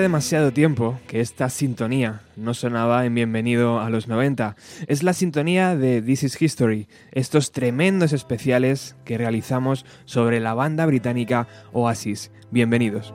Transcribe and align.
Demasiado 0.00 0.50
tiempo 0.50 0.98
que 1.06 1.20
esta 1.20 1.50
sintonía 1.50 2.22
no 2.34 2.54
sonaba 2.54 3.04
en 3.04 3.14
Bienvenido 3.14 3.80
a 3.80 3.90
los 3.90 4.08
90. 4.08 4.56
Es 4.86 5.02
la 5.02 5.12
sintonía 5.12 5.76
de 5.76 6.00
This 6.00 6.22
is 6.22 6.40
History, 6.40 6.88
estos 7.12 7.52
tremendos 7.52 8.14
especiales 8.14 8.96
que 9.04 9.18
realizamos 9.18 9.84
sobre 10.06 10.40
la 10.40 10.54
banda 10.54 10.86
británica 10.86 11.48
Oasis. 11.72 12.32
Bienvenidos. 12.50 13.12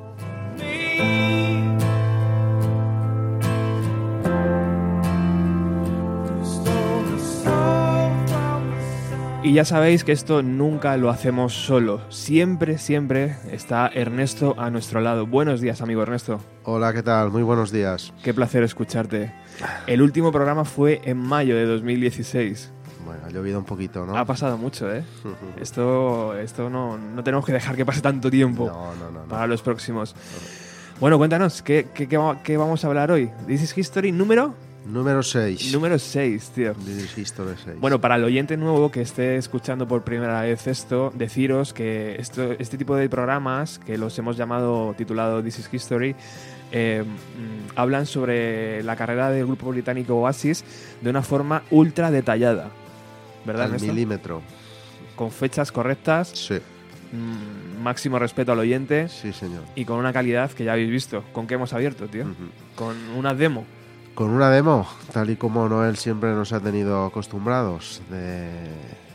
Y 9.45 9.53
ya 9.53 9.63
sabéis 9.63 10.03
que 10.03 10.12
esto 10.12 10.42
nunca 10.42 10.97
lo 10.97 11.12
hacemos 11.12 11.53
solo. 11.53 12.01
Siempre, 12.09 12.80
siempre 12.80 13.36
está 13.51 13.88
Ernesto 13.94 14.56
a 14.57 14.71
nuestro 14.71 15.01
lado. 15.01 15.27
Buenos 15.27 15.62
días, 15.62 15.83
amigo 15.83 16.01
Ernesto. 16.01 16.39
Hola, 16.63 16.92
¿qué 16.94 17.03
tal? 17.03 17.30
Muy 17.30 17.44
buenos 17.44 17.71
días. 17.71 18.12
Qué 18.24 18.33
placer 18.33 18.63
escucharte. 18.63 19.31
El 19.86 20.01
último 20.01 20.31
programa 20.31 20.65
fue 20.65 21.00
en 21.06 21.18
mayo 21.18 21.56
de 21.56 21.65
2016. 21.68 22.71
Bueno, 23.06 23.21
ha 23.24 23.30
llovido 23.30 23.59
un 23.59 23.65
poquito, 23.65 24.03
¿no? 24.03 24.18
Ha 24.18 24.25
pasado 24.25 24.57
mucho, 24.57 24.92
¿eh? 24.92 25.03
esto 25.62 26.36
esto 26.39 26.68
no, 26.71 26.97
no, 26.97 27.24
tenemos 27.24 27.45
que 27.45 27.53
dejar 27.53 27.75
que 27.75 27.86
pase 27.86 28.01
tanto 28.01 28.31
tiempo 28.31 28.65
no, 28.65 28.95
no, 28.95 29.12
no, 29.12 29.27
para 29.27 29.45
los 29.45 29.62
próximos. 29.62 30.15
Bueno, 31.00 31.19
cuéntanos, 31.19 31.62
¿qué, 31.62 31.89
qué, 31.94 32.07
qué 32.07 32.57
vamos 32.57 32.83
a 32.83 32.88
hablar 32.88 33.12
hoy? 33.12 33.30
This 33.45 33.62
is 33.62 33.77
History 33.77 34.12
número 34.12 34.56
Número 34.86 35.24
6. 35.24 35.74
Número 35.74 35.98
6, 35.98 36.52
tío. 36.54 36.74
History 37.18 37.56
6. 37.64 37.80
Bueno, 37.80 38.00
para 38.00 38.18
el 38.18 38.24
oyente 38.24 38.56
nuevo 38.56 38.92
que 38.92 39.02
esté 39.02 39.36
escuchando 39.36 39.88
por 39.88 40.04
primera 40.04 40.42
vez 40.42 40.68
esto, 40.68 41.12
deciros 41.16 41.74
que 41.74 42.16
esto, 42.20 42.52
este 42.60 42.78
tipo 42.78 42.96
de 42.96 43.10
programas, 43.10 43.80
que 43.80 43.98
los 43.98 44.18
hemos 44.20 44.38
llamado 44.38 44.94
titulado 44.96 45.42
This 45.42 45.60
is 45.60 45.70
History, 45.74 46.16
eh, 46.72 47.04
mm, 47.04 47.78
hablan 47.78 48.06
sobre 48.06 48.84
la 48.84 48.96
carrera 48.96 49.32
del 49.32 49.48
grupo 49.48 49.72
británico 49.72 50.18
Oasis 50.18 50.64
de 51.02 51.10
una 51.10 51.24
forma 51.24 51.64
ultra 51.72 52.12
detallada. 52.12 52.70
¿Verdad, 53.44 53.74
Al 53.74 53.81
milímetro. 53.81 54.44
Con 55.16 55.31
fechas 55.31 55.72
correctas. 55.72 56.30
Sí. 56.30 56.60
Mm, 57.12 57.81
máximo 57.81 58.20
respeto 58.20 58.52
al 58.52 58.60
oyente. 58.60 59.10
Sí, 59.10 59.34
señor. 59.34 59.64
Y 59.74 59.86
con 59.86 59.98
una 59.98 60.14
calidad 60.14 60.52
que 60.52 60.64
ya 60.64 60.74
habéis 60.74 60.92
visto. 60.92 61.24
¿Con 61.34 61.48
qué 61.48 61.56
hemos 61.56 61.74
abierto, 61.74 62.08
tío? 62.08 62.26
Con 62.76 62.96
una 63.16 63.34
demo 63.34 63.66
con 64.16 64.30
una 64.30 64.50
demo, 64.50 64.88
tal 65.12 65.30
y 65.30 65.36
como 65.36 65.68
Noel 65.68 65.98
siempre 65.98 66.34
nos 66.34 66.54
ha 66.54 66.62
tenido 66.62 67.06
acostumbrados, 67.06 68.02
de, 68.10 69.06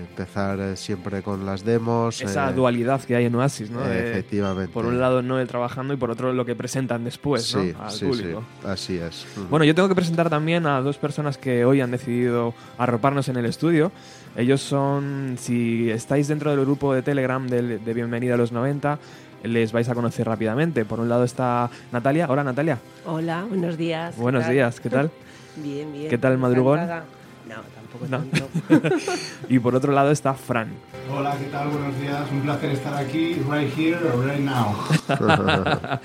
empezar 0.00 0.76
siempre 0.76 1.22
con 1.22 1.46
las 1.46 1.64
demos. 1.64 2.20
Esa 2.20 2.50
eh, 2.50 2.52
dualidad 2.52 3.00
que 3.02 3.16
hay 3.16 3.24
en 3.24 3.34
Oasis, 3.36 3.70
¿no? 3.70 3.82
efectivamente. 3.86 4.70
Por 4.72 4.84
un 4.84 5.00
lado 5.00 5.22
Noel 5.22 5.48
trabajando 5.48 5.94
y 5.94 5.96
por 5.96 6.10
otro 6.10 6.32
lo 6.32 6.44
que 6.44 6.54
presentan 6.54 7.04
después, 7.04 7.54
¿no? 7.54 7.62
Al 7.82 7.90
sí, 7.90 8.04
público. 8.04 8.44
Sí, 8.60 8.68
así 8.68 8.98
es. 8.98 9.26
Bueno, 9.48 9.64
yo 9.64 9.74
tengo 9.74 9.88
que 9.88 9.94
presentar 9.94 10.28
también 10.28 10.66
a 10.66 10.80
dos 10.80 10.98
personas 10.98 11.38
que 11.38 11.64
hoy 11.64 11.80
han 11.80 11.90
decidido 11.90 12.52
arroparnos 12.76 13.28
en 13.28 13.36
el 13.36 13.46
estudio. 13.46 13.92
Ellos 14.36 14.60
son, 14.60 15.36
si 15.38 15.90
estáis 15.90 16.28
dentro 16.28 16.50
del 16.50 16.60
grupo 16.60 16.92
de 16.92 17.02
Telegram 17.02 17.46
de, 17.46 17.78
de 17.78 17.94
Bienvenida 17.94 18.34
a 18.34 18.36
los 18.36 18.52
90, 18.52 18.98
les 19.44 19.72
vais 19.72 19.88
a 19.88 19.94
conocer 19.94 20.26
rápidamente. 20.26 20.84
Por 20.84 21.00
un 21.00 21.08
lado 21.08 21.24
está 21.24 21.70
Natalia. 21.92 22.26
Hola, 22.28 22.44
Natalia. 22.44 22.78
Hola, 23.06 23.44
buenos 23.48 23.76
días. 23.76 24.16
Buenos 24.16 24.48
días, 24.48 24.80
¿qué 24.80 24.90
tal? 24.90 25.10
bien, 25.56 25.92
bien. 25.92 26.08
¿Qué 26.08 26.18
tal 26.18 26.32
el 26.32 26.38
madrugón? 26.38 26.80
No, 26.80 27.56
tampoco 27.74 28.06
tanto. 28.06 28.48
y 29.48 29.58
por 29.58 29.74
otro 29.74 29.92
lado 29.92 30.10
está 30.10 30.34
Fran. 30.34 30.68
Hola, 31.12 31.36
¿qué 31.38 31.46
tal? 31.46 31.68
Buenos 31.68 32.00
días. 32.00 32.30
Un 32.30 32.40
placer 32.40 32.70
estar 32.70 32.94
aquí, 32.94 33.34
right 33.50 33.70
here, 33.76 33.98
right 34.24 34.40
now. 34.40 34.74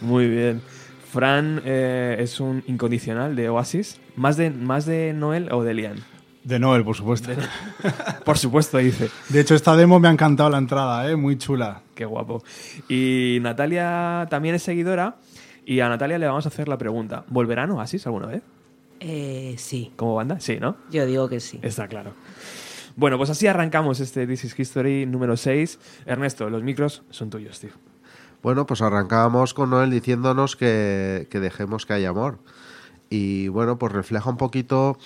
Muy 0.00 0.28
bien. 0.28 0.60
Fran 1.12 1.62
eh, 1.64 2.16
es 2.18 2.40
un 2.40 2.64
incondicional 2.66 3.36
de 3.36 3.48
Oasis. 3.48 4.00
¿Más 4.16 4.36
de, 4.36 4.50
¿Más 4.50 4.84
de 4.84 5.12
Noel 5.12 5.52
o 5.52 5.62
de 5.62 5.74
Lian? 5.74 6.13
De 6.44 6.58
Noel, 6.58 6.84
por 6.84 6.94
supuesto. 6.94 7.30
por 8.24 8.36
supuesto, 8.36 8.76
dice. 8.76 9.10
De 9.30 9.40
hecho, 9.40 9.54
esta 9.54 9.74
demo 9.76 9.98
me 9.98 10.08
ha 10.08 10.10
encantado 10.10 10.50
la 10.50 10.58
entrada, 10.58 11.10
¿eh? 11.10 11.16
muy 11.16 11.38
chula. 11.38 11.80
Qué 11.94 12.04
guapo. 12.04 12.44
Y 12.86 13.38
Natalia 13.40 14.26
también 14.28 14.54
es 14.54 14.62
seguidora 14.62 15.16
y 15.64 15.80
a 15.80 15.88
Natalia 15.88 16.18
le 16.18 16.26
vamos 16.26 16.44
a 16.44 16.50
hacer 16.50 16.68
la 16.68 16.76
pregunta. 16.76 17.24
¿Volverán 17.28 17.70
Oasis 17.70 18.06
alguna 18.06 18.26
vez? 18.26 18.42
Eh, 19.00 19.54
sí. 19.56 19.92
¿Como 19.96 20.14
banda? 20.16 20.38
Sí, 20.38 20.58
¿no? 20.60 20.76
Yo 20.90 21.06
digo 21.06 21.30
que 21.30 21.40
sí. 21.40 21.58
Está 21.62 21.88
claro. 21.88 22.12
Bueno, 22.96 23.16
pues 23.16 23.30
así 23.30 23.46
arrancamos 23.46 24.00
este 24.00 24.26
This 24.26 24.44
is 24.44 24.58
History 24.58 25.06
número 25.06 25.38
6. 25.38 25.78
Ernesto, 26.04 26.50
los 26.50 26.62
micros 26.62 27.02
son 27.08 27.30
tuyos, 27.30 27.58
tío. 27.58 27.70
Bueno, 28.42 28.66
pues 28.66 28.82
arrancábamos 28.82 29.54
con 29.54 29.70
Noel 29.70 29.90
diciéndonos 29.90 30.56
que, 30.56 31.26
que 31.30 31.40
dejemos 31.40 31.86
que 31.86 31.94
haya 31.94 32.10
amor. 32.10 32.38
Y 33.08 33.48
bueno, 33.48 33.78
pues 33.78 33.92
refleja 33.92 34.28
un 34.28 34.36
poquito 34.36 34.98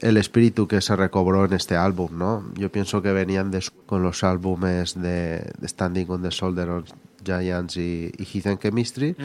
el 0.00 0.16
espíritu 0.16 0.68
que 0.68 0.80
se 0.80 0.94
recobró 0.96 1.44
en 1.44 1.52
este 1.52 1.76
álbum, 1.76 2.16
¿no? 2.16 2.44
Yo 2.54 2.70
pienso 2.70 3.02
que 3.02 3.12
venían 3.12 3.50
con 3.86 4.02
los 4.02 4.24
álbumes 4.24 5.00
de, 5.00 5.52
Standing 5.64 6.10
on 6.10 6.22
the 6.22 6.30
Shoulder 6.30 6.68
of 6.70 6.90
Giants 7.24 7.76
y, 7.76 8.12
y 8.16 8.24
Heath 8.24 8.46
and 8.46 8.58
Chemistry. 8.60 9.16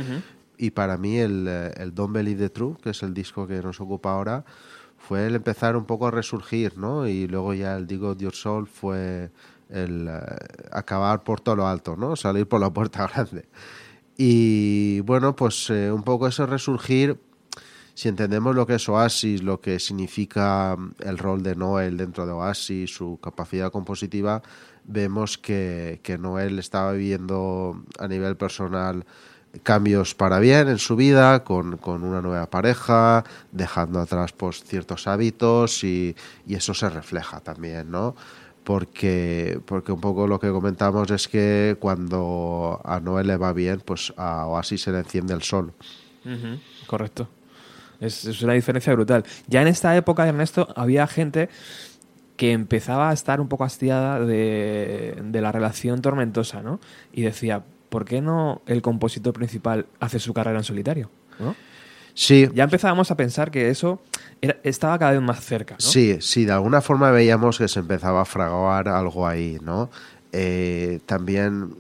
Y 0.58 0.72
para 0.72 0.98
mí 0.98 1.18
el, 1.18 1.48
el 1.48 1.94
Don't 1.94 2.14
Believe 2.14 2.40
the 2.40 2.50
True, 2.50 2.76
que 2.82 2.92
es 2.92 3.04
el 3.04 3.14
disco 3.14 3.48
que 3.48 3.62
nos 3.62 3.82
ocupa 3.82 4.12
ahora, 4.12 4.46
fue 4.98 5.28
el 5.28 5.36
empezar 5.36 5.76
un 5.76 5.86
poco 5.86 6.08
a 6.08 6.12
resurgir, 6.12 6.78
¿no? 6.78 7.08
Y 7.08 7.28
luego 7.28 7.54
ya 7.54 7.76
el 7.76 7.88
Digo 7.88 8.16
Your 8.16 8.34
Soul 8.34 8.68
fue 8.68 9.32
el 9.70 10.08
eh, 10.08 10.20
acabar 10.72 11.24
por 11.24 11.42
todo 11.42 11.58
lo 11.58 11.68
alto, 11.68 11.98
¿no? 11.98 12.16
Salir 12.16 12.48
por 12.48 12.62
la 12.62 12.72
puerta 12.72 13.08
grande. 13.14 13.46
Y 14.18 15.02
bueno, 15.02 15.36
pues 15.36 15.70
eh, 15.70 15.92
un 15.92 16.04
poco 16.04 16.28
ese 16.28 16.46
resurgir 16.46 17.18
si 17.96 18.10
entendemos 18.10 18.56
lo 18.56 18.66
que 18.66 18.76
es 18.76 18.90
Oasis, 18.90 19.44
lo 19.44 19.62
que 19.62 19.80
significa 19.80 20.76
mm, 20.78 20.96
el 21.00 21.18
rol 21.18 21.44
de 21.44 21.56
Noel 21.56 21.98
dentro 21.98 22.26
de 22.26 22.32
Oasis, 22.32 22.94
su 22.96 23.20
capacidad 23.22 23.72
compositiva, 23.72 24.42
vemos 24.86 25.38
que, 25.38 26.00
Noel 26.20 26.60
estaba 26.60 26.94
viviendo 26.94 27.84
a 28.00 28.08
nivel 28.08 28.36
personal 28.36 29.06
cambios 29.62 30.16
para 30.16 30.40
bien 30.40 30.68
en 30.68 30.80
su 30.80 30.96
vida, 30.96 31.44
con, 31.44 31.80
una 31.86 32.22
nueva 32.22 32.50
pareja, 32.50 33.24
dejando 33.52 34.00
atrás 34.00 34.32
pues, 34.34 34.64
ciertos 34.64 35.08
hábitos 35.08 35.84
y, 35.84 36.16
y, 36.48 36.56
eso 36.56 36.74
se 36.74 36.90
refleja 36.90 37.40
también, 37.40 37.92
¿no? 37.92 38.16
Porque, 38.64 39.60
porque 39.66 39.92
un 39.92 40.02
poco 40.02 40.26
lo 40.26 40.40
que 40.40 40.50
comentamos 40.50 41.12
es 41.12 41.28
que 41.28 41.78
cuando 41.80 42.82
a 42.84 43.00
Noel 43.00 43.28
le 43.28 43.38
va 43.38 43.54
bien, 43.54 43.82
pues 43.86 44.12
a 44.18 44.48
Oasis 44.48 44.82
se 44.82 44.92
le 44.92 45.00
enciende 45.00 45.34
el 45.34 45.44
sol. 45.44 45.74
Correcto. 46.88 47.28
Es, 48.04 48.42
una 48.42 48.54
diferencia 48.54 48.94
brutal. 48.94 49.24
Ya 49.48 49.62
en 49.62 49.68
esta 49.68 49.96
época, 49.96 50.28
Ernesto, 50.28 50.68
había 50.76 51.08
gente 51.08 51.50
que 52.38 52.52
empezaba 52.52 53.10
a 53.10 53.14
estar 53.14 53.40
un 53.40 53.48
poco 53.48 53.64
hastiada 53.64 54.20
de, 54.20 55.16
la 55.32 55.52
relación 55.52 56.02
tormentosa, 56.02 56.62
¿no? 56.62 56.80
Y 57.14 57.22
decía, 57.22 57.64
¿por 57.90 58.06
qué 58.06 58.22
no 58.22 58.62
el 58.66 58.82
compositor 58.82 59.34
principal 59.34 59.86
hace 60.00 60.20
su 60.20 60.34
carrera 60.34 60.58
en 60.58 60.64
solitario? 60.64 61.10
Sí. 62.14 62.50
Ya 62.54 62.66
empezábamos 62.66 63.10
a 63.12 63.18
pensar 63.18 63.52
que 63.52 63.70
eso 63.70 64.02
estaba 64.64 65.00
cada 65.00 65.12
vez 65.12 65.22
más 65.22 65.44
cerca, 65.44 65.76
¿no? 65.76 65.80
Sí, 65.80 66.18
sí, 66.20 66.46
de 66.46 66.52
alguna 66.52 66.82
forma 66.82 67.12
veíamos 67.12 67.58
que 67.58 67.68
se 67.68 67.80
empezaba 67.80 68.22
a 68.22 68.26
fraguar 68.26 68.88
algo 68.90 69.28
ahí, 69.28 69.58
¿no? 69.62 69.90
Eh, 70.32 71.00
también 71.06 71.76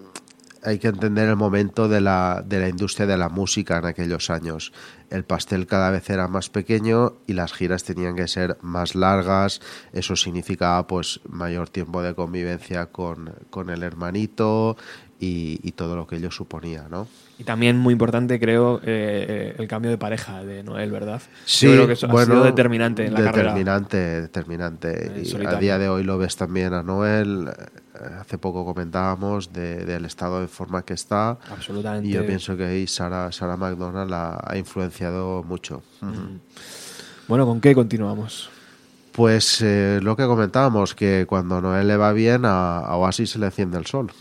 hay 0.63 0.79
que 0.79 0.87
entender 0.87 1.29
el 1.29 1.35
momento 1.35 1.87
de 1.87 2.01
la, 2.01 2.43
de 2.45 2.59
la 2.59 2.69
industria 2.69 3.05
de 3.05 3.17
la 3.17 3.29
música 3.29 3.77
en 3.77 3.85
aquellos 3.85 4.29
años. 4.29 4.71
El 5.09 5.25
pastel 5.25 5.67
cada 5.67 5.91
vez 5.91 6.09
era 6.09 6.27
más 6.27 6.49
pequeño 6.49 7.17
y 7.27 7.33
las 7.33 7.53
giras 7.53 7.83
tenían 7.83 8.15
que 8.15 8.27
ser 8.27 8.57
más 8.61 8.95
largas. 8.95 9.61
Eso 9.91 10.15
significaba 10.15 10.87
pues 10.87 11.19
mayor 11.27 11.69
tiempo 11.69 12.01
de 12.01 12.15
convivencia 12.15 12.87
con, 12.87 13.33
con 13.49 13.69
el 13.69 13.83
hermanito 13.83 14.77
y, 15.25 15.71
todo 15.71 15.95
lo 15.95 16.05
que 16.05 16.17
ello 16.17 16.31
suponía, 16.31 16.87
¿no? 16.89 17.07
Y 17.39 17.43
también 17.43 17.77
muy 17.77 17.93
importante, 17.93 18.39
creo, 18.39 18.79
eh, 18.79 18.81
eh, 18.85 19.55
el 19.57 19.67
cambio 19.67 19.89
de 19.89 19.97
pareja 19.97 20.43
de 20.43 20.63
Noel, 20.63 20.91
¿verdad? 20.91 21.21
Sí, 21.45 21.67
creo 21.67 21.87
que 21.87 21.93
eso 21.93 22.07
ha 22.07 22.25
sido 22.25 22.43
determinante 22.43 23.05
en 23.05 23.13
la 23.13 23.21
determinante, 23.21 23.97
carrera. 23.97 24.21
Determinante, 24.21 25.23
Y 25.23 25.45
a 25.45 25.55
día 25.55 25.77
de 25.77 25.89
hoy 25.89 26.03
lo 26.03 26.17
ves 26.17 26.35
también 26.35 26.73
a 26.73 26.83
Noel. 26.83 27.49
Eh, 27.95 28.09
hace 28.19 28.37
poco 28.37 28.65
comentábamos 28.65 29.51
del 29.53 30.05
estado 30.05 30.41
de 30.41 30.47
forma 30.47 30.83
que 30.83 30.93
está. 30.93 31.37
Absolutamente. 31.49 32.07
Y 32.07 32.11
yo 32.11 32.25
pienso 32.25 32.57
que 32.57 32.65
ahí 32.65 32.87
Sarah, 32.87 33.31
Sarah 33.31 33.57
McDonald 33.57 34.11
ha 34.13 34.57
influenciado 34.57 35.43
mucho. 35.43 35.83
Bueno, 37.27 37.45
¿con 37.45 37.61
qué 37.61 37.73
continuamos? 37.75 38.49
Pues 39.11 39.61
lo 39.61 40.15
que 40.15 40.25
comentábamos, 40.25 40.95
que 40.95 41.25
cuando 41.27 41.61
Noel 41.61 41.87
le 41.87 41.97
va 41.97 42.13
bien, 42.13 42.45
a 42.45 42.95
Oasis 42.95 43.31
se 43.31 43.39
le 43.39 43.45
enciende 43.47 43.77
el 43.77 43.85
sol. 43.85 44.11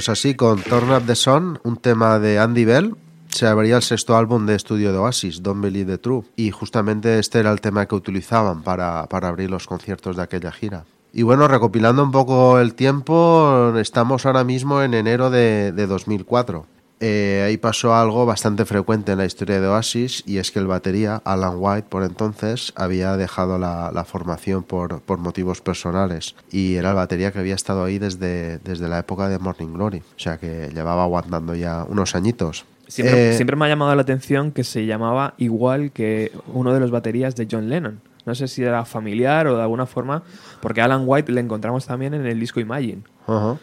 Pues 0.00 0.08
así, 0.08 0.34
con 0.34 0.62
Turn 0.62 0.90
Up 0.92 1.02
the 1.04 1.14
Sun, 1.14 1.58
un 1.62 1.76
tema 1.76 2.18
de 2.18 2.38
Andy 2.38 2.64
Bell, 2.64 2.94
se 3.28 3.46
abría 3.46 3.76
el 3.76 3.82
sexto 3.82 4.16
álbum 4.16 4.46
de 4.46 4.54
estudio 4.54 4.92
de 4.92 4.98
Oasis, 4.98 5.42
Don't 5.42 5.60
Believe 5.62 5.92
the 5.92 5.98
True, 5.98 6.22
y 6.36 6.52
justamente 6.52 7.18
este 7.18 7.38
era 7.38 7.52
el 7.52 7.60
tema 7.60 7.84
que 7.84 7.96
utilizaban 7.96 8.62
para, 8.62 9.06
para 9.10 9.28
abrir 9.28 9.50
los 9.50 9.66
conciertos 9.66 10.16
de 10.16 10.22
aquella 10.22 10.52
gira. 10.52 10.86
Y 11.12 11.20
bueno, 11.20 11.48
recopilando 11.48 12.02
un 12.02 12.12
poco 12.12 12.58
el 12.60 12.72
tiempo, 12.72 13.74
estamos 13.76 14.24
ahora 14.24 14.42
mismo 14.42 14.80
en 14.80 14.94
enero 14.94 15.28
de, 15.28 15.70
de 15.72 15.86
2004. 15.86 16.64
Eh, 17.02 17.42
ahí 17.46 17.56
pasó 17.56 17.94
algo 17.94 18.26
bastante 18.26 18.66
frecuente 18.66 19.12
en 19.12 19.18
la 19.18 19.24
historia 19.24 19.58
de 19.58 19.66
Oasis 19.66 20.22
y 20.26 20.36
es 20.36 20.50
que 20.50 20.58
el 20.58 20.66
batería, 20.66 21.22
Alan 21.24 21.54
White, 21.56 21.86
por 21.88 22.02
entonces, 22.02 22.74
había 22.76 23.16
dejado 23.16 23.58
la, 23.58 23.90
la 23.90 24.04
formación 24.04 24.62
por, 24.62 25.00
por, 25.00 25.18
motivos 25.18 25.62
personales 25.62 26.34
y 26.52 26.74
era 26.74 26.90
el 26.90 26.96
batería 26.96 27.32
que 27.32 27.38
había 27.38 27.54
estado 27.54 27.84
ahí 27.84 27.98
desde, 27.98 28.58
desde 28.58 28.86
la 28.86 28.98
época 28.98 29.30
de 29.30 29.38
Morning 29.38 29.72
Glory, 29.72 29.98
o 29.98 30.18
sea 30.18 30.36
que 30.36 30.68
llevaba 30.74 31.04
aguantando 31.04 31.54
ya 31.54 31.86
unos 31.88 32.14
añitos. 32.14 32.66
Siempre, 32.86 33.30
eh, 33.30 33.34
siempre 33.34 33.56
me 33.56 33.64
ha 33.64 33.68
llamado 33.68 33.94
la 33.94 34.02
atención 34.02 34.52
que 34.52 34.64
se 34.64 34.84
llamaba 34.84 35.32
igual 35.38 35.92
que 35.92 36.32
uno 36.52 36.74
de 36.74 36.80
los 36.80 36.90
baterías 36.90 37.34
de 37.34 37.48
John 37.50 37.70
Lennon. 37.70 38.00
No 38.26 38.34
sé 38.34 38.48
si 38.48 38.62
era 38.62 38.84
familiar 38.84 39.46
o 39.46 39.56
de 39.56 39.62
alguna 39.62 39.86
forma, 39.86 40.22
porque 40.60 40.82
Alan 40.82 41.04
White 41.06 41.32
le 41.32 41.40
encontramos 41.40 41.86
también 41.86 42.12
en 42.12 42.26
el 42.26 42.38
disco 42.38 42.60
Imagine. 42.60 43.02
Uh 43.26 43.32
-huh. 43.32 43.58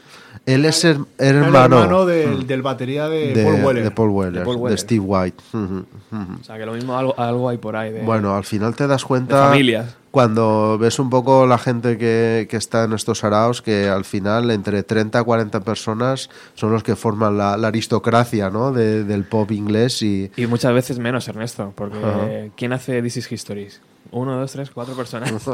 Él 0.45 0.65
es 0.65 0.83
el, 0.85 1.05
el 1.17 1.35
hermano, 1.35 1.83
hermano 1.83 2.05
del, 2.05 2.47
del, 2.47 2.61
batería 2.61 3.09
de, 3.09 3.33
de, 3.33 3.43
Paul 3.43 3.63
Weller. 3.63 3.83
de, 3.83 3.91
Paul 3.91 4.09
Weller, 4.09 4.33
de, 4.33 4.45
Paul 4.45 4.55
Weller. 4.57 4.79
Steve 4.79 5.03
White. 5.05 5.43
O 5.53 6.43
sea, 6.43 6.57
que 6.57 6.65
lo 6.65 6.73
mismo 6.73 6.97
algo, 6.97 7.19
algo 7.19 7.49
hay 7.49 7.57
por 7.57 7.75
ahí. 7.75 7.91
De, 7.91 8.01
bueno, 8.03 8.35
al 8.35 8.43
final 8.43 8.75
te 8.75 8.87
das 8.87 9.03
cuenta 9.05 9.49
familias. 9.49 9.95
cuando 10.11 10.77
ves 10.77 10.99
un 10.99 11.09
poco 11.09 11.45
la 11.45 11.57
gente 11.57 11.97
que, 11.97 12.47
que, 12.49 12.57
está 12.57 12.83
en 12.83 12.93
estos 12.93 13.23
araos 13.23 13.61
que 13.61 13.87
al 13.87 14.05
final 14.05 14.51
entre 14.51 14.83
30 14.83 15.19
a 15.19 15.23
40 15.23 15.61
personas 15.61 16.29
son 16.53 16.71
los 16.71 16.83
que 16.83 16.95
forman 16.95 17.37
la, 17.37 17.57
la 17.57 17.67
aristocracia 17.67 18.49
¿no? 18.49 18.71
De, 18.71 19.03
del 19.03 19.25
pop 19.25 19.51
inglés 19.51 20.01
y... 20.01 20.31
y 20.35 20.47
muchas 20.47 20.73
veces 20.73 20.99
menos, 20.99 21.27
Ernesto, 21.27 21.73
porque 21.75 22.51
¿quién 22.55 22.73
hace 22.73 23.01
This 23.01 23.17
is 23.17 23.31
Histories? 23.31 23.81
Uno, 24.11 24.37
dos, 24.37 24.51
tres, 24.51 24.69
cuatro 24.71 24.95
personas. 24.95 25.31
no 25.47 25.53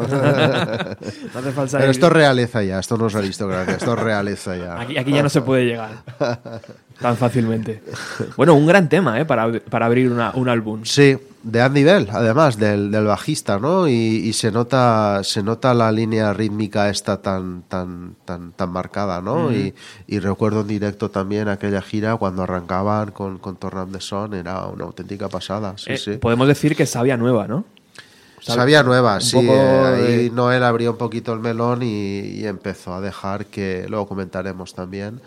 hace 1.39 1.51
falta 1.51 1.77
Pero 1.77 1.91
esto 1.91 2.07
es 2.07 2.13
realeza 2.13 2.63
ya, 2.63 2.79
esto 2.79 2.97
no 2.97 3.07
es 3.07 3.15
aristocracia, 3.15 3.75
esto 3.75 3.93
es 3.93 3.99
realeza 3.99 4.55
ya. 4.55 4.79
Aquí, 4.79 4.97
aquí 4.97 5.11
ya 5.11 5.23
no 5.23 5.29
se 5.29 5.41
puede 5.41 5.65
llegar 5.65 6.03
tan 6.99 7.17
fácilmente. 7.17 7.81
Bueno, 8.37 8.53
un 8.55 8.65
gran 8.65 8.89
tema 8.89 9.19
¿eh? 9.19 9.25
para, 9.25 9.51
para 9.59 9.85
abrir 9.85 10.11
una, 10.11 10.31
un 10.35 10.49
álbum. 10.49 10.81
Sí, 10.85 11.17
de 11.43 11.61
Andy 11.61 11.83
Bell, 11.83 12.07
además, 12.11 12.57
del, 12.57 12.91
del 12.91 13.05
bajista, 13.05 13.59
¿no? 13.59 13.87
Y, 13.87 13.91
y, 13.91 14.33
se 14.33 14.51
nota 14.51 15.21
se 15.23 15.43
nota 15.43 15.73
la 15.73 15.91
línea 15.91 16.31
rítmica 16.33 16.89
esta 16.89 17.21
tan 17.21 17.63
tan 17.63 18.15
tan 18.23 18.53
tan 18.53 18.69
marcada, 18.69 19.21
¿no? 19.21 19.51
Y, 19.51 19.73
y, 20.07 20.19
recuerdo 20.19 20.61
en 20.61 20.67
directo 20.67 21.11
también 21.11 21.49
aquella 21.49 21.81
gira 21.81 22.15
cuando 22.15 22.43
arrancaban 22.43 23.11
con, 23.11 23.37
con 23.39 23.57
Turn 23.57 23.79
Up 23.79 23.91
the 23.91 23.99
Sun, 23.99 24.33
era 24.33 24.65
una 24.67 24.85
auténtica 24.85 25.27
pasada. 25.27 25.73
Sí, 25.77 25.91
eh, 25.91 25.97
sí. 25.97 26.11
Podemos 26.13 26.47
decir 26.47 26.75
que 26.75 26.85
sabía 26.85 27.17
nueva, 27.17 27.47
¿no? 27.47 27.65
Sabía 28.43 28.83
nueva, 28.83 29.19
sí. 29.21 29.37
Ahí 29.37 30.29
de- 30.29 30.29
Noel 30.31 30.63
abrió 30.63 30.91
un 30.91 30.97
poquito 30.97 31.33
el 31.33 31.39
melón 31.39 31.81
y, 31.83 32.19
y 32.19 32.45
empezó 32.45 32.93
a 32.93 33.01
dejar 33.01 33.45
que, 33.47 33.85
luego 33.89 34.07
comentaremos 34.07 34.73
también, 34.73 35.21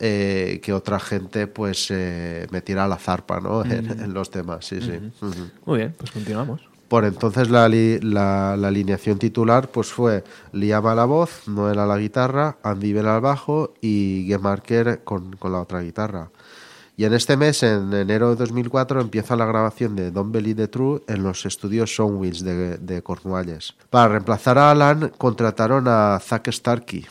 eh, 0.00 0.60
que 0.62 0.72
otra 0.72 0.98
gente 0.98 1.46
pues 1.46 1.88
eh, 1.90 2.46
metiera 2.50 2.88
la 2.88 2.96
zarpa 2.96 3.40
¿no? 3.40 3.64
en, 3.64 3.88
en 4.00 4.14
los 4.14 4.30
temas. 4.30 4.64
Sí, 4.66 4.80
sí. 4.80 4.98
Muy 5.66 5.78
bien, 5.78 5.94
pues 5.98 6.10
continuamos. 6.10 6.62
Por 6.88 7.04
entonces 7.06 7.48
la, 7.48 7.68
li- 7.68 8.00
la- 8.00 8.54
la 8.56 8.68
alineación 8.68 9.18
titular 9.18 9.68
pues 9.68 9.88
fue 9.92 10.24
Liam 10.52 10.86
a 10.86 10.94
la 10.94 11.04
voz, 11.06 11.48
Noel 11.48 11.78
a 11.78 11.86
la 11.86 11.96
guitarra, 11.96 12.56
Andy 12.62 12.92
Bell 12.92 13.08
al 13.08 13.20
bajo 13.22 13.72
y 13.80 14.24
Gemarker 14.28 15.00
con, 15.04 15.34
con 15.36 15.52
la 15.52 15.60
otra 15.60 15.80
guitarra. 15.80 16.28
Y 17.02 17.04
en 17.04 17.14
este 17.14 17.36
mes, 17.36 17.64
en 17.64 17.92
enero 17.92 18.30
de 18.30 18.36
2004, 18.36 19.00
empieza 19.00 19.34
la 19.34 19.44
grabación 19.44 19.96
de 19.96 20.12
Don't 20.12 20.30
Believe 20.32 20.54
the 20.54 20.68
True 20.68 21.02
en 21.08 21.24
los 21.24 21.44
estudios 21.46 21.92
Soundwills 21.92 22.44
de, 22.44 22.76
de 22.78 23.02
Cornualles. 23.02 23.74
Para 23.90 24.06
reemplazar 24.06 24.56
a 24.56 24.70
Alan, 24.70 25.10
contrataron 25.18 25.88
a 25.88 26.20
Zack 26.22 26.52
Starkey, 26.52 27.04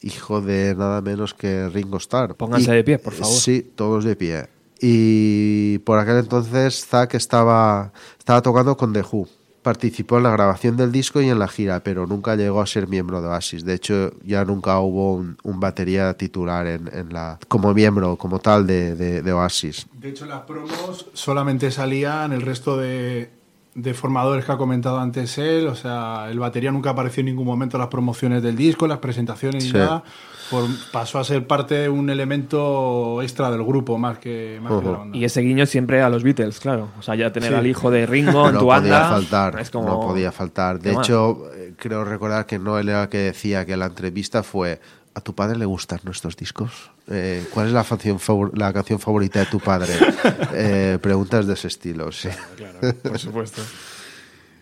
hijo 0.00 0.40
de 0.40 0.74
nada 0.74 1.00
menos 1.00 1.32
que 1.32 1.68
Ringo 1.68 1.98
Starr. 1.98 2.34
Pónganse 2.34 2.72
Y- 2.72 2.74
de 2.74 2.82
pie, 2.82 2.98
por 2.98 3.12
favor. 3.12 3.32
Sí, 3.32 3.70
todos 3.76 4.02
de 4.02 4.16
pie. 4.16 4.48
Y 4.80 5.78
por 5.84 6.00
aquel 6.00 6.16
entonces 6.16 6.84
Zack 6.84 7.14
estaba, 7.14 7.92
estaba 8.18 8.42
tocando 8.42 8.76
con 8.76 8.92
The 8.92 9.04
Who. 9.12 9.28
Participó 9.62 10.16
en 10.16 10.22
la 10.22 10.30
grabación 10.30 10.78
del 10.78 10.90
disco 10.90 11.20
y 11.20 11.28
en 11.28 11.38
la 11.38 11.46
gira, 11.46 11.80
pero 11.80 12.06
nunca 12.06 12.34
llegó 12.34 12.62
a 12.62 12.66
ser 12.66 12.88
miembro 12.88 13.20
de 13.20 13.28
Oasis. 13.28 13.62
De 13.64 13.74
hecho, 13.74 14.12
ya 14.24 14.42
nunca 14.46 14.78
hubo 14.80 15.12
un, 15.14 15.36
un 15.42 15.60
batería 15.60 16.14
titular 16.14 16.66
en, 16.66 16.88
en 16.94 17.12
la, 17.12 17.38
como 17.46 17.74
miembro, 17.74 18.16
como 18.16 18.38
tal, 18.38 18.66
de, 18.66 18.94
de- 18.94 19.20
de 19.20 19.32
Oasis. 19.34 19.86
De 19.92 20.08
hecho, 20.08 20.24
las 20.24 20.40
promos 20.42 21.06
solamente 21.12 21.70
salían 21.70 22.32
el 22.32 22.40
resto 22.40 22.78
de, 22.78 23.28
de 23.74 23.92
formadores 23.94 24.46
que 24.46 24.52
ha 24.52 24.56
comentado 24.56 24.98
antes 24.98 25.36
él. 25.36 25.66
O 25.66 25.74
sea, 25.74 26.28
el 26.30 26.38
batería 26.38 26.72
nunca 26.72 26.90
apareció 26.90 27.20
en 27.20 27.26
ningún 27.26 27.46
momento 27.46 27.76
en 27.76 27.80
las 27.80 27.90
promociones 27.90 28.42
del 28.42 28.56
disco, 28.56 28.86
en 28.86 28.90
las 28.90 28.98
presentaciones 29.00 29.62
ni 29.64 29.70
Sí. 29.72 29.76
nada. 29.76 30.02
Por- 30.50 30.66
pasó 30.90 31.18
a 31.18 31.24
ser 31.24 31.46
parte 31.46 31.74
de 31.76 31.88
un 31.88 32.10
elemento 32.10 33.22
extra 33.22 33.50
del 33.50 33.62
grupo 33.64 33.98
más 33.98 34.18
que, 34.18 34.58
más 34.62 34.80
que 34.80 34.86
la 34.88 34.98
banda. 34.98 35.16
Y 35.16 35.24
ese 35.24 35.40
guiño 35.42 35.64
siempre 35.66 36.02
a 36.02 36.08
los 36.08 36.22
Beatles, 36.24 36.58
claro. 36.60 36.88
O 36.98 37.02
sea, 37.02 37.14
ya 37.14 37.32
tener 37.32 37.50
Sí. 37.50 37.54
al 37.54 37.66
hijo 37.66 37.90
de 37.90 38.06
Ringo 38.06 38.48
en 38.48 38.54
no 38.54 38.60
tu 38.60 38.66
banda. 38.66 39.08
faltar, 39.10 39.60
es 39.60 39.70
como- 39.70 39.88
no 39.88 40.00
podía 40.00 40.32
faltar. 40.32 40.80
De 40.80 40.92
hecho, 40.92 41.50
eh, 41.54 41.74
creo 41.76 42.04
recordar 42.04 42.46
que 42.46 42.58
Noel 42.58 42.88
era 42.88 43.04
el 43.04 43.08
que 43.08 43.18
decía 43.18 43.64
que 43.64 43.76
la 43.76 43.86
entrevista 43.86 44.42
fue 44.42 44.80
¿A 45.12 45.20
tu 45.20 45.34
padre 45.34 45.58
le 45.58 45.64
gustan 45.64 45.98
nuestros 46.04 46.36
discos? 46.36 46.92
Eh, 47.08 47.44
¿Cuál 47.52 47.66
es 47.66 47.72
la 47.72 47.82
canción, 47.82 48.20
favor- 48.20 48.56
la 48.56 48.72
canción 48.72 49.00
favorita 49.00 49.40
de 49.40 49.46
tu 49.46 49.58
padre? 49.58 49.92
Eh, 50.54 50.98
preguntas 51.02 51.46
de 51.48 51.54
ese 51.54 51.66
estilo, 51.66 52.12
sí. 52.12 52.28
Claro, 52.56 52.78
por 53.02 53.18
supuesto. 53.18 53.60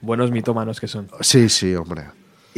Buenos 0.01 0.31
mitómanos 0.31 0.81
que 0.81 0.89
son. 0.89 1.09
Sí, 1.21 1.51
sí, 1.51 1.75
hombre. 1.75 2.05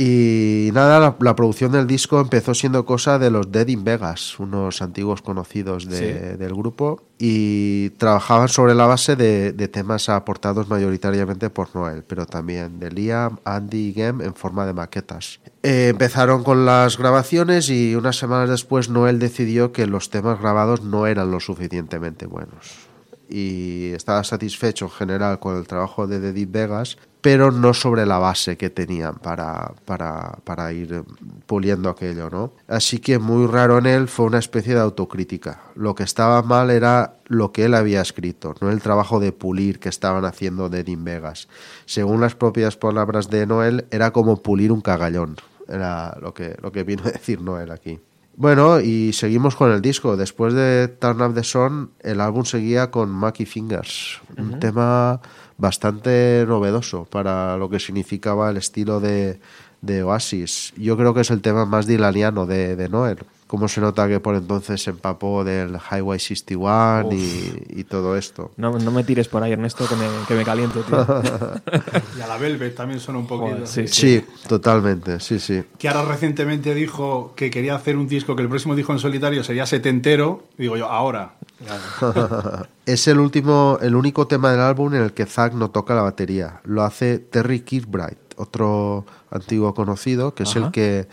Y 0.02 0.70
nada, 0.72 0.98
la, 0.98 1.16
la 1.20 1.36
producción 1.36 1.72
del 1.72 1.86
disco 1.86 2.20
empezó 2.22 2.54
siendo 2.54 2.86
cosa 2.86 3.18
de 3.18 3.30
los 3.30 3.52
Dead 3.52 3.68
in 3.68 3.84
Vegas, 3.84 4.38
unos 4.40 4.80
antiguos 4.80 5.20
conocidos 5.20 5.84
de- 5.86 5.98
Sí. 6.32 6.38
del 6.38 6.54
grupo, 6.54 7.02
y 7.18 7.90
trabajaban 7.98 8.48
sobre 8.48 8.74
la 8.74 8.86
base 8.86 9.14
de, 9.14 9.52
de 9.52 9.68
temas 9.68 10.08
aportados 10.08 10.68
mayoritariamente 10.70 11.50
por 11.50 11.74
Noel, 11.76 12.02
pero 12.02 12.24
también 12.24 12.80
de 12.80 12.90
Liam, 12.90 13.40
Andy 13.44 13.88
y 13.88 13.92
Gem 13.92 14.22
en 14.22 14.34
forma 14.34 14.64
de 14.64 14.72
maquetas. 14.72 15.40
Eh, 15.62 15.88
empezaron 15.90 16.44
con 16.44 16.64
las 16.64 16.96
grabaciones 16.96 17.68
y 17.68 17.94
unas 17.94 18.16
semanas 18.16 18.48
después 18.48 18.88
Noel 18.88 19.18
decidió 19.18 19.70
que 19.72 19.86
los 19.86 20.08
temas 20.08 20.40
grabados 20.40 20.82
no 20.82 21.06
eran 21.06 21.30
lo 21.30 21.40
suficientemente 21.40 22.24
buenos 22.24 22.88
y 23.28 23.92
estaba 23.92 24.24
satisfecho 24.24 24.86
en 24.86 24.90
general 24.92 25.38
con 25.38 25.56
el 25.56 25.66
trabajo 25.66 26.06
de 26.08 26.18
The 26.20 26.32
Deep 26.32 26.50
Vegas, 26.50 26.96
pero 27.20 27.50
no 27.50 27.74
sobre 27.74 28.06
la 28.06 28.18
base 28.18 28.56
que 28.56 28.70
tenían 28.70 29.16
para, 29.16 29.72
para, 29.84 30.38
para 30.44 30.72
ir 30.72 31.04
puliendo 31.46 31.90
aquello, 31.90 32.30
¿no? 32.30 32.52
Así 32.68 32.98
que 32.98 33.18
muy 33.18 33.46
raro 33.46 33.78
en 33.78 33.86
él 33.86 34.08
fue 34.08 34.26
una 34.26 34.38
especie 34.38 34.74
de 34.74 34.80
autocrítica. 34.80 35.60
Lo 35.74 35.94
que 35.94 36.02
estaba 36.02 36.42
mal 36.42 36.70
era 36.70 37.18
lo 37.26 37.52
que 37.52 37.66
él 37.66 37.74
había 37.74 38.00
escrito, 38.00 38.54
no 38.60 38.70
el 38.70 38.80
trabajo 38.80 39.20
de 39.20 39.32
pulir 39.32 39.78
que 39.78 39.88
estaban 39.88 40.24
haciendo 40.24 40.68
de 40.68 40.82
Deep 40.82 41.02
Vegas. 41.02 41.48
Según 41.84 42.20
las 42.20 42.34
propias 42.34 42.76
palabras 42.76 43.28
de 43.28 43.46
Noel, 43.46 43.86
era 43.90 44.12
como 44.12 44.36
pulir 44.42 44.72
un 44.72 44.80
cagallón. 44.80 45.36
Era 45.68 46.16
lo 46.20 46.34
que, 46.34 46.56
lo 46.62 46.72
que 46.72 46.84
vino 46.84 47.02
a 47.04 47.10
decir 47.12 47.40
Noel 47.40 47.70
aquí. 47.70 48.00
Bueno, 48.36 48.80
y 48.80 49.12
seguimos 49.12 49.54
con 49.54 49.70
el 49.70 49.82
disco. 49.82 50.16
Después 50.16 50.54
de 50.54 50.88
Turn 50.88 51.20
Up 51.20 51.34
the 51.34 51.44
Sun, 51.44 51.90
el 52.00 52.20
álbum 52.20 52.44
seguía 52.44 52.90
con 52.90 53.10
Mackie 53.10 53.44
Fingers, 53.44 54.20
un 54.38 54.58
tema 54.58 55.20
bastante 55.60 56.44
novedoso 56.48 57.04
para 57.04 57.56
lo 57.56 57.68
que 57.68 57.78
significaba 57.78 58.50
el 58.50 58.56
estilo 58.56 59.00
de, 59.00 59.38
de 59.82 60.02
Oasis. 60.02 60.72
Yo 60.76 60.96
creo 60.96 61.14
que 61.14 61.20
es 61.20 61.30
el 61.30 61.42
tema 61.42 61.66
más 61.66 61.86
dilaniano 61.86 62.46
de, 62.46 62.76
de 62.76 62.88
Noel. 62.88 63.18
Cómo 63.50 63.66
se 63.66 63.80
nota 63.80 64.06
que 64.06 64.20
por 64.20 64.36
entonces 64.36 64.80
se 64.80 64.90
empapó 64.90 65.42
del 65.42 65.76
Highway 65.90 66.20
61 66.20 67.08
y, 67.10 67.80
y 67.80 67.82
todo 67.82 68.16
esto. 68.16 68.52
No, 68.56 68.78
no 68.78 68.92
me 68.92 69.02
tires 69.02 69.26
por 69.26 69.42
ahí, 69.42 69.50
Ernesto, 69.50 69.88
que 69.88 69.96
me, 69.96 70.06
que 70.28 70.34
me 70.34 70.44
caliento, 70.44 70.82
tío. 70.82 71.04
Y 72.16 72.20
a 72.20 72.28
la 72.28 72.38
Velvet 72.38 72.76
también 72.76 73.00
suena 73.00 73.18
un 73.18 73.26
poquito. 73.26 73.56
Joder, 73.56 73.66
sí, 73.66 73.88
Sí, 73.88 74.24
totalmente, 74.46 75.18
sí, 75.18 75.40
sí. 75.40 75.64
Que 75.80 75.88
ahora 75.88 76.04
recientemente 76.04 76.76
dijo 76.76 77.32
que 77.34 77.50
quería 77.50 77.74
hacer 77.74 77.96
un 77.96 78.06
disco, 78.06 78.36
que 78.36 78.42
el 78.42 78.48
próximo 78.48 78.76
disco 78.76 78.92
en 78.92 79.00
solitario 79.00 79.42
sería 79.42 79.66
setentero. 79.66 80.44
Digo 80.56 80.76
yo, 80.76 80.86
ahora. 80.86 81.34
Es 82.86 83.08
el 83.08 83.18
último, 83.18 83.78
el 83.82 83.96
único 83.96 84.28
tema 84.28 84.52
del 84.52 84.60
álbum 84.60 84.94
en 84.94 85.02
el 85.02 85.12
que 85.12 85.26
Zack 85.26 85.54
no 85.54 85.70
toca 85.70 85.96
la 85.96 86.02
batería. 86.02 86.60
Lo 86.62 86.84
hace 86.84 87.18
Terry 87.18 87.60
Kirkbride, 87.62 88.16
otro 88.36 89.06
antiguo 89.30 89.74
conocido, 89.74 90.34
que 90.34 90.44
es 90.44 90.50
Ajá. 90.50 90.66
el 90.66 90.72
que 90.72 91.08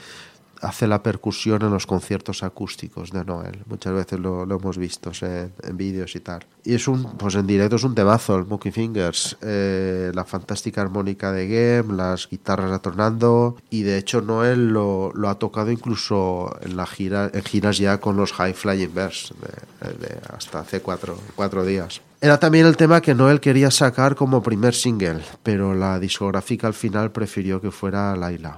hace 0.61 0.87
la 0.87 1.03
percusión 1.03 1.61
en 1.61 1.71
los 1.71 1.85
conciertos 1.85 2.43
acústicos 2.43 3.11
de 3.11 3.23
Noel. 3.25 3.63
Muchas 3.67 3.93
veces 3.93 4.19
lo, 4.19 4.45
lo 4.45 4.57
hemos 4.57 4.77
visto 4.77 5.11
en, 5.21 5.53
en 5.63 5.77
vídeos 5.77 6.15
y 6.15 6.19
tal. 6.19 6.45
Y 6.63 6.75
es 6.75 6.87
un, 6.87 7.03
pues 7.17 7.35
en 7.35 7.47
directo 7.47 7.77
es 7.77 7.83
un 7.83 7.95
temazo, 7.95 8.35
el 8.35 8.45
Monkey 8.45 8.71
Fingers. 8.71 9.37
Eh, 9.41 10.11
la 10.13 10.25
fantástica 10.25 10.81
armónica 10.81 11.31
de 11.31 11.47
Game, 11.47 11.95
las 11.95 12.27
guitarras 12.29 12.69
retornando. 12.69 13.57
Y 13.69 13.83
de 13.83 13.97
hecho 13.97 14.21
Noel 14.21 14.69
lo, 14.69 15.11
lo, 15.13 15.29
ha 15.29 15.39
tocado 15.39 15.71
incluso 15.71 16.55
en 16.61 16.75
la 16.75 16.85
gira, 16.85 17.29
en 17.33 17.43
giras 17.43 17.77
ya 17.77 17.99
con 17.99 18.17
los 18.17 18.33
High 18.33 18.53
Flying 18.53 18.93
Birds 18.93 19.33
de, 19.81 20.07
de 20.07 20.19
hasta 20.35 20.59
hace 20.59 20.81
cuatro, 20.81 21.17
cuatro 21.35 21.65
días. 21.65 22.01
Era 22.19 22.39
también 22.39 22.65
el 22.65 22.77
tema 22.77 22.99
que 22.99 23.13
Noel 23.13 23.39
quería 23.39 23.69
sacar 23.69 24.15
como 24.15 24.41
primer 24.41 24.73
single, 24.73 25.21
pero 25.43 25.75
la 25.75 25.99
discográfica 25.99 26.65
al 26.65 26.73
final 26.73 27.11
prefirió 27.11 27.61
que 27.61 27.69
fuera 27.69 28.15
Laila. 28.15 28.57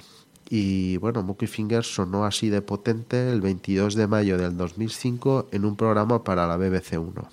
Y 0.49 0.97
bueno, 0.97 1.21
Monkey 1.21 1.47
Fingers 1.47 1.93
sonó 1.93 2.25
así 2.25 2.49
de 2.49 2.63
potente 2.63 3.31
el 3.31 3.39
22 3.39 3.93
de 3.93 4.07
mayo 4.07 4.37
del 4.37 4.57
2005 4.57 5.49
en 5.51 5.63
un 5.63 5.75
programa 5.75 6.23
para 6.23 6.47
la 6.47 6.57
BBC 6.57 6.93
1. 6.97 7.05
Uh, 7.11 7.25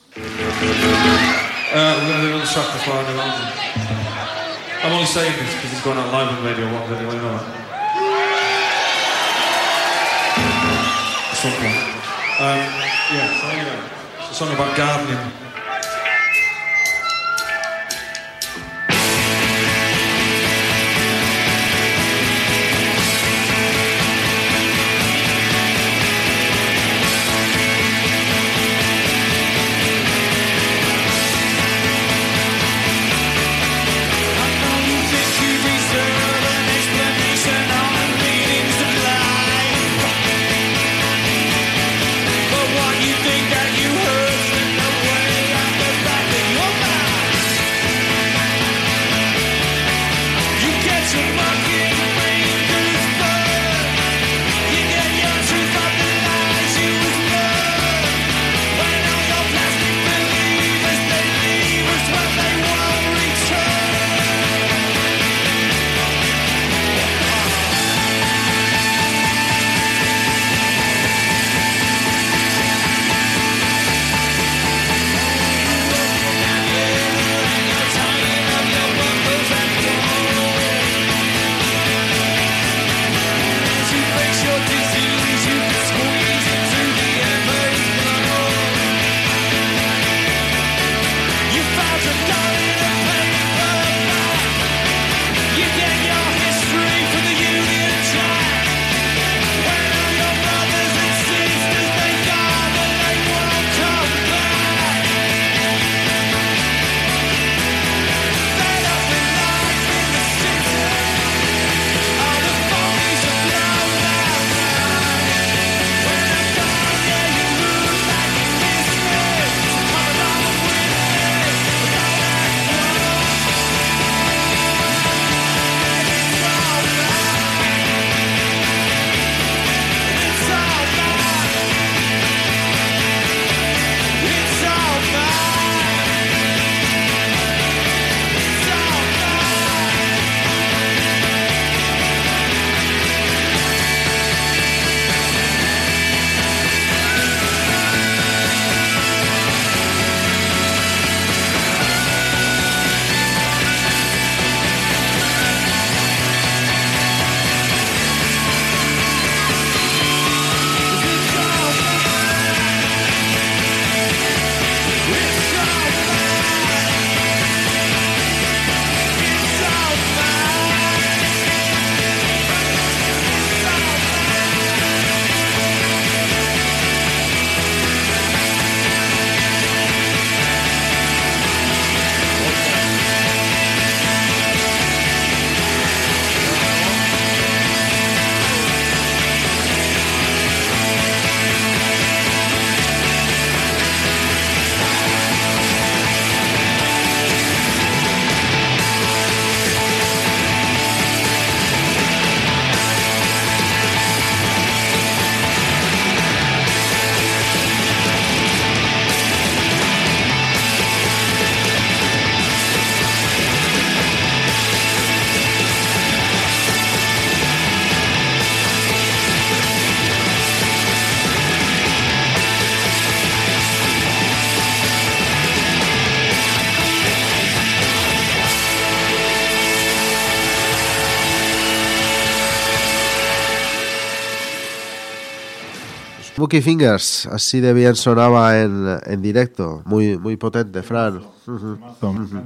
Fingers, 236.49 237.27
así 237.27 237.61
de 237.61 237.73
bien 237.73 237.95
sonaba 237.95 238.61
en, 238.61 238.99
en 239.05 239.23
directo, 239.23 239.83
muy, 239.85 240.17
muy 240.19 240.37
potente, 240.37 240.83
Fran. 240.83 241.36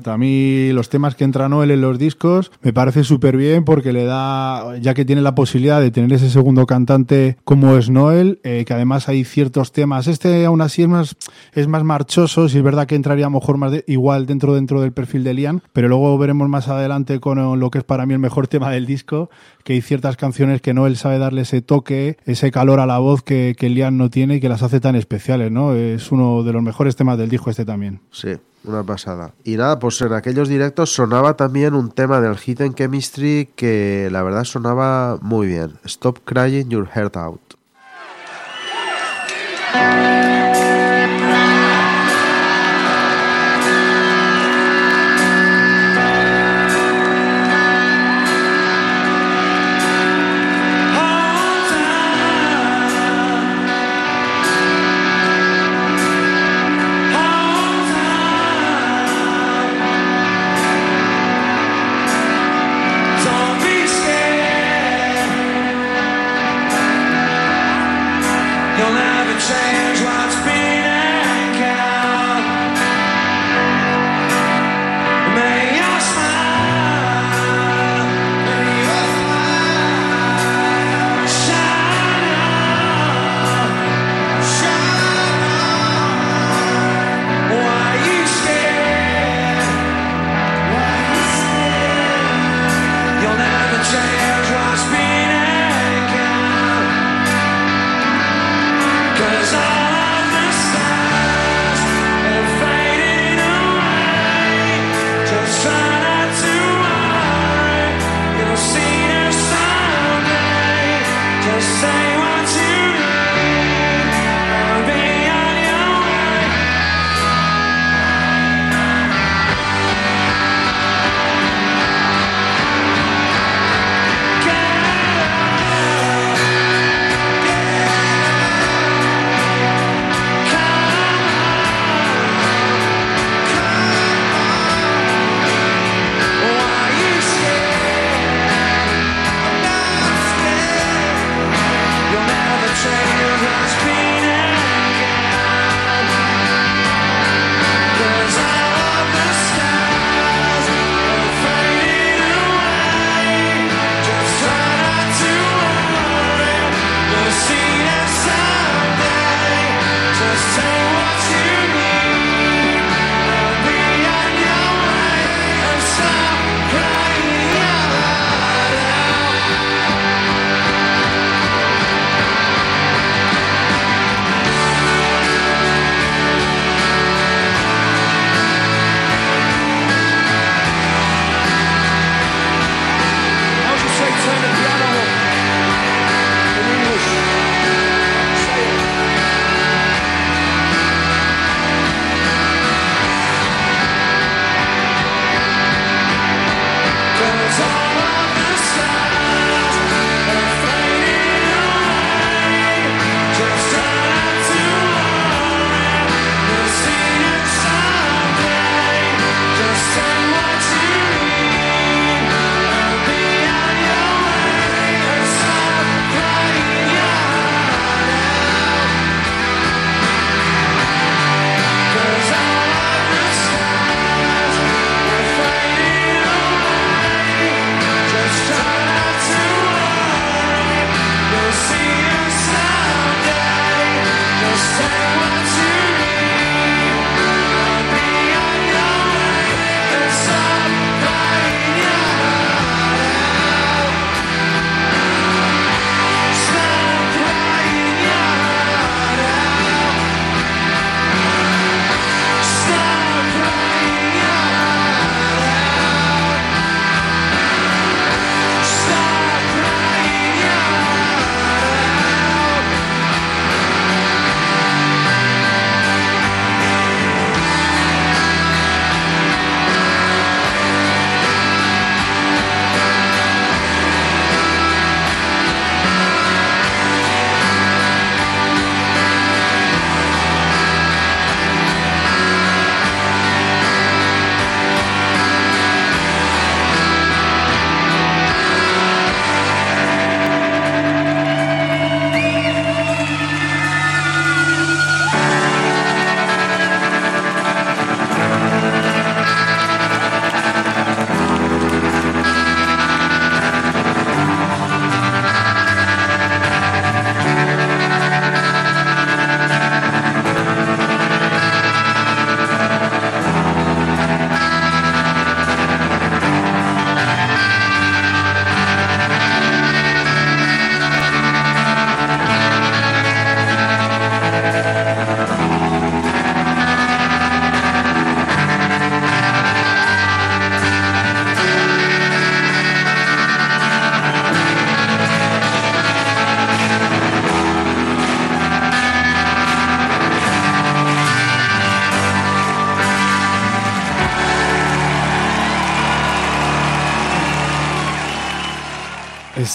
A 0.04 0.18
mí 0.18 0.72
los 0.72 0.88
temas 0.88 1.14
que 1.14 1.24
entra 1.24 1.48
Noel 1.48 1.70
en 1.70 1.80
los 1.80 1.98
discos 1.98 2.50
me 2.62 2.72
parece 2.72 3.04
súper 3.04 3.36
bien 3.36 3.64
porque 3.64 3.92
le 3.92 4.04
da, 4.04 4.76
ya 4.78 4.94
que 4.94 5.04
tiene 5.04 5.22
la 5.22 5.34
posibilidad 5.34 5.80
de 5.80 5.90
tener 5.90 6.12
ese 6.12 6.30
segundo 6.30 6.66
cantante 6.66 7.36
como 7.44 7.76
es 7.76 7.90
Noel, 7.90 8.40
eh, 8.44 8.64
que 8.66 8.74
además 8.74 9.08
hay 9.08 9.24
ciertos 9.24 9.72
temas. 9.72 10.06
Este 10.06 10.44
aún 10.44 10.60
así 10.60 10.82
es 10.82 10.88
más, 10.88 11.16
es 11.52 11.68
más 11.68 11.84
marchoso, 11.84 12.48
si 12.48 12.58
es 12.58 12.64
verdad 12.64 12.86
que 12.86 12.94
entraría 12.94 13.26
a 13.26 13.30
lo 13.30 13.38
mejor 13.38 13.56
más 13.56 13.72
igual 13.86 14.26
dentro, 14.26 14.54
dentro 14.54 14.80
del 14.80 14.92
perfil 14.92 15.24
de 15.24 15.34
Liam, 15.34 15.60
pero 15.72 15.88
luego 15.88 16.16
veremos 16.18 16.48
más 16.48 16.68
adelante 16.68 17.20
con 17.20 17.58
lo 17.58 17.70
que 17.70 17.78
es 17.78 17.84
para 17.84 18.06
mí 18.06 18.14
el 18.14 18.18
mejor 18.20 18.48
tema 18.48 18.70
del 18.70 18.86
disco, 18.86 19.30
que 19.64 19.74
hay 19.74 19.80
ciertas 19.80 20.16
canciones 20.16 20.60
que 20.60 20.74
Noel 20.74 20.96
sabe 20.96 21.18
darle 21.18 21.42
ese 21.42 21.62
toque, 21.62 22.18
ese 22.26 22.50
calor 22.50 22.80
a 22.80 22.86
la 22.86 22.98
voz 22.98 23.22
que, 23.22 23.54
que 23.56 23.68
Liam 23.68 23.96
no 23.96 24.10
tiene 24.10 24.36
y 24.36 24.40
que 24.40 24.48
las 24.48 24.62
hace 24.62 24.80
tan 24.80 24.96
especiales, 24.96 25.50
¿no? 25.50 25.74
Es 25.74 26.12
uno 26.12 26.42
de 26.42 26.52
los 26.52 26.62
mejores 26.62 26.96
temas 26.96 27.18
del 27.18 27.30
disco 27.30 27.50
este 27.50 27.64
también. 27.64 28.00
Sí, 28.10 28.36
una 28.64 28.82
pasada. 28.82 29.32
Y 29.44 29.56
nada, 29.56 29.78
pues 29.78 30.00
en 30.02 30.12
aquellos 30.12 30.48
directos 30.48 30.92
sonaba 30.92 31.36
también 31.36 31.74
un 31.74 31.90
tema 31.90 32.20
del 32.20 32.36
Hidden 32.36 32.74
Chemistry 32.74 33.48
que 33.56 34.08
la 34.10 34.22
verdad 34.22 34.44
sonaba 34.44 35.18
muy 35.20 35.46
bien. 35.46 35.78
Stop 35.84 36.20
Crying 36.24 36.68
Your 36.68 36.88
Heart 36.88 37.16
Out. 37.16 37.59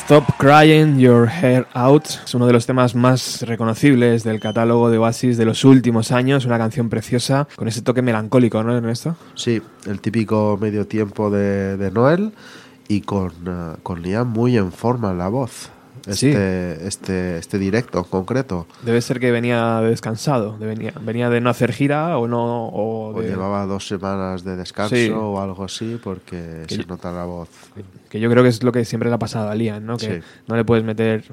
Stop 0.06 0.38
Crying 0.38 1.00
Your 1.00 1.28
Hair 1.28 1.66
Out. 1.74 2.06
Es 2.26 2.36
uno 2.36 2.46
de 2.46 2.54
los 2.54 2.68
temas 2.68 2.94
más 2.94 3.42
reconocibles 3.42 4.24
del 4.24 4.40
catálogo 4.40 4.92
de 4.92 5.00
Oasis 5.00 5.36
de 5.36 5.46
los 5.46 5.66
últimos 5.66 6.12
años, 6.12 6.46
una 6.46 6.60
canción 6.60 6.90
preciosa 6.90 7.48
con 7.56 7.68
ese 7.68 7.82
toque 7.82 8.04
melancólico, 8.04 8.62
¿no, 8.62 8.78
Ernesto? 8.78 9.16
Sí, 9.34 9.64
el 9.88 10.02
típico 10.02 10.60
medio 10.62 10.86
tiempo 10.86 11.32
de, 11.32 11.76
de 11.78 11.90
Noel 11.90 12.34
y 12.88 13.02
con, 13.02 13.32
uh, 13.48 13.82
con 13.82 14.04
Liam 14.04 14.28
muy 14.28 14.58
en 14.58 14.72
forma 14.72 15.10
en 15.10 15.18
la 15.18 15.28
voz 15.28 15.72
este, 16.08 16.88
este, 16.88 17.38
este 17.38 17.60
directo 17.60 18.00
en 18.00 18.04
concreto. 18.06 18.68
Debe 18.84 19.02
ser 19.02 19.20
que 19.20 19.32
venía 19.32 19.82
descansado, 19.82 20.58
de 20.58 20.68
venía, 20.68 20.94
venía 21.02 21.30
de 21.30 21.42
no 21.42 21.50
hacer 21.50 21.74
gira 21.74 22.18
o 22.18 22.28
no. 22.28 22.70
O, 22.74 23.22
llevaba 23.22 23.66
dos 23.66 23.88
semanas 23.88 24.44
de 24.44 24.56
descanso 24.56 25.32
o 25.32 25.40
algo 25.40 25.64
así, 25.64 26.00
porque 26.04 26.66
se 26.68 26.86
nota 26.86 27.12
la 27.12 27.26
voz. 27.26 27.50
Que 28.10 28.20
yo 28.20 28.30
creo 28.30 28.44
que 28.44 28.50
es 28.50 28.64
lo 28.64 28.72
que 28.72 28.86
siempre 28.86 29.10
le 29.10 29.16
ha 29.16 29.20
pasado 29.20 29.50
a 29.50 29.56
Liam, 29.56 29.86
¿no? 29.86 29.98
Que 29.98 30.22
no 30.48 30.56
le 30.56 30.64
puedes 30.64 30.84
meter 30.84 31.24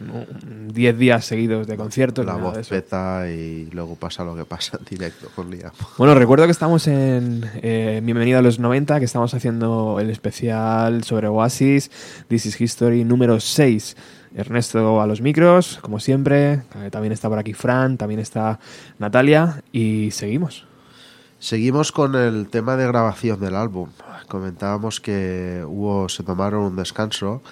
10 0.00 0.98
días 0.98 1.24
seguidos 1.24 1.66
de 1.66 1.76
conciertos. 1.76 2.24
La 2.24 2.34
voz 2.34 2.68
peta 2.68 3.28
y 3.28 3.68
luego 3.72 3.96
pasa 3.96 4.24
lo 4.24 4.36
que 4.36 4.44
pasa 4.44 4.78
en 4.78 4.84
directo 4.84 5.28
con 5.34 5.50
Liam. 5.50 5.72
Bueno, 5.96 6.14
recuerdo 6.14 6.44
que 6.44 6.52
estamos 6.52 6.86
en 6.86 7.44
eh, 7.62 8.00
Bienvenido 8.04 8.38
a 8.38 8.42
los 8.42 8.60
90, 8.60 9.00
que 9.00 9.04
estamos 9.04 9.34
haciendo 9.34 9.98
el 10.00 10.10
especial 10.10 11.02
sobre 11.02 11.26
Oasis, 11.26 11.90
This 12.28 12.46
is 12.46 12.60
History 12.60 13.04
número 13.04 13.40
6. 13.40 13.96
Ernesto 14.34 15.00
a 15.00 15.06
los 15.06 15.20
micros, 15.20 15.78
como 15.80 16.00
siempre. 16.00 16.62
Eh, 16.76 16.90
también 16.90 17.12
está 17.12 17.28
por 17.28 17.38
aquí 17.38 17.54
Fran, 17.54 17.96
también 17.96 18.20
está 18.20 18.58
Natalia 18.98 19.62
y 19.72 20.10
seguimos. 20.10 20.66
Seguimos 21.38 21.92
con 21.92 22.16
el 22.16 22.48
tema 22.48 22.76
de 22.76 22.86
grabación 22.86 23.38
del 23.40 23.54
álbum. 23.54 23.90
Comentábamos 24.26 25.00
que 25.00 25.64
hubo, 25.66 26.08
se 26.08 26.24
tomaron 26.24 26.64
un 26.64 26.76
descanso. 26.76 27.42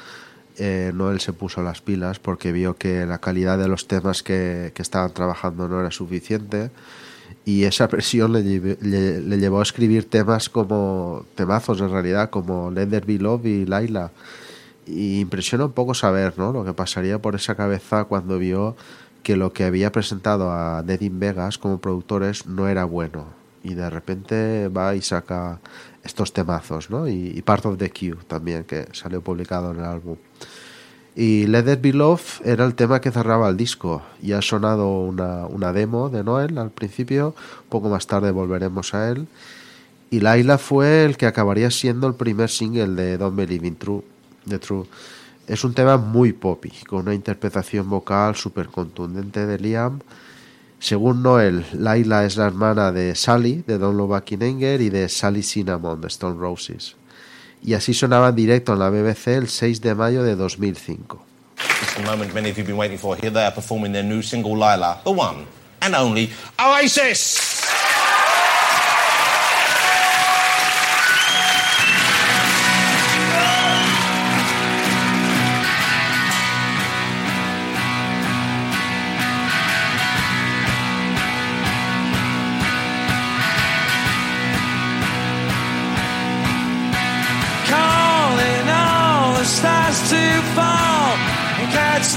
Eh, 0.58 0.90
Noel 0.94 1.20
se 1.20 1.32
puso 1.32 1.62
las 1.62 1.82
pilas 1.82 2.18
porque 2.18 2.50
vio 2.50 2.76
que 2.76 3.06
la 3.06 3.18
calidad 3.18 3.58
de 3.58 3.68
los 3.68 3.86
temas 3.86 4.22
que, 4.22 4.72
estaban 4.76 5.12
trabajando 5.12 5.68
no 5.68 5.78
era 5.78 5.90
suficiente 5.90 6.70
y 7.44 7.64
esa 7.64 7.88
presión 7.90 8.32
le, 8.32 8.42
le, 8.42 9.38
llevó 9.38 9.60
a 9.60 9.62
escribir 9.62 10.08
temas 10.08 10.48
como 10.48 11.26
temazos 11.34 11.80
en 11.80 11.90
realidad 11.90 12.30
como 12.30 12.70
Let 12.70 12.86
There 12.86 13.06
Be 13.06 13.18
Love 13.18 13.44
y 13.44 13.66
Laila 13.66 14.10
y 14.86 15.20
impresiona 15.20 15.66
un 15.66 15.72
poco 15.72 15.94
saber 15.94 16.38
¿no? 16.38 16.52
lo 16.52 16.64
que 16.64 16.72
pasaría 16.72 17.20
por 17.20 17.34
esa 17.34 17.54
cabeza 17.56 18.04
cuando 18.04 18.38
vio 18.38 18.76
que 19.22 19.36
lo 19.36 19.52
que 19.52 19.64
había 19.64 19.90
presentado 19.90 20.52
a 20.52 20.84
Nedin 20.86 21.18
Vegas 21.18 21.58
como 21.58 21.80
productores 21.80 22.46
no 22.46 22.68
era 22.68 22.84
bueno. 22.84 23.26
Y 23.64 23.74
de 23.74 23.90
repente 23.90 24.68
va 24.68 24.94
y 24.94 25.02
saca 25.02 25.58
estos 26.04 26.32
temazos, 26.32 26.90
¿no? 26.90 27.08
Y, 27.08 27.42
Part 27.42 27.66
of 27.66 27.78
the 27.78 27.90
Queue 27.90 28.18
también, 28.28 28.62
que 28.62 28.86
salió 28.92 29.22
publicado 29.22 29.72
en 29.72 29.78
el 29.80 29.84
álbum. 29.84 30.16
Y 31.16 31.48
Let 31.48 31.72
It 31.72 31.80
Be 31.80 31.92
Love 31.92 32.40
era 32.44 32.64
el 32.64 32.76
tema 32.76 33.00
que 33.00 33.10
cerraba 33.10 33.48
el 33.48 33.56
disco. 33.56 34.02
Y 34.22 34.30
ha 34.30 34.42
sonado 34.42 35.00
una, 35.00 35.72
demo 35.72 36.08
de 36.08 36.22
Noel 36.22 36.56
al 36.58 36.70
principio, 36.70 37.34
poco 37.68 37.88
más 37.88 38.06
tarde 38.06 38.30
volveremos 38.30 38.94
a 38.94 39.10
él. 39.10 39.26
Y 40.08 40.20
Laila 40.20 40.58
fue 40.58 41.04
el 41.04 41.16
que 41.16 41.26
acabaría 41.26 41.72
siendo 41.72 42.06
el 42.06 42.14
primer 42.14 42.48
single 42.48 42.94
de 42.94 43.18
Don't 43.18 43.34
Believe 43.34 43.66
in 43.66 43.74
True 43.74 44.04
The. 44.48 44.60
Es 45.46 45.64
un 45.64 45.74
tema 45.74 45.96
muy 45.96 46.32
poppy, 46.32 46.72
con 46.88 47.00
una 47.00 47.14
interpretación 47.14 47.88
vocal 47.88 48.34
súper 48.34 48.66
contundente 48.66 49.46
de 49.46 49.58
Liam. 49.58 50.00
Según 50.78 51.22
Noel, 51.22 51.64
Laila 51.72 52.24
es 52.24 52.36
la 52.36 52.46
hermana 52.46 52.92
de 52.92 53.14
Sally, 53.14 53.62
de 53.66 53.78
Don 53.78 53.98
Anger, 54.00 54.80
y 54.80 54.90
de 54.90 55.08
Sally 55.08 55.42
Cinnamon, 55.42 56.00
de 56.00 56.08
Stone 56.08 56.38
Roses. 56.38 56.96
Y 57.62 57.74
así 57.74 57.94
sonaba 57.94 58.28
en 58.30 58.36
directo 58.36 58.72
en 58.72 58.80
la 58.80 58.90
BBC 58.90 59.28
el 59.28 59.48
6 59.48 59.80
de 59.80 59.94
mayo 59.94 60.22
de 60.22 60.36
2005. 60.36 61.24
It's 61.82 61.94
the 61.94 62.02
moment 62.02 62.34
many 62.34 62.50
of 62.50 62.56
you 62.56 62.62
have 62.62 62.66
been 62.66 62.78
waiting 62.78 62.98
for. 62.98 63.16
Here 63.16 63.30
they 63.30 63.44
are 63.44 63.54
performing 63.54 63.94
single, 64.22 64.54
Lila, 64.54 65.00
the 65.04 65.10
one 65.10 65.46
and 65.80 65.94
only 65.94 66.30
Oasis! 66.58 67.55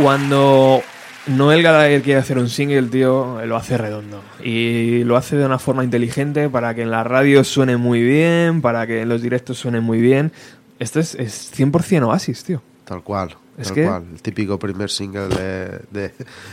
Cuando 0.00 0.80
Noel 1.26 1.62
Gallagher 1.62 2.02
quiere 2.02 2.20
hacer 2.20 2.38
un 2.38 2.48
single, 2.48 2.82
tío, 2.84 3.44
lo 3.44 3.56
hace 3.56 3.76
redondo. 3.76 4.22
Y 4.44 5.02
lo 5.04 5.16
hace 5.16 5.36
de 5.36 5.44
una 5.44 5.58
forma 5.58 5.82
inteligente 5.82 6.48
para 6.48 6.74
que 6.74 6.82
en 6.82 6.90
la 6.90 7.02
radio 7.04 7.42
suene 7.44 7.76
muy 7.76 8.02
bien, 8.02 8.60
para 8.62 8.86
que 8.86 9.02
en 9.02 9.08
los 9.08 9.22
directos 9.22 9.58
suene 9.58 9.80
muy 9.80 10.00
bien. 10.00 10.30
Esto 10.78 11.00
es, 11.00 11.14
es 11.16 11.52
100% 11.56 12.04
Oasis, 12.06 12.44
tío. 12.44 12.62
Tal 12.84 13.02
cual. 13.02 13.36
Es 13.58 13.66
tal 13.66 13.74
que- 13.74 13.84
cual. 13.86 14.04
El 14.12 14.22
típico 14.22 14.56
primer 14.58 14.88
single 14.88 15.26
de, 15.28 15.80
de 15.90 16.12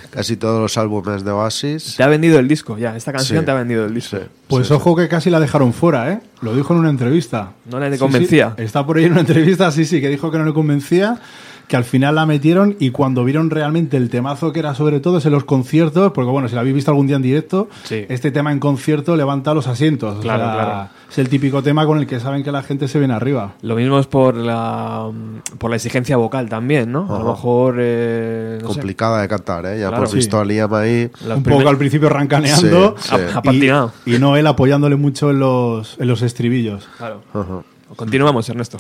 casi 0.10 0.38
todos 0.38 0.60
los 0.60 0.76
álbumes 0.80 1.24
de 1.24 1.30
Oasis. 1.30 1.94
Te 1.98 2.02
ha 2.04 2.08
vendido 2.08 2.40
el 2.40 2.48
disco, 2.48 2.80
ya. 2.80 2.96
Esta 2.96 3.12
canción 3.14 3.42
Sí. 3.42 3.46
te 3.46 3.52
ha 3.52 3.56
vendido 3.56 3.86
el 3.86 3.94
disco. 3.94 4.18
Sí, 4.18 4.24
Pues 4.48 4.68
sí, 4.68 4.74
ojo 4.74 4.96
que 4.96 5.08
casi 5.08 5.30
la 5.30 5.40
dejaron 5.40 5.72
fuera, 5.72 6.12
¿eh? 6.12 6.20
Lo 6.42 6.56
dijo 6.56 6.74
en 6.74 6.80
una 6.80 6.90
entrevista. 6.90 7.52
No 7.70 7.80
le 7.80 7.92
Sí, 7.94 8.00
convencía. 8.00 8.54
sí, 8.58 8.64
está 8.64 8.84
por 8.86 8.98
ahí 8.98 9.06
en 9.06 9.12
una 9.12 9.22
entrevista, 9.22 9.72
sí, 9.72 9.86
sí, 9.86 10.02
que 10.02 10.10
dijo 10.10 10.32
que 10.32 10.40
no 10.40 10.46
le 10.46 10.54
convencía, 10.54 11.20
que 11.68 11.76
al 11.76 11.84
final 11.84 12.16
la 12.16 12.26
metieron 12.26 12.76
y 12.80 12.92
cuando 12.92 13.24
vieron 13.24 13.50
realmente 13.50 13.98
el 13.98 14.10
temazo 14.10 14.52
que 14.54 14.60
era 14.60 14.76
sobre 14.76 15.00
todo 15.00 15.18
es 15.18 15.26
en 15.26 15.32
los 15.32 15.46
conciertos, 15.46 16.12
porque 16.14 16.30
bueno, 16.30 16.48
si 16.48 16.54
la 16.56 16.62
habéis 16.62 16.76
visto 16.76 16.92
algún 16.92 17.08
día 17.08 17.16
en 17.16 17.22
directo, 17.24 17.70
Sí. 17.84 18.06
este 18.10 18.30
tema 18.32 18.52
en 18.52 18.60
concierto 18.60 19.16
levanta 19.16 19.54
los 19.54 19.68
asientos. 19.68 20.18
o 20.18 20.20
Claro, 20.22 20.44
sea, 20.46 20.54
claro. 20.54 20.90
Es 21.10 21.18
el 21.20 21.30
típico 21.30 21.64
tema 21.64 21.86
con 21.86 21.98
el 21.98 22.08
que 22.08 22.20
saben 22.20 22.44
que 22.44 22.52
la 22.52 22.62
gente 22.62 22.88
se 22.88 23.00
viene 23.00 23.14
arriba. 23.14 23.54
Lo 23.62 23.76
mismo 23.76 24.00
es 24.00 24.06
por 24.08 24.36
la, 24.36 25.10
por 25.58 25.70
la 25.70 25.76
exigencia 25.78 26.18
vocal 26.18 26.50
también, 26.50 26.92
¿no? 26.92 27.14
A 27.16 27.20
lo 27.20 27.26
mejor. 27.32 27.76
eh, 27.80 28.60
no 28.62 28.68
sé. 28.70 28.74
Complicada 28.76 29.22
de 29.22 29.28
cantar, 29.28 29.66
¿eh? 29.66 29.80
Ya 29.80 29.88
Claro. 29.88 30.04
hemos 30.04 30.14
visto 30.14 30.40
a 30.40 30.46
Liam 30.46 30.74
ahí. 30.74 31.10
Las 31.28 31.38
Un 31.38 31.44
primer- 31.44 31.60
poco 31.62 31.70
al 31.70 31.78
principio 31.78 32.10
rancaneando 32.10 32.96
Sí, 33.00 33.10
sí. 33.10 33.70
Y, 34.06 34.16
y 34.16 34.20
Noel 34.20 34.46
apoyándole 34.48 34.96
mucho 34.98 35.32
en 35.32 35.40
los, 35.40 35.96
en 36.00 36.08
los 36.08 36.22
estribillos. 36.22 36.88
Claro. 36.98 37.22
Ajá. 37.34 37.62
Continuamos, 37.96 38.50
Ernesto. 38.50 38.78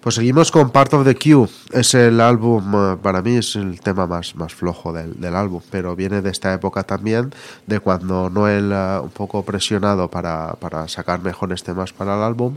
Pues 0.00 0.14
seguimos 0.14 0.50
con 0.50 0.70
Part 0.70 0.94
of 0.94 1.04
the 1.04 1.14
Queue. 1.14 1.46
Es 1.72 1.92
el 1.92 2.22
álbum, 2.22 2.72
eh, 2.74 2.96
para 3.02 3.20
mí 3.20 3.36
es 3.36 3.54
el 3.54 3.80
tema 3.80 4.06
más, 4.06 4.34
más 4.34 4.54
flojo 4.54 4.94
del, 4.94 5.20
del 5.20 5.36
álbum, 5.36 5.60
pero 5.70 5.94
viene 5.94 6.22
de 6.22 6.30
esta 6.30 6.54
época 6.54 6.84
también, 6.84 7.34
de 7.66 7.80
cuando 7.80 8.30
Noel, 8.30 8.72
eh, 8.72 8.98
un 9.02 9.10
poco 9.10 9.44
presionado 9.44 10.08
para, 10.08 10.54
para 10.54 10.88
sacar 10.88 11.20
mejores 11.20 11.62
temas 11.64 11.92
para 11.92 12.16
el 12.16 12.22
álbum, 12.22 12.56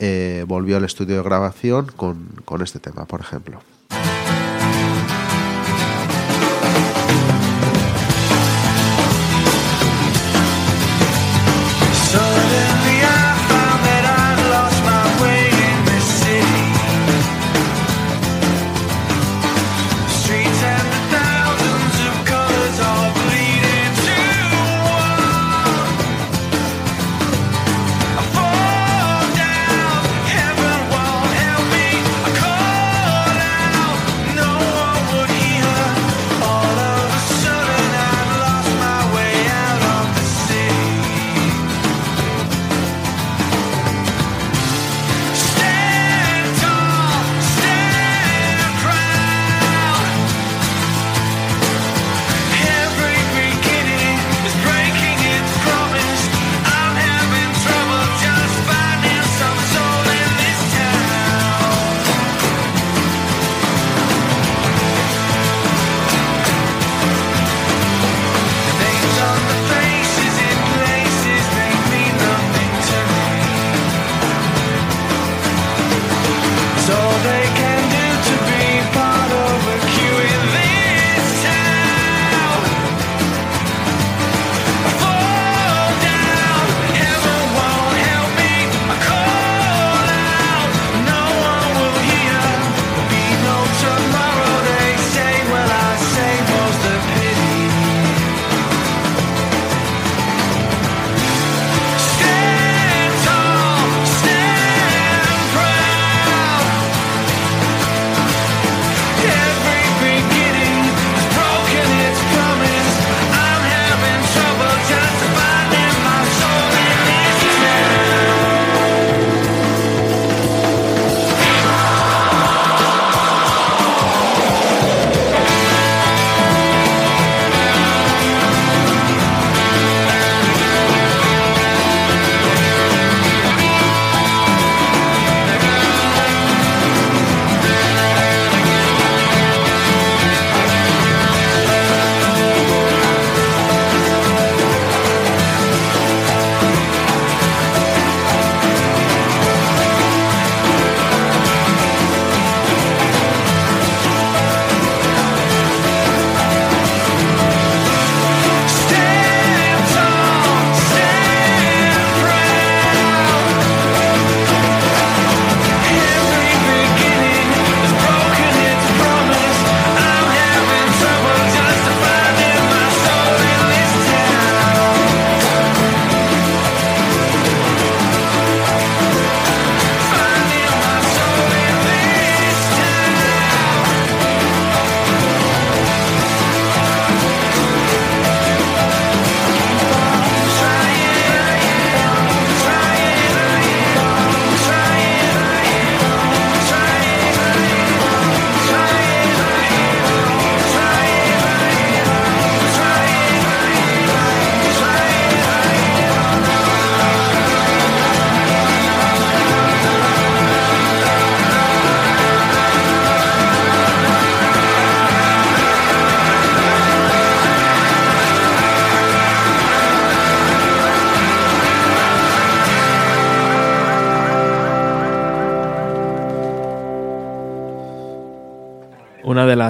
eh, 0.00 0.44
volvió 0.46 0.76
al 0.76 0.84
estudio 0.84 1.16
de 1.16 1.22
grabación 1.22 1.86
con, 1.96 2.28
con 2.44 2.60
este 2.60 2.78
tema, 2.78 3.06
por 3.06 3.20
ejemplo. 3.20 3.62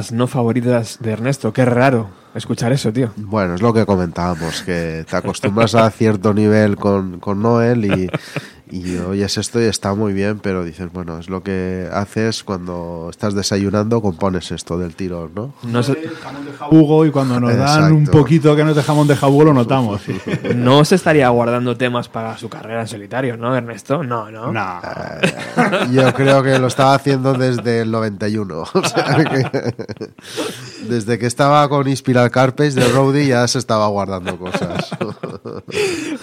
De 0.03 0.07
las 0.07 0.13
no 0.13 0.27
favoritas 0.27 0.99
de 1.01 1.13
Ernesto. 1.13 1.53
Qué 1.53 1.65
raro 1.65 2.11
escuchar 2.35 2.73
eso, 2.73 2.93
tío. 2.93 3.13
Bueno, 3.17 3.55
es 3.55 3.63
lo 3.63 3.73
que 3.73 3.87
comentábamos, 3.87 4.63
que 4.63 5.05
te 5.09 5.17
acostumbras 5.17 5.75
a 5.75 5.89
cierto 5.91 6.35
nivel 6.35 6.77
con, 6.77 7.21
con 7.21 7.41
Noel 7.41 7.85
y, 7.85 8.11
y 8.73 8.97
oyes 8.97 9.37
esto 9.37 9.61
y 9.61 9.65
está 9.65 9.95
muy 9.95 10.15
bien, 10.15 10.39
pero 10.39 10.65
dices, 10.65 10.91
bueno, 10.91 11.19
es 11.19 11.29
lo 11.29 11.43
que 11.43 11.89
haces 11.93 12.43
cuando 12.43 13.09
estás 13.11 13.35
desayunando, 13.35 14.01
compones 14.01 14.51
esto 14.51 14.79
del 14.79 14.95
tirón, 14.95 15.33
¿no? 15.35 15.53
No 15.63 15.83
se, 15.83 16.11
Hugo 16.71 17.05
y 17.05 17.11
cuando 17.11 17.39
nos 17.39 17.55
dan 17.55 17.93
un 17.93 18.07
poquito 18.07 18.57
que 18.57 18.65
no 18.65 18.71
es 18.71 18.77
de 18.77 18.83
jamón 18.83 19.07
de 19.07 19.15
jabugo 19.15 19.45
lo 19.45 19.53
notamos. 19.53 20.01
no 20.57 20.87
se 20.87 20.95
estaría 20.95 21.29
guardando 21.29 21.77
temas 21.77 22.09
para 22.09 22.39
su 22.39 22.49
carrera 22.49 22.81
en 22.81 22.89
solitario, 22.89 23.37
¿no, 23.37 23.55
Ernesto? 23.55 24.03
No, 24.03 24.31
no. 24.31 24.51
Nah. 24.51 24.81
Yo 25.93 26.13
creo 26.15 26.43
que 26.43 26.59
lo 26.59 26.69
estaba 26.69 26.95
haciendo 26.95 27.35
desde 27.35 27.83
el 27.83 27.91
91. 27.91 28.65
O 28.83 28.85
sea 28.85 29.15
que 29.15 29.82
desde 30.93 31.19
que 31.19 31.27
estaba 31.27 31.67
con 31.71 31.89
Inspiral 31.89 32.31
Carpes 32.31 32.75
de 32.75 32.87
Rowdy 32.87 33.29
ya 33.29 33.49
se 33.49 33.59
estaba 33.59 33.87
guardando 33.89 34.39
cosas. 34.39 34.91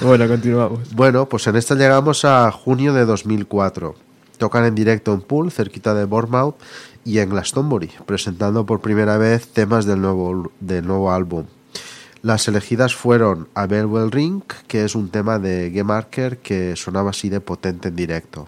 Bueno, 0.02 0.28
continuamos. 0.28 0.94
Bueno, 0.96 1.28
pues 1.28 1.46
en 1.48 1.56
esta 1.56 1.76
llegamos 1.76 2.24
a 2.24 2.50
junio 2.52 2.94
de 2.94 3.06
2004. 3.06 3.96
Tocan 4.38 4.66
en 4.66 4.76
directo 4.76 5.14
en 5.14 5.22
Poole, 5.22 5.52
cerquita 5.52 5.94
de 5.94 6.06
Bournemouth, 6.06 6.56
y 7.04 7.20
en 7.20 7.30
Glastonbury, 7.30 7.92
presentando 8.06 8.66
por 8.66 8.80
primera 8.80 9.18
vez 9.18 9.48
temas 9.48 9.86
del 9.86 10.02
nuevo, 10.02 10.52
del 10.60 10.88
nuevo 10.88 11.12
álbum. 11.12 11.46
Las 12.22 12.48
elegidas 12.48 12.96
fueron 12.96 13.50
A 13.56 13.66
Bell 13.66 13.86
Will 13.86 14.12
Ring, 14.12 14.44
que 14.68 14.86
es 14.86 14.96
un 14.96 15.10
tema 15.10 15.40
de 15.40 15.70
Game 15.70 15.86
Marker 15.86 16.38
que 16.38 16.76
sonaba 16.76 17.10
así 17.10 17.30
de 17.30 17.42
potente 17.42 17.90
en 17.90 17.96
directo. 17.96 18.48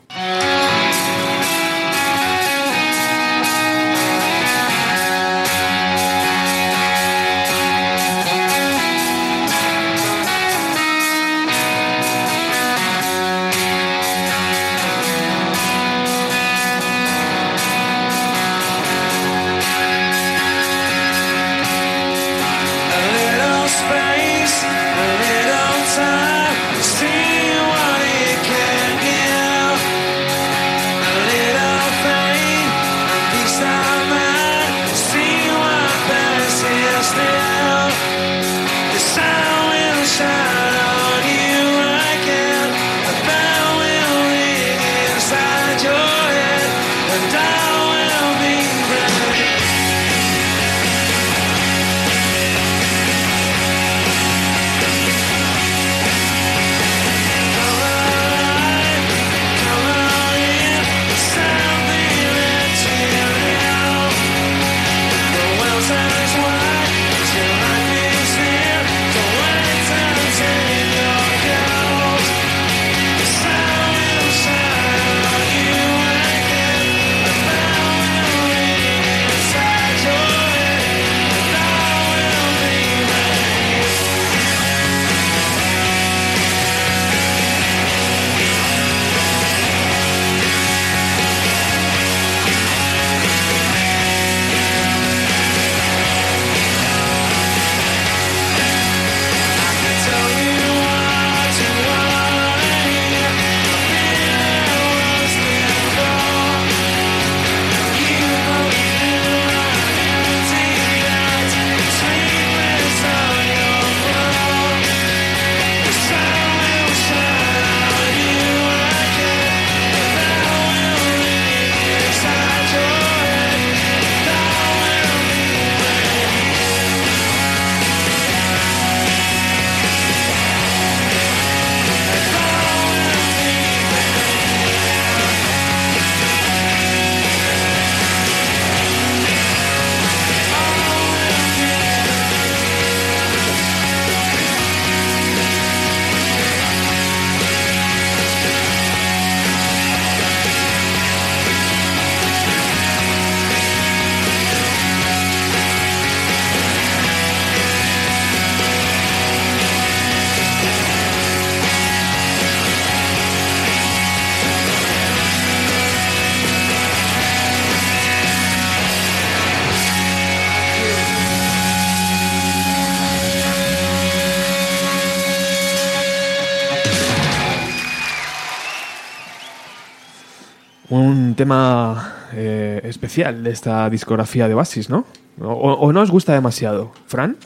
Tema 181.36 182.14
eh, 182.34 182.82
especial 182.84 183.44
de 183.44 183.52
esta 183.52 183.90
discografía 183.90 184.48
de 184.48 184.54
Basis, 184.54 184.90
¿no? 184.90 185.06
O, 185.40 185.74
o 185.74 185.94
no 185.94 186.02
os 186.02 186.12
gusta 186.12 186.34
demasiado? 186.34 186.92
¿Fran? 187.08 187.38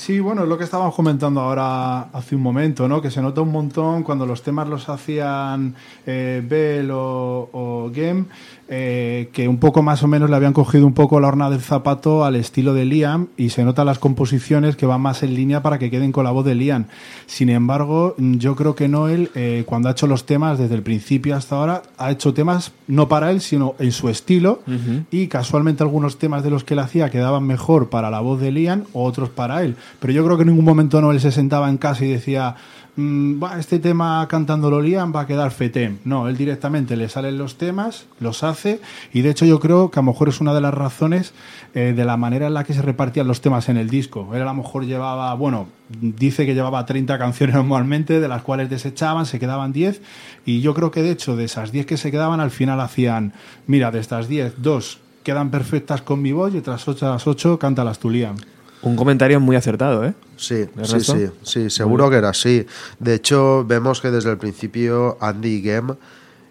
Sí, 0.00 0.18
bueno, 0.18 0.44
es 0.44 0.48
lo 0.48 0.56
que 0.56 0.64
estábamos 0.64 0.94
comentando 0.94 1.42
ahora 1.42 2.08
hace 2.14 2.34
un 2.34 2.40
momento, 2.40 2.88
¿no? 2.88 3.02
Que 3.02 3.10
se 3.10 3.20
nota 3.20 3.42
un 3.42 3.52
montón 3.52 4.02
cuando 4.02 4.24
los 4.24 4.42
temas 4.42 4.66
los 4.66 4.88
hacían 4.88 5.74
eh, 6.06 6.42
Bell 6.42 6.90
o 6.92 7.90
Game, 7.94 8.24
eh, 8.72 9.30
que 9.32 9.48
un 9.48 9.58
poco 9.58 9.82
más 9.82 10.04
o 10.04 10.06
menos 10.06 10.30
le 10.30 10.36
habían 10.36 10.52
cogido 10.52 10.86
un 10.86 10.94
poco 10.94 11.18
la 11.18 11.26
horna 11.26 11.50
del 11.50 11.60
zapato 11.60 12.24
al 12.24 12.36
estilo 12.36 12.72
de 12.72 12.84
Liam 12.84 13.26
y 13.36 13.50
se 13.50 13.64
notan 13.64 13.86
las 13.86 13.98
composiciones 13.98 14.76
que 14.76 14.86
van 14.86 15.00
más 15.00 15.24
en 15.24 15.34
línea 15.34 15.60
para 15.60 15.80
que 15.80 15.90
queden 15.90 16.12
con 16.12 16.22
la 16.22 16.30
voz 16.30 16.44
de 16.44 16.54
Liam. 16.54 16.84
Sin 17.26 17.48
embargo, 17.48 18.14
yo 18.16 18.54
creo 18.54 18.76
que 18.76 18.86
Noel, 18.86 19.32
eh, 19.34 19.64
cuando 19.66 19.88
ha 19.88 19.92
hecho 19.92 20.06
los 20.06 20.24
temas 20.24 20.56
desde 20.56 20.76
el 20.76 20.82
principio 20.82 21.34
hasta 21.34 21.56
ahora, 21.56 21.82
ha 21.98 22.12
hecho 22.12 22.32
temas 22.32 22.70
no 22.86 23.08
para 23.08 23.32
él, 23.32 23.40
sino 23.40 23.74
en 23.80 23.90
su 23.90 24.08
estilo 24.08 24.60
y 25.10 25.26
casualmente 25.26 25.82
algunos 25.82 26.18
temas 26.18 26.44
de 26.44 26.50
los 26.50 26.62
que 26.62 26.74
él 26.74 26.80
hacía 26.80 27.10
quedaban 27.10 27.42
mejor 27.42 27.90
para 27.90 28.08
la 28.08 28.20
voz 28.20 28.40
de 28.40 28.52
Liam 28.52 28.84
o 28.92 29.02
otros 29.02 29.30
para 29.30 29.64
él. 29.64 29.74
Pero 29.98 30.12
yo 30.12 30.24
creo 30.24 30.36
que 30.36 30.42
en 30.44 30.50
ningún 30.50 30.64
momento 30.64 31.00
Noel 31.00 31.20
se 31.20 31.32
sentaba 31.32 31.68
en 31.68 31.76
casa 31.76 32.04
y 32.04 32.12
decía, 32.12 32.54
"Mm, 32.96 33.42
va, 33.42 33.58
este 33.58 33.78
tema 33.78 34.26
cantándolo 34.28 34.80
Liam 34.80 35.14
va 35.14 35.20
a 35.20 35.26
quedar 35.26 35.50
fetem. 35.50 35.98
No, 36.04 36.28
él 36.28 36.36
directamente 36.36 36.96
le 36.96 37.08
salen 37.08 37.38
los 37.38 37.56
temas, 37.56 38.06
los 38.18 38.42
hace 38.42 38.80
y 39.12 39.22
de 39.22 39.30
hecho 39.30 39.46
yo 39.46 39.60
creo 39.60 39.90
que 39.90 39.98
a 39.98 40.02
lo 40.02 40.12
mejor 40.12 40.28
es 40.28 40.40
una 40.40 40.54
de 40.54 40.60
las 40.60 40.74
razones 40.74 41.32
eh, 41.74 41.92
de 41.96 42.04
la 42.04 42.16
manera 42.16 42.48
en 42.48 42.54
la 42.54 42.64
que 42.64 42.74
se 42.74 42.82
repartían 42.82 43.26
los 43.28 43.40
temas 43.40 43.68
en 43.68 43.76
el 43.76 43.88
disco. 43.88 44.34
Él 44.34 44.42
a 44.42 44.46
lo 44.46 44.54
mejor 44.54 44.84
llevaba, 44.84 45.32
bueno, 45.34 45.68
dice 46.00 46.46
que 46.46 46.54
llevaba 46.54 46.84
30 46.86 47.18
canciones 47.18 47.54
normalmente, 47.56 48.20
de 48.20 48.28
las 48.28 48.42
cuales 48.42 48.70
desechaban, 48.70 49.26
se 49.26 49.38
quedaban 49.38 49.72
10 49.72 50.02
y 50.44 50.60
yo 50.60 50.74
creo 50.74 50.90
que 50.90 51.02
de 51.02 51.10
hecho 51.10 51.36
de 51.36 51.44
esas 51.44 51.72
10 51.72 51.86
que 51.86 51.96
se 51.96 52.10
quedaban 52.10 52.40
al 52.40 52.50
final 52.50 52.80
hacían, 52.80 53.32
mira, 53.66 53.90
de 53.90 54.00
estas 54.00 54.28
10, 54.28 54.62
dos 54.62 54.98
quedan 55.22 55.50
perfectas 55.50 56.02
con 56.02 56.22
mi 56.22 56.32
voz 56.32 56.54
y 56.54 56.58
otras 56.58 56.86
otras 56.88 57.26
ocho 57.26 57.58
canta 57.58 57.84
las 57.84 57.98
tu 57.98 58.10
Liam. 58.10 58.36
Un 58.82 58.96
comentario 58.96 59.40
muy 59.40 59.56
acertado, 59.56 60.04
¿eh? 60.04 60.14
Sí, 60.36 60.64
sí, 60.84 61.00
sí, 61.00 61.30
sí, 61.42 61.70
seguro 61.70 62.08
que 62.08 62.16
era 62.16 62.30
así. 62.30 62.66
De 62.98 63.14
hecho, 63.14 63.64
vemos 63.66 64.00
que 64.00 64.10
desde 64.10 64.30
el 64.30 64.38
principio 64.38 65.18
Andy 65.20 65.56
y 65.56 65.62
Gem 65.62 65.96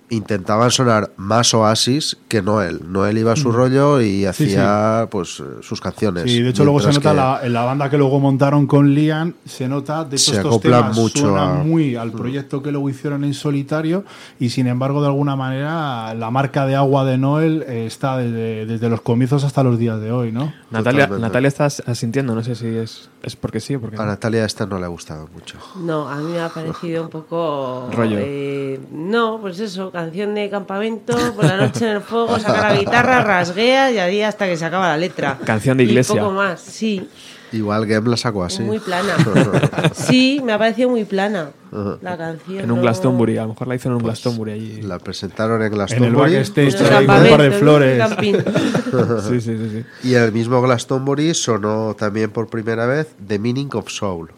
intentaban 0.09 0.71
sonar 0.71 1.11
más 1.17 1.53
Oasis 1.53 2.17
que 2.27 2.41
Noel. 2.41 2.81
Noel 2.91 3.17
iba 3.17 3.33
a 3.33 3.35
su 3.35 3.51
rollo 3.51 4.01
y 4.01 4.05
Mm. 4.09 4.19
Sí, 4.19 4.25
hacía 4.25 5.07
pues 5.11 5.39
eh, 5.39 5.43
sus 5.61 5.79
canciones. 5.81 6.23
Sí, 6.23 6.41
de 6.41 6.49
hecho 6.49 6.63
luego 6.63 6.79
se 6.79 6.87
nota 6.87 7.11
que- 7.11 7.15
la, 7.15 7.39
en 7.43 7.53
la 7.53 7.63
banda 7.63 7.89
que 7.89 7.97
luego 7.97 8.19
montaron 8.19 8.65
con 8.67 8.93
Liam, 8.93 9.33
se 9.45 9.67
nota, 9.67 10.03
de 10.03 10.15
hecho 10.15 10.31
Se 10.31 10.37
estos 10.37 10.59
temas 10.61 10.95
mucho 10.95 11.19
suenan 11.19 11.49
a- 11.59 11.63
Mm. 11.63 11.67
muy 11.69 11.95
al 11.95 12.11
proyecto 12.11 12.61
que 12.63 12.71
luego 12.71 12.89
hicieron 12.89 13.23
en 13.23 13.33
solitario 13.33 14.03
y 14.39 14.49
sin 14.49 14.67
embargo 14.67 15.01
de 15.01 15.07
alguna 15.07 15.35
manera 15.35 16.13
la 16.15 16.31
marca 16.31 16.65
de 16.65 16.75
agua 16.75 17.05
de 17.05 17.17
Noel 17.17 17.63
eh, 17.67 17.85
está 17.85 18.17
desde, 18.17 18.65
desde 18.65 18.89
los 18.89 19.01
comienzos 19.01 19.43
hasta 19.43 19.63
los 19.63 19.77
días 19.77 19.99
de 20.01 20.11
hoy, 20.11 20.31
¿no? 20.31 20.53
Natalia, 20.71 21.03
Totalmente. 21.05 21.21
Natalia 21.21 21.47
estás 21.47 21.83
asintiendo, 21.85 22.35
no 22.35 22.43
sé 22.43 22.55
si 22.55 22.67
es, 22.67 23.09
es 23.23 23.35
porque 23.35 23.59
sí 23.59 23.75
o 23.75 23.81
porque 23.81 23.97
A 23.97 23.99
no. 23.99 24.05
Natalia 24.07 24.45
esta 24.45 24.65
no 24.65 24.79
le 24.79 24.85
ha 24.85 24.87
gustado 24.89 25.27
mucho. 25.33 25.57
No, 25.77 26.07
a 26.07 26.15
mí 26.17 26.31
me 26.31 26.39
ha 26.39 26.49
parecido 26.49 27.03
un 27.03 27.09
poco... 27.09 27.89
Rollo. 27.93 28.17
eh, 28.19 28.79
no, 28.91 29.39
pues 29.41 29.59
eso, 29.59 29.91
canción 29.91 30.33
de 30.35 30.49
campamento, 30.49 31.17
por 31.35 31.45
la 31.45 31.57
noche 31.57 31.85
en 31.89 31.97
el 31.97 32.01
fuego, 32.01 32.39
saca 32.39 32.71
la 32.73 32.77
guitarra, 32.79 33.21
rasguea 33.23 33.91
y 33.91 33.97
ahí 33.99 34.21
hasta 34.21 34.45
que 34.47 34.55
se 34.57 34.65
acaba 34.65 34.87
la 34.87 34.97
letra. 34.97 35.37
Canción 35.45 35.77
de 35.77 35.83
Y 35.83 35.87
iglesia. 35.87 36.15
poco 36.19 36.31
más, 36.31 36.61
sí. 36.61 37.09
Igual 37.51 37.85
Gem 37.87 38.05
la 38.05 38.17
sacó 38.17 38.43
así. 38.43 38.61
Muy 38.63 38.79
plana. 38.79 39.15
Sí, 39.93 40.41
me 40.43 40.53
ha 40.53 40.57
parecido 40.59 40.89
muy 40.89 41.03
plana 41.05 41.49
la 42.01 42.17
canción. 42.17 42.59
En 42.63 42.71
un 42.71 42.77
no- 42.77 42.81
Glastonbury, 42.83 43.37
a 43.37 43.43
lo 43.43 43.49
mejor 43.49 43.67
la 43.67 43.75
hizo 43.75 43.89
en 43.89 43.95
un 43.95 44.03
Glastonbury 44.03 44.51
allí. 44.51 44.81
La 44.81 44.99
presentaron 44.99 45.61
en 45.61 45.67
En 45.67 45.73
el 45.73 45.77
Glastonbury 45.77 46.35
backstage 46.35 46.75
En 46.81 46.85
el 46.87 46.93
ahí 46.93 47.05
con 47.07 47.15
un 47.21 47.29
par 47.29 47.41
de 47.41 47.51
flores. 47.51 48.03
Sí, 49.29 49.41
sí, 49.41 49.57
sí, 49.57 49.69
sí. 49.71 50.07
y 50.09 50.15
en 50.15 50.23
el 50.23 50.31
mismo 50.31 50.61
Glastonbury 50.61 51.33
sonó 51.33 51.95
también 51.97 52.31
por 52.31 52.47
primera 52.47 52.85
vez 52.87 53.07
The 53.27 53.37
Meaning 53.39 53.69
of 53.73 53.89
Soul. 53.89 54.31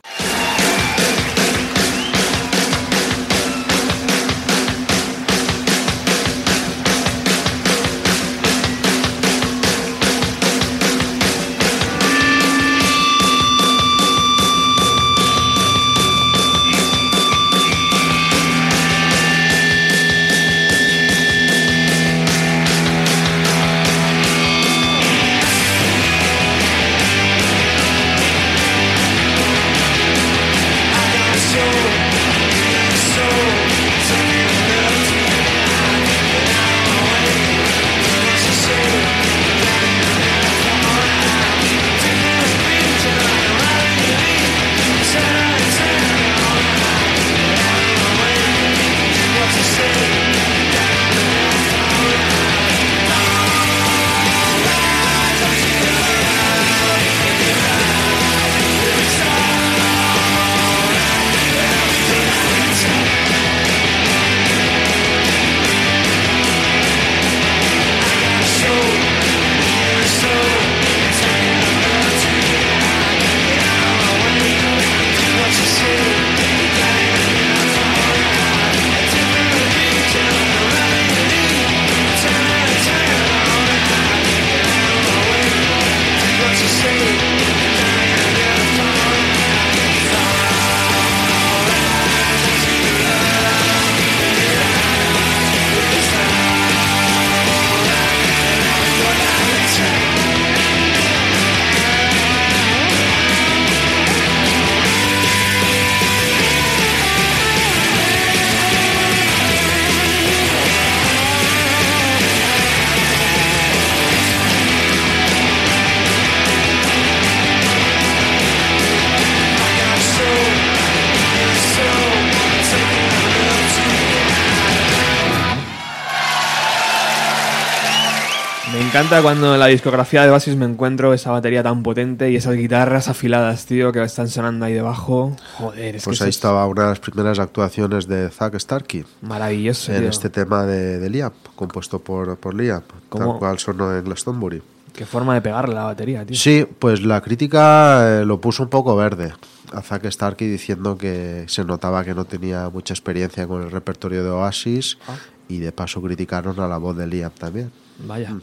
Encanta 129.12 129.22
cuando 129.24 129.54
en 129.54 129.60
la 129.60 129.68
discografía 129.68 130.24
de 130.24 130.30
Oasis 130.32 130.56
me 130.56 130.66
encuentro 130.66 131.14
esa 131.14 131.32
batería 131.32 131.62
tan 131.64 131.84
potente 131.84 132.32
y 132.32 132.36
esas 132.38 132.56
guitarras 132.56 133.08
afiladas, 133.08 133.66
tío, 133.66 133.92
que 133.92 134.02
están 134.04 134.28
sonando 134.30 134.66
ahí 134.66 134.74
debajo. 134.74 135.36
Joder, 135.58 135.98
es 135.98 136.04
Pues 136.06 136.18
que 136.20 136.24
ahí 136.26 136.30
es 136.30 136.36
estaba 136.36 136.66
una 136.68 136.84
de 136.84 136.90
las 136.90 137.00
primeras 137.00 137.40
actuaciones 137.40 138.08
de 138.08 138.30
Zack 138.30 138.58
Starkey 138.60 139.06
maravilloso. 139.22 139.92
en 139.92 140.00
tío. 140.02 140.10
este 140.10 140.30
tema 140.30 140.66
de, 140.66 141.00
de 141.00 141.10
Liam, 141.10 141.32
compuesto 141.56 142.00
por, 142.00 142.38
por 142.38 142.54
Liam, 142.54 142.82
tal 143.10 143.38
cual 143.38 143.60
sonó 143.60 143.96
en 143.96 144.04
Glastonbury. 144.06 144.62
Qué 144.94 145.06
forma 145.06 145.34
de 145.34 145.42
pegarle 145.42 145.76
la 145.76 145.86
batería, 145.86 146.26
tío. 146.26 146.36
Sí, 146.36 146.66
pues 146.80 147.02
la 147.04 147.22
crítica 147.22 148.22
eh, 148.22 148.26
lo 148.26 148.42
puso 148.42 148.64
un 148.64 148.70
poco 148.70 148.96
verde 148.96 149.34
a 149.74 149.82
Zack 149.82 150.10
Starkey 150.12 150.50
diciendo 150.50 150.98
que 150.98 151.46
se 151.48 151.64
notaba 151.64 152.04
que 152.04 152.14
no 152.14 152.26
tenía 152.26 152.70
mucha 152.70 152.94
experiencia 152.94 153.48
con 153.48 153.62
el 153.64 153.72
repertorio 153.72 154.24
de 154.24 154.30
Oasis 154.30 154.98
Ah. 155.08 155.16
y 155.48 155.60
de 155.60 155.72
paso 155.72 156.02
criticaron 156.02 156.60
a 156.60 156.68
la 156.68 156.78
voz 156.78 156.98
de 156.98 157.08
Liam 157.08 157.32
también. 157.32 157.72
Vaya. 158.06 158.34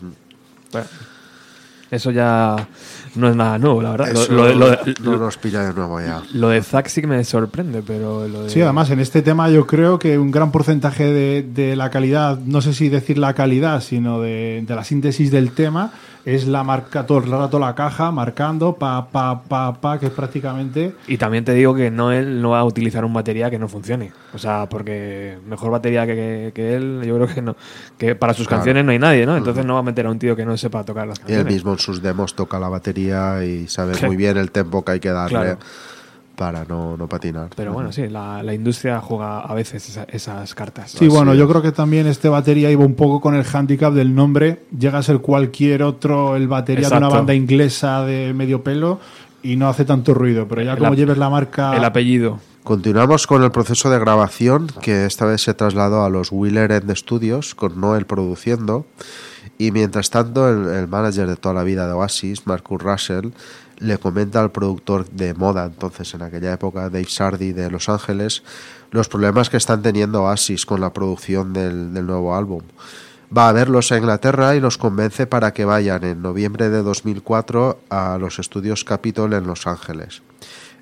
Bueno, 0.73 0.87
eso 1.91 2.11
ya 2.11 2.69
no 3.15 3.29
es 3.31 3.35
nada 3.37 3.59
nuevo, 3.59 3.81
la 3.81 3.93
verdad. 3.93 4.13
Lo- 4.13 4.21
Eso 4.23 4.33
lo, 4.33 4.45
de- 4.47 4.55
lo 4.55 4.71
de- 4.71 4.95
no 5.03 5.17
nos 5.17 5.39
pilla 5.39 5.63
de 5.63 5.73
nuevo 5.73 5.99
ya. 6.01 6.23
lo 6.35 6.51
de 6.51 6.63
Zack 6.63 6.89
sí 6.89 7.01
que 7.01 7.07
me 7.07 7.25
sorprende, 7.25 7.83
pero 7.87 8.29
lo 8.29 8.43
de... 8.45 8.51
Sí, 8.51 8.61
además 8.61 8.91
en 8.91 9.01
este 9.01 9.23
tema 9.23 9.49
yo 9.49 9.67
creo 9.67 9.99
que 9.99 10.19
un 10.19 10.31
gran 10.31 10.53
porcentaje 10.53 11.05
de, 11.05 11.43
de 11.43 11.77
la 11.77 11.89
calidad, 11.91 12.39
no 12.39 12.61
sé 12.61 12.75
si 12.75 12.91
decir 12.91 13.17
la 13.17 13.33
calidad, 13.33 13.81
sino 13.81 14.21
de, 14.21 14.63
de 14.67 14.75
la 14.75 14.85
síntesis 14.85 15.31
del 15.31 15.53
tema, 15.53 15.91
es 16.35 16.47
la 16.47 16.63
marca 16.63 17.07
todo 17.07 17.19
el 17.19 17.31
rato 17.31 17.59
la 17.59 17.75
caja, 17.75 18.11
marcando 18.11 18.75
pa, 18.75 19.09
pa, 19.11 19.43
pa, 19.43 19.73
pa, 19.81 19.99
que 19.99 20.07
es 20.07 20.13
prácticamente... 20.13 20.95
Y 21.07 21.17
también 21.17 21.45
te 21.45 21.53
digo 21.55 21.75
que 21.75 21.91
no 21.91 22.13
él 22.13 22.43
no 22.43 22.51
va 22.51 22.61
a 22.61 22.65
utilizar 22.65 23.05
un 23.05 23.15
batería 23.15 23.51
que 23.51 23.59
no 23.59 23.67
funcione. 23.69 24.13
O 24.35 24.39
sea, 24.39 24.67
porque 24.69 25.39
mejor 25.49 25.71
batería 25.71 26.07
que, 26.07 26.15
que- 26.15 26.53
que 26.55 26.75
él, 26.75 27.03
yo 27.07 27.15
creo 27.17 27.27
que 27.29 27.41
no. 27.43 27.57
Que 27.97 28.15
para 28.15 28.35
sus 28.35 28.47
Claro. 28.47 28.59
canciones 28.61 28.85
no 28.85 28.93
hay 28.93 28.99
nadie, 28.99 29.25
¿no? 29.27 29.37
Entonces 29.37 29.65
no 29.65 29.75
va 29.75 29.81
a 29.81 29.83
meter 29.83 30.05
a 30.07 30.11
un 30.11 30.19
tío 30.19 30.37
que 30.37 30.45
no 30.45 30.57
sepa 30.57 30.85
tocar 30.85 31.07
las 31.07 31.19
Y 31.19 31.21
canciones. 31.23 31.47
él 31.47 31.53
mismo 31.53 31.73
en 31.73 31.79
sus 31.79 32.03
demos 32.03 32.35
toca 32.35 32.59
la 32.59 32.69
batería 32.69 33.45
y 33.45 33.67
sabe 33.69 33.95
muy 34.07 34.17
bien 34.17 34.37
el 34.37 34.51
tempo 34.51 34.85
que 34.85 34.93
hay 34.93 35.01
que 35.01 35.11
darle 35.11 35.31
Claro. 35.39 35.59
Para 36.39 36.65
no, 36.65 36.97
no 36.97 37.09
patinar. 37.09 37.49
Pero 37.57 37.73
bueno, 37.73 37.91
sí, 37.91 38.07
la, 38.09 38.45
la 38.45 38.55
industria 38.55 39.01
juega 39.01 39.41
a 39.41 39.53
veces 39.55 39.89
esa- 39.89 40.05
esas 40.05 40.55
cartas. 40.55 40.93
Sí, 40.93 40.99
Así 40.99 41.09
bueno, 41.09 41.35
yo 41.35 41.49
creo 41.49 41.61
que 41.63 41.73
también 41.73 42.07
este 42.07 42.29
batería 42.29 42.71
iba 42.71 42.85
un 42.87 42.95
poco 42.95 43.21
con 43.21 43.35
el 43.35 43.45
handicap 43.53 43.93
del 43.93 44.15
nombre. 44.15 44.61
Llega 44.79 44.99
a 44.99 45.03
ser 45.03 45.19
cualquier 45.19 45.83
otro 45.83 46.37
el 46.37 46.47
batería 46.47 46.89
de 46.89 46.97
una 46.97 47.09
banda 47.09 47.35
inglesa 47.35 48.05
de 48.05 48.33
medio 48.35 48.63
pelo 48.63 49.01
y 49.43 49.57
no 49.57 49.69
hace 49.69 49.85
tanto 49.85 50.15
ruido. 50.15 50.47
Pero 50.47 50.63
ya 50.63 50.73
El 50.75 50.79
como 50.79 50.95
lleves 50.95 51.19
la 51.19 51.29
marca... 51.29 51.77
El 51.77 51.85
apellido. 51.85 52.39
Continuamos 52.69 53.27
con 53.27 53.43
el 53.43 53.51
proceso 53.51 53.89
de 53.89 53.99
grabación, 53.99 54.67
que 54.83 55.07
esta 55.07 55.25
vez 55.25 55.41
se 55.41 55.55
trasladó 55.55 56.05
a 56.05 56.11
los 56.11 56.31
Wheeler 56.31 56.71
End 56.71 56.95
Studios, 56.95 57.55
con 57.55 57.81
Noel 57.81 58.05
produciendo. 58.05 58.85
Y 59.57 59.71
mientras 59.71 60.11
tanto, 60.11 60.47
el, 60.51 60.87
manager 60.87 61.29
de 61.29 61.37
toda 61.37 61.55
la 61.55 61.63
vida 61.63 61.87
de 61.87 61.95
Oasis, 61.95 62.47
Marcus 62.47 62.83
Russell, 62.83 63.31
le 63.79 63.97
comenta 63.97 64.43
al 64.43 64.53
productor 64.53 65.09
de 65.09 65.33
moda, 65.33 65.65
entonces 65.65 66.13
en 66.13 66.21
aquella 66.21 66.53
época, 66.53 66.91
Dave 66.91 67.07
Sardi 67.09 67.55
de 67.55 67.71
Los 67.71 67.89
Ángeles, 67.89 68.43
los 68.91 69.09
problemas 69.09 69.49
que 69.49 69.57
están 69.57 69.81
teniendo 69.81 70.25
Oasis 70.25 70.67
con 70.67 70.83
la 70.83 70.93
producción 70.93 71.55
del, 71.55 71.95
del 71.95 72.05
nuevo 72.05 72.37
álbum. 72.37 72.61
va 73.35 73.49
a 73.49 73.53
verlos 73.53 73.93
a 73.93 73.97
Inglaterra 73.97 74.57
y 74.57 74.61
los 74.61 74.77
convence 74.77 75.27
para 75.27 75.55
que 75.55 75.65
vayan 75.65 76.05
en 76.05 76.21
noviembre 76.21 76.69
de 76.69 76.83
2004 76.83 77.81
a 77.89 78.19
los 78.19 78.39
estudios 78.39 78.85
Capitol 78.85 79.33
en 79.33 79.47
Los 79.47 79.67
Ángeles. 79.67 80.21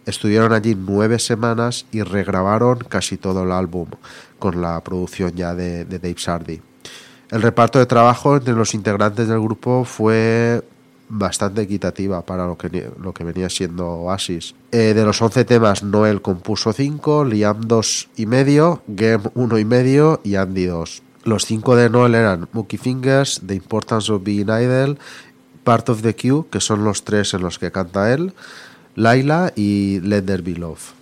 Estuvieron 0.07 0.53
allí 0.53 0.77
nueve 0.77 1.19
semanas 1.19 1.85
y 1.91 2.03
regrabaron 2.03 2.79
casi 2.79 3.17
todo 3.17 3.43
el 3.43 3.51
álbum 3.51 3.89
con 4.39 4.63
la 4.63 4.83
producción 4.83 5.33
ya 5.35 5.55
de, 5.55 5.85
Dave 5.85 6.15
Sardi. 6.17 6.63
El 7.31 7.43
reparto 7.43 7.81
de 7.81 7.87
trabajo 7.87 8.37
entre 8.37 8.55
los 8.55 8.73
integrantes 8.73 9.27
del 9.27 9.41
grupo 9.41 9.85
fue 9.85 10.63
bastante 11.09 11.63
equitativa 11.63 12.23
para 12.25 12.47
lo 12.47 12.57
que, 12.57 12.89
lo 13.01 13.13
que 13.13 13.25
venía 13.25 13.51
siendo 13.51 13.85
Oasis. 13.87 14.55
Eh, 14.71 14.95
de 14.95 15.05
los 15.05 15.21
11 15.21 15.45
temas, 15.45 15.83
Noel 15.83 16.23
compuso 16.23 16.73
5, 16.73 17.25
Liam 17.25 17.61
2 17.63 18.11
y 18.17 18.27
medio, 18.27 18.83
Gem 18.97 19.23
1 19.35 19.59
y 19.59 19.65
medio 19.65 20.21
y 20.23 20.37
Andy 20.37 20.67
2. 20.67 21.03
Los 21.25 21.45
5 21.47 21.75
de 21.75 21.91
Noel 21.91 22.15
eran 22.15 22.49
Mookie 22.53 22.79
Fingers, 22.79 23.43
The 23.45 23.55
Importance 23.55 24.13
of 24.13 24.23
Being 24.23 24.49
Idle, 24.49 24.99
Part 25.65 25.89
of 25.89 26.03
the 26.03 26.15
Queue, 26.15 26.45
que 26.49 26.61
son 26.61 26.85
los 26.85 27.03
tres 27.03 27.35
en 27.35 27.43
los 27.43 27.59
que 27.59 27.73
canta 27.73 28.13
él, 28.15 28.33
Laila 28.97 29.53
y 29.55 30.01
Let 30.01 30.23
There 30.23 30.43
Be 30.43 30.55
Love. 30.57 30.93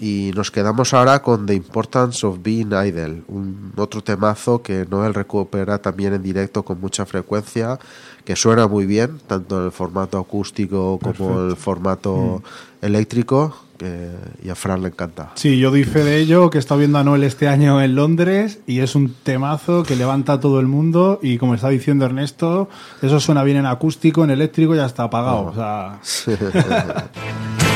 Y 0.00 0.32
nos 0.34 0.50
quedamos 0.50 0.94
ahora 0.94 1.20
con 1.20 1.46
The 1.46 1.54
Importance 1.54 2.26
of 2.26 2.38
Being 2.42 2.68
Idle, 2.68 3.22
un 3.28 3.72
otro 3.76 4.02
temazo 4.02 4.62
que 4.62 4.86
Noel 4.88 5.14
recupera 5.14 5.78
también 5.78 6.14
en 6.14 6.22
directo 6.22 6.64
con 6.64 6.80
mucha 6.80 7.06
frecuencia, 7.06 7.78
que 8.24 8.36
suena 8.36 8.66
muy 8.66 8.86
bien, 8.86 9.20
tanto 9.26 9.58
en 9.58 9.66
el 9.66 9.72
formato 9.72 10.18
acústico 10.18 10.98
como 11.00 11.40
en 11.40 11.50
el 11.50 11.56
formato 11.56 12.42
eléctrico, 12.82 13.56
que, 13.78 14.10
y 14.42 14.48
a 14.48 14.54
Fran 14.54 14.82
le 14.82 14.88
encanta. 14.88 15.32
Sí, 15.34 15.58
yo 15.58 15.70
doy 15.70 15.84
fe 15.84 16.04
de 16.04 16.18
ello, 16.18 16.50
que 16.50 16.58
estado 16.58 16.78
viendo 16.78 16.98
a 16.98 17.04
Noel 17.04 17.24
este 17.24 17.48
año 17.48 17.82
en 17.82 17.94
Londres 17.94 18.60
y 18.66 18.80
es 18.80 18.94
un 18.94 19.14
temazo 19.22 19.82
que 19.82 19.96
levanta 19.96 20.34
a 20.34 20.40
todo 20.40 20.60
el 20.60 20.66
mundo 20.66 21.18
y 21.22 21.38
como 21.38 21.54
está 21.54 21.68
diciendo 21.68 22.04
Ernesto, 22.04 22.68
eso 23.02 23.20
suena 23.20 23.42
bien 23.42 23.58
en 23.58 23.66
acústico, 23.66 24.24
en 24.24 24.30
eléctrico 24.30 24.74
y 24.74 24.78
ya 24.78 24.86
está 24.86 25.04
apagado. 25.04 25.46
O 25.46 25.54
sea, 25.54 26.00
I 26.26 27.70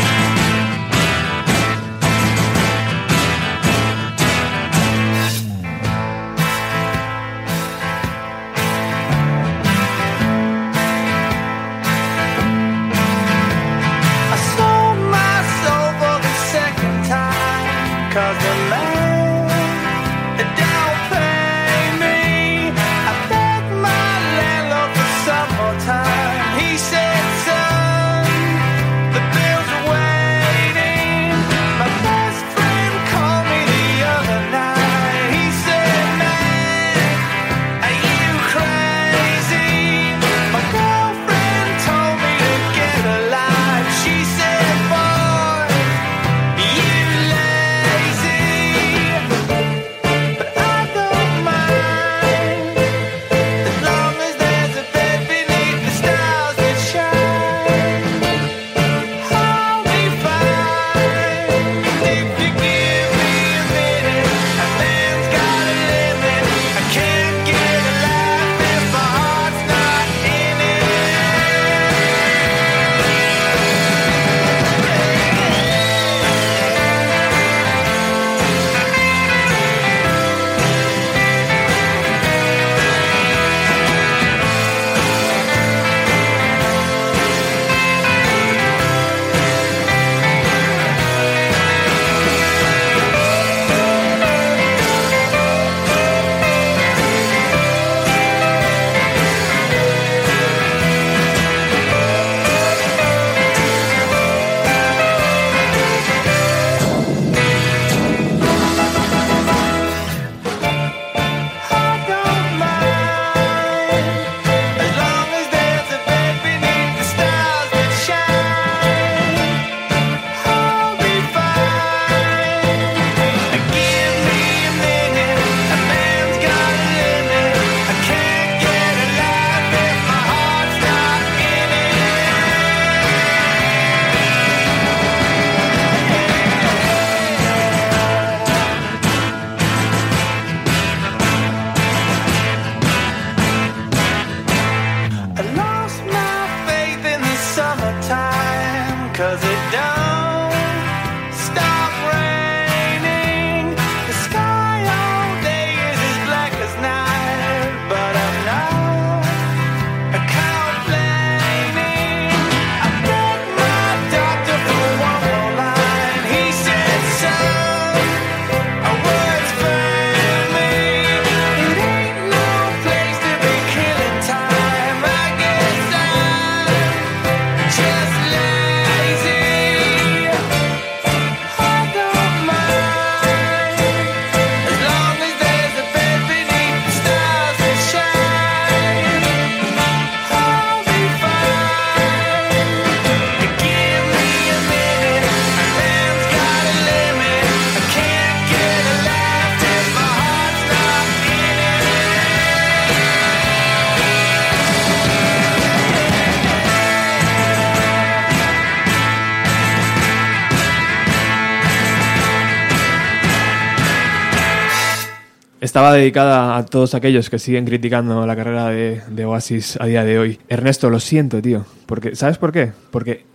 Estaba 215.68 215.92
dedicada 215.92 216.56
a 216.56 216.64
todos 216.64 216.94
aquellos 216.94 217.28
que 217.28 217.38
siguen 217.38 217.66
criticando 217.66 218.26
la 218.26 218.34
carrera 218.34 218.68
de, 218.70 219.02
de 219.06 219.24
Oasis 219.26 219.76
a 219.78 219.84
día 219.84 220.02
de 220.02 220.18
hoy. 220.18 220.38
Ernesto, 220.48 220.88
lo 220.88 220.98
siento, 220.98 221.42
tío. 221.42 221.66
Porque, 221.84 222.16
¿Sabes 222.16 222.38
por 222.38 222.52
qué? 222.52 222.72
Porque, 222.90 223.26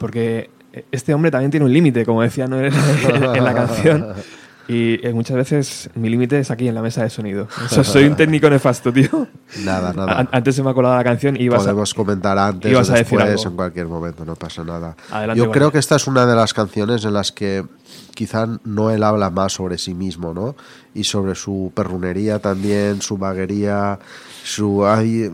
porque 0.00 0.50
este 0.90 1.14
hombre 1.14 1.30
también 1.30 1.52
tiene 1.52 1.64
un 1.66 1.72
límite, 1.72 2.04
como 2.04 2.22
decía 2.22 2.48
Noel 2.48 2.72
en 3.36 3.44
la 3.44 3.54
canción. 3.54 4.14
Y 4.72 5.04
eh, 5.06 5.12
muchas 5.12 5.36
veces 5.36 5.90
mi 5.94 6.08
límite 6.08 6.38
es 6.38 6.50
aquí 6.50 6.68
en 6.68 6.74
la 6.74 6.82
mesa 6.82 7.02
de 7.02 7.10
sonido. 7.10 7.48
O 7.64 7.68
sea, 7.68 7.82
soy 7.84 8.04
un 8.04 8.14
técnico 8.16 8.48
nefasto, 8.48 8.92
tío. 8.92 9.26
Nada, 9.64 9.92
nada. 9.92 10.12
An- 10.18 10.28
Antes 10.30 10.54
se 10.54 10.62
me 10.62 10.70
ha 10.70 10.74
colado 10.74 10.96
la 10.96 11.02
canción 11.04 11.36
y 11.36 11.44
ibas 11.44 11.62
a- 11.62 11.64
Podemos 11.64 11.92
comentar 11.94 12.38
antes 12.38 12.70
ibas 12.70 12.88
o 12.88 12.92
a 12.92 12.96
decir 12.98 13.18
después, 13.18 13.38
algo. 13.40 13.50
en 13.50 13.56
cualquier 13.56 13.86
momento, 13.88 14.24
no 14.24 14.36
pasa 14.36 14.62
nada. 14.62 14.96
Adelante, 15.10 15.42
Yo 15.42 15.50
creo 15.50 15.72
que 15.72 15.78
esta 15.78 15.96
es 15.96 16.06
una 16.06 16.24
de 16.26 16.36
las 16.36 16.54
canciones 16.54 17.04
en 17.04 17.14
las 17.14 17.32
que 17.32 17.64
quizá 18.14 18.46
Noel 18.64 19.02
habla 19.02 19.30
más 19.30 19.54
sobre 19.54 19.76
sí 19.78 19.94
mismo, 19.94 20.32
¿no? 20.34 20.54
Y 20.94 21.04
sobre 21.04 21.34
su 21.34 21.72
perrunería 21.74 22.38
también, 22.38 23.00
su 23.02 23.16
vaguería, 23.18 23.98
su 24.44 24.86
hay, 24.86 25.22
eh, 25.22 25.30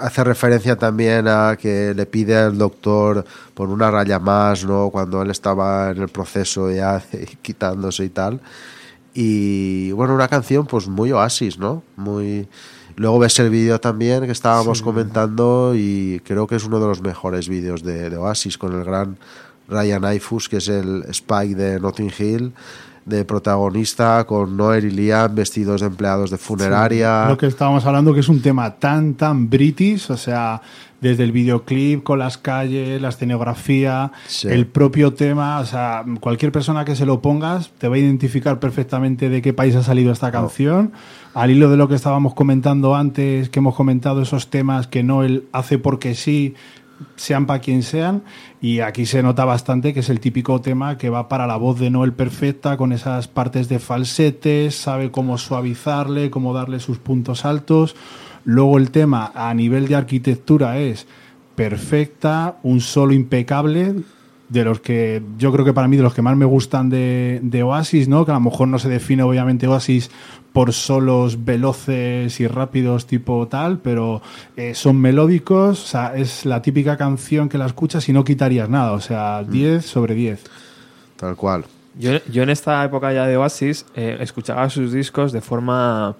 hace 0.00 0.24
referencia 0.24 0.76
también 0.76 1.28
a 1.28 1.56
que 1.56 1.94
le 1.94 2.06
pide 2.06 2.36
al 2.36 2.58
doctor 2.58 3.24
por 3.54 3.68
una 3.68 3.90
raya 3.90 4.18
más, 4.18 4.64
¿no? 4.64 4.90
Cuando 4.90 5.22
él 5.22 5.30
estaba 5.30 5.90
en 5.90 6.02
el 6.02 6.08
proceso 6.08 6.70
ya 6.70 7.02
quitándose 7.42 8.04
y 8.04 8.10
tal. 8.10 8.40
Y 9.14 9.92
bueno, 9.92 10.14
una 10.14 10.28
canción 10.28 10.66
pues 10.66 10.88
muy 10.88 11.12
oasis, 11.12 11.58
¿no? 11.58 11.82
Muy... 11.96 12.48
Luego 12.96 13.18
ves 13.18 13.38
el 13.40 13.50
vídeo 13.50 13.80
también 13.80 14.24
que 14.24 14.32
estábamos 14.32 14.80
comentando 14.80 15.72
y 15.74 16.20
creo 16.24 16.46
que 16.46 16.54
es 16.56 16.64
uno 16.64 16.78
de 16.78 16.86
los 16.86 17.02
mejores 17.02 17.48
vídeos 17.48 17.82
de, 17.82 18.08
de 18.08 18.16
Oasis 18.16 18.56
con 18.56 18.72
el 18.72 18.84
gran 18.84 19.18
Ryan 19.68 20.04
Aifus, 20.04 20.48
que 20.48 20.58
es 20.58 20.68
el 20.68 21.04
Spike 21.08 21.56
de 21.56 21.80
Notting 21.80 22.12
Hill, 22.16 22.52
de 23.04 23.24
protagonista 23.24 24.24
con 24.26 24.56
Noel 24.56 24.86
y 24.86 24.90
Liam 24.90 25.34
vestidos 25.34 25.80
de 25.82 25.88
empleados 25.88 26.30
de 26.30 26.38
funeraria. 26.38 27.26
Lo 27.28 27.36
que 27.36 27.46
estábamos 27.46 27.84
hablando 27.86 28.14
que 28.14 28.20
es 28.20 28.28
un 28.28 28.40
tema 28.40 28.76
tan, 28.76 29.14
tan 29.14 29.50
british, 29.50 30.10
o 30.10 30.16
sea, 30.16 30.62
desde 31.00 31.24
el 31.24 31.32
videoclip, 31.32 32.02
con 32.02 32.18
las 32.18 32.38
calles, 32.38 33.00
la 33.02 33.10
escenografía, 33.10 34.10
Sí. 34.26 34.48
el 34.48 34.66
propio 34.66 35.12
tema, 35.12 35.58
o 35.60 35.66
sea, 35.66 36.02
cualquier 36.20 36.50
persona 36.50 36.86
que 36.86 36.96
se 36.96 37.04
lo 37.04 37.20
pongas 37.20 37.70
te 37.76 37.88
va 37.88 37.96
a 37.96 37.98
identificar 37.98 38.58
perfectamente 38.58 39.28
de 39.28 39.42
qué 39.42 39.52
país 39.52 39.76
ha 39.76 39.82
salido 39.82 40.10
esta 40.12 40.32
canción. 40.32 40.92
Al 41.34 41.50
hilo 41.50 41.70
de 41.70 41.76
lo 41.76 41.88
que 41.88 41.94
estábamos 41.94 42.32
comentando 42.34 42.94
antes, 42.94 43.50
que 43.50 43.58
hemos 43.58 43.74
comentado 43.74 44.22
esos 44.22 44.48
temas 44.48 44.86
que 44.86 45.02
Noel 45.02 45.44
hace 45.52 45.78
porque 45.78 46.14
sí, 46.14 46.54
sean 47.16 47.46
para 47.46 47.60
quien 47.60 47.82
sean, 47.82 48.22
y 48.60 48.80
aquí 48.80 49.06
se 49.06 49.22
nota 49.22 49.44
bastante 49.44 49.92
que 49.92 50.00
es 50.00 50.10
el 50.10 50.20
típico 50.20 50.60
tema 50.60 50.98
que 50.98 51.10
va 51.10 51.28
para 51.28 51.46
la 51.46 51.56
voz 51.56 51.78
de 51.78 51.90
Noel 51.90 52.12
perfecta, 52.12 52.76
con 52.76 52.92
esas 52.92 53.28
partes 53.28 53.68
de 53.68 53.78
falsetes, 53.78 54.74
sabe 54.74 55.10
cómo 55.10 55.38
suavizarle, 55.38 56.30
cómo 56.30 56.54
darle 56.54 56.80
sus 56.80 56.98
puntos 56.98 57.44
altos. 57.44 57.96
Luego 58.44 58.78
el 58.78 58.90
tema 58.90 59.32
a 59.34 59.54
nivel 59.54 59.88
de 59.88 59.96
arquitectura 59.96 60.78
es 60.78 61.06
perfecta, 61.54 62.58
un 62.62 62.80
solo 62.80 63.12
impecable, 63.12 63.94
de 64.54 64.64
los 64.64 64.80
que 64.80 65.20
yo 65.36 65.52
creo 65.52 65.64
que 65.64 65.72
para 65.72 65.88
mí 65.88 65.96
de 65.96 66.02
los 66.02 66.14
que 66.14 66.22
más 66.22 66.36
me 66.36 66.44
gustan 66.44 66.88
de, 66.88 67.40
de 67.42 67.62
Oasis, 67.62 68.08
¿no? 68.08 68.24
Que 68.24 68.30
a 68.30 68.34
lo 68.34 68.40
mejor 68.40 68.68
no 68.68 68.78
se 68.78 68.88
define 68.88 69.22
obviamente 69.22 69.66
Oasis 69.66 70.10
por 70.52 70.72
solos 70.72 71.44
veloces 71.44 72.38
y 72.38 72.46
rápidos 72.46 73.06
tipo 73.06 73.48
tal, 73.48 73.78
pero 73.80 74.22
eh, 74.56 74.74
son 74.74 75.00
melódicos, 75.00 75.82
o 75.82 75.86
sea, 75.86 76.14
es 76.14 76.46
la 76.46 76.62
típica 76.62 76.96
canción 76.96 77.48
que 77.48 77.58
la 77.58 77.66
escuchas 77.66 78.08
y 78.08 78.12
no 78.12 78.22
quitarías 78.22 78.68
nada, 78.68 78.92
o 78.92 79.00
sea, 79.00 79.42
10 79.42 79.84
sobre 79.84 80.14
10. 80.14 80.44
Tal 81.16 81.34
cual. 81.34 81.64
Yo, 81.98 82.12
yo 82.30 82.44
en 82.44 82.50
esta 82.50 82.84
época 82.84 83.12
ya 83.12 83.26
de 83.26 83.36
Oasis 83.36 83.86
eh, 83.96 84.18
escuchaba 84.20 84.70
sus 84.70 84.92
discos 84.92 85.32
de 85.32 85.40
forma 85.40 86.16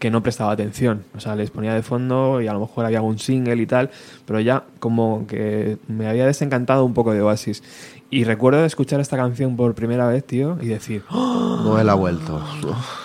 que 0.00 0.10
no 0.10 0.22
prestaba 0.22 0.50
atención. 0.50 1.04
O 1.14 1.20
sea, 1.20 1.36
les 1.36 1.50
ponía 1.50 1.74
de 1.74 1.82
fondo 1.82 2.40
y 2.40 2.48
a 2.48 2.52
lo 2.54 2.60
mejor 2.60 2.86
había 2.86 2.98
algún 2.98 3.18
single 3.18 3.62
y 3.62 3.66
tal, 3.66 3.90
pero 4.26 4.40
ya 4.40 4.64
como 4.80 5.26
que 5.28 5.76
me 5.86 6.08
había 6.08 6.26
desencantado 6.26 6.84
un 6.84 6.94
poco 6.94 7.12
de 7.12 7.20
Oasis. 7.20 7.62
Y 8.12 8.24
recuerdo 8.24 8.64
escuchar 8.64 8.98
esta 8.98 9.16
canción 9.16 9.54
por 9.56 9.72
primera 9.76 10.08
vez, 10.08 10.24
tío, 10.24 10.58
y 10.60 10.66
decir, 10.66 11.04
¡Oh, 11.10 11.60
Noel 11.62 11.88
ha 11.88 11.94
vuelto. 11.94 12.42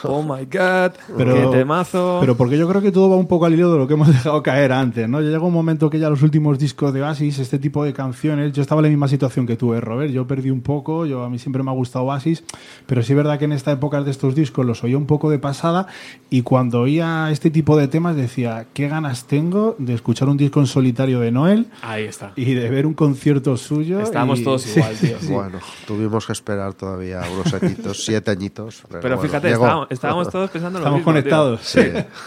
oh 0.02 0.24
my 0.24 0.46
god, 0.46 0.94
Pero- 1.16 1.52
qué 1.52 1.58
temazo. 1.60 2.18
Pero 2.22 2.36
porque 2.36 2.58
yo 2.58 2.68
creo 2.68 2.82
que 2.82 2.92
todo 2.92 3.10
va 3.12 3.16
un 3.16 3.28
poco 3.28 3.46
al 3.46 3.54
hilo 3.54 3.72
de 3.72 3.78
lo 3.78 3.88
que 3.88 3.94
hemos 3.94 4.08
dejado 4.26 4.42
caer 4.42 4.72
antes, 4.72 5.08
¿no? 5.08 5.22
Ya 5.22 5.30
llega 5.30 5.44
un 5.44 5.54
momento 5.54 5.92
que 5.92 6.00
ya 6.00 6.10
los 6.10 6.24
últimos 6.24 6.58
discos 6.58 6.92
de 6.92 7.04
Oasis, 7.04 7.38
este 7.38 7.60
tipo 7.60 7.84
de 7.84 7.94
canciones, 7.94 8.52
yo 8.54 8.64
estaba 8.64 8.80
en 8.80 8.84
la 8.86 8.90
misma 8.90 9.08
situación 9.08 9.46
que 9.46 9.56
tú, 9.56 9.76
¿eh, 9.76 9.80
Robert? 9.80 10.12
Yo 10.12 10.26
perdí 10.26 10.50
un 10.50 10.62
poco, 10.62 11.06
yo 11.06 11.24
a 11.24 11.30
mí 11.30 11.38
siempre 11.38 11.62
me 11.62 11.70
ha 11.70 11.74
gustado 11.76 12.06
Oasis, 12.06 12.44
pero 12.88 13.04
sí 13.04 13.14
es 13.14 13.18
verdad 13.18 13.38
que 13.38 13.46
en 13.46 13.52
esta 13.52 13.72
época 13.72 14.02
de 14.02 14.10
estos 14.10 14.34
discos 14.34 14.66
los 14.66 14.84
oía 14.84 14.98
un 14.98 15.06
poco 15.06 15.30
de 15.30 15.38
pasada 15.38 15.86
y 16.32 16.42
cuando 16.42 16.82
oía 16.82 17.30
este 17.30 17.52
tipo 17.52 17.78
de 17.78 17.88
temas 17.88 18.16
decía, 18.16 18.66
qué 18.74 18.88
ganas 18.88 19.26
tengo 19.26 19.76
de 19.78 19.94
escuchar 19.94 20.30
un 20.30 20.38
disco 20.38 20.60
en 20.62 20.66
solitario 20.66 21.20
de 21.20 21.30
Noel 21.32 21.68
Ahí 21.84 22.06
está. 22.06 22.32
y 22.36 22.56
de 22.56 22.70
ver 22.72 22.88
un 22.88 22.96
concierto 22.96 23.56
suyo. 23.56 24.00
Estábamos 24.00 24.40
y- 24.40 24.44
todos 24.44 24.66
Sí, 24.95 24.95
tío. 24.96 25.18
Bueno, 25.30 25.60
tuvimos 25.88 26.26
que 26.26 26.34
esperar 26.34 26.74
todavía 26.74 27.22
unos 27.32 27.54
añitos, 27.54 28.04
siete 28.04 28.32
añitos. 28.32 28.84
Pero, 28.88 29.02
Pero 29.02 29.16
bueno, 29.18 29.30
fíjate, 29.30 29.52
estábamos, 29.52 29.88
estábamos 29.90 30.30
todos 30.30 30.50
pensando 30.50 30.80
en 30.80 30.84
lo 30.84 30.90
Estamos 30.90 31.00
mismo, 31.00 31.12
conectados. 31.12 31.62
Sí. 31.62 31.82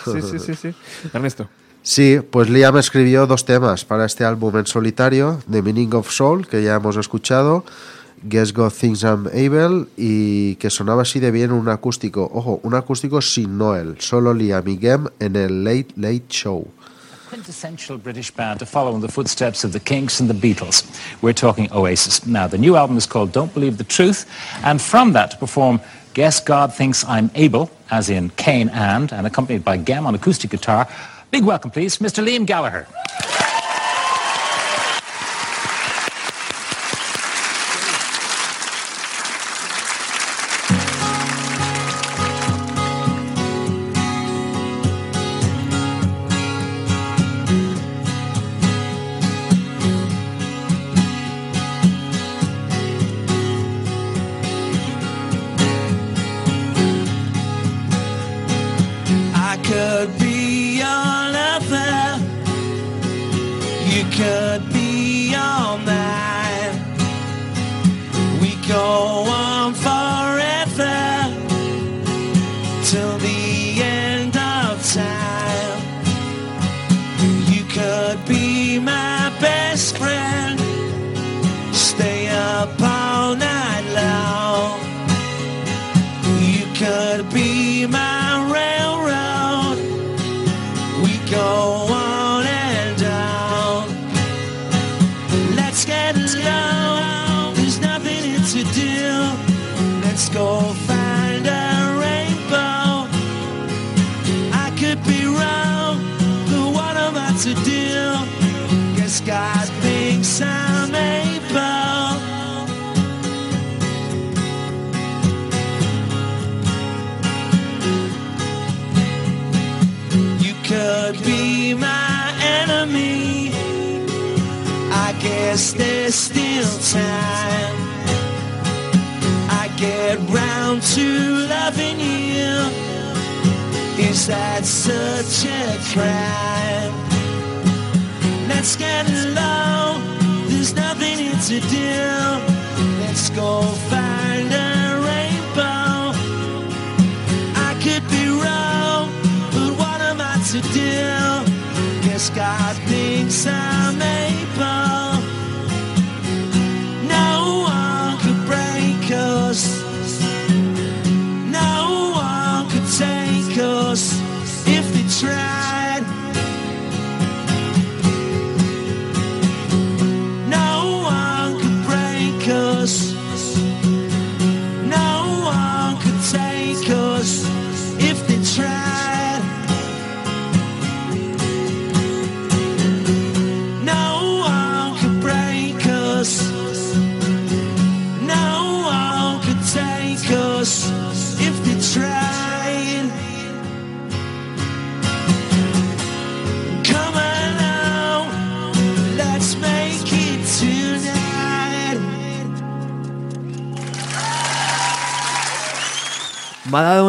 Sí, 0.05 0.23
sí, 0.23 0.39
sí, 0.39 0.55
sí. 0.55 0.75
Ernesto. 1.12 1.49
Sí, 1.83 2.21
pues 2.31 2.51
Liam 2.51 2.77
escribió 2.77 3.27
dos 3.27 3.45
temas 3.45 3.85
para 3.85 4.05
este 4.05 4.25
álbum 4.25 4.57
en 4.59 4.66
solitario, 4.66 5.41
The 5.51 5.62
Meaning 5.62 5.95
of 5.95 6.11
Soul, 6.11 6.47
que 6.47 6.62
ya 6.62 6.75
hemos 6.75 6.97
escuchado, 6.97 7.64
Guess 8.25 8.53
God 8.53 8.73
Thinks 8.73 9.05
I'm 9.05 9.27
Able, 9.29 9.87
y 9.97 10.57
que 10.57 10.71
sonaba 10.71 11.03
así 11.03 11.21
de 11.21 11.31
bien 11.31 11.53
un 11.53 11.69
acústico, 11.69 12.31
ojo, 12.35 12.61
un 12.62 12.75
acústico 12.75 13.23
sin 13.23 13.57
Noel, 13.57 13.97
solo 14.01 14.35
Liam 14.35 14.69
y 14.69 14.77
Gem 14.77 15.07
en 15.19 15.37
el 15.37 15.64
Late 15.64 15.89
Late 15.97 16.25
Show. 16.29 16.66
Quintessential 17.29 17.99
British 17.99 18.31
band 18.31 18.59
to 18.59 18.64
follow 18.64 18.95
in 18.95 19.03
the 19.03 19.09
footsteps 19.09 19.62
of 19.62 19.74
the 19.74 19.81
Kinks 19.81 20.18
and 20.18 20.31
the 20.31 20.35
Beatles. 20.35 20.83
We're 21.20 21.35
talking 21.35 21.70
Oasis. 21.70 22.26
Now, 22.26 22.47
the 22.47 22.57
new 22.57 22.74
album 22.74 22.97
is 22.97 23.05
called 23.05 23.33
Don't 23.33 23.53
Believe 23.53 23.76
the 23.76 23.85
Truth, 23.85 24.24
and 24.64 24.81
from 24.81 25.12
that 25.12 25.33
to 25.33 25.37
perform 25.37 25.79
Guess 26.14 26.41
God 26.41 26.72
Thinks 26.72 27.05
I'm 27.05 27.31
Able, 27.35 27.70
as 27.91 28.09
in 28.09 28.31
Kane 28.31 28.70
and, 28.70 29.12
and 29.12 29.26
accompanied 29.26 29.62
by 29.62 29.76
Gem 29.76 30.07
on 30.07 30.14
acoustic 30.14 30.51
guitar. 30.51 30.89
Big 31.31 31.45
welcome, 31.45 31.70
please, 31.70 31.99
Mr. 31.99 32.24
Liam 32.24 32.47
Gallagher. 32.47 32.87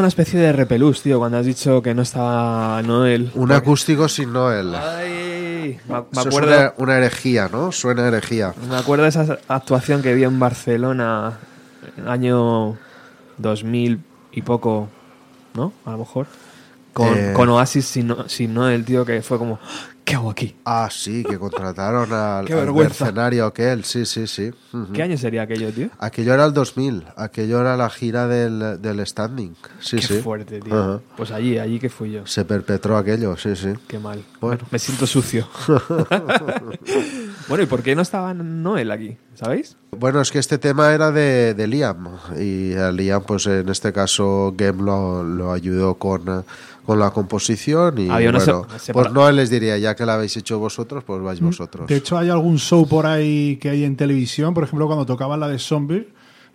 Especie 0.09 0.39
de 0.39 0.51
repelús, 0.51 1.01
tío, 1.01 1.17
cuando 1.19 1.37
has 1.37 1.45
dicho 1.45 1.81
que 1.81 1.93
no 1.95 2.01
estaba 2.01 2.81
Noel. 2.83 3.31
Un 3.35 3.51
acústico 3.51 4.07
sin 4.09 4.33
Noel. 4.33 4.75
Ay, 4.75 5.79
me, 5.87 5.95
me 5.95 5.99
Eso 6.11 6.19
es 6.21 6.25
acuerdo, 6.27 6.49
una, 6.57 6.73
una 6.77 6.97
herejía, 6.97 7.47
¿no? 7.51 7.71
Suena 7.71 8.07
herejía. 8.07 8.53
me 8.69 8.75
acuerdo 8.75 9.03
de 9.03 9.09
esa 9.09 9.37
actuación 9.47 10.01
que 10.01 10.13
vi 10.13 10.23
en 10.25 10.39
Barcelona 10.39 11.39
en 11.97 12.03
el 12.03 12.09
año 12.09 12.77
2000 13.37 13.99
y 14.33 14.41
poco, 14.41 14.89
¿no? 15.53 15.71
A 15.85 15.91
lo 15.91 15.99
mejor. 15.99 16.27
Con, 16.93 17.07
Eh. 17.17 17.33
con 17.33 17.47
Oasis 17.49 17.85
sin 18.27 18.53
Noel, 18.53 18.83
tío, 18.85 19.05
que 19.05 19.21
fue 19.21 19.37
como, 19.37 19.59
¿qué 20.09 20.15
hago 20.15 20.31
aquí? 20.31 20.55
Ah, 20.65 20.89
sí, 20.91 21.23
que 21.23 21.37
contrataron 21.37 22.11
al, 22.13 22.45
Qué 22.45 22.53
al 22.53 22.73
mercenario 22.73 23.45
aquel. 23.45 23.83
Sí, 23.83 24.05
sí, 24.05 24.25
sí. 24.25 24.51
¿Qué 24.91 25.03
año 25.03 25.17
sería 25.17 25.43
aquello, 25.43 25.71
tío? 25.71 25.89
Aquello 25.99 26.33
era 26.33 26.45
el 26.45 26.53
2000. 26.53 27.05
Aquello 27.15 27.61
era 27.61 27.77
la 27.77 27.89
gira 27.91 28.27
del, 28.27 28.81
del 28.81 29.05
standing. 29.05 29.55
Sí, 29.79 29.97
Qué 29.97 30.01
sí. 30.01 30.21
fuerte, 30.21 30.61
tío. 30.61 31.03
Pues 31.15 31.31
allí, 31.31 31.59
allí 31.59 31.79
que 31.79 31.89
fui 31.89 32.11
yo. 32.11 32.25
Se 32.25 32.43
perpetró 32.43 32.97
aquello, 32.97 33.37
sí, 33.37 33.55
sí. 33.55 33.73
Qué 33.87 33.99
mal. 33.99 34.23
Bueno. 34.41 34.65
Me 34.71 34.79
siento 34.79 35.05
sucio. 35.05 35.47
bueno, 37.47 37.63
¿y 37.63 37.67
por 37.67 37.83
qué 37.83 37.95
no 37.95 38.01
estaba 38.01 38.33
Noel 38.33 38.91
aquí? 38.91 39.15
¿Sabéis? 39.35 39.77
Bueno, 39.91 40.21
es 40.21 40.31
que 40.31 40.39
este 40.39 40.57
tema 40.57 40.91
era 40.93 41.11
de, 41.11 41.53
de 41.53 41.67
Liam. 41.67 42.09
Y 42.37 42.73
a 42.73 42.91
Liam, 42.91 43.23
pues 43.23 43.45
en 43.45 43.69
este 43.69 43.93
caso, 43.93 44.53
Game 44.57 44.83
lo, 44.83 45.23
lo 45.23 45.51
ayudó 45.51 45.95
con, 45.95 46.43
con 46.85 46.99
la 46.99 47.11
composición. 47.11 47.97
Y 47.99 48.09
Había 48.09 48.29
una 48.29 48.39
bueno, 48.39 48.67
se- 48.77 48.93
pues 48.93 49.11
no 49.11 49.31
les 49.31 49.49
diría, 49.49 49.77
ya 49.77 49.95
que 49.95 50.05
la 50.05 50.15
habéis 50.15 50.35
hecho 50.37 50.57
vosotros, 50.59 51.03
pues 51.03 51.21
vais 51.21 51.39
vosotros. 51.41 51.87
De 51.87 51.95
hecho, 51.95 52.17
hay 52.17 52.29
algún 52.29 52.57
show 52.59 52.87
por 52.87 53.05
ahí 53.05 53.57
que 53.61 53.69
hay 53.69 53.83
en 53.83 53.95
televisión, 53.95 54.53
por 54.53 54.63
ejemplo, 54.63 54.87
cuando 54.87 55.05
tocaban 55.05 55.39
la 55.39 55.47
de 55.47 55.59
Zombie 55.59 56.07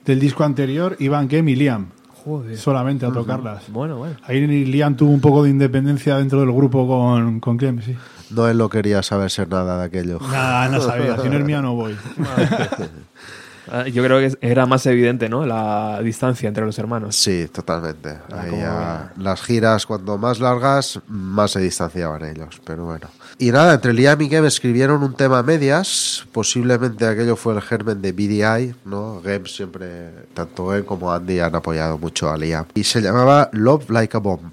del 0.04 0.20
disco 0.20 0.44
anterior, 0.44 0.96
iban 0.98 1.28
Game 1.28 1.50
y 1.50 1.56
Liam 1.56 1.86
Joder. 2.24 2.56
solamente 2.58 3.06
a 3.06 3.10
tocarlas. 3.12 3.64
Bueno, 3.70 3.96
bueno. 3.98 4.16
Ahí 4.24 4.46
Liam 4.46 4.96
tuvo 4.96 5.10
un 5.12 5.20
poco 5.20 5.42
de 5.44 5.50
independencia 5.50 6.16
dentro 6.18 6.40
del 6.40 6.52
grupo 6.52 6.86
con, 6.86 7.40
con 7.40 7.56
Clem, 7.56 7.80
sí. 7.80 7.96
No 8.30 8.48
él 8.48 8.56
no 8.58 8.68
quería 8.68 9.02
saberse 9.02 9.46
nada 9.46 9.78
de 9.78 9.84
aquello. 9.84 10.18
Nada, 10.20 10.68
no 10.68 10.80
sabía. 10.80 11.16
Si 11.20 11.28
no 11.28 11.38
es 11.38 11.44
mía, 11.44 11.60
no 11.62 11.74
voy. 11.74 11.94
Ah, 13.70 13.86
Yo 13.88 14.02
creo 14.04 14.18
que 14.18 14.36
era 14.40 14.66
más 14.66 14.84
evidente, 14.86 15.28
¿no? 15.28 15.44
La 15.46 16.00
distancia 16.02 16.48
entre 16.48 16.64
los 16.64 16.78
hermanos. 16.78 17.16
Sí, 17.16 17.48
totalmente. 17.52 18.10
Ah, 18.32 18.40
Ahí 18.42 18.50
cómo 18.50 18.62
ya 18.62 19.12
las 19.16 19.40
giras, 19.42 19.86
cuando 19.86 20.18
más 20.18 20.40
largas, 20.40 21.00
más 21.08 21.52
se 21.52 21.60
distanciaban 21.60 22.24
ellos. 22.24 22.60
Pero 22.64 22.84
bueno. 22.84 23.08
Y 23.38 23.50
nada, 23.50 23.74
entre 23.74 23.92
Liam 23.92 24.20
y 24.20 24.28
Game 24.28 24.46
escribieron 24.46 25.02
un 25.02 25.14
tema 25.14 25.38
a 25.38 25.42
medias. 25.42 26.26
Posiblemente 26.32 27.06
aquello 27.06 27.36
fue 27.36 27.54
el 27.54 27.62
germen 27.62 28.00
de 28.02 28.12
BDI, 28.12 28.74
¿no? 28.84 29.20
Game 29.22 29.48
siempre, 29.48 30.10
tanto 30.34 30.74
él 30.74 30.84
como 30.84 31.12
Andy 31.12 31.40
han 31.40 31.54
apoyado 31.54 31.98
mucho 31.98 32.30
a 32.30 32.36
Liam. 32.36 32.66
Y 32.74 32.84
se 32.84 33.00
llamaba 33.00 33.48
Love 33.52 33.90
like 33.90 34.16
a 34.16 34.20
bomb. 34.20 34.50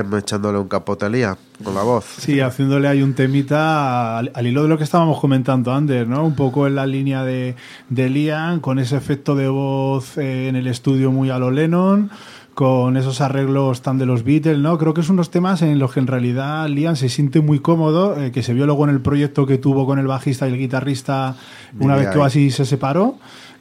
Echándole 0.00 0.58
un 0.58 0.68
capote 0.68 1.06
a 1.06 1.08
Lía 1.08 1.36
con 1.62 1.74
la 1.74 1.82
voz. 1.82 2.04
Sí, 2.18 2.40
haciéndole 2.40 2.88
ahí 2.88 3.02
un 3.02 3.14
temita 3.14 4.18
al, 4.18 4.30
al 4.34 4.46
hilo 4.46 4.62
de 4.62 4.68
lo 4.68 4.78
que 4.78 4.84
estábamos 4.84 5.20
comentando 5.20 5.72
antes, 5.72 6.06
¿no? 6.06 6.24
Un 6.24 6.34
poco 6.34 6.66
en 6.66 6.74
la 6.74 6.86
línea 6.86 7.24
de, 7.24 7.56
de 7.88 8.10
Liam, 8.10 8.60
con 8.60 8.78
ese 8.78 8.96
efecto 8.96 9.34
de 9.34 9.48
voz 9.48 10.18
eh, 10.18 10.48
en 10.48 10.56
el 10.56 10.66
estudio 10.66 11.10
muy 11.10 11.30
a 11.30 11.38
lo 11.38 11.50
Lennon, 11.50 12.10
con 12.54 12.96
esos 12.96 13.20
arreglos 13.20 13.82
tan 13.82 13.98
de 13.98 14.06
los 14.06 14.24
Beatles, 14.24 14.58
¿no? 14.58 14.78
Creo 14.78 14.94
que 14.94 15.02
es 15.02 15.10
unos 15.10 15.30
temas 15.30 15.60
en 15.62 15.78
los 15.78 15.92
que 15.92 16.00
en 16.00 16.06
realidad 16.06 16.66
Liam 16.68 16.96
se 16.96 17.08
siente 17.08 17.40
muy 17.40 17.60
cómodo, 17.60 18.18
eh, 18.18 18.32
que 18.32 18.42
se 18.42 18.54
vio 18.54 18.64
luego 18.66 18.84
en 18.84 18.90
el 18.90 19.00
proyecto 19.00 19.46
que 19.46 19.58
tuvo 19.58 19.86
con 19.86 19.98
el 19.98 20.06
bajista 20.06 20.48
y 20.48 20.52
el 20.52 20.58
guitarrista 20.58 21.36
una 21.78 21.96
vez 21.96 22.08
que 22.08 22.22
así 22.22 22.50
se 22.50 22.64
separó. 22.64 23.18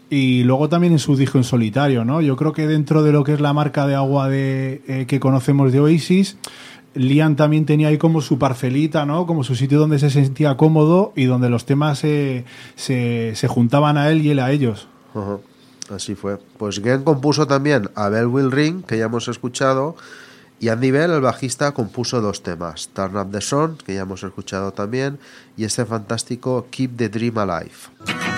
Y 0.10 0.44
luego 0.44 0.70
también 0.70 0.94
en 0.94 1.00
su 1.00 1.16
disco 1.16 1.38
en 1.38 1.44
solitario, 1.44 2.06
¿no? 2.06 2.22
Yo 2.22 2.36
creo 2.36 2.54
que 2.54 2.68
dentro 2.68 3.02
de 3.02 3.12
lo 3.12 3.24
que 3.24 3.34
es 3.34 3.42
la 3.42 3.54
marca 3.54 3.88
de 3.88 3.96
agua 3.96 4.30
de, 4.30 4.84
eh, 4.88 5.06
que 5.08 5.20
conocemos 5.20 5.72
de 5.72 5.80
Oasis, 5.80 6.38
Liam 6.96 7.36
también 7.36 7.66
tenía 7.66 7.90
ahí 7.90 7.98
como 7.98 8.22
su 8.22 8.40
parcelita, 8.40 9.06
¿no? 9.06 9.28
Como 9.28 9.44
su 9.44 9.56
sitio 9.56 9.80
donde 9.80 10.00
se 10.00 10.10
sentía 10.10 10.58
cómodo 10.58 11.12
y 11.16 11.26
donde 11.26 11.50
los 11.50 11.66
temas 11.66 12.00
se, 12.00 12.46
se, 12.76 13.48
juntaban 13.48 13.98
a 13.98 14.10
él 14.10 14.26
y 14.26 14.30
él 14.30 14.40
a 14.40 14.52
ellos. 14.52 14.88
Así 15.94 16.16
fue. 16.16 16.38
Pues 16.58 16.80
Gen 16.82 17.04
compuso 17.04 17.48
también 17.48 17.90
a 17.96 18.10
Bell 18.10 18.28
Will 18.28 18.52
Ring, 18.52 18.84
que 18.84 18.98
ya 18.98 19.06
hemos 19.06 19.28
escuchado, 19.28 19.96
y 20.60 20.70
Andy 20.70 20.92
Bell, 20.92 21.12
el 21.12 21.22
bajista, 21.22 21.74
compuso 21.74 22.22
dos 22.22 22.42
temas, 22.42 22.90
Turn 22.94 23.18
Up 23.18 23.30
the 23.32 23.42
Sun, 23.42 23.78
que 23.86 23.94
ya 23.94 24.02
hemos 24.02 24.24
escuchado 24.24 24.72
también, 24.72 25.20
y 25.58 25.66
este 25.66 25.86
fantástico 25.86 26.68
Keep 26.72 26.96
the 26.96 27.10
Dream 27.10 27.38
Alive. 27.38 28.35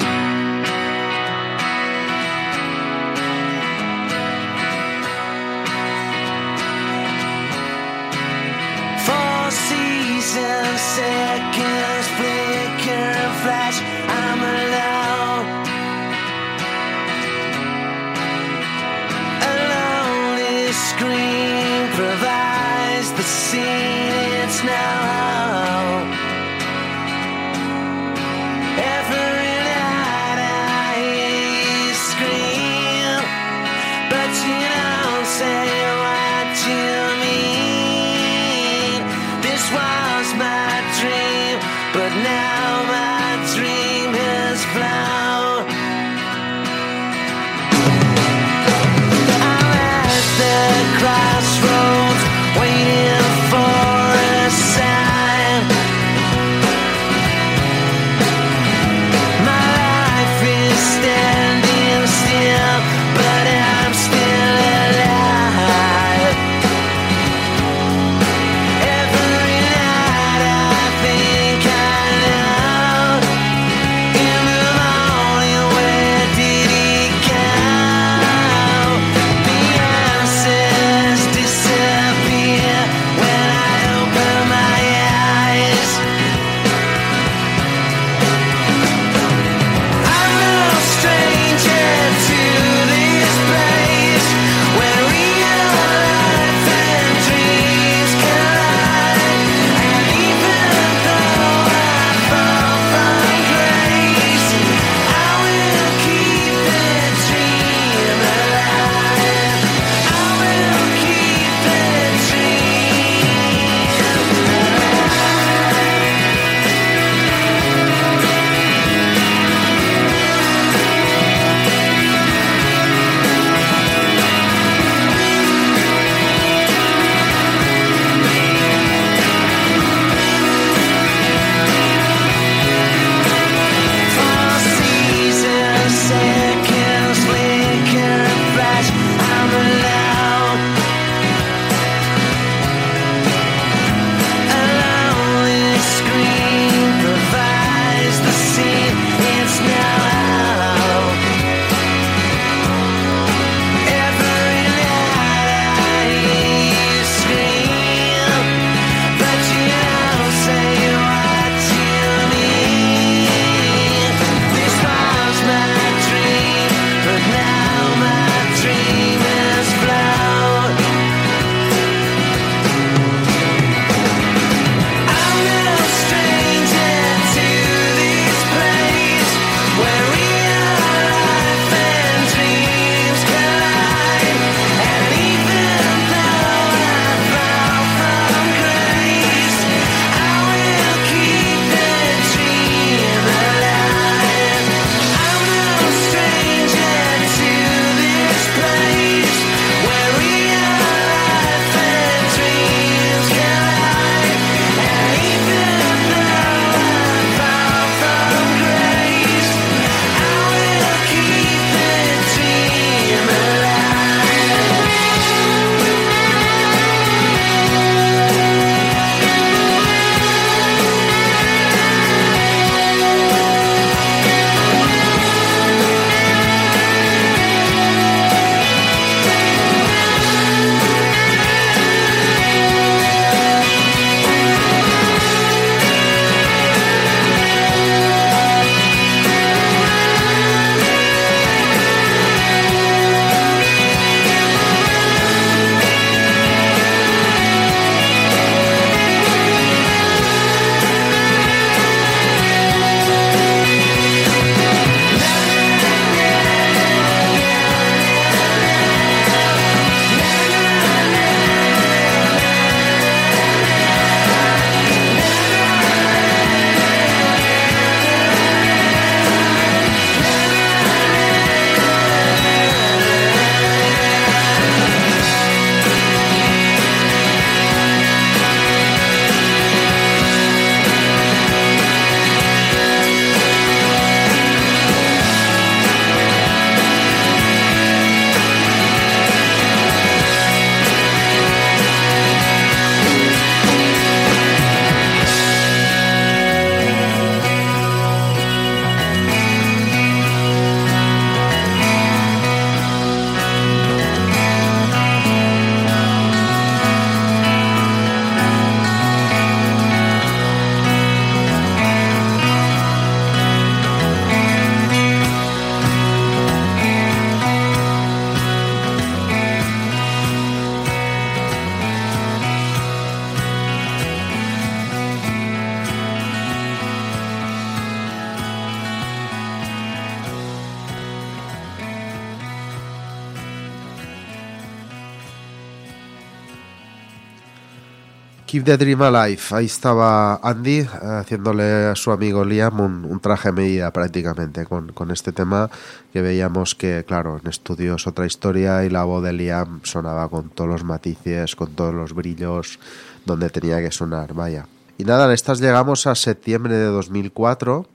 Keep 338.57 338.65
the 338.65 338.77
Dream 338.77 339.03
Alive. 339.03 339.41
Ahí 339.51 339.65
estaba 339.67 340.39
Andy 340.41 340.79
eh, 340.79 340.87
haciéndole 341.19 341.85
a 341.85 341.95
su 341.95 342.11
amigo 342.11 342.43
Liam 342.43 342.79
un, 342.79 343.05
un 343.05 343.19
traje 343.19 343.49
a 343.49 343.51
medida 343.51 343.91
prácticamente 343.93 344.65
con, 344.65 344.93
con 344.93 345.11
este 345.11 345.31
tema 345.31 345.69
que 346.11 346.23
veíamos 346.23 346.73
que, 346.73 347.03
claro, 347.07 347.39
en 347.39 347.47
estudio 347.47 347.97
es 347.97 348.07
otra 348.07 348.25
historia 348.25 348.83
y 348.83 348.89
la 348.89 349.03
voz 349.03 349.23
de 349.23 349.31
Liam 349.33 349.81
sonaba 349.83 350.27
con 350.27 350.49
todos 350.49 350.71
los 350.71 350.83
matices, 350.83 351.55
con 351.55 351.75
todos 351.75 351.93
los 351.93 352.13
brillos 352.13 352.79
donde 353.27 353.51
tenía 353.51 353.79
que 353.79 353.91
sonar, 353.91 354.33
vaya. 354.33 354.65
Y 354.97 355.03
nada, 355.03 355.27
en 355.27 355.33
estas 355.33 355.59
llegamos 355.59 356.07
a 356.07 356.15
septiembre 356.15 356.73
de 356.73 356.85
2004 356.85 357.87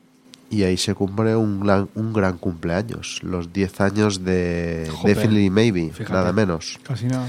y 0.48 0.62
ahí 0.62 0.76
se 0.76 0.94
cumple 0.94 1.34
un 1.34 1.58
gran, 1.58 1.88
un 1.96 2.12
gran 2.12 2.38
cumpleaños, 2.38 3.18
los 3.24 3.52
10 3.52 3.80
años 3.80 4.22
de. 4.22 4.88
Definitely 5.02 5.50
Maybe, 5.50 5.90
Fíjate. 5.90 6.12
nada 6.12 6.32
menos. 6.32 6.78
Casi 6.84 7.06
nada. 7.06 7.26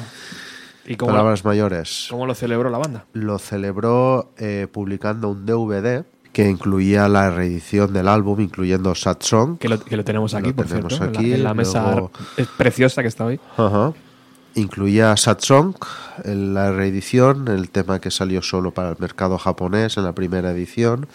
¿Y 0.85 0.95
cómo, 0.95 1.11
Palabras 1.11 1.45
mayores. 1.45 2.07
cómo 2.10 2.26
lo 2.26 2.35
celebró 2.35 2.69
la 2.69 2.77
banda? 2.77 3.05
Lo 3.14 3.39
celebró 3.39 4.34
eh, 4.38 4.68
publicando 4.72 5.30
un 5.30 5.45
DVD 5.45 6.03
que 6.34 6.49
incluía 6.49 7.07
la 7.07 7.30
reedición 7.30 7.93
del 7.93 8.07
álbum, 8.07 8.41
incluyendo 8.41 8.93
Sad 8.95 9.18
Song. 9.22 9.57
Que 9.60 9.69
lo, 9.69 9.80
que 9.80 9.95
lo 9.95 10.03
tenemos 10.03 10.34
aquí, 10.34 10.49
Lo 10.49 10.55
por 10.55 10.65
tenemos 10.65 10.93
cierto, 10.93 11.05
en 11.05 11.14
la- 11.14 11.19
aquí, 11.19 11.34
en 11.34 11.43
la, 11.43 11.53
mesa 11.53 11.91
luego- 11.91 12.11
es 12.38 12.47
preciosa 12.47 13.01
que 13.01 13.07
está 13.07 13.26
hoy. 13.26 13.39
Ajá. 13.55 13.93
Incluía 14.55 15.15
Sad 15.18 15.39
Song, 15.39 15.76
en 16.23 16.53
la 16.53 16.72
reedición, 16.72 17.47
el 17.47 17.69
tema 17.69 17.99
que 17.99 18.11
salió 18.11 18.41
solo 18.43 18.72
para 18.72 18.89
el 18.91 18.97
mercado 18.99 19.38
japonés 19.39 19.97
en 19.97 20.03
la 20.03 20.14
primera 20.14 20.51
edición. 20.51 21.07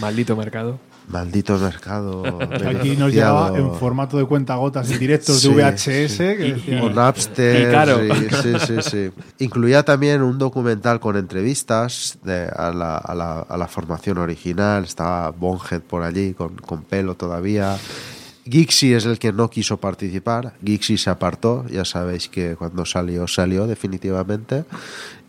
Maldito 0.00 0.34
mercado. 0.36 0.78
Maldito 1.10 1.58
mercado. 1.58 2.38
Aquí 2.66 2.96
nos 2.96 3.12
llegaba 3.12 3.56
en 3.58 3.74
formato 3.74 4.16
de 4.16 4.24
cuentagotas 4.26 4.90
y 4.90 4.98
directos 4.98 5.40
Sí, 5.40 5.52
de 5.52 5.54
VHS. 5.64 5.80
sí. 6.12 6.16
Que 6.18 6.54
decía, 6.54 6.82
O 6.84 6.90
Napster. 6.90 7.68
Y 7.68 7.72
caro. 7.72 7.98
Sí, 7.98 8.26
sí, 8.42 8.52
sí, 8.66 8.74
sí. 8.90 9.10
Incluía 9.44 9.82
también 9.82 10.22
un 10.22 10.38
documental 10.38 11.00
con 11.00 11.16
entrevistas 11.16 12.18
de- 12.22 12.48
a, 12.54 12.70
la, 12.72 12.96
a 12.98 13.14
la- 13.14 13.40
a 13.40 13.56
la 13.56 13.66
formación 13.68 14.18
original. 14.18 14.84
Estaba 14.84 15.30
Bonhead 15.30 15.80
por 15.82 16.02
allí, 16.02 16.34
con, 16.34 16.54
con 16.56 16.82
pelo 16.82 17.14
todavía. 17.16 17.76
Gixi 18.44 18.94
es 18.94 19.04
el 19.04 19.18
que 19.18 19.32
no 19.32 19.50
quiso 19.50 19.76
participar. 19.76 20.54
Gixi 20.64 20.96
se 20.96 21.10
apartó. 21.10 21.64
Ya 21.70 21.84
sabéis 21.84 22.28
que 22.28 22.56
cuando 22.56 22.84
salió, 22.86 23.26
salió 23.28 23.66
definitivamente. 23.66 24.64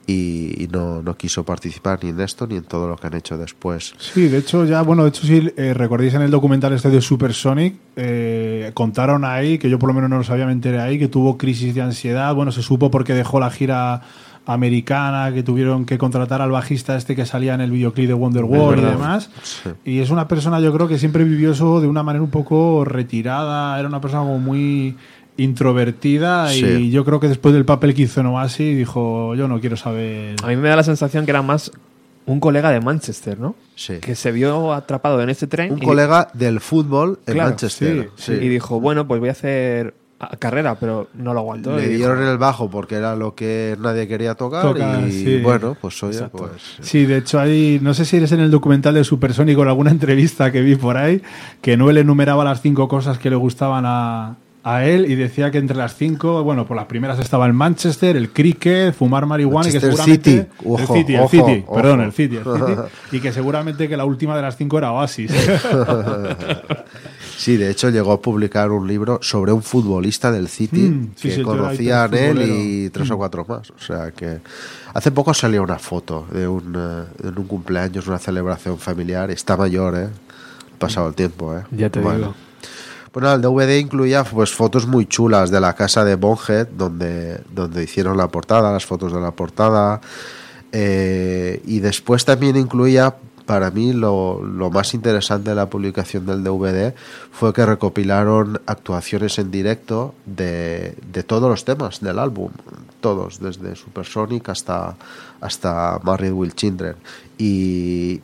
Y, 0.08 0.64
y 0.64 0.68
no, 0.68 1.02
no 1.02 1.16
quiso 1.16 1.46
participar 1.46 2.00
ni 2.04 2.10
en 2.10 2.20
esto 2.20 2.48
ni 2.48 2.56
en 2.56 2.64
todo 2.64 2.88
lo 2.88 2.98
que 2.98 3.08
han 3.08 3.14
hecho 3.14 3.38
después. 3.38 3.94
Sí, 4.00 4.28
de 4.28 4.40
hecho, 4.40 4.66
ya, 4.66 4.82
bueno, 4.82 5.04
de 5.04 5.10
hecho, 5.10 5.26
si 5.28 5.54
eh, 5.56 5.74
recordáis 5.74 6.16
en 6.16 6.24
el 6.24 6.32
documental 6.32 6.74
este 6.74 6.90
de 6.90 7.02
Supersonic, 7.02 7.76
eh, 7.96 8.72
contaron 8.74 9.24
ahí, 9.24 9.58
que 9.58 9.70
yo 9.70 9.78
por 9.78 9.88
lo 9.88 9.94
menos 9.94 10.10
no 10.10 10.18
lo 10.18 10.24
sabía, 10.24 10.46
me 10.48 10.54
enteré 10.54 10.82
ahí, 10.82 10.98
que 10.98 11.08
tuvo 11.08 11.38
crisis 11.38 11.76
de 11.76 11.82
ansiedad. 11.82 12.34
Bueno, 12.34 12.52
se 12.52 12.64
supo 12.64 12.90
porque 12.90 13.14
dejó 13.14 13.40
la 13.40 13.52
gira 13.52 14.02
americana, 14.46 15.32
que 15.34 15.44
tuvieron 15.44 15.86
que 15.86 15.98
contratar 15.98 16.42
al 16.42 16.52
bajista 16.52 16.96
este 16.98 17.16
que 17.16 17.26
salía 17.26 17.54
en 17.54 17.62
el 17.62 17.72
videoclip 17.72 18.08
de 18.08 18.14
Wonderwall 18.14 18.78
y 18.78 18.82
verdad. 18.82 18.92
demás. 18.98 19.30
Sí. 19.44 19.70
Y 19.86 20.00
es 20.00 20.10
una 20.10 20.28
persona, 20.28 20.60
yo 20.60 20.74
creo 20.74 20.88
que 20.88 20.98
siempre 20.98 21.24
vivió 21.24 21.52
eso 21.52 21.80
de 21.80 21.88
una 21.88 22.04
manera 22.04 22.24
un 22.24 22.32
poco 22.32 22.84
retirada, 22.84 23.78
era 23.80 23.88
una 23.88 24.02
persona 24.02 24.24
como 24.24 24.40
muy 24.40 24.98
introvertida 25.44 26.50
Sí. 26.50 26.66
y 26.66 26.92
yo 26.92 27.06
creo 27.06 27.20
que 27.20 27.28
después 27.28 27.54
del 27.54 27.66
papel 27.66 27.94
que 27.94 28.04
hizo 28.04 28.22
en 28.22 28.28
Oasis 28.28 28.78
dijo, 28.78 29.36
yo 29.36 29.48
no 29.48 29.60
quiero 29.60 29.78
saber... 29.78 30.36
A 30.44 30.48
mí 30.48 30.56
me 30.56 30.70
da 30.70 30.76
la 30.76 30.84
sensación 30.84 31.26
que 31.26 31.32
era 31.32 31.42
más 31.42 31.72
un 32.26 32.40
colega 32.40 32.70
de 32.72 32.80
Manchester, 32.82 33.40
¿no? 33.40 33.56
Sí. 33.76 33.96
Que 34.00 34.16
se 34.16 34.32
vio 34.32 34.74
atrapado 34.74 35.22
en 35.22 35.30
este 35.30 35.48
tren. 35.48 35.74
Un 35.74 35.80
y- 35.82 35.86
colega 35.86 36.30
del 36.34 36.60
fútbol 36.60 37.20
en 37.26 37.34
Claro, 37.34 37.50
Manchester. 37.50 38.10
sí, 38.16 38.34
Y 38.34 38.48
dijo, 38.48 38.80
bueno, 38.80 39.08
pues 39.08 39.20
voy 39.20 39.30
a 39.30 39.32
hacer 39.34 39.96
a- 40.20 40.38
carrera, 40.38 40.76
pero 40.76 41.08
no 41.16 41.34
lo 41.34 41.40
aguantó. 41.40 41.76
Le 41.76 41.88
dijo, 41.88 41.98
dieron 41.98 42.22
el 42.24 42.38
bajo 42.38 42.70
porque 42.70 42.94
era 42.96 43.16
lo 43.16 43.34
que 43.34 43.76
nadie 43.82 44.08
quería 44.08 44.36
tocar 44.36 44.62
Tocar, 44.62 45.08
y 45.08 45.12
sí. 45.12 45.40
bueno, 45.42 45.76
pues 45.82 46.02
oye, 46.04 46.14
Exacto. 46.14 46.38
pues 46.38 46.62
Sí, 46.82 47.06
de 47.08 47.18
hecho 47.18 47.40
hay, 47.40 47.80
no 47.82 47.96
sé 47.96 48.06
si 48.06 48.18
eres 48.18 48.32
en 48.32 48.40
el 48.40 48.52
documental 48.52 48.94
de 48.94 49.04
Supersonic 49.04 49.58
o 49.58 49.64
en 49.64 49.70
alguna 49.70 49.90
entrevista 50.00 50.52
que 50.52 50.62
vi 50.62 50.76
por 50.76 50.98
ahí, 50.98 51.24
que 51.62 51.76
Noel 51.76 51.98
enumeraba 51.98 52.44
las 52.44 52.62
cinco 52.62 52.88
cosas 52.88 53.18
que 53.18 53.32
le 53.32 53.36
gustaban 53.36 53.84
a, 53.88 54.36
a 54.64 54.86
él 54.86 55.10
y 55.10 55.16
decía 55.16 55.50
que 55.50 55.58
entre 55.58 55.76
las 55.76 55.96
cinco, 55.96 56.44
bueno, 56.44 56.68
por 56.68 56.78
las 56.78 56.86
primeras 56.86 57.20
estaba 57.20 57.46
el 57.48 57.54
Manchester, 57.54 58.16
el 58.16 58.30
cricket, 58.30 58.94
fumar 58.94 59.26
marihuana 59.26 59.70
y 59.70 59.72
que 59.72 59.80
seguramente... 59.80 60.32
City. 60.32 60.48
Ojo, 60.66 60.80
el 60.80 60.88
City, 61.00 61.14
el 61.16 61.20
ojo, 61.22 61.30
City, 61.30 61.64
ojo. 61.66 61.76
perdón, 61.76 62.02
el 62.02 62.12
City, 62.12 62.36
el 62.38 62.44
City, 62.44 62.82
y 63.18 63.20
que 63.20 63.32
seguramente 63.32 63.90
que 63.90 63.98
la 63.98 64.06
última 64.06 64.36
de 64.36 64.42
las 64.44 64.58
cinco 64.58 64.78
era 64.78 64.92
Oasis. 64.92 65.32
sí, 67.38 67.58
de 67.58 67.72
hecho 67.72 67.90
llegó 67.90 68.12
a 68.12 68.22
publicar 68.22 68.72
un 68.72 68.88
libro 68.88 69.20
sobre 69.22 69.52
un 69.52 69.64
futbolista 69.64 70.32
del 70.32 70.48
City 70.48 70.92
Mm, 70.92 71.12
sí, 71.16 71.30
que 71.30 71.36
sí, 71.36 71.42
conocían 71.42 72.14
él 72.14 72.42
y 72.42 72.90
tres 72.90 73.10
o 73.12 73.18
cuatro 73.18 73.46
más. 73.48 73.70
O 73.72 73.80
sea 73.80 74.12
que 74.12 74.40
hace 74.94 75.12
poco 75.12 75.34
salió 75.34 75.64
una 75.64 75.80
foto 75.80 76.28
de 76.32 76.48
un, 76.48 76.76
eh, 76.76 77.28
en 77.28 77.38
un 77.38 77.48
cumpleaños, 77.48 78.08
una 78.08 78.20
celebración 78.20 78.78
familiar. 78.78 79.32
Está 79.32 79.58
mayor, 79.58 79.96
¿eh? 79.98 80.08
Ha 80.76 80.80
pasado 80.80 81.10
el 81.10 81.16
tiempo, 81.16 81.56
¿eh? 81.56 81.64
Ya 81.72 81.90
te 81.90 82.00
digo. 82.00 82.34
Bueno, 83.14 83.34
el 83.34 83.42
DVD 83.42 83.78
incluía 83.78 84.24
pues 84.24 84.54
fotos 84.54 84.88
muy 84.88 85.06
chulas 85.06 85.52
de 85.52 85.60
la 85.60 85.74
casa 85.76 86.06
de 86.06 86.16
Bonhead, 86.16 86.68
donde, 86.70 87.42
donde 87.54 87.84
hicieron 87.84 88.16
la 88.16 88.30
portada, 88.30 88.72
las 88.72 88.86
fotos 88.86 89.12
de 89.14 89.20
la 89.20 89.32
portada. 89.32 90.00
eh, 90.72 91.62
y 91.66 91.82
después 91.82 92.24
también 92.24 92.56
incluía, 92.56 93.14
para 93.46 93.70
mí, 93.70 93.92
lo, 93.92 94.42
lo 94.42 94.70
más 94.70 94.94
interesante 94.94 95.50
de 95.50 95.58
la 95.58 95.70
publicación 95.70 96.26
del 96.26 96.42
DVD 96.42 96.94
fue 97.32 97.52
que 97.52 97.66
recopilaron 97.66 98.62
actuaciones 98.66 99.38
en 99.40 99.52
directo 99.52 100.16
de, 100.26 100.96
de 101.12 101.24
todos 101.24 101.50
los 101.50 101.66
temas 101.66 102.00
del 102.00 102.18
álbum. 102.18 102.52
Todos, 103.02 103.40
desde 103.42 103.76
Supersonic 103.76 104.48
hasta, 104.48 104.96
hasta 105.42 106.00
Married 106.04 106.32
with 106.32 106.52
Children. 106.54 106.96
Y, 107.38 108.22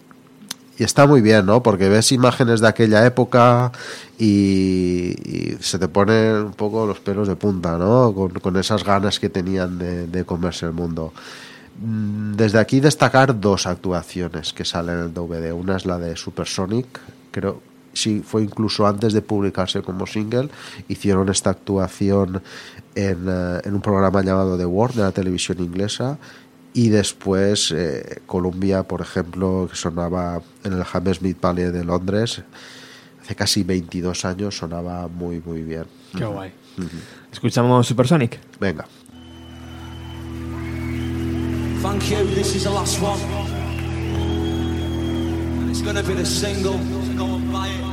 y 0.77 0.83
está 0.83 1.07
muy 1.07 1.21
bien, 1.21 1.45
¿no? 1.45 1.63
Porque 1.63 1.89
ves 1.89 2.11
imágenes 2.11 2.61
de 2.61 2.67
aquella 2.67 3.05
época 3.05 3.71
y, 4.19 5.55
se 5.59 5.79
te 5.79 5.87
ponen 5.87 6.35
un 6.35 6.53
poco 6.53 6.85
los 6.85 6.99
pelos 6.99 7.27
de 7.27 7.35
punta, 7.35 7.77
¿no? 7.77 8.13
Con, 8.13 8.57
esas 8.57 8.83
ganas 8.83 9.19
que 9.19 9.29
tenían 9.29 9.79
de, 9.79 10.07
de 10.07 10.23
comerse 10.23 10.65
el 10.65 10.73
mundo. 10.73 11.13
Mm, 11.81 12.33
Desde 12.33 12.59
aquí 12.59 12.79
destacar 12.79 13.39
dos 13.39 13.65
actuaciones 13.65 14.53
que 14.53 14.65
salen 14.65 14.99
en 14.99 15.01
el 15.05 15.13
DVD. 15.13 15.51
Una 15.51 15.77
es 15.77 15.85
la 15.85 15.97
de 15.97 16.15
Supersonic, 16.15 16.87
creo, 17.31 17.61
sí, 17.93 18.21
fue 18.25 18.43
incluso 18.43 18.85
antes 18.85 19.13
de 19.13 19.21
publicarse 19.21 19.81
como 19.81 20.05
single. 20.05 20.49
Hicieron 20.87 21.29
esta 21.29 21.49
actuación 21.49 22.41
en, 22.93 23.25
eh, 23.27 23.61
en 23.63 23.73
un 23.73 23.81
programa 23.81 24.21
llamado 24.21 24.57
The 24.57 24.65
World 24.65 24.95
de 24.95 25.03
la 25.03 25.11
televisión 25.11 25.59
inglesa 25.59 26.17
y 26.77 26.89
después 26.89 27.73
eh, 27.75 28.21
Columbia, 28.27 28.83
por 28.83 29.01
ejemplo, 29.01 29.67
que 29.67 29.75
sonaba 29.75 30.43
en 30.63 30.73
el 30.73 30.83
Hammersmith 30.83 31.35
Palais 31.37 31.73
de 31.73 31.83
Londres, 31.83 32.43
hace 33.19 33.35
casi 33.35 33.63
22 33.63 34.25
años 34.25 34.55
sonaba 34.55 35.07
muy, 35.07 35.41
muy 35.43 35.63
bien. 35.63 35.85
Qué 36.15 36.23
guay. 36.23 36.51
Escuchamos 37.31 37.87
Supersonic. 37.87 38.39
Venga. 38.59 38.85
Thank 41.81 42.11
you. 42.11 42.23
This 42.35 42.55
is 42.55 42.63
the 42.63 42.69
last 42.69 43.01
one. 43.01 43.19
And 45.61 45.71
it's 45.71 45.81
going 45.81 45.95
to 45.95 46.03
be 46.03 46.13
the 46.13 46.25
single. 46.25 46.73
So 46.73 47.17
go 47.17 47.25
and 47.25 47.51
buy 47.51 47.69
it. 47.69 47.86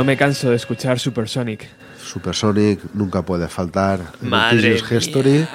No 0.00 0.04
me 0.04 0.16
canso 0.16 0.48
de 0.48 0.56
escuchar 0.56 0.98
Supersonic. 0.98 1.68
Supersonic 2.02 2.80
nunca 2.94 3.20
puede 3.20 3.48
faltar 3.48 4.00
Madre 4.22 4.78
History, 4.78 5.46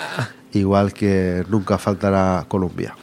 igual 0.53 0.93
que 0.93 1.43
nunca 1.49 1.79
faltará 1.79 2.45
Columbia. 2.47 2.95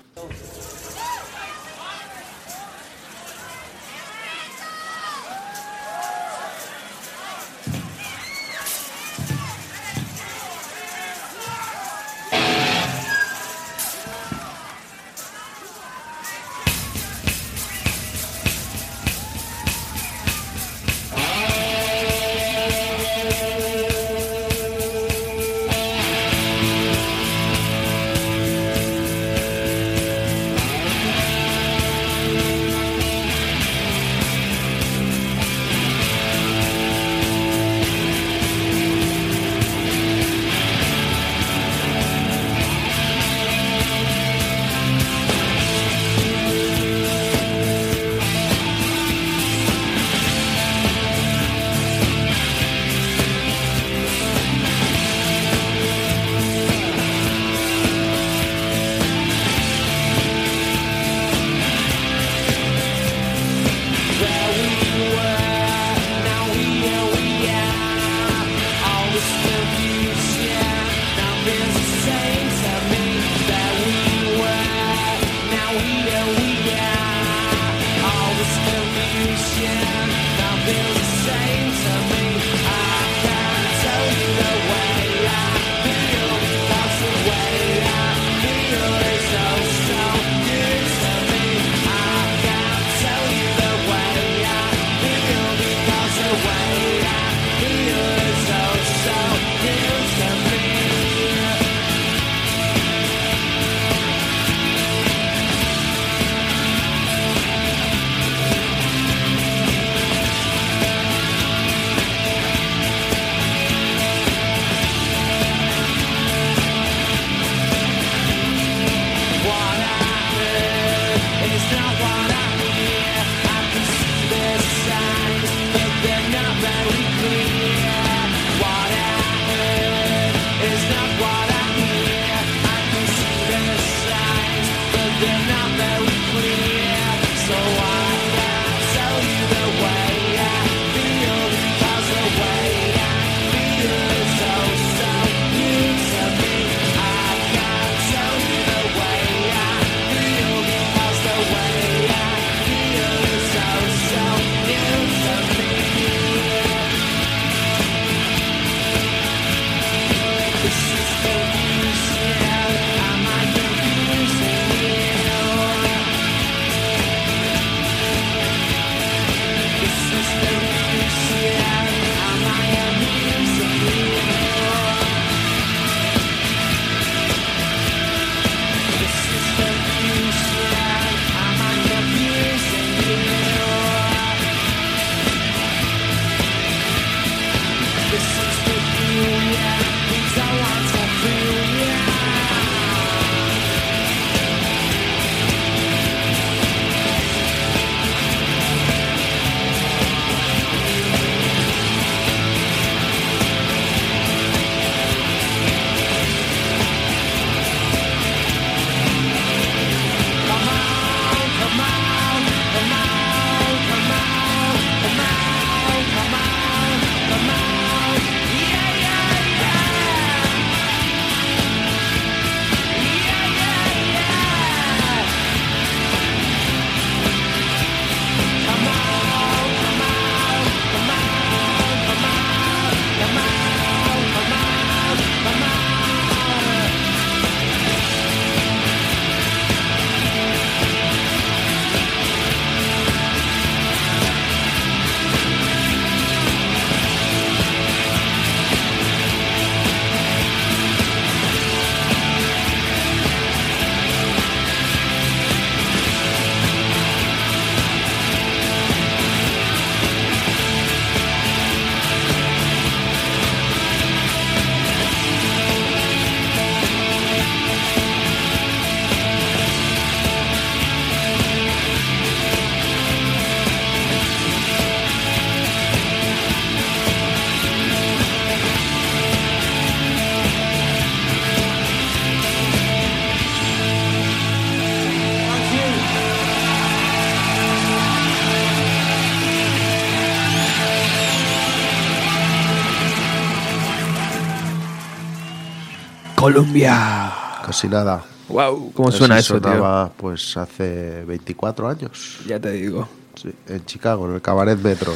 Colombia. 296.42 297.32
Casi 297.64 297.86
nada. 297.86 298.20
Wow, 298.48 298.92
¿cómo 298.94 299.12
suena 299.12 299.38
eso, 299.38 299.54
sonaba, 299.54 300.06
tío? 300.06 300.14
Pues 300.16 300.56
hace 300.56 301.24
24 301.24 301.88
años. 301.88 302.40
Ya 302.48 302.58
te 302.58 302.72
digo. 302.72 303.08
Sí, 303.40 303.54
en 303.68 303.84
Chicago, 303.84 304.28
en 304.28 304.34
el 304.34 304.42
Cabaret 304.42 304.76
Metro. 304.80 305.14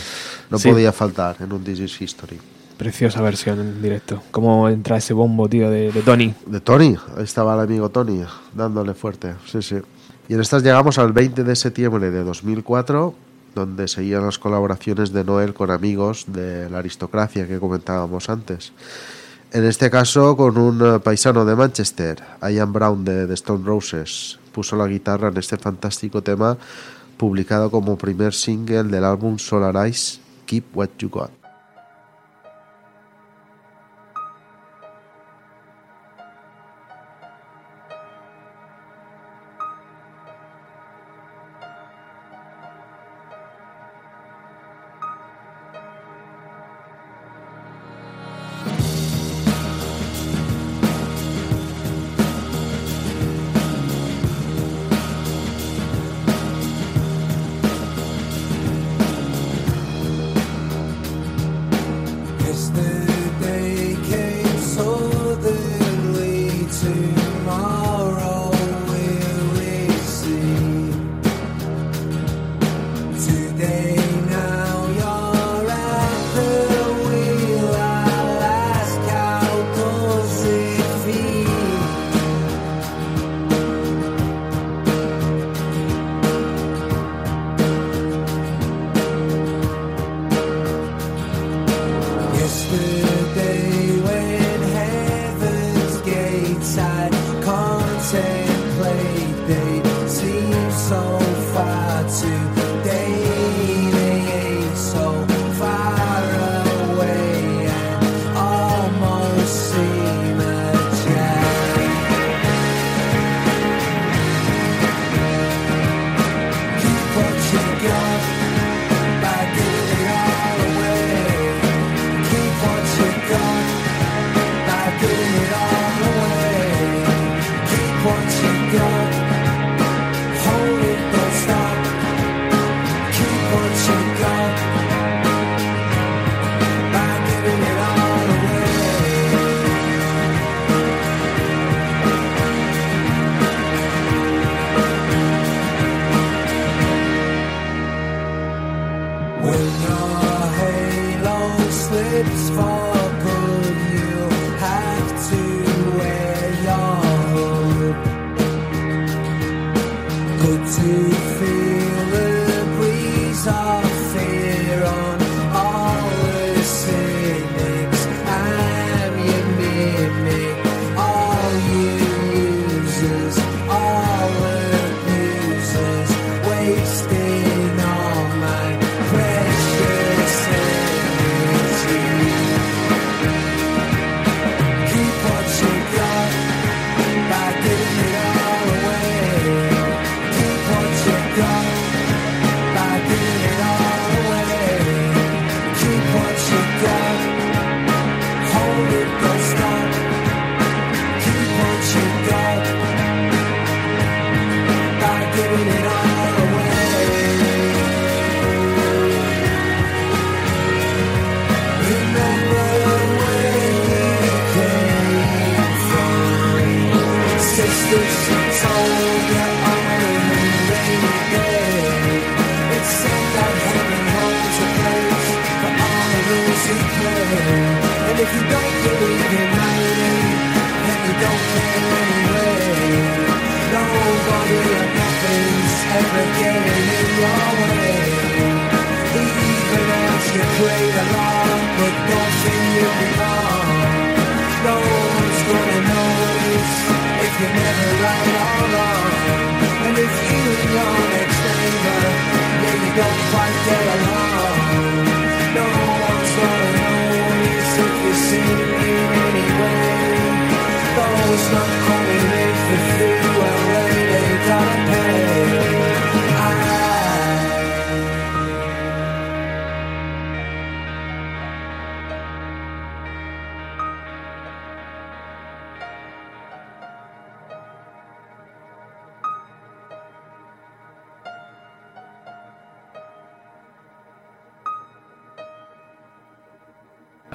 No 0.48 0.58
podía 0.60 0.92
faltar 0.92 1.34
en 1.40 1.52
un 1.52 1.64
This 1.64 1.80
is 1.80 2.00
History. 2.00 2.38
Preciosa 2.78 3.20
versión 3.22 3.58
en 3.58 3.82
directo. 3.82 4.22
¿Cómo 4.30 4.68
entra 4.68 4.98
ese 4.98 5.14
bombo, 5.14 5.48
tío, 5.48 5.68
de, 5.68 5.90
Tony? 6.04 6.32
De 6.46 6.60
Tony. 6.60 6.96
Ahí 7.16 7.24
estaba 7.24 7.54
el 7.54 7.60
amigo 7.60 7.88
Tony, 7.88 8.22
dándole 8.54 8.94
fuerte. 8.94 9.34
Sí, 9.46 9.62
sí. 9.62 9.76
Y 10.28 10.34
en 10.34 10.40
estas 10.40 10.62
llegamos 10.62 10.96
al 10.98 11.12
20 11.12 11.42
de 11.42 11.56
septiembre 11.56 12.12
de 12.12 12.22
2004, 12.22 13.14
donde 13.52 13.88
seguían 13.88 14.24
las 14.24 14.38
colaboraciones 14.38 15.12
de 15.12 15.24
Noel 15.24 15.54
con 15.54 15.72
amigos 15.72 16.26
de 16.28 16.70
la 16.70 16.78
aristocracia 16.78 17.48
que 17.48 17.58
comentábamos 17.58 18.30
antes. 18.30 18.72
En 19.56 19.64
este 19.64 19.88
caso 19.88 20.36
con 20.36 20.58
un 20.58 20.84
eh, 20.84 21.00
paisano 21.00 21.46
de 21.46 21.56
Manchester, 21.56 22.22
Ian 22.42 22.74
Brown 22.74 23.06
de 23.06 23.26
The 23.26 23.32
Stone 23.32 23.64
Roses, 23.64 24.38
puso 24.52 24.76
la 24.76 24.86
guitarra 24.86 25.28
en 25.28 25.38
este 25.38 25.56
fantástico 25.56 26.22
tema 26.22 26.58
publicado 27.16 27.70
como 27.70 27.96
primer 27.96 28.34
single 28.34 28.82
del 28.82 29.02
álbum 29.02 29.38
Solarize 29.38 30.20
Keep 30.44 30.76
What 30.76 30.90
You 30.98 31.08
Got. 31.08 31.45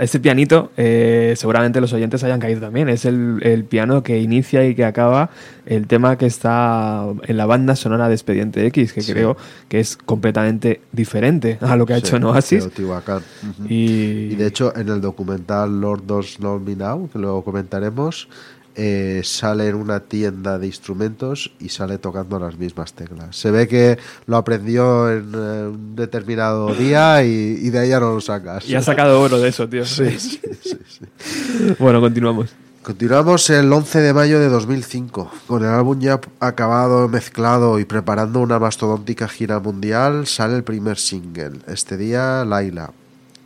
Este 0.04 0.20
pianito, 0.20 0.72
eh, 0.78 1.34
seguramente 1.38 1.80
los 1.80 1.94
oyentes 1.94 2.24
hayan 2.24 2.40
caído 2.40 2.60
también. 2.60 2.90
Es 2.90 3.06
el, 3.06 3.40
el 3.44 3.64
piano 3.66 4.04
que 4.04 4.20
inicia 4.20 4.66
y 4.68 4.76
que 4.76 4.84
acaba 4.84 5.30
el 5.66 5.88
tema 5.88 6.18
que 6.18 6.26
está 6.26 7.06
en 7.28 7.38
la 7.38 7.46
banda 7.46 7.76
sonora 7.76 8.08
de 8.10 8.16
Expediente 8.16 8.66
X, 8.68 8.94
que 8.94 9.04
creo 9.04 9.38
que 9.70 9.80
es 9.80 9.96
completamente 9.98 10.82
diferente 10.92 11.58
a 11.62 11.76
lo 11.76 11.86
que 11.86 11.94
ha 11.94 11.98
Sí, 11.98 12.08
hecho 12.08 12.16
en 12.18 12.24
Oasis. 12.26 12.60
Teotihuacán. 12.60 13.22
Ujú. 13.44 13.68
Y, 13.70 14.32
Y 14.32 14.36
de 14.36 14.48
hecho, 14.48 14.76
en 14.76 14.90
el 14.90 15.02
documental 15.02 15.80
Lord 15.80 16.04
Does 16.06 16.38
Know 16.38 16.60
Me 16.60 16.76
Now, 16.76 17.10
que 17.12 17.20
luego 17.20 17.44
comentaremos, 17.44 18.28
eh, 18.76 19.22
sale 19.24 19.68
en 19.68 19.76
una 19.76 20.00
tienda 20.00 20.58
de 20.58 20.68
instrumentos 20.68 21.52
y 21.60 21.70
sale 21.70 21.98
tocando 21.98 22.40
las 22.40 22.58
mismas 22.58 22.94
teclas. 22.94 23.36
Se 23.36 23.52
ve 23.52 23.68
que 23.68 23.98
lo 24.26 24.38
aprendió 24.38 25.12
en 25.12 25.32
eh, 25.34 25.68
un 25.68 25.96
determinado 25.96 26.74
día 26.74 27.24
y, 27.24 27.58
y 27.62 27.70
de 27.70 27.80
ahí 27.80 27.90
ya 27.90 28.00
no 28.00 28.14
lo 28.14 28.22
sacas. 28.22 28.68
y 28.68 28.76
ha 28.76 28.82
sacado 28.82 29.20
oro 29.22 29.40
de 29.40 29.50
eso, 29.50 29.68
tío. 29.68 29.86
Sí, 29.86 30.18
sí, 30.20 30.40
sí, 30.64 30.78
sí. 30.88 31.76
Bueno, 31.80 32.00
continuamos. 32.02 32.50
Continuamos 32.84 33.48
el 33.52 33.72
11 33.72 34.00
de 34.00 34.12
mayo 34.12 34.40
de 34.40 34.50
2005, 34.50 35.32
con 35.46 35.62
el 35.64 35.70
álbum 35.70 36.00
ya 36.00 36.20
acabado, 36.40 37.08
mezclado 37.08 37.78
y 37.78 37.86
preparando 37.86 38.40
una 38.40 38.58
mastodóntica 38.58 39.28
gira 39.28 39.60
mundial, 39.60 40.26
sale 40.26 40.56
el 40.56 40.64
primer 40.64 40.98
single, 40.98 41.60
este 41.68 41.96
día 41.96 42.44
Laila. 42.44 42.90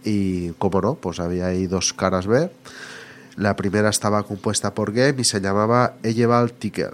Y 0.06 0.52
como 0.52 0.80
no, 0.80 0.95
pues 0.95 1.19
había 1.19 1.47
ahí 1.47 1.68
dos 1.68 1.91
caras 1.91 2.27
B. 2.27 2.49
La 3.38 3.56
primera 3.56 3.90
estaba 3.90 4.24
compuesta 4.24 4.74
por 4.74 4.94
Game 4.94 5.16
y 5.20 5.24
se 5.24 5.41
llamaba 5.41 5.95
Ejeval 6.03 6.53
Ticker. 6.53 6.94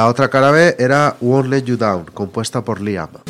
La 0.00 0.06
otra 0.06 0.30
cara 0.30 0.50
B 0.50 0.76
era 0.78 1.14
Won't 1.20 1.50
Let 1.50 1.64
You 1.66 1.76
Down, 1.76 2.06
compuesta 2.14 2.64
por 2.64 2.80
Liam. 2.80 3.29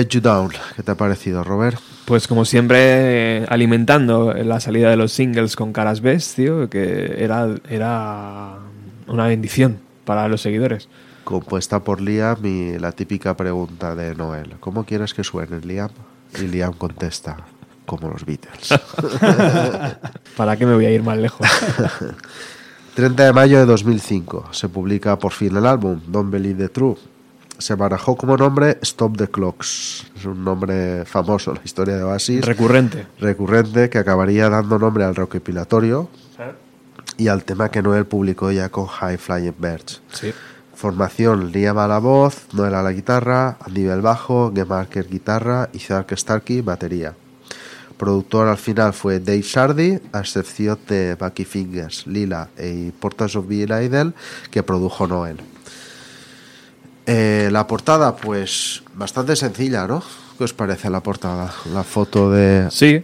Let 0.00 0.08
You 0.08 0.22
Down. 0.22 0.50
¿Qué 0.76 0.82
te 0.82 0.92
ha 0.92 0.94
parecido, 0.94 1.44
Robert? 1.44 1.78
Pues 2.06 2.26
como 2.26 2.46
siempre, 2.46 3.44
alimentando 3.50 4.32
la 4.32 4.58
salida 4.58 4.88
de 4.88 4.96
los 4.96 5.12
singles 5.12 5.56
con 5.56 5.74
caras 5.74 6.00
best, 6.00 6.36
tío, 6.36 6.70
que 6.70 7.16
era, 7.18 7.54
era 7.68 8.54
una 9.06 9.26
bendición 9.26 9.78
para 10.06 10.26
los 10.28 10.40
seguidores. 10.40 10.88
Compuesta 11.24 11.80
por 11.80 12.00
Liam 12.00 12.38
y 12.46 12.78
la 12.78 12.92
típica 12.92 13.36
pregunta 13.36 13.94
de 13.94 14.14
Noel. 14.14 14.54
¿Cómo 14.58 14.84
quieres 14.84 15.12
que 15.12 15.22
suene, 15.22 15.60
Liam? 15.60 15.90
Y 16.38 16.46
Liam 16.46 16.72
contesta, 16.72 17.36
como 17.84 18.08
los 18.08 18.24
Beatles. 18.24 18.70
¿Para 20.38 20.56
qué 20.56 20.64
me 20.64 20.76
voy 20.76 20.86
a 20.86 20.90
ir 20.90 21.02
más 21.02 21.18
lejos? 21.18 21.46
30 22.94 23.22
de 23.22 23.32
mayo 23.34 23.58
de 23.58 23.66
2005 23.66 24.48
se 24.52 24.70
publica 24.70 25.18
por 25.18 25.32
fin 25.32 25.54
el 25.54 25.66
álbum 25.66 26.00
Don't 26.06 26.30
Believe 26.30 26.68
the 26.68 26.68
Truth. 26.70 27.19
Se 27.60 27.74
barajó 27.74 28.16
como 28.16 28.38
nombre 28.38 28.78
Stop 28.80 29.18
the 29.18 29.28
Clocks. 29.28 30.06
Es 30.16 30.24
un 30.24 30.42
nombre 30.42 31.04
famoso 31.04 31.50
en 31.50 31.58
la 31.58 31.62
historia 31.64 31.96
de 31.96 32.02
Oasis. 32.02 32.42
Recurrente. 32.42 33.06
recurrente 33.18 33.90
que 33.90 33.98
acabaría 33.98 34.48
dando 34.48 34.78
nombre 34.78 35.04
al 35.04 35.14
recopilatorio 35.14 36.08
y 37.18 37.28
al 37.28 37.44
tema 37.44 37.70
que 37.70 37.82
Noel 37.82 38.06
publicó 38.06 38.50
ya 38.50 38.70
con 38.70 38.86
High 38.86 39.18
Flying 39.18 39.54
Birds. 39.58 40.00
Sí. 40.10 40.32
Formación 40.74 41.52
Liam 41.52 41.76
a 41.76 41.86
la 41.86 41.98
voz, 41.98 42.46
Noel 42.54 42.74
a 42.74 42.82
la 42.82 42.92
guitarra, 42.92 43.58
Andy 43.60 43.84
Bell 43.84 44.00
bajo, 44.00 44.50
Gemarker 44.54 45.06
guitarra 45.06 45.68
y 45.74 45.80
Zark 45.80 46.16
Starkey 46.16 46.62
batería. 46.62 47.14
Productor 47.98 48.48
al 48.48 48.56
final 48.56 48.94
fue 48.94 49.20
Dave 49.20 49.42
Sardi, 49.42 50.00
a 50.14 50.20
excepción 50.20 50.78
de 50.88 51.16
Bucky 51.16 51.44
Fingers, 51.44 52.06
Lila 52.06 52.48
y 52.58 52.92
Portas 52.92 53.36
of 53.36 53.46
Bill 53.46 53.70
Idol, 53.70 54.14
que 54.50 54.62
produjo 54.62 55.06
Noel. 55.06 55.36
Eh, 57.12 57.48
la 57.50 57.66
portada, 57.66 58.14
pues 58.14 58.84
bastante 58.94 59.34
sencilla, 59.34 59.84
¿no? 59.88 60.00
¿Qué 60.38 60.44
os 60.44 60.52
parece 60.52 60.88
la 60.90 61.02
portada? 61.02 61.52
La 61.74 61.82
foto 61.82 62.30
de... 62.30 62.68
Sí. 62.70 63.02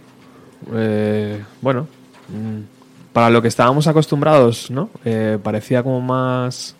Eh, 0.73 1.43
bueno. 1.61 1.87
mm, 2.29 3.11
Para 3.11 3.29
lo 3.29 3.41
que 3.41 3.49
estábamos 3.49 3.85
acostumbrados, 3.87 4.71
¿no? 4.71 4.89
Eh, 5.03 5.37
parecía 5.43 5.83
como 5.83 5.99
más. 5.99 6.73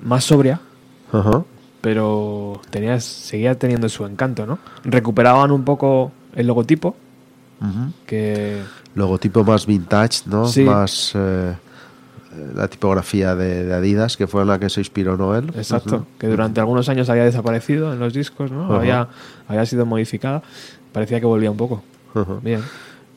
más 0.00 0.24
sobria. 0.24 0.60
Ajá. 1.12 1.44
Pero 1.80 2.60
tenía, 2.70 2.98
seguía 2.98 3.56
teniendo 3.56 3.88
su 3.88 4.04
encanto, 4.04 4.46
¿no? 4.46 4.58
Recuperaban 4.82 5.52
un 5.52 5.64
poco 5.64 6.10
el 6.34 6.48
logotipo. 6.48 6.96
Ujú. 7.60 7.92
Que. 8.04 8.62
logotipo 8.96 9.44
más 9.44 9.64
vintage, 9.64 10.22
¿no? 10.26 10.48
Sí. 10.48 10.62
Más 10.64 11.12
eh, 11.14 11.54
la 12.54 12.68
tipografía 12.68 13.34
de, 13.34 13.64
de 13.64 13.74
Adidas, 13.74 14.16
que 14.16 14.26
fue 14.26 14.42
en 14.42 14.48
la 14.48 14.58
que 14.58 14.68
se 14.70 14.80
inspiró 14.80 15.16
Noel. 15.16 15.52
Exacto. 15.56 16.06
Que 16.18 16.26
durante 16.28 16.60
algunos 16.60 16.88
años 16.88 17.08
había 17.08 17.24
desaparecido 17.24 17.92
en 17.92 17.98
los 17.98 18.12
discos, 18.12 18.50
¿no? 18.50 18.72
Había, 18.74 19.08
había 19.48 19.66
sido 19.66 19.86
modificada. 19.86 20.42
Parecía 20.92 21.20
que 21.20 21.26
volvía 21.26 21.50
un 21.50 21.56
poco. 21.56 21.82
Bien. 22.42 22.62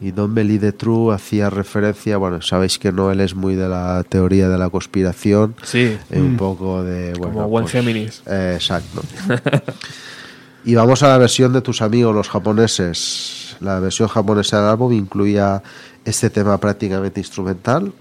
Y 0.01 0.11
Don 0.11 0.33
Believe 0.33 0.71
the 0.71 0.77
True 0.77 1.13
hacía 1.13 1.49
referencia, 1.49 2.15
bueno, 2.17 2.41
sabéis 2.41 2.79
que 2.79 2.91
Noel 2.91 3.19
es 3.19 3.35
muy 3.35 3.55
de 3.55 3.67
la 3.67 4.03
teoría 4.07 4.47
de 4.47 4.57
la 4.57 4.69
conspiración, 4.69 5.55
Sí. 5.63 5.97
eh, 6.09 6.19
un 6.21 6.37
poco 6.37 6.83
de... 6.83 7.13
Bueno, 7.15 7.33
Como 7.33 7.49
buen 7.49 7.63
pues, 7.65 7.73
Géminis. 7.73 8.23
eh, 8.25 8.53
exacto. 8.55 9.01
y 10.65 10.75
vamos 10.75 11.03
a 11.03 11.09
la 11.09 11.17
versión 11.17 11.53
de 11.53 11.61
tus 11.61 11.81
amigos, 11.81 12.13
los 12.15 12.29
japoneses. 12.29 13.57
La 13.59 13.79
versión 13.79 14.07
japonesa 14.07 14.61
del 14.61 14.69
álbum 14.69 14.93
incluía 14.93 15.61
este 16.05 16.29
tema 16.29 16.57
prácticamente 16.59 17.19
instrumental, 17.19 17.91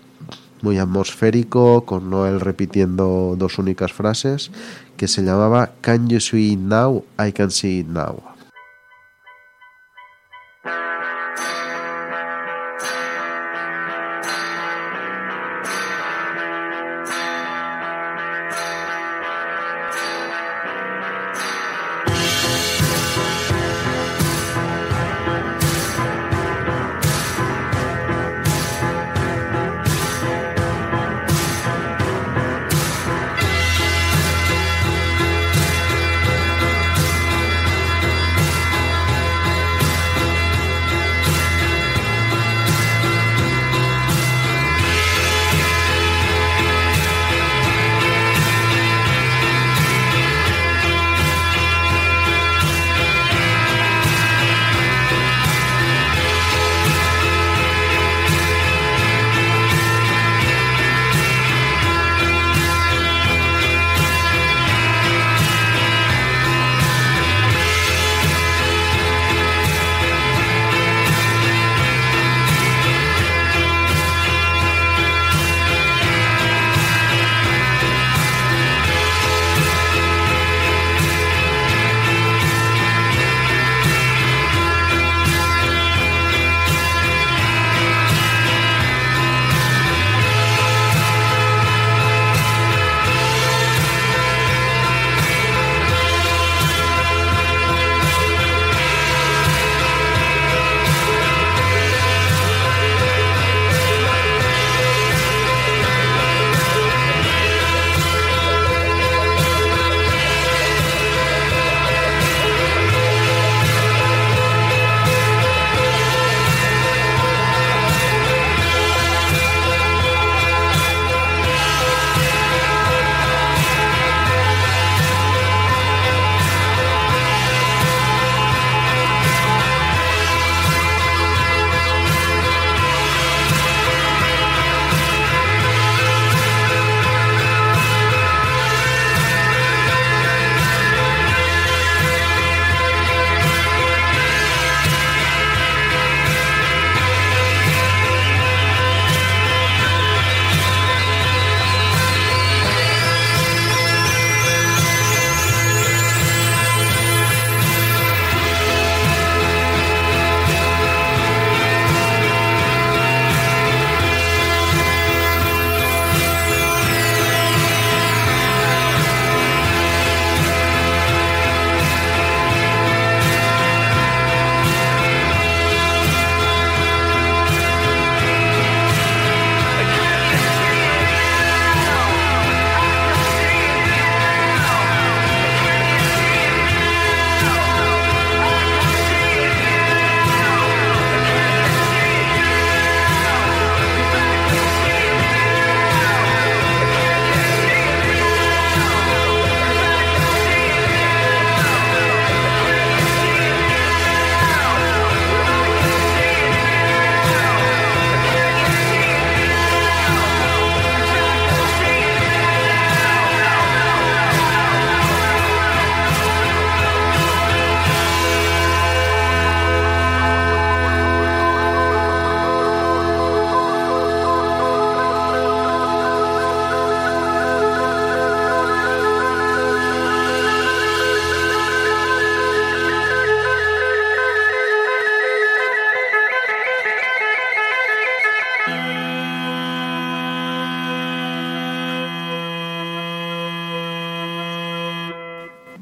muy 0.62 0.78
atmosférico, 0.78 1.84
con 1.84 2.10
Noel 2.10 2.40
repitiendo 2.40 3.34
dos 3.38 3.58
únicas 3.58 3.92
frases, 3.92 4.50
que 4.96 5.08
se 5.08 5.22
llamaba 5.22 5.72
Can 5.80 6.08
you 6.08 6.20
see 6.20 6.52
it 6.52 6.58
now? 6.58 7.04
I 7.18 7.32
can 7.32 7.50
see 7.50 7.80
it 7.80 7.86
now. 7.88 8.37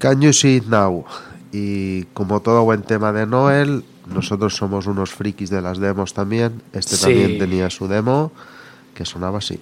Can 0.06 0.20
You 0.22 0.32
See 0.32 0.58
It 0.58 0.66
Now? 0.68 1.04
Y 1.50 2.04
como 2.14 2.38
todo 2.40 2.62
buen 2.62 2.82
tema 2.82 3.12
de 3.12 3.26
Noel, 3.26 3.82
nosotros 4.06 4.54
somos 4.54 4.86
unos 4.86 5.10
frikis 5.10 5.50
de 5.50 5.60
las 5.60 5.78
demos 5.78 6.14
también. 6.14 6.62
Este 6.72 6.94
Sí. 6.94 7.02
también 7.06 7.38
tenía 7.40 7.70
su 7.70 7.88
demo 7.88 8.30
que 8.94 9.04
sonaba 9.04 9.38
así. 9.38 9.58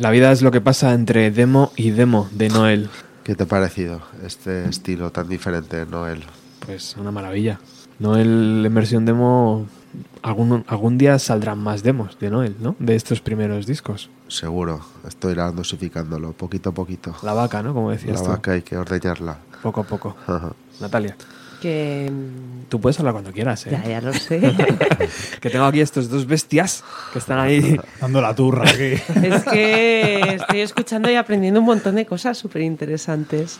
La 0.00 0.08
vida 0.08 0.32
es 0.32 0.40
lo 0.40 0.50
que 0.50 0.62
pasa 0.62 0.94
entre 0.94 1.30
demo 1.30 1.72
y 1.76 1.90
demo 1.90 2.26
de 2.32 2.48
Noel. 2.48 2.88
¿Qué 3.22 3.34
te 3.34 3.42
ha 3.42 3.46
parecido 3.46 4.00
este 4.24 4.66
estilo 4.66 5.12
tan 5.12 5.28
diferente 5.28 5.76
de 5.76 5.84
Noel? 5.84 6.22
Pues 6.64 6.96
una 6.96 7.10
maravilla. 7.10 7.60
Noel 7.98 8.62
en 8.64 8.74
versión 8.74 9.04
demo, 9.04 9.66
algún, 10.22 10.64
algún 10.68 10.96
día 10.96 11.18
saldrán 11.18 11.58
más 11.58 11.82
demos 11.82 12.18
de 12.18 12.30
Noel, 12.30 12.56
¿no? 12.60 12.76
De 12.78 12.96
estos 12.96 13.20
primeros 13.20 13.66
discos. 13.66 14.08
Seguro, 14.28 14.80
estoy 15.06 15.34
dosificándolo 15.34 16.32
poquito 16.32 16.70
a 16.70 16.72
poquito. 16.72 17.14
La 17.22 17.34
vaca, 17.34 17.62
¿no? 17.62 17.74
Como 17.74 17.90
La 17.90 17.96
decías 17.98 18.22
tú. 18.22 18.30
vaca 18.30 18.52
hay 18.52 18.62
que 18.62 18.78
ordeñarla. 18.78 19.36
Poco 19.62 19.82
a 19.82 19.84
poco. 19.84 20.16
Natalia. 20.80 21.14
Que. 21.60 22.10
Tú 22.68 22.80
puedes 22.80 22.98
hablar 22.98 23.12
cuando 23.12 23.32
quieras, 23.32 23.66
¿eh? 23.66 23.70
Ya, 23.72 23.88
ya 23.88 24.00
lo 24.00 24.12
sé. 24.12 24.40
Que 25.40 25.50
tengo 25.50 25.64
aquí 25.64 25.80
estos 25.80 26.08
dos 26.08 26.26
bestias 26.26 26.84
que 27.12 27.18
están 27.18 27.38
ahí. 27.38 27.78
Dando 28.00 28.20
la 28.20 28.34
turra 28.34 28.68
aquí. 28.68 28.94
Es 29.22 29.44
que 29.44 30.36
estoy 30.36 30.60
escuchando 30.60 31.10
y 31.10 31.16
aprendiendo 31.16 31.60
un 31.60 31.66
montón 31.66 31.96
de 31.96 32.06
cosas 32.06 32.38
súper 32.38 32.62
interesantes. 32.62 33.58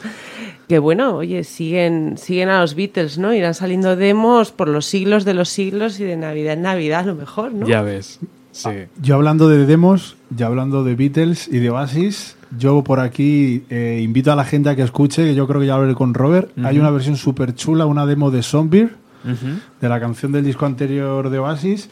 Que 0.68 0.78
bueno, 0.78 1.16
oye, 1.16 1.42
siguen, 1.44 2.16
siguen 2.16 2.48
a 2.48 2.60
los 2.60 2.74
Beatles, 2.74 3.18
¿no? 3.18 3.34
Irán 3.34 3.54
saliendo 3.54 3.96
demos 3.96 4.52
por 4.52 4.68
los 4.68 4.86
siglos 4.86 5.24
de 5.24 5.34
los 5.34 5.48
siglos 5.48 5.98
y 5.98 6.04
de 6.04 6.16
Navidad 6.16 6.54
en 6.54 6.62
Navidad 6.62 7.00
a 7.00 7.06
lo 7.06 7.14
mejor, 7.14 7.52
¿no? 7.52 7.66
Ya 7.66 7.82
ves. 7.82 8.20
Sí. 8.52 8.70
Yo 9.00 9.14
hablando 9.14 9.48
de 9.48 9.66
demos, 9.66 10.16
ya 10.30 10.46
hablando 10.46 10.84
de 10.84 10.94
Beatles 10.94 11.48
y 11.48 11.58
de 11.58 11.70
Oasis, 11.70 12.36
yo 12.58 12.82
por 12.84 13.00
aquí 13.00 13.64
eh, 13.70 14.00
invito 14.02 14.32
a 14.32 14.36
la 14.36 14.44
gente 14.44 14.68
a 14.70 14.76
que 14.76 14.82
escuche, 14.82 15.24
que 15.24 15.34
yo 15.34 15.46
creo 15.46 15.60
que 15.60 15.66
ya 15.66 15.74
hablé 15.74 15.94
con 15.94 16.14
Robert. 16.14 16.50
Hay 16.64 16.78
una 16.78 16.90
versión 16.90 17.16
súper 17.16 17.54
chula, 17.54 17.86
una 17.86 18.06
demo 18.06 18.30
de 18.30 18.42
Zombie, 18.42 18.88
Ujú. 19.24 19.58
de 19.80 19.88
la 19.88 20.00
canción 20.00 20.32
del 20.32 20.44
disco 20.44 20.64
anterior 20.66 21.28
de 21.30 21.38
Oasis, 21.38 21.90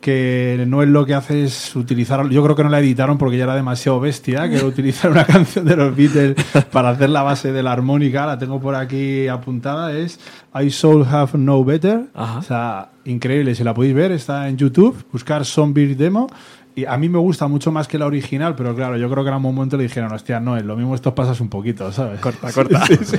que 0.00 0.64
no 0.66 0.82
es 0.82 0.88
lo 0.88 1.06
que 1.06 1.14
hace 1.14 1.44
es 1.44 1.76
utilizar, 1.76 2.28
yo 2.28 2.42
creo 2.42 2.56
que 2.56 2.64
no 2.64 2.70
la 2.70 2.80
editaron 2.80 3.18
porque 3.18 3.36
ya 3.36 3.44
era 3.44 3.54
demasiado 3.54 4.00
bestia, 4.00 4.50
que 4.50 4.64
utilizar 4.64 5.10
una 5.12 5.24
canción 5.26 5.64
de 5.64 5.76
los 5.76 5.94
Beatles 5.94 6.34
para 6.72 6.88
hacer 6.90 7.08
la 7.10 7.22
base 7.22 7.52
de 7.52 7.62
la 7.62 7.70
armónica, 7.72 8.26
la 8.26 8.36
tengo 8.38 8.60
por 8.60 8.74
aquí 8.74 9.28
apuntada, 9.28 9.92
es 9.96 10.18
I 10.60 10.70
Soul 10.70 11.04
Have 11.08 11.38
No 11.38 11.62
Better, 11.64 12.06
Ajá. 12.14 12.38
o 12.38 12.42
sea, 12.42 12.90
increíble, 13.04 13.54
si 13.54 13.62
la 13.62 13.74
podéis 13.74 13.94
ver, 13.94 14.10
está 14.10 14.48
en 14.48 14.56
YouTube, 14.56 15.04
buscar 15.12 15.44
Zombie 15.44 15.94
Demo. 15.94 16.26
Y 16.74 16.86
a 16.86 16.96
mí 16.96 17.08
me 17.08 17.18
gusta 17.18 17.48
mucho 17.48 17.70
más 17.70 17.86
que 17.86 17.98
la 17.98 18.06
original, 18.06 18.54
pero 18.56 18.74
claro, 18.74 18.96
yo 18.96 19.10
creo 19.10 19.24
que 19.24 19.28
en 19.30 19.36
un 19.36 19.42
momento 19.42 19.76
le 19.76 19.82
dijeron, 19.82 20.10
hostia, 20.12 20.40
no, 20.40 20.58
lo 20.58 20.76
mismo 20.76 20.94
esto 20.94 21.14
pasas 21.14 21.40
un 21.40 21.48
poquito, 21.50 21.92
¿sabes? 21.92 22.18
Corta, 22.20 22.50
corta. 22.52 22.86
Sí, 22.86 22.96
sí. 23.02 23.16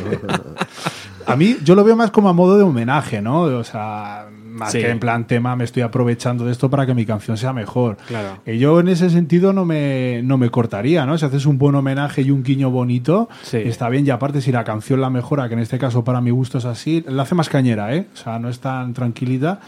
A 1.25 1.35
mí, 1.35 1.57
yo 1.63 1.75
lo 1.75 1.83
veo 1.83 1.95
más 1.95 2.11
como 2.11 2.29
a 2.29 2.33
modo 2.33 2.57
de 2.57 2.63
homenaje, 2.63 3.21
¿no? 3.21 3.41
O 3.43 3.63
sea, 3.63 4.27
más 4.43 4.71
que 4.73 4.89
en 4.89 4.99
plan 4.99 5.25
tema, 5.25 5.55
me 5.55 5.63
estoy 5.63 5.81
aprovechando 5.83 6.45
de 6.45 6.51
esto 6.51 6.69
para 6.69 6.85
que 6.85 6.93
mi 6.93 7.05
canción 7.05 7.37
sea 7.37 7.53
mejor. 7.53 7.97
Claro. 8.07 8.39
Y 8.45 8.57
yo 8.57 8.79
en 8.81 8.87
ese 8.89 9.09
sentido 9.09 9.53
no 9.53 9.63
me, 9.65 10.21
no 10.23 10.37
me 10.37 10.49
cortaría, 10.49 11.05
¿no? 11.05 11.17
Si 11.17 11.25
haces 11.25 11.45
un 11.45 11.57
buen 11.57 11.75
homenaje 11.75 12.23
y 12.23 12.31
un 12.31 12.43
guiño 12.43 12.71
bonito, 12.71 13.29
Sí. 13.43 13.57
está 13.57 13.87
bien. 13.89 14.05
Y 14.05 14.09
aparte, 14.09 14.41
si 14.41 14.51
la 14.51 14.63
canción 14.63 14.99
la 14.99 15.09
mejora, 15.09 15.47
que 15.47 15.53
en 15.53 15.59
este 15.61 15.79
caso 15.79 16.03
para 16.03 16.19
mi 16.21 16.31
gusto 16.31 16.57
es 16.57 16.65
así, 16.65 17.05
la 17.07 17.23
hace 17.23 17.35
más 17.35 17.49
cañera, 17.49 17.95
¿eh? 17.95 18.07
O 18.13 18.17
sea, 18.17 18.37
no 18.39 18.49
es 18.49 18.59
tan 18.59 18.93
tranquilita, 18.93 19.59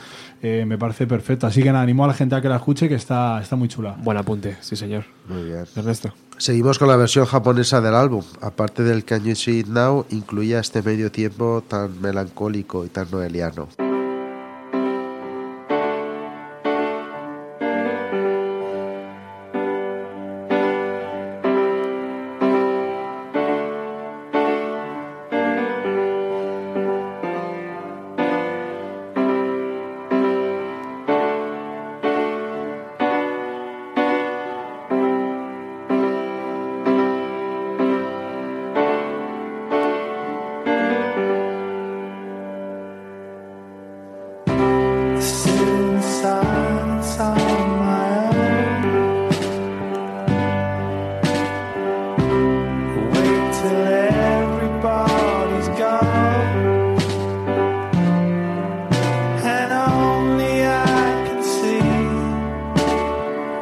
eh, 0.41 0.65
me 0.65 0.77
parece 0.77 1.07
perfecto. 1.07 1.47
Así 1.47 1.61
que 1.61 1.71
nada, 1.71 1.81
animo 1.81 2.03
a 2.03 2.07
la 2.07 2.13
gente 2.13 2.35
a 2.35 2.41
que 2.41 2.49
la 2.49 2.57
escuche, 2.57 2.87
que 2.87 2.95
está, 2.95 3.41
está 3.41 3.55
muy 3.55 3.67
chula. 3.67 3.95
Buen 4.03 4.17
apunte, 4.17 4.57
sí, 4.61 4.75
señor. 4.75 5.05
Muy 5.27 5.43
bien. 5.43 5.65
Ernesto. 5.75 6.13
Seguimos 6.37 6.77
con 6.77 6.89
la 6.89 6.97
versión 6.97 7.25
japonesa 7.25 7.81
del 7.81 7.95
álbum. 7.95 8.23
Aparte 8.41 8.83
del 8.83 9.05
Can 9.05 9.23
You 9.23 9.35
See 9.35 9.59
It 9.59 9.67
Now, 9.67 10.05
incluía 10.09 10.59
este 10.59 10.81
medio 10.81 11.11
tiempo 11.11 11.63
tan 11.67 12.01
melancólico 12.01 12.85
y 12.85 12.89
tan 12.89 13.09
noeliano. 13.09 13.69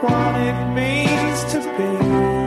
what 0.03 0.35
it 0.35 0.57
means 0.75 1.43
to 1.53 1.59
be. 1.77 2.42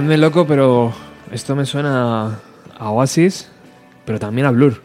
'Llamadme 0.00 0.16
loco, 0.16 0.46
pero 0.46 0.94
esto 1.30 1.54
me 1.54 1.66
suena 1.66 2.38
a 2.78 2.90
Oasis, 2.90 3.50
pero 4.06 4.18
también 4.18 4.46
a 4.46 4.50
Blur. 4.50 4.80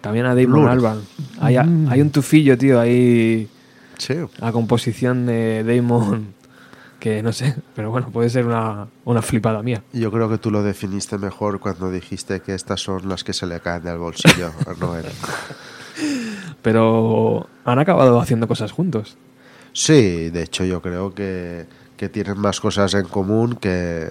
También 0.00 0.24
a 0.24 0.36
Damon 0.36 0.52
Blur. 0.52 0.68
Albarn. 0.68 1.00
Hay, 1.40 1.56
hay 1.56 2.00
un 2.00 2.10
tufillo, 2.10 2.56
tío, 2.56 2.78
ahí. 2.78 3.48
Sí. 3.98 4.14
La 4.38 4.52
composición 4.52 5.26
de 5.26 5.64
Damon, 5.64 6.32
que 7.00 7.24
no 7.24 7.32
sé, 7.32 7.56
pero 7.74 7.90
bueno, 7.90 8.10
puede 8.12 8.30
ser 8.30 8.46
una, 8.46 8.86
una 9.04 9.20
flipada 9.20 9.64
mía. 9.64 9.82
Yo 9.92 10.12
creo 10.12 10.30
que 10.30 10.38
tú 10.38 10.52
lo 10.52 10.62
definiste 10.62 11.18
mejor 11.18 11.58
cuando 11.58 11.90
dijiste 11.90 12.40
que 12.40 12.54
estas 12.54 12.80
son 12.80 13.08
las 13.08 13.24
que 13.24 13.32
se 13.32 13.46
le 13.46 13.58
caen 13.58 13.82
del 13.82 13.98
bolsillo. 13.98 14.52
Pero 16.62 17.48
han 17.64 17.80
acabado 17.80 18.20
haciendo 18.20 18.46
cosas 18.46 18.70
juntos. 18.70 19.16
Sí, 19.72 20.30
de 20.30 20.42
hecho 20.44 20.64
yo 20.64 20.80
creo 20.80 21.14
que, 21.14 21.66
que 22.00 22.08
tienen 22.08 22.38
más 22.38 22.58
cosas 22.62 22.94
en 22.94 23.04
común 23.04 23.58
que, 23.60 24.08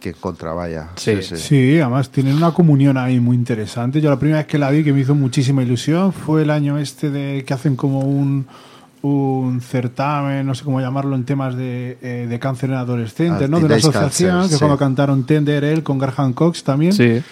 que 0.00 0.08
en 0.08 0.16
contra, 0.16 0.54
vaya. 0.54 0.88
Sí. 0.96 1.22
Sí, 1.22 1.78
además 1.78 2.10
tienen 2.10 2.34
una 2.34 2.50
comunión 2.50 2.98
ahí 2.98 3.20
muy 3.20 3.36
interesante. 3.36 4.00
Yo 4.00 4.10
la 4.10 4.18
primera 4.18 4.38
vez 4.38 4.48
que 4.48 4.58
la 4.58 4.68
vi, 4.72 4.82
que 4.82 4.92
me 4.92 4.98
hizo 5.02 5.14
muchísima 5.14 5.62
ilusión, 5.62 6.12
fue 6.12 6.42
el 6.42 6.50
año 6.50 6.78
este 6.78 7.10
de 7.10 7.44
que 7.44 7.54
hacen 7.54 7.76
como 7.76 8.00
un, 8.00 8.48
un 9.02 9.60
certamen, 9.60 10.44
no 10.44 10.56
sé 10.56 10.64
cómo 10.64 10.80
llamarlo, 10.80 11.14
en 11.14 11.22
temas 11.22 11.54
de, 11.56 11.96
eh, 12.02 12.26
de 12.28 12.38
cáncer 12.40 12.70
en 12.70 12.76
adolescentes, 12.78 13.42
Ah, 13.42 13.48
¿no? 13.48 13.58
De 13.60 13.68
Teenage 13.68 13.86
asociación, 13.88 14.30
Cancer, 14.32 14.50
que 14.50 14.54
sí. 14.56 14.58
cuando 14.58 14.76
cantaron 14.76 15.24
Tender 15.24 15.62
él 15.62 15.84
con 15.84 15.98
Garhan 16.00 16.32
Cox 16.32 16.64
también. 16.64 16.92
Sí. 16.92 17.22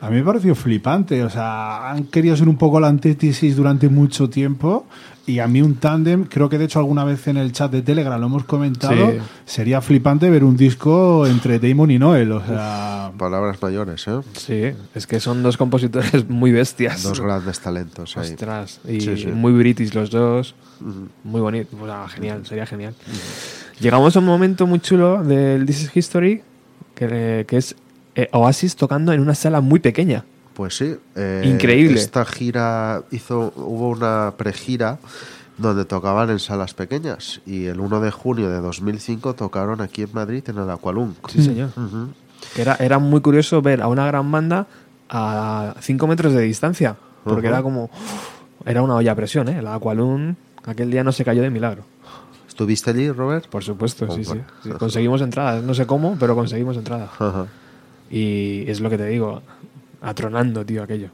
A 0.00 0.10
mí 0.10 0.16
me 0.16 0.22
pareció 0.22 0.54
flipante, 0.54 1.22
o 1.24 1.30
sea, 1.30 1.90
han 1.90 2.04
querido 2.04 2.36
ser 2.36 2.48
un 2.48 2.56
poco 2.58 2.78
la 2.80 2.88
antítesis 2.88 3.56
durante 3.56 3.88
mucho 3.88 4.28
tiempo 4.28 4.86
y 5.26 5.38
a 5.38 5.48
mí 5.48 5.62
un 5.62 5.76
tándem, 5.76 6.24
creo 6.24 6.48
que 6.50 6.58
de 6.58 6.66
hecho 6.66 6.78
alguna 6.78 7.02
vez 7.04 7.26
en 7.28 7.36
el 7.38 7.50
chat 7.52 7.72
de 7.72 7.80
Telegram 7.82 8.20
lo 8.20 8.26
hemos 8.26 8.44
comentado, 8.44 9.10
Sí. 9.12 9.18
sería 9.46 9.80
flipante 9.80 10.28
ver 10.30 10.44
un 10.44 10.56
disco 10.56 11.26
entre 11.26 11.58
Damon 11.58 11.90
y 11.90 11.98
Noel, 11.98 12.30
o 12.32 12.44
sea, 12.44 13.10
Palabras 13.16 13.60
mayores, 13.62 14.06
¿eh? 14.08 14.20
Sí, 14.34 14.62
es 14.94 15.06
que 15.06 15.18
son 15.18 15.42
dos 15.42 15.56
compositores 15.56 16.12
muy 16.28 16.52
bestias. 16.52 17.02
Dos 17.02 17.20
grandes 17.20 17.58
talentos 17.60 18.16
ahí. 18.18 18.30
Ostras, 18.32 18.80
y 18.86 19.00
Sí, 19.00 19.16
sí. 19.16 19.26
muy 19.28 19.52
british 19.54 19.94
los 19.94 20.10
dos. 20.10 20.54
Muy 21.24 21.40
bonito, 21.40 21.74
o 21.80 21.86
sea, 21.86 22.06
genial, 22.08 22.44
sería 22.44 22.66
genial. 22.66 22.94
Llegamos 23.80 24.14
a 24.14 24.18
un 24.18 24.26
momento 24.26 24.66
muy 24.66 24.80
chulo 24.80 25.24
del 25.24 25.64
This 25.64 25.84
is 25.84 25.96
History, 25.96 26.42
que, 26.94 27.46
que 27.48 27.56
es 27.56 27.74
eh, 28.16 28.28
Oasis 28.32 28.74
tocando 28.74 29.12
en 29.12 29.20
una 29.20 29.34
sala 29.34 29.60
muy 29.60 29.78
pequeña. 29.78 30.24
Pues 30.54 30.76
sí. 30.76 30.96
eh, 31.14 31.42
Increíble. 31.44 32.00
Esta 32.00 32.24
gira 32.24 33.02
hizo, 33.10 33.52
hubo 33.56 33.90
una 33.90 34.32
pregira 34.36 34.98
donde 35.58 35.84
tocaban 35.84 36.30
en 36.30 36.38
salas 36.38 36.74
pequeñas 36.74 37.40
y 37.46 37.66
el 37.66 37.80
1 37.80 38.00
de 38.00 38.10
junio 38.10 38.50
de 38.50 38.60
2005 38.60 39.34
tocaron 39.34 39.80
aquí 39.80 40.02
en 40.02 40.10
Madrid 40.12 40.42
en 40.48 40.58
el 40.58 40.70
Aqualung. 40.70 41.12
Sí, 41.28 41.42
señor. 41.42 41.70
Era, 42.56 42.76
era 42.76 42.98
muy 42.98 43.20
curioso 43.20 43.62
ver 43.62 43.82
a 43.82 43.88
una 43.88 44.06
gran 44.06 44.30
banda 44.30 44.66
a 45.08 45.74
5 45.80 46.06
metros 46.06 46.32
de 46.32 46.42
distancia, 46.42 46.96
porque 47.24 47.46
era 47.48 47.62
como. 47.62 47.90
Era 48.64 48.82
una 48.82 48.96
olla 48.96 49.12
a 49.12 49.14
presión, 49.14 49.48
¿eh? 49.48 49.58
El 49.60 49.66
Aqualun 49.66 50.36
aquel 50.64 50.90
día 50.90 51.04
no 51.04 51.12
se 51.12 51.24
cayó 51.24 51.42
de 51.42 51.50
milagro. 51.50 51.84
¿Estuviste 52.48 52.90
allí, 52.90 53.10
Robert? 53.10 53.46
Por 53.48 53.62
supuesto, 53.62 54.10
sí, 54.10 54.24
sí. 54.24 54.70
Conseguimos 54.78 55.20
entradas, 55.20 55.62
no 55.62 55.74
sé 55.74 55.86
cómo, 55.86 56.16
pero 56.18 56.34
conseguimos 56.34 56.76
entradas. 56.76 57.10
Ajá. 57.18 57.46
Y 58.10 58.64
es 58.70 58.80
lo 58.80 58.90
que 58.90 58.98
te 58.98 59.06
digo, 59.06 59.42
atronando, 60.00 60.64
tío, 60.64 60.82
aquello. 60.82 61.10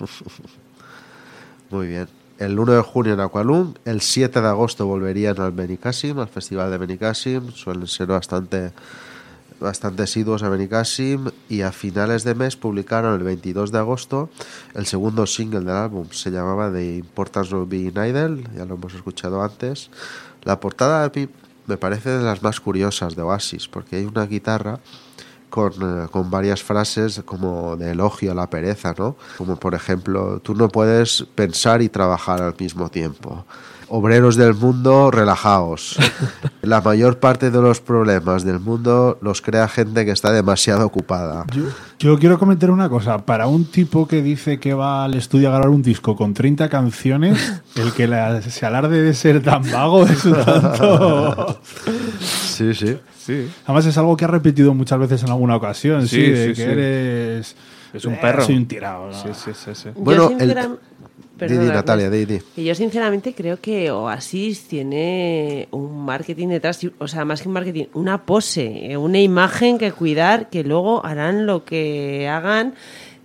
Muy 1.70 1.88
bien. 1.88 2.08
El 2.38 2.58
1 2.58 2.72
de 2.72 2.80
junio 2.80 3.14
en 3.14 3.20
Aqualung, 3.20 3.74
el 3.84 4.00
7 4.00 4.40
de 4.40 4.48
agosto 4.48 4.86
volverían 4.86 5.40
al 5.40 5.52
Benicassim, 5.52 6.18
al 6.18 6.28
Festival 6.28 6.70
de 6.70 6.78
Benicassim, 6.78 7.52
suelen 7.52 7.86
ser 7.86 8.08
bastante 8.08 8.72
bastante 9.62 10.02
asiduos 10.02 10.42
a 10.42 10.48
Benicassim 10.48 11.30
y 11.48 11.62
a 11.62 11.72
finales 11.72 12.24
de 12.24 12.34
mes 12.34 12.56
publicaron 12.56 13.14
el 13.14 13.22
22 13.22 13.72
de 13.72 13.78
agosto 13.78 14.28
el 14.74 14.86
segundo 14.86 15.26
single 15.26 15.60
del 15.60 15.76
álbum, 15.76 16.08
se 16.10 16.30
llamaba 16.30 16.70
The 16.70 16.96
Importance 16.96 17.54
of 17.54 17.68
Being 17.68 17.96
Idle, 17.96 18.44
ya 18.56 18.64
lo 18.64 18.74
hemos 18.74 18.92
escuchado 18.94 19.42
antes. 19.42 19.90
La 20.42 20.60
portada 20.60 21.04
a 21.04 21.12
mí 21.14 21.28
me 21.66 21.76
parece 21.76 22.10
de 22.10 22.24
las 22.24 22.42
más 22.42 22.60
curiosas 22.60 23.14
de 23.14 23.22
Oasis, 23.22 23.68
porque 23.68 23.96
hay 23.96 24.04
una 24.04 24.26
guitarra 24.26 24.80
con, 25.52 25.72
eh, 25.82 26.08
con 26.10 26.30
varias 26.30 26.62
frases 26.62 27.20
como 27.26 27.76
de 27.76 27.90
elogio 27.90 28.32
a 28.32 28.34
la 28.34 28.48
pereza, 28.48 28.94
¿no? 28.96 29.16
Como 29.36 29.56
por 29.56 29.74
ejemplo, 29.74 30.40
tú 30.40 30.54
no 30.54 30.68
puedes 30.68 31.26
pensar 31.34 31.82
y 31.82 31.90
trabajar 31.90 32.40
al 32.40 32.54
mismo 32.58 32.88
tiempo. 32.88 33.44
Obreros 33.94 34.36
del 34.36 34.54
mundo, 34.54 35.10
relajaos. 35.10 35.98
La 36.62 36.80
mayor 36.80 37.18
parte 37.18 37.50
de 37.50 37.60
los 37.60 37.80
problemas 37.82 38.42
del 38.42 38.58
mundo 38.58 39.18
los 39.20 39.42
crea 39.42 39.68
gente 39.68 40.06
que 40.06 40.12
está 40.12 40.32
demasiado 40.32 40.86
ocupada. 40.86 41.44
yo, 41.54 41.64
yo 41.98 42.18
quiero 42.18 42.38
comentar 42.38 42.70
una 42.70 42.88
cosa, 42.88 43.18
para 43.26 43.46
un 43.48 43.66
tipo 43.66 44.08
que 44.08 44.22
dice 44.22 44.58
que 44.58 44.72
va 44.72 45.04
al 45.04 45.12
estudio 45.14 45.48
a 45.48 45.52
grabar 45.52 45.68
un 45.68 45.82
disco 45.82 46.16
con 46.16 46.32
30 46.32 46.70
canciones, 46.70 47.60
el 47.76 47.92
que 47.92 48.08
la- 48.08 48.40
se 48.40 48.64
alarde 48.64 49.02
de 49.02 49.12
ser 49.12 49.42
tan 49.42 49.62
vago 49.70 50.04
es 50.06 50.24
un 50.24 50.42
tanto... 50.42 51.60
Sí, 52.20 52.74
sí. 52.74 52.98
Sí. 53.18 53.50
Además 53.64 53.86
es 53.86 53.98
algo 53.98 54.16
que 54.16 54.24
ha 54.24 54.28
repetido 54.28 54.72
muchas 54.74 54.98
veces 54.98 55.22
en 55.22 55.30
alguna 55.30 55.56
ocasión, 55.56 56.02
sí, 56.08 56.16
Sí, 56.16 56.30
de 56.30 56.44
sí, 56.48 56.48
que 56.54 56.54
sí. 56.64 56.70
eres... 56.70 57.56
Es 57.92 58.04
un 58.06 58.14
eh, 58.14 58.18
perro. 58.22 58.44
Soy 58.44 58.56
un 58.56 58.66
tirado. 58.66 59.08
¿no? 59.08 59.12
Sí, 59.12 59.28
sí, 59.34 59.50
sí, 59.54 59.70
sí. 59.74 59.88
Bueno, 59.96 60.30
yo 60.30 60.38
el- 60.38 60.78
sinceram- 61.48 61.48
Di, 61.48 61.54
di, 61.54 61.58
Perdona, 61.58 61.74
Natalia, 61.74 62.06
Ernesto. 62.06 62.26
di, 62.32 62.38
di. 62.38 62.44
Que 62.54 62.64
yo 62.64 62.74
sinceramente 62.74 63.34
creo 63.34 63.58
que 63.60 63.90
Oasis 63.90 64.68
tiene 64.68 65.68
un 65.70 66.04
marketing 66.04 66.48
detrás, 66.48 66.80
o 66.98 67.08
sea, 67.08 67.24
más 67.24 67.42
que 67.42 67.48
un 67.48 67.54
marketing, 67.54 67.86
una 67.94 68.24
pose, 68.24 68.92
eh, 68.92 68.96
una 68.96 69.20
imagen 69.20 69.78
que 69.78 69.92
cuidar, 69.92 70.48
que 70.50 70.64
luego 70.64 71.04
harán 71.04 71.46
lo 71.46 71.64
que 71.64 72.28
hagan. 72.28 72.74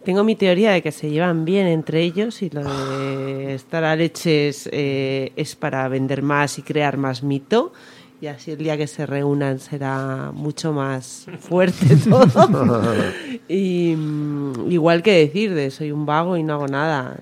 Tengo 0.03 0.23
mi 0.23 0.35
teoría 0.35 0.72
de 0.72 0.81
que 0.81 0.91
se 0.94 1.10
llevan 1.10 1.44
bien 1.44 1.68
entre 1.68 2.02
ellos 2.02 2.41
y 2.41 2.49
lo 2.49 2.64
de 2.64 3.53
estar 3.56 3.84
a 3.84 3.94
leches 3.95 4.69
eh, 4.72 5.34
es 5.35 5.56
para 5.57 5.85
vender 5.89 6.22
más 6.22 6.57
y 6.60 6.61
crear 6.61 6.95
más 6.98 7.23
mito. 7.23 7.73
Y 8.19 8.27
así 8.27 8.49
el 8.52 8.57
día 8.57 8.77
que 8.77 8.88
se 8.88 9.06
reúnan 9.06 9.60
será 9.60 10.31
mucho 10.34 10.72
más 10.73 11.27
fuerte 11.39 11.95
todo. 12.10 12.81
y 13.49 13.94
mm, 13.98 14.72
igual 14.72 15.03
que 15.03 15.11
decir 15.11 15.53
de 15.53 15.69
soy 15.72 15.91
un 15.91 16.06
vago 16.06 16.35
y 16.38 16.41
no 16.41 16.53
hago 16.53 16.68
nada, 16.68 17.18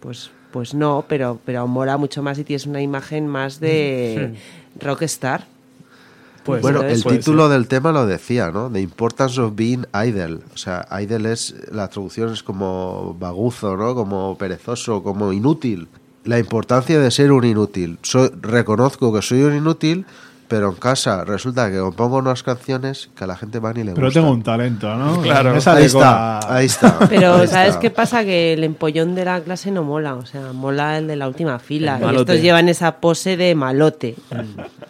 pues 0.00 0.30
pues 0.52 0.74
no, 0.74 1.04
pero 1.08 1.38
pero 1.44 1.66
mola 1.66 1.96
mucho 1.96 2.22
más 2.22 2.38
y 2.38 2.44
tienes 2.44 2.66
una 2.66 2.82
imagen 2.82 3.28
más 3.28 3.60
de 3.60 4.34
rockstar. 4.80 5.46
Pues, 6.44 6.62
bueno, 6.62 6.82
el 6.82 7.04
título 7.04 7.44
ser. 7.44 7.52
del 7.52 7.68
tema 7.68 7.92
lo 7.92 8.06
decía, 8.06 8.50
¿no? 8.50 8.70
The 8.70 8.80
Importance 8.80 9.40
of 9.40 9.54
Being 9.54 9.86
Idle. 9.92 10.40
O 10.54 10.56
sea, 10.56 10.86
idle 11.00 11.32
es, 11.32 11.54
la 11.70 11.88
traducción 11.88 12.32
es 12.32 12.42
como 12.42 13.14
baguzo, 13.18 13.76
¿no? 13.76 13.94
Como 13.94 14.36
perezoso, 14.38 15.02
como 15.02 15.32
inútil. 15.32 15.88
La 16.24 16.38
importancia 16.38 16.98
de 16.98 17.10
ser 17.10 17.32
un 17.32 17.44
inútil. 17.44 17.98
Soy, 18.02 18.30
reconozco 18.40 19.12
que 19.12 19.22
soy 19.22 19.42
un 19.42 19.54
inútil, 19.54 20.06
pero 20.50 20.68
en 20.70 20.74
casa 20.74 21.24
resulta 21.24 21.70
que 21.70 21.78
compongo 21.78 22.18
unas 22.18 22.42
canciones 22.42 23.08
que 23.16 23.24
a 23.24 23.26
la 23.28 23.36
gente 23.36 23.60
van 23.60 23.76
y 23.78 23.84
le 23.84 23.92
Pero 23.94 24.08
gustan. 24.08 24.22
tengo 24.24 24.34
un 24.34 24.42
talento, 24.42 24.94
¿no? 24.96 25.22
Claro. 25.22 25.52
Ahí 25.52 25.84
está, 25.84 26.00
la- 26.00 26.40
ahí 26.48 26.66
está. 26.66 26.98
Pero 27.08 27.34
ahí 27.36 27.46
¿sabes 27.48 27.68
está. 27.68 27.80
qué 27.80 27.90
pasa? 27.90 28.24
Que 28.24 28.52
el 28.54 28.64
empollón 28.64 29.14
de 29.14 29.24
la 29.24 29.40
clase 29.40 29.70
no 29.70 29.84
mola, 29.84 30.16
o 30.16 30.26
sea, 30.26 30.52
mola 30.52 30.98
el 30.98 31.06
de 31.06 31.14
la 31.16 31.28
última 31.28 31.58
fila. 31.60 32.00
Y 32.12 32.16
estos 32.16 32.42
llevan 32.42 32.68
esa 32.68 32.96
pose 33.00 33.36
de 33.36 33.54
malote. 33.54 34.16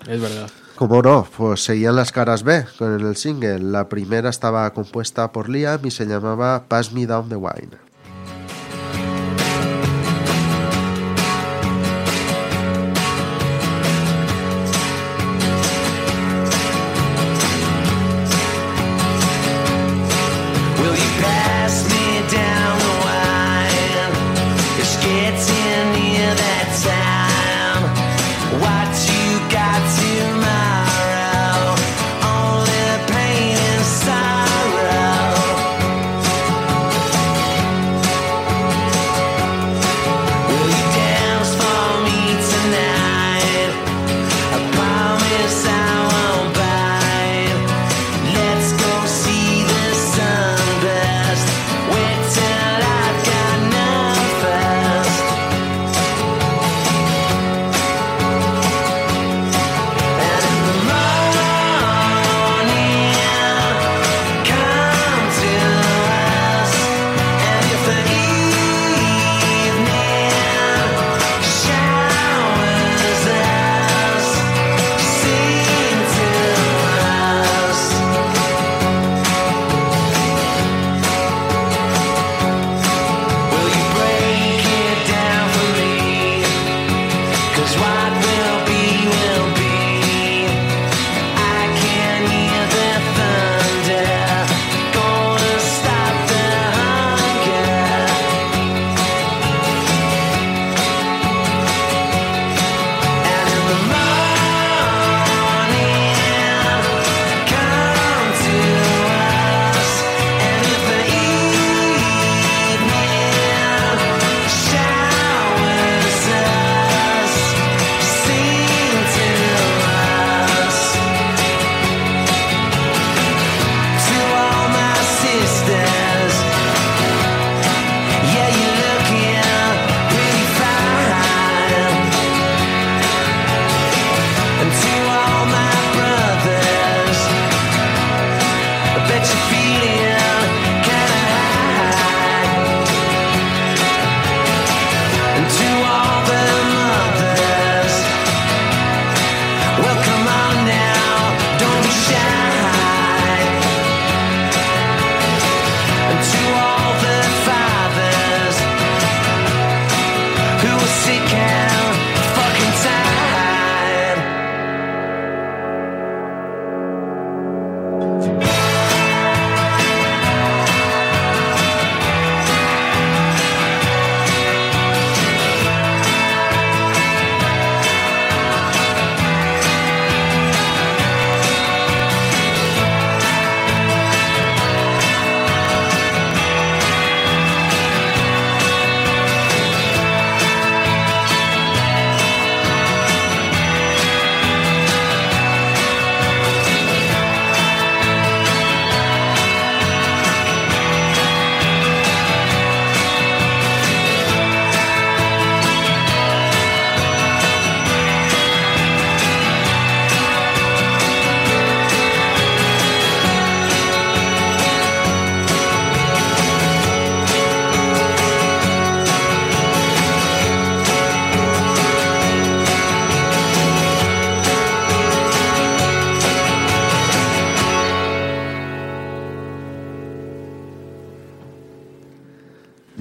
Es 0.08 0.20
verdad. 0.20 0.48
¿Cómo 0.76 1.02
no? 1.02 1.26
Pues 1.36 1.62
seguían 1.62 1.94
las 1.94 2.10
caras 2.10 2.42
B 2.42 2.64
con 2.78 2.98
el 2.98 3.14
single. 3.14 3.58
La 3.58 3.86
primera 3.90 4.30
estaba 4.30 4.72
compuesta 4.72 5.30
por 5.30 5.50
Liam 5.50 5.78
y 5.84 5.90
se 5.90 6.06
llamaba 6.06 6.64
Pass 6.68 6.90
Me 6.92 7.04
Down 7.04 7.28
the 7.28 7.36
Wine. 7.36 7.68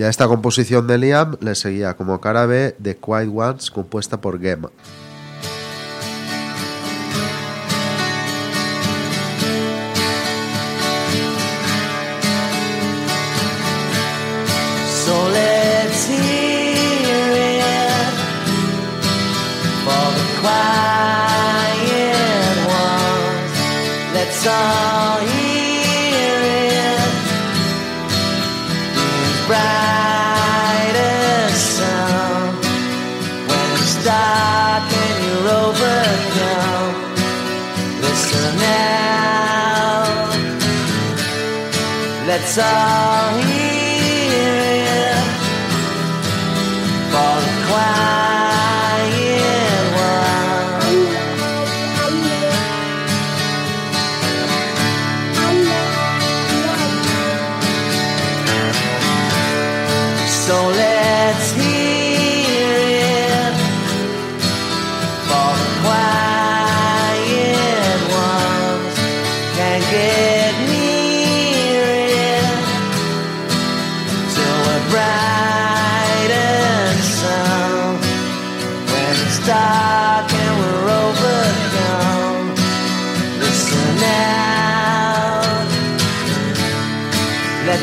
Esta 0.10 0.28
composición 0.28 0.88
de 0.88 0.98
Liam 0.98 1.38
le 1.40 1.56
seguía 1.56 1.96
como 1.96 2.20
cara 2.20 2.46
B 2.46 2.76
The 2.82 2.98
Quiet 2.98 3.30
Ones, 3.34 3.72
compuesta 3.72 4.20
por 4.20 4.40
Gemma. 4.40 4.72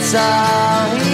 saw 0.07 0.95
him 0.95 1.06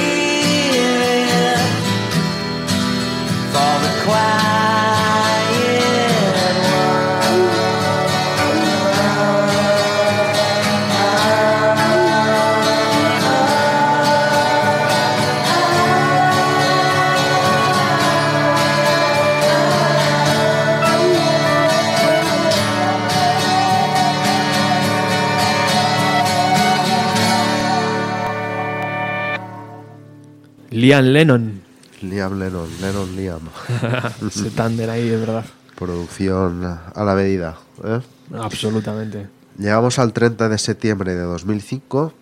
Liam 30.83 31.13
Lennon. 31.13 31.63
Liam 32.03 32.41
Lennon, 32.41 32.69
Lennon 32.81 33.15
Liam. 33.15 33.43
Ese 34.27 34.51
tándem 34.51 34.91
ahí, 34.91 35.11
es 35.11 35.21
verdad. 35.21 35.45
Producción 35.79 36.65
a 36.65 37.05
la 37.05 37.15
medida. 37.15 37.57
¿eh? 37.85 38.01
Absolutamente. 38.35 39.29
Llegamos 39.57 40.01
al 40.01 40.13
30 40.13 40.49
de 40.49 40.59
septiembre 40.59 41.15
de 41.15 41.23
2005. 41.23 42.13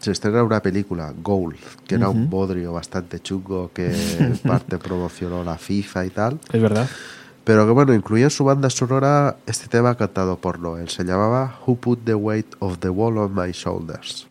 Se 0.00 0.10
estrena 0.10 0.42
una 0.42 0.60
película, 0.60 1.14
Goal, 1.22 1.54
que 1.86 1.94
era 1.94 2.08
un 2.08 2.28
bodrio 2.28 2.72
bastante 2.72 3.20
chungo 3.20 3.70
que 3.72 3.94
en 4.18 4.36
parte 4.38 4.78
promocionó 4.84 5.44
la 5.44 5.56
FIFA 5.56 6.06
y 6.06 6.10
tal. 6.10 6.40
Es 6.52 6.60
verdad. 6.60 6.88
Pero 7.44 7.66
que 7.66 7.72
bueno, 7.72 7.94
incluía 7.94 8.24
en 8.24 8.30
su 8.30 8.42
banda 8.42 8.68
sonora 8.68 9.36
este 9.46 9.68
tema 9.68 9.94
cantado 9.94 10.38
por 10.38 10.58
Noel. 10.58 10.88
Se 10.88 11.04
llamaba 11.04 11.60
Who 11.64 11.76
Put 11.76 12.00
the 12.04 12.14
Weight 12.16 12.56
of 12.58 12.78
the 12.80 12.88
Wall 12.88 13.18
on 13.18 13.32
My 13.32 13.52
Shoulders. 13.52 14.26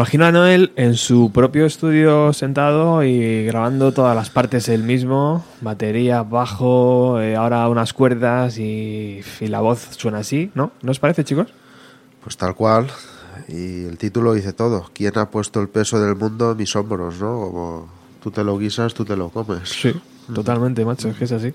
Imagino 0.00 0.24
a 0.24 0.32
Noel 0.32 0.72
en 0.76 0.94
su 0.94 1.30
propio 1.30 1.66
estudio 1.66 2.32
sentado 2.32 3.04
y 3.04 3.44
grabando 3.44 3.92
todas 3.92 4.16
las 4.16 4.30
partes 4.30 4.70
él 4.70 4.82
mismo, 4.82 5.44
batería, 5.60 6.22
bajo, 6.22 7.20
eh, 7.20 7.36
ahora 7.36 7.68
unas 7.68 7.92
cuerdas 7.92 8.56
y, 8.56 9.20
y 9.40 9.46
la 9.48 9.60
voz 9.60 9.88
suena 9.98 10.20
así, 10.20 10.50
¿no? 10.54 10.72
¿No 10.80 10.92
os 10.92 10.98
parece, 10.98 11.22
chicos? 11.22 11.48
Pues 12.24 12.38
tal 12.38 12.54
cual. 12.54 12.86
Y 13.46 13.84
el 13.84 13.98
título 13.98 14.32
dice 14.32 14.54
todo. 14.54 14.86
¿Quién 14.94 15.18
ha 15.18 15.28
puesto 15.28 15.60
el 15.60 15.68
peso 15.68 16.00
del 16.00 16.16
mundo 16.16 16.52
en 16.52 16.56
mis 16.56 16.74
hombros, 16.74 17.20
no? 17.20 17.38
Como 17.38 17.88
tú 18.22 18.30
te 18.30 18.42
lo 18.42 18.56
guisas, 18.56 18.94
tú 18.94 19.04
te 19.04 19.16
lo 19.16 19.28
comes. 19.28 19.68
Sí, 19.68 19.92
totalmente, 20.34 20.82
macho, 20.82 21.10
es 21.10 21.16
que 21.18 21.24
es 21.24 21.32
así. 21.32 21.52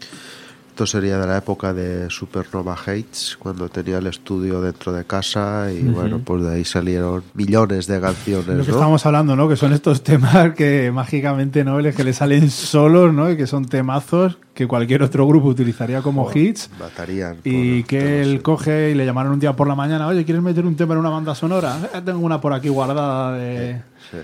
Esto 0.76 0.86
sería 0.86 1.18
de 1.18 1.26
la 1.26 1.38
época 1.38 1.74
de 1.74 2.10
Supernova 2.10 2.74
Hates, 2.74 3.38
cuando 3.40 3.70
tenía 3.70 4.00
el 4.00 4.08
estudio 4.08 4.60
dentro 4.60 4.92
de 4.92 5.06
casa 5.06 5.72
y 5.72 5.84
bueno, 5.84 6.20
pues 6.20 6.44
de 6.44 6.54
ahí 6.54 6.66
salieron 6.66 7.24
millones 7.34 7.88
de 7.88 8.02
canciones, 8.02 8.46
Lo 8.58 8.66
que 8.66 8.72
¿no? 8.72 8.78
estamos 8.80 9.06
hablando, 9.06 9.38
¿no? 9.38 9.48
Que 9.48 9.56
son 9.56 9.72
estos 9.72 10.04
temas 10.04 10.54
que 10.54 10.92
mágicamente 10.92 11.64
no 11.64 11.78
que 11.78 12.04
le 12.04 12.12
salen 12.12 12.50
solos, 12.52 13.14
¿no? 13.14 13.32
Y 13.32 13.38
que 13.38 13.48
son 13.48 13.64
temazos 13.64 14.38
que 14.54 14.68
cualquier 14.68 15.02
otro 15.02 15.26
grupo 15.26 15.48
utilizaría 15.48 16.02
como 16.02 16.30
hits. 16.34 16.70
Matarían. 16.78 17.38
Y 17.46 17.84
que 17.84 18.22
él 18.22 18.32
sí. 18.34 18.40
coge 18.40 18.92
y 18.92 18.96
le 18.96 19.06
llamaron 19.06 19.32
un 19.32 19.40
día 19.40 19.56
por 19.56 19.70
la 19.70 19.76
mañana, 19.76 20.08
oye, 20.08 20.26
¿quieres 20.26 20.44
meter 20.44 20.66
un 20.66 20.76
tema 20.76 20.94
en 20.96 21.00
una 21.00 21.10
banda 21.10 21.36
sonora? 21.36 21.78
"Eh, 21.94 22.02
tengo 22.04 22.20
una 22.20 22.42
por 22.42 22.52
aquí 22.52 22.68
guardada 22.68 23.32
de, 23.38 23.82
Sí, 24.12 24.18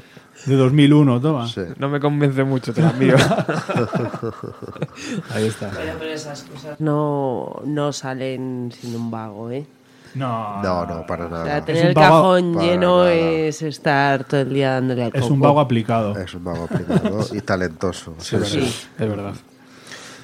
de 0.46 0.56
2001, 0.56 1.22
toma. 1.22 1.48
sí. 1.48 1.62
No 1.78 1.90
me 1.90 2.00
convence 2.00 2.44
mucho, 2.44 2.74
te 2.74 2.82
la 2.82 2.90
envío. 2.92 3.16
Ahí 5.34 5.48
está. 5.48 5.70
Pero, 5.70 5.94
pero 6.00 6.12
esas 6.12 6.44
cosas 6.44 6.80
no, 6.80 7.62
no 7.66 7.94
salen 7.94 8.72
sin 8.80 8.96
un 8.96 9.12
vago, 9.12 9.50
¿eh? 9.52 9.66
No, 10.14 10.62
No, 10.62 10.86
no, 10.86 11.06
para 11.08 11.26
O 11.26 11.30
sea, 11.30 11.38
nada. 11.46 11.66
tener 11.66 11.86
el 11.88 11.94
cajón 11.94 12.60
lleno 12.60 13.00
nada. 13.06 13.14
es 13.14 13.62
estar 13.62 14.26
todo 14.26 14.42
el 14.42 14.54
día 14.54 14.74
dándole 14.74 15.04
al 15.06 15.12
Es 15.14 15.22
coco. 15.22 15.34
un 15.34 15.40
vago 15.40 15.60
aplicado. 15.62 16.18
Es 16.20 16.34
un 16.34 16.44
vago 16.44 16.66
aplicado 16.66 17.26
y 17.34 17.40
talentoso. 17.42 18.14
Sí. 18.20 18.36
Es 18.36 18.88
verdad. 18.98 19.34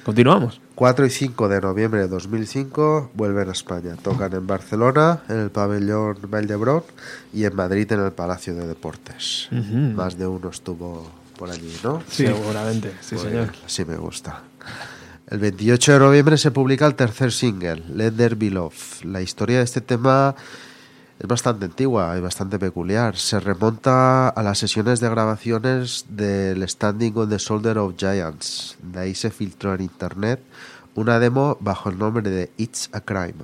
Continuamos. 0.04 0.60
4 0.78 1.06
y 1.06 1.10
5 1.10 1.48
de 1.48 1.60
noviembre 1.60 2.02
de 2.02 2.06
2005 2.06 3.10
vuelven 3.14 3.48
a 3.48 3.50
España. 3.52 3.96
Tocan 4.00 4.32
en 4.32 4.46
Barcelona, 4.46 5.24
en 5.28 5.40
el 5.40 5.50
pabellón 5.50 6.18
Valldebrón 6.30 6.84
y 7.32 7.46
en 7.46 7.56
Madrid 7.56 7.90
en 7.90 7.98
el 8.04 8.12
Palacio 8.12 8.54
de 8.54 8.64
Deportes. 8.64 9.48
Más 9.50 10.16
de 10.16 10.28
uno 10.28 10.50
estuvo 10.50 11.10
por 11.36 11.50
allí, 11.50 11.76
¿no? 11.82 12.00
Sí. 12.08 12.26
Seguramente, 12.28 12.92
sí, 13.00 13.16
Muy 13.16 13.24
señor. 13.24 13.50
así 13.66 13.84
me 13.84 13.96
gusta. 13.96 14.44
El 15.28 15.40
28 15.40 15.94
de 15.94 15.98
noviembre 15.98 16.38
se 16.38 16.52
publica 16.52 16.86
el 16.86 16.94
tercer 16.94 17.32
single, 17.32 17.82
Let 17.92 18.12
There 18.12 18.36
Be 18.36 18.50
Love. 18.52 19.04
La 19.04 19.20
historia 19.20 19.58
de 19.58 19.64
este 19.64 19.80
tema 19.80 20.36
es 21.18 21.26
bastante 21.26 21.64
antigua 21.64 22.16
y 22.16 22.20
bastante 22.20 22.58
peculiar. 22.58 23.16
Se 23.16 23.40
remonta 23.40 24.28
a 24.28 24.42
las 24.42 24.58
sesiones 24.58 25.00
de 25.00 25.10
grabaciones 25.10 26.06
del 26.08 26.68
Standing 26.68 27.16
on 27.16 27.28
the 27.28 27.38
Shoulder 27.38 27.78
of 27.78 27.96
Giants. 27.96 28.76
De 28.82 29.00
ahí 29.00 29.14
se 29.14 29.30
filtró 29.30 29.74
en 29.74 29.82
internet 29.82 30.40
una 30.94 31.18
demo 31.18 31.56
bajo 31.60 31.90
el 31.90 31.98
nombre 31.98 32.28
de 32.28 32.50
It's 32.56 32.90
a 32.92 33.00
Crime. 33.00 33.34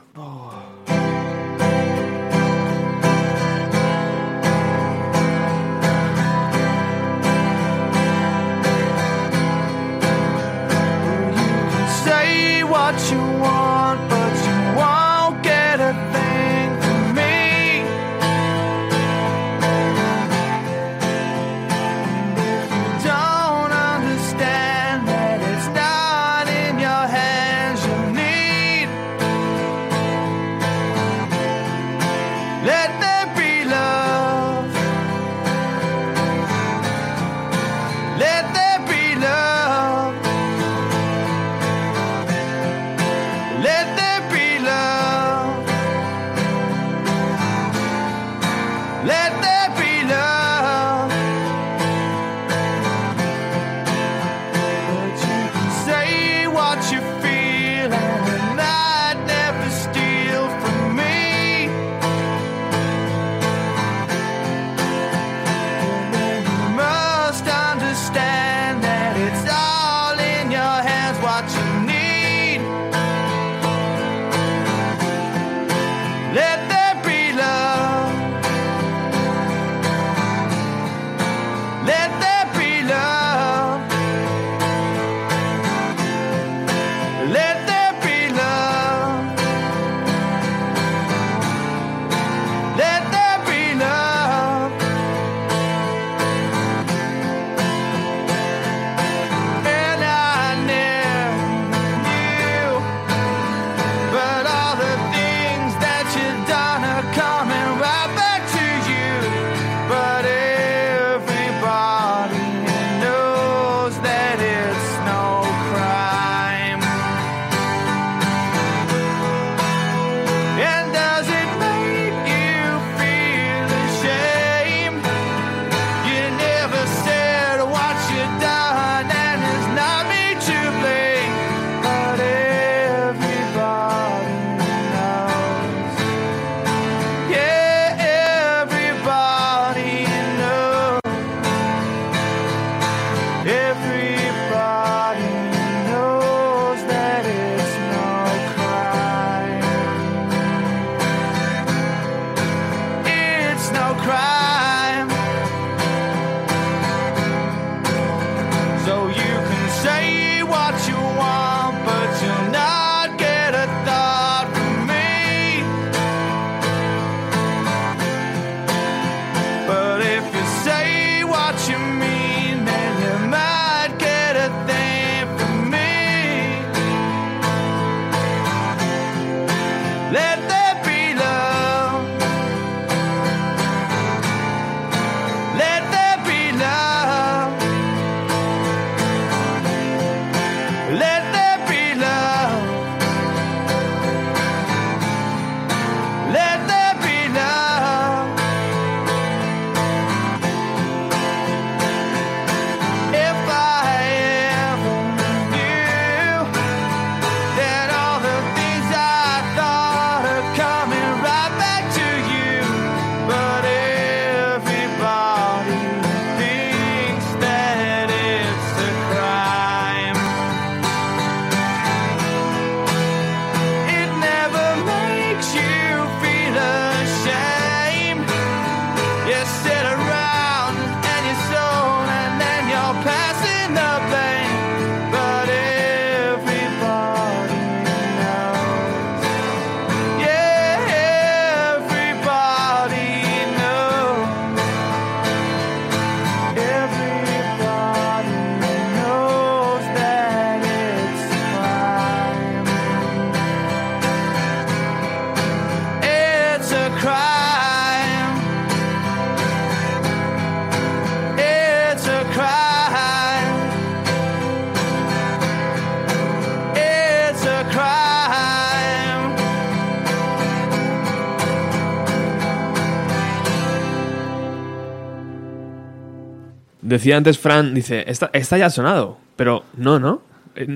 Decía 276.95 277.17
antes 277.17 277.41
Fran, 277.41 277.75
dice, 277.75 278.05
esta, 278.07 278.31
esta 278.33 278.57
ya 278.57 278.67
ha 278.67 278.71
sonado, 278.71 279.19
pero 279.35 279.65
no, 279.77 279.99
¿no? 279.99 280.23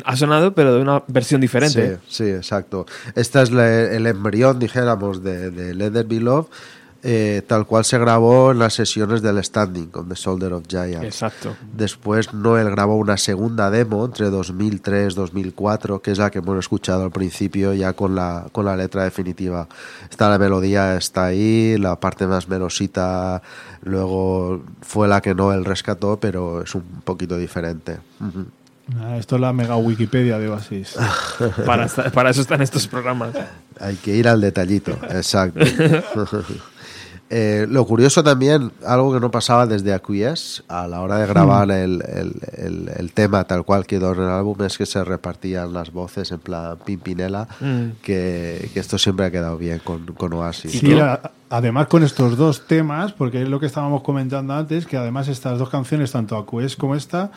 Ha 0.05 0.17
sonado, 0.17 0.53
pero 0.53 0.75
de 0.75 0.81
una 0.83 1.05
versión 1.07 1.41
diferente. 1.41 1.99
Sí, 2.09 2.25
sí, 2.25 2.31
exacto. 2.31 2.87
Este 3.15 3.41
es 3.41 3.51
el 3.51 4.05
embrión, 4.05 4.59
dijéramos, 4.59 5.23
de, 5.23 5.53
de 5.53 5.75
Let 5.75 5.93
eh, 7.03 7.43
tal 7.47 7.67
cual 7.67 7.85
se 7.85 7.97
grabó 7.99 8.51
en 8.51 8.59
las 8.59 8.75
sesiones 8.75 9.23
del 9.23 9.43
Standing 9.43 9.87
con 9.87 10.09
The 10.09 10.17
Soldier 10.17 10.53
of 10.53 10.65
Giants. 10.69 11.05
Exacto. 11.05 11.55
Después 11.73 12.35
Noel 12.35 12.71
grabó 12.71 12.97
una 12.97 13.17
segunda 13.17 13.71
demo 13.71 14.05
entre 14.05 14.31
2003 14.31 15.15
2004, 15.15 16.03
que 16.03 16.11
es 16.11 16.19
la 16.19 16.31
que 16.31 16.39
hemos 16.41 16.59
escuchado 16.59 17.05
al 17.05 17.13
principio 17.13 17.73
ya 17.73 17.93
con 17.93 18.15
la, 18.17 18.47
con 18.51 18.65
la 18.65 18.77
letra 18.77 19.05
definitiva. 19.05 19.69
Está 20.11 20.29
la 20.29 20.39
melodía, 20.39 20.97
está 20.97 21.27
ahí, 21.27 21.79
la 21.79 22.01
parte 22.01 22.27
más 22.27 22.49
melosita, 22.49 23.43
luego 23.83 24.63
fue 24.83 25.07
la 25.07 25.21
que 25.21 25.35
Noel 25.35 25.65
rescató, 25.65 26.19
pero 26.19 26.63
es 26.63 26.75
un 26.75 26.83
poquito 27.05 27.37
diferente. 27.37 27.99
Ujú. 28.21 28.47
Ah, 28.99 29.19
Esto 29.19 29.37
es 29.37 29.43
la 29.43 29.53
mega 29.53 29.77
Wikipedia 29.77 30.39
de 30.39 30.49
Oasis. 30.49 30.97
Para, 31.67 31.87
para 31.87 32.31
eso 32.31 32.41
están 32.41 32.63
estos 32.63 32.89
programas. 32.89 33.35
Hay 33.79 33.97
que 33.97 34.17
ir 34.17 34.27
al 34.27 34.41
detallito, 34.41 34.99
exacto. 35.11 35.61
Eh, 37.31 37.67
lo 37.69 37.85
curioso 37.87 38.25
también, 38.25 38.73
algo 38.87 39.13
que 39.13 39.21
no 39.21 39.31
pasaba 39.31 39.67
desde 39.67 39.93
Acquiesce 39.93 40.63
a 40.67 40.89
la 40.89 41.03
hora 41.03 41.19
de 41.19 41.27
grabar 41.27 41.71
el, 41.71 42.03
el- 42.09 42.35
el- 42.57 42.91
el 42.97 43.13
tema 43.13 43.45
tal 43.45 43.65
cual 43.65 43.85
quedó 43.87 44.15
en 44.15 44.21
el 44.23 44.29
álbum, 44.31 44.57
es 44.63 44.79
que 44.79 44.87
se 44.87 45.05
repartían 45.05 45.75
las 45.75 45.93
voces 45.93 46.33
en 46.33 46.39
plan 46.39 46.79
Pimpinela, 46.87 47.47
Mm. 47.61 48.01
que, 48.03 48.71
que 48.73 48.81
esto 48.81 48.97
siempre 48.97 49.27
ha 49.27 49.31
quedado 49.31 49.59
bien 49.59 49.79
con, 49.85 50.07
con 50.07 50.33
Oasis. 50.33 50.73
Sí, 50.73 50.97
además 51.51 51.87
con 51.89 52.03
estos 52.03 52.39
dos 52.39 52.67
temas, 52.67 53.13
porque 53.13 53.43
es 53.43 53.49
lo 53.51 53.61
que 53.61 53.67
estábamos 53.67 54.03
comentando 54.03 54.55
antes, 54.55 54.87
que 54.87 54.97
además 54.97 55.29
estas 55.29 55.59
dos 55.59 55.69
canciones, 55.69 56.13
tanto 56.13 56.35
Aques 56.39 56.77
como 56.77 56.95
esta, 56.95 57.31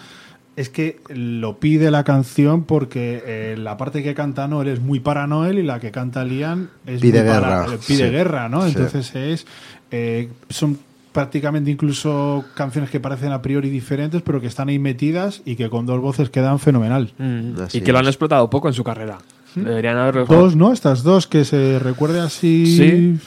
es 0.57 0.69
que 0.69 0.99
lo 1.09 1.59
pide 1.59 1.91
la 1.91 2.03
canción 2.03 2.63
porque 2.65 3.23
eh, 3.25 3.55
la 3.57 3.77
parte 3.77 4.03
que 4.03 4.13
canta 4.13 4.47
Noel 4.49 4.67
es 4.67 4.79
muy 4.81 4.99
para 4.99 5.25
Noel 5.25 5.59
y 5.59 5.63
la 5.63 5.79
que 5.79 5.91
canta 5.91 6.25
Liam 6.25 6.69
es 6.85 6.99
Pide 7.01 7.23
muy 7.23 7.29
para- 7.31 7.61
guerra, 7.61 7.75
eh, 7.75 7.79
pide 7.87 8.05
sí. 8.07 8.11
guerra, 8.11 8.49
¿no? 8.49 8.61
Sí. 8.63 8.67
Entonces 8.75 9.15
es 9.15 9.47
eh, 9.91 10.29
son 10.49 10.79
prácticamente 11.11 11.69
incluso 11.69 12.45
canciones 12.55 12.89
que 12.89 12.99
parecen 12.99 13.31
a 13.31 13.41
priori 13.41 13.69
diferentes, 13.69 14.21
pero 14.21 14.39
que 14.39 14.47
están 14.47 14.69
ahí 14.69 14.79
metidas 14.79 15.41
y 15.45 15.55
que 15.55 15.69
con 15.69 15.85
dos 15.85 15.99
voces 15.99 16.29
quedan 16.29 16.59
fenomenal. 16.59 17.13
Mm. 17.17 17.53
Y 17.73 17.81
que 17.81 17.91
lo 17.91 17.99
han 17.99 18.07
explotado 18.07 18.49
poco 18.49 18.67
en 18.67 18.73
su 18.73 18.83
carrera. 18.83 19.19
Deberían 19.55 19.97
haberlo 19.97 20.25
Dos, 20.25 20.55
¿no? 20.55 20.71
Estas 20.71 21.03
dos 21.03 21.27
que 21.27 21.43
se 21.43 21.77
recuerde 21.79 22.21
así 22.21 22.77
Sí. 22.77 23.19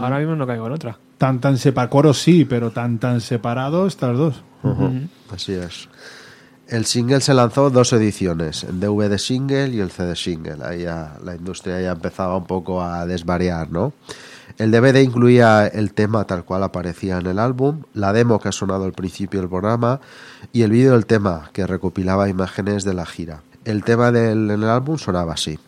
Ahora 0.00 0.18
mismo 0.18 0.34
no 0.36 0.46
caigo 0.46 0.66
en 0.66 0.72
otra. 0.72 0.98
tan 1.18 1.40
tan 1.40 1.58
separados, 1.58 1.90
coros 1.90 2.18
sí, 2.18 2.44
pero 2.44 2.70
tan 2.70 2.98
tan 2.98 3.20
separados 3.20 3.94
estas 3.94 4.16
dos. 4.16 4.42
Así 5.30 5.52
es. 5.52 5.88
El 6.68 6.84
single 6.84 7.20
se 7.20 7.32
lanzó 7.32 7.70
dos 7.70 7.92
ediciones, 7.92 8.64
en 8.64 8.80
DVD 8.80 9.18
single 9.18 9.68
y 9.68 9.78
el 9.78 9.90
CD 9.90 10.16
single. 10.16 10.56
Ahí 10.64 10.82
ya 10.82 11.16
la 11.22 11.36
industria 11.36 11.80
ya 11.80 11.92
empezaba 11.92 12.36
un 12.36 12.46
poco 12.46 12.82
a 12.82 13.06
desvariar, 13.06 13.70
¿no? 13.70 13.92
El 14.58 14.70
DVD 14.70 15.02
incluía 15.02 15.66
el 15.66 15.92
tema 15.92 16.24
tal 16.24 16.44
cual 16.44 16.62
aparecía 16.62 17.18
en 17.18 17.26
el 17.26 17.38
álbum, 17.38 17.82
la 17.94 18.12
demo 18.12 18.38
que 18.38 18.48
ha 18.48 18.52
sonado 18.52 18.84
al 18.84 18.92
principio 18.92 19.40
del 19.40 19.48
programa 19.48 20.00
y 20.52 20.62
el 20.62 20.70
vídeo 20.70 20.92
del 20.92 21.06
tema 21.06 21.50
que 21.52 21.66
recopilaba 21.66 22.28
imágenes 22.28 22.84
de 22.84 22.94
la 22.94 23.06
gira. 23.06 23.42
El 23.64 23.84
tema 23.84 24.12
del 24.12 24.50
en 24.50 24.62
el 24.62 24.70
álbum 24.70 24.96
sonaba 24.98 25.34
así. 25.34 25.58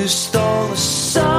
Who 0.00 0.08
stole 0.08 0.68
the 0.68 0.76
soul 0.76 1.29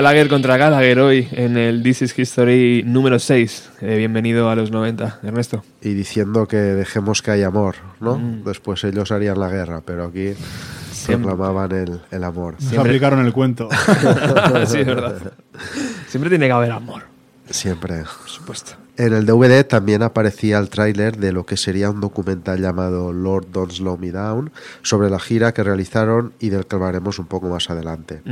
Gallagher 0.00 0.28
contra 0.30 0.56
Gallagher 0.56 0.98
hoy 1.00 1.28
en 1.30 1.58
el 1.58 1.82
This 1.82 2.00
is 2.00 2.18
History 2.18 2.82
número 2.86 3.18
6. 3.18 3.72
Eh, 3.82 3.96
bienvenido 3.98 4.48
a 4.48 4.54
los 4.56 4.70
90, 4.70 5.18
Ernesto. 5.22 5.62
Y 5.82 5.92
diciendo 5.92 6.48
que 6.48 6.56
dejemos 6.56 7.20
que 7.20 7.32
haya 7.32 7.48
amor, 7.48 7.74
¿no? 8.00 8.18
Después 8.46 8.82
ellos 8.84 9.12
harían 9.12 9.38
la 9.38 9.50
guerra, 9.50 9.82
pero 9.84 10.04
aquí 10.06 10.32
Siempre. 10.90 11.28
proclamaban 11.28 11.72
el, 11.72 12.00
el 12.10 12.24
amor. 12.24 12.54
Nos 12.62 12.78
aplicaron 12.78 13.26
el 13.26 13.34
cuento. 13.34 13.68
sí, 14.66 14.78
es 14.78 14.86
verdad. 14.86 15.34
Siempre 16.08 16.30
tiene 16.30 16.46
que 16.46 16.52
haber 16.52 16.70
amor, 16.70 17.02
Siempre. 17.50 17.96
por 17.98 18.30
supuesto. 18.30 18.72
En 18.96 19.12
el 19.12 19.26
DVD 19.26 19.64
también 19.64 20.02
aparecía 20.02 20.58
el 20.58 20.68
tráiler 20.70 21.16
de 21.16 21.32
lo 21.32 21.44
que 21.44 21.56
sería 21.56 21.90
un 21.90 22.00
documental 22.00 22.60
llamado 22.60 23.12
Lord 23.12 23.48
Don't 23.52 23.72
Slow 23.72 23.96
Me 23.98 24.12
Down 24.12 24.50
sobre 24.82 25.08
la 25.08 25.18
gira 25.18 25.52
que 25.52 25.62
realizaron 25.62 26.32
y 26.38 26.48
del 26.48 26.66
que 26.66 26.76
hablaremos 26.76 27.18
un 27.18 27.26
poco 27.26 27.48
más 27.48 27.70
adelante. 27.70 28.22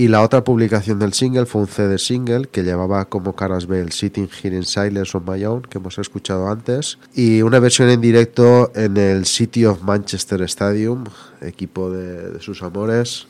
Y 0.00 0.08
la 0.08 0.22
otra 0.22 0.42
publicación 0.42 0.98
del 0.98 1.12
single 1.12 1.44
fue 1.44 1.60
un 1.60 1.68
CD 1.68 1.98
single 1.98 2.48
que 2.50 2.62
llevaba 2.62 3.04
como 3.04 3.36
caras 3.36 3.66
B 3.66 3.80
el 3.80 3.92
Sitting 3.92 4.30
Here 4.30 4.56
in 4.56 4.64
Silence 4.64 5.14
on 5.14 5.26
My 5.26 5.44
Own, 5.44 5.60
que 5.60 5.76
hemos 5.76 5.98
escuchado 5.98 6.48
antes, 6.48 6.98
y 7.14 7.42
una 7.42 7.58
versión 7.58 7.90
en 7.90 8.00
directo 8.00 8.72
en 8.74 8.96
el 8.96 9.26
City 9.26 9.66
of 9.66 9.82
Manchester 9.82 10.40
Stadium, 10.40 11.04
equipo 11.42 11.90
de, 11.90 12.30
de 12.30 12.40
sus 12.40 12.62
amores, 12.62 13.26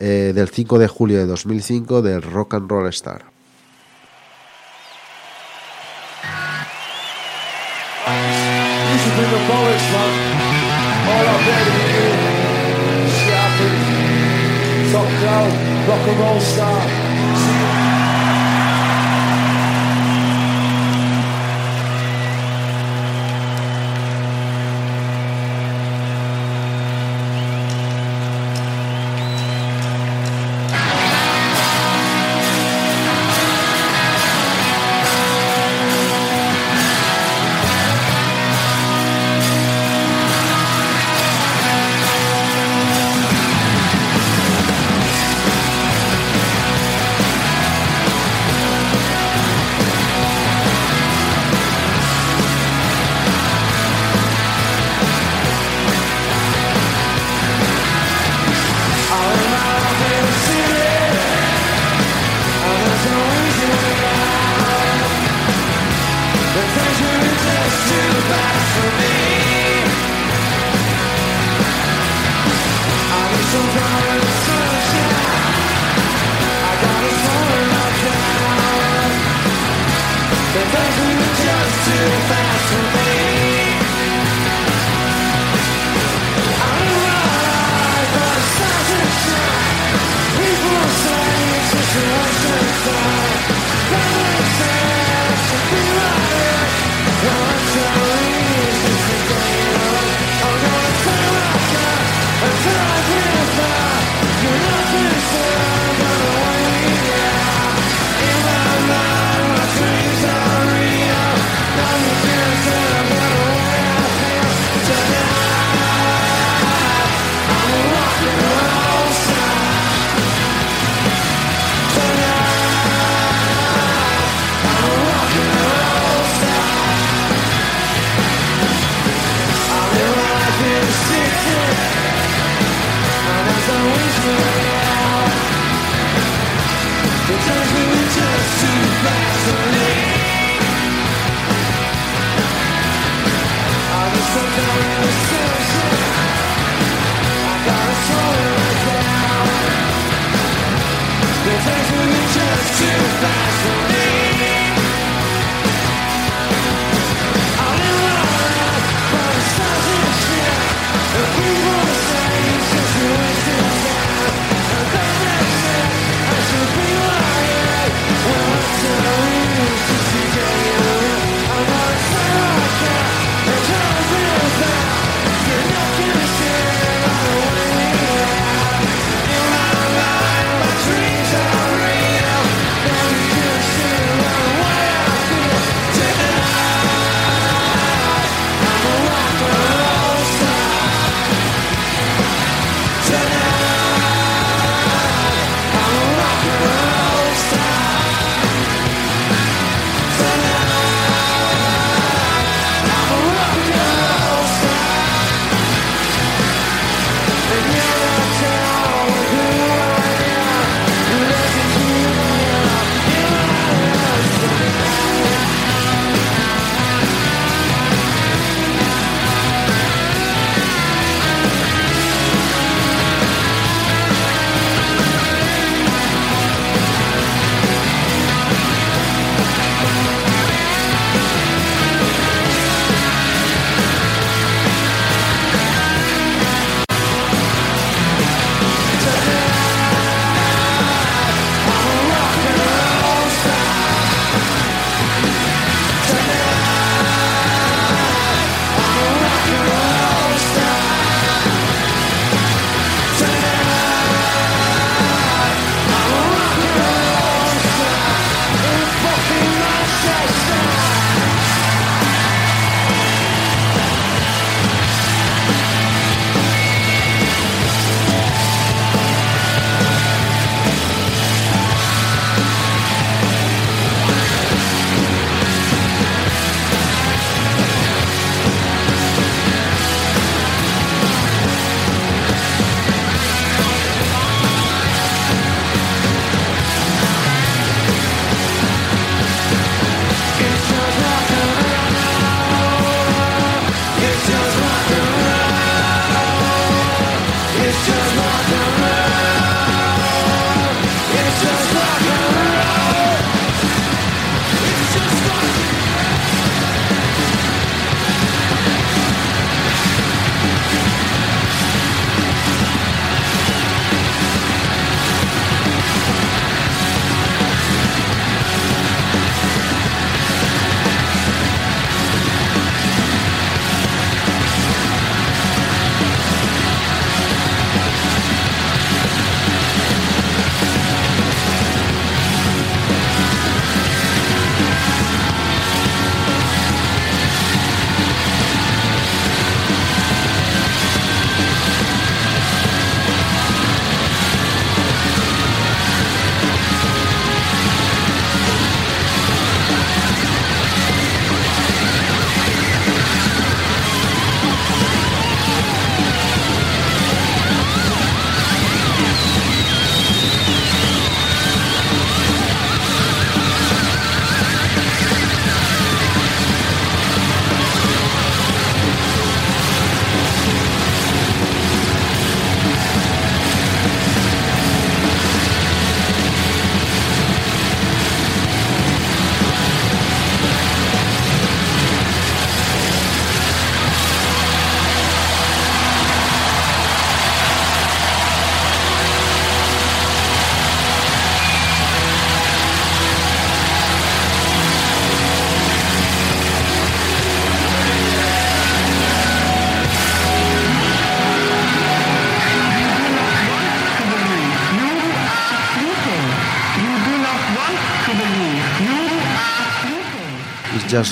eh, 0.00 0.32
del 0.34 0.48
5 0.48 0.80
de 0.80 0.88
julio 0.88 1.16
de 1.16 1.26
2005 1.26 2.02
del 2.02 2.22
Rock 2.22 2.54
and 2.54 2.68
Roll 2.68 2.88
Star. 2.88 3.26
Rock 15.90 16.06
and 16.06 16.20
roll 16.20 16.40
star. 16.40 17.09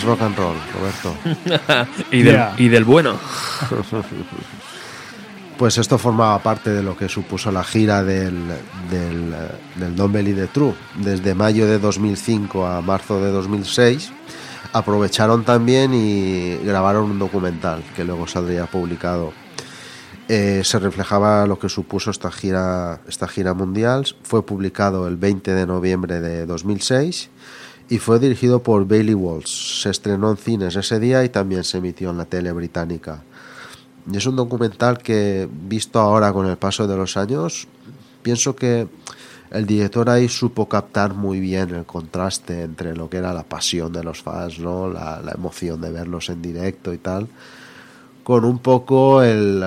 Rock 0.04 0.22
and 0.22 0.36
roll, 0.36 0.56
Roberto. 0.74 1.14
y, 2.12 2.22
del, 2.22 2.34
Yeah. 2.34 2.54
y 2.58 2.68
del 2.68 2.84
bueno. 2.84 3.18
Pues 5.58 5.76
esto 5.76 5.98
formaba 5.98 6.38
parte 6.40 6.70
de 6.70 6.84
lo 6.84 6.96
que 6.96 7.08
supuso 7.08 7.50
la 7.50 7.64
gira 7.64 8.04
del, 8.04 8.46
del, 8.88 9.34
del 9.74 9.96
Don't 9.96 10.14
Believe 10.14 10.42
the 10.42 10.46
True. 10.46 10.72
Desde 10.94 11.34
mayo 11.34 11.66
de 11.66 11.80
2005 11.80 12.64
a 12.64 12.80
marzo 12.80 13.20
de 13.20 13.32
2006 13.32 14.12
aprovecharon 14.72 15.42
también 15.42 15.92
y 15.94 16.58
grabaron 16.58 17.10
un 17.10 17.18
documental 17.18 17.82
que 17.96 18.04
luego 18.04 18.28
saldría 18.28 18.66
publicado. 18.66 19.32
Eh, 20.28 20.60
se 20.62 20.78
reflejaba 20.78 21.44
lo 21.46 21.58
que 21.58 21.68
supuso 21.68 22.12
esta 22.12 22.30
gira, 22.30 23.00
esta 23.08 23.26
gira 23.26 23.52
mundial. 23.52 24.06
Fue 24.22 24.46
publicado 24.46 25.08
el 25.08 25.16
20 25.16 25.54
de 25.54 25.66
noviembre 25.66 26.20
de 26.20 26.46
2006 26.46 27.30
y 27.88 27.98
fue 27.98 28.18
dirigido 28.18 28.62
por 28.62 28.86
Bailey 28.86 29.14
Walsh. 29.14 29.82
Se 29.82 29.90
estrenó 29.90 30.30
en 30.30 30.36
cines 30.36 30.76
ese 30.76 31.00
día 31.00 31.24
y 31.24 31.28
también 31.28 31.64
se 31.64 31.78
emitió 31.78 32.10
en 32.10 32.18
la 32.18 32.26
tele 32.26 32.52
británica. 32.52 33.22
Y 34.10 34.16
es 34.16 34.26
un 34.26 34.36
documental 34.36 34.98
que, 34.98 35.48
visto 35.50 35.98
ahora 35.98 36.32
con 36.32 36.46
el 36.46 36.56
paso 36.56 36.86
de 36.86 36.96
los 36.96 37.16
años, 37.16 37.66
pienso 38.22 38.54
que 38.54 38.88
el 39.50 39.66
director 39.66 40.10
ahí 40.10 40.28
supo 40.28 40.68
captar 40.68 41.14
muy 41.14 41.40
bien 41.40 41.74
el 41.74 41.86
contraste 41.86 42.62
entre 42.62 42.94
lo 42.94 43.08
que 43.08 43.16
era 43.18 43.32
la 43.32 43.44
pasión 43.44 43.92
de 43.92 44.04
los 44.04 44.22
fans, 44.22 44.58
¿no? 44.58 44.88
la, 44.88 45.22
la 45.22 45.32
emoción 45.32 45.80
de 45.80 45.90
verlos 45.90 46.28
en 46.28 46.42
directo 46.42 46.92
y 46.92 46.98
tal, 46.98 47.28
con 48.22 48.44
un 48.44 48.58
poco 48.58 49.22
el, 49.22 49.62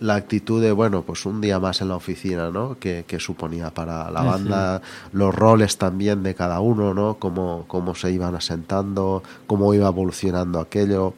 la 0.00 0.14
actitud 0.14 0.62
de, 0.62 0.72
bueno, 0.72 1.02
pues 1.02 1.26
un 1.26 1.40
día 1.40 1.58
más 1.58 1.80
en 1.80 1.88
la 1.88 1.96
oficina, 1.96 2.50
¿no? 2.50 2.78
Que, 2.78 3.04
que 3.06 3.18
suponía 3.18 3.70
para 3.70 4.10
la 4.10 4.22
banda, 4.22 4.82
los 5.12 5.34
roles 5.34 5.76
también 5.76 6.22
de 6.22 6.34
cada 6.34 6.60
uno, 6.60 6.94
¿no? 6.94 7.14
Cómo, 7.18 7.64
cómo 7.66 7.94
se 7.94 8.12
iban 8.12 8.34
asentando, 8.34 9.22
cómo 9.46 9.74
iba 9.74 9.88
evolucionando 9.88 10.60
aquello. 10.60 11.14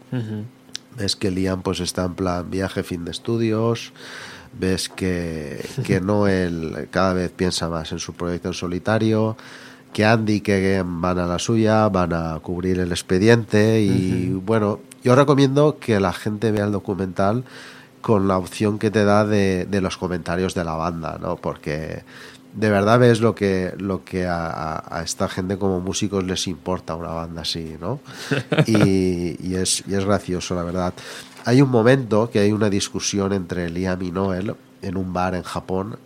Ves 0.96 1.16
que 1.16 1.30
Liam 1.30 1.62
pues 1.62 1.80
está 1.80 2.04
en 2.04 2.14
plan 2.14 2.50
viaje, 2.50 2.82
fin 2.82 3.04
de 3.04 3.10
estudios. 3.10 3.92
Ves 4.58 4.88
que, 4.88 5.64
que 5.84 6.00
Noel 6.00 6.88
cada 6.90 7.12
vez 7.12 7.30
piensa 7.30 7.68
más 7.68 7.92
en 7.92 7.98
su 7.98 8.14
proyecto 8.14 8.48
en 8.48 8.54
solitario. 8.54 9.36
Que 9.92 10.04
Andy 10.04 10.34
y 10.34 10.40
que 10.40 10.84
van 10.86 11.18
a 11.18 11.26
la 11.26 11.38
suya, 11.38 11.88
van 11.88 12.12
a 12.12 12.38
cubrir 12.40 12.78
el 12.78 12.92
expediente. 12.92 13.80
Y 13.82 14.30
bueno, 14.30 14.80
yo 15.02 15.16
recomiendo 15.16 15.78
que 15.80 15.98
la 15.98 16.12
gente 16.12 16.52
vea 16.52 16.64
el 16.64 16.72
documental 16.72 17.44
con 18.00 18.28
la 18.28 18.38
opción 18.38 18.78
que 18.78 18.90
te 18.90 19.04
da 19.04 19.24
de, 19.24 19.66
de 19.66 19.80
los 19.80 19.96
comentarios 19.96 20.54
de 20.54 20.64
la 20.64 20.74
banda, 20.74 21.18
¿no? 21.20 21.36
Porque 21.36 22.04
de 22.54 22.68
verdad 22.70 22.98
ves 22.98 23.20
lo 23.20 23.34
que, 23.34 23.74
lo 23.78 24.04
que 24.04 24.26
a, 24.26 24.46
a- 24.46 24.98
a 24.98 25.02
esta 25.02 25.28
gente 25.28 25.56
como 25.58 25.80
músicos 25.80 26.24
les 26.24 26.46
importa 26.48 26.94
una 26.96 27.10
banda 27.10 27.42
así, 27.42 27.76
¿no? 27.80 28.00
Y, 28.66 29.36
y 29.46 29.54
es, 29.56 29.84
y 29.86 29.94
es 29.94 30.04
gracioso, 30.04 30.54
la 30.54 30.62
verdad. 30.64 30.94
Hay 31.44 31.62
un 31.62 31.70
momento 31.70 32.30
que 32.30 32.40
hay 32.40 32.52
una 32.52 32.68
discusión 32.70 33.32
entre 33.32 33.70
Liam 33.70 34.02
y 34.02 34.10
Noel 34.10 34.54
en 34.82 34.96
un 34.96 35.12
bar 35.12 35.34
en 35.34 35.42
Japón 35.42 35.98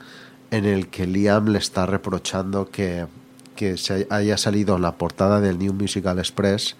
en 0.50 0.64
el 0.64 0.88
que 0.88 1.06
Liam 1.06 1.48
le 1.48 1.58
está 1.58 1.86
reprochando 1.86 2.70
que, 2.70 3.06
que 3.56 3.76
se 3.76 4.06
haya 4.10 4.36
salido 4.36 4.76
en 4.76 4.82
la 4.82 4.92
portada 4.96 5.40
del 5.40 5.58
New 5.58 5.72
Musical 5.72 6.18
Express 6.18 6.76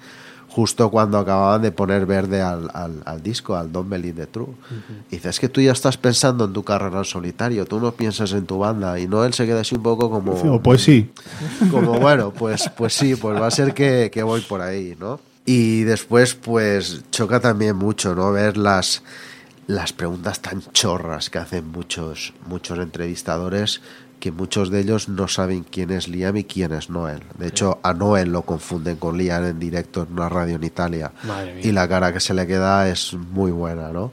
justo 0.55 0.89
cuando 0.91 1.18
acababan 1.18 1.62
de 1.62 1.73
poner 1.73 2.07
verde 2.07 2.41
al, 2.41 2.70
al- 2.73 3.02
al 3.05 3.23
disco, 3.23 3.57
al 3.57 3.73
Don't 3.73 3.89
Believe 3.91 4.20
the 4.20 4.26
True. 4.28 4.55
Y 5.10 5.16
dice, 5.16 5.28
es 5.31 5.41
que 5.41 5.49
tú 5.49 5.60
ya 5.60 5.73
estás 5.73 5.97
pensando 5.97 6.44
en 6.44 6.52
tu 6.52 6.62
carrera 6.62 6.99
en 6.99 7.05
solitario, 7.05 7.65
tú 7.66 7.81
no 7.81 7.91
piensas 7.92 8.31
en 8.33 8.47
tu 8.47 8.58
banda. 8.58 8.99
Y 9.00 9.08
Noel 9.08 9.34
se 9.34 9.47
queda 9.47 9.62
así 9.62 9.74
un 9.74 9.83
poco 9.83 10.08
como... 10.10 10.33
O 10.33 10.62
pues 10.62 10.83
sí. 10.83 11.10
Como 11.70 11.99
bueno, 11.99 12.33
pues, 12.33 12.70
pues 12.76 12.92
sí, 12.94 13.16
pues 13.16 13.41
va 13.41 13.49
a 13.49 13.50
ser 13.50 13.74
que, 13.74 14.10
que 14.12 14.23
voy 14.23 14.42
por 14.42 14.60
ahí, 14.60 14.97
¿no? 15.00 15.18
Y 15.44 15.83
después, 15.83 16.34
pues 16.36 17.02
choca 17.10 17.41
también 17.41 17.74
mucho, 17.76 18.15
¿no? 18.15 18.31
Ver 18.31 18.57
las, 18.57 19.02
las 19.66 19.92
preguntas 19.92 20.41
tan 20.41 20.62
chorras 20.73 21.31
que 21.31 21.39
hacen 21.39 21.66
muchos, 21.70 22.33
muchos 22.47 22.78
entrevistadores, 22.78 23.81
que 24.24 24.32
muchos 24.32 24.70
de 24.70 24.80
ellos 24.80 25.10
no 25.10 25.28
saben 25.28 25.66
quién 25.70 25.90
es 25.90 26.08
Liam 26.08 26.34
y 26.38 26.44
quién 26.44 26.72
es 26.72 26.88
Noel. 26.88 27.20
De 27.36 27.48
hecho, 27.48 27.78
a 27.82 27.92
Noel 27.92 28.32
lo 28.32 28.40
confunden 28.40 28.96
con 28.96 29.18
Liam 29.18 29.44
en 29.44 29.58
directo 29.58 30.04
en 30.04 30.14
una 30.14 30.30
radio 30.30 30.56
en 30.56 30.64
Italia. 30.64 31.12
Madre 31.24 31.52
mía. 31.52 31.66
Y 31.66 31.72
la 31.72 31.86
cara 31.86 32.10
que 32.10 32.20
se 32.20 32.32
le 32.32 32.46
queda 32.46 32.88
es 32.88 33.12
muy 33.12 33.50
buena, 33.50 33.90
¿no? 33.90 34.12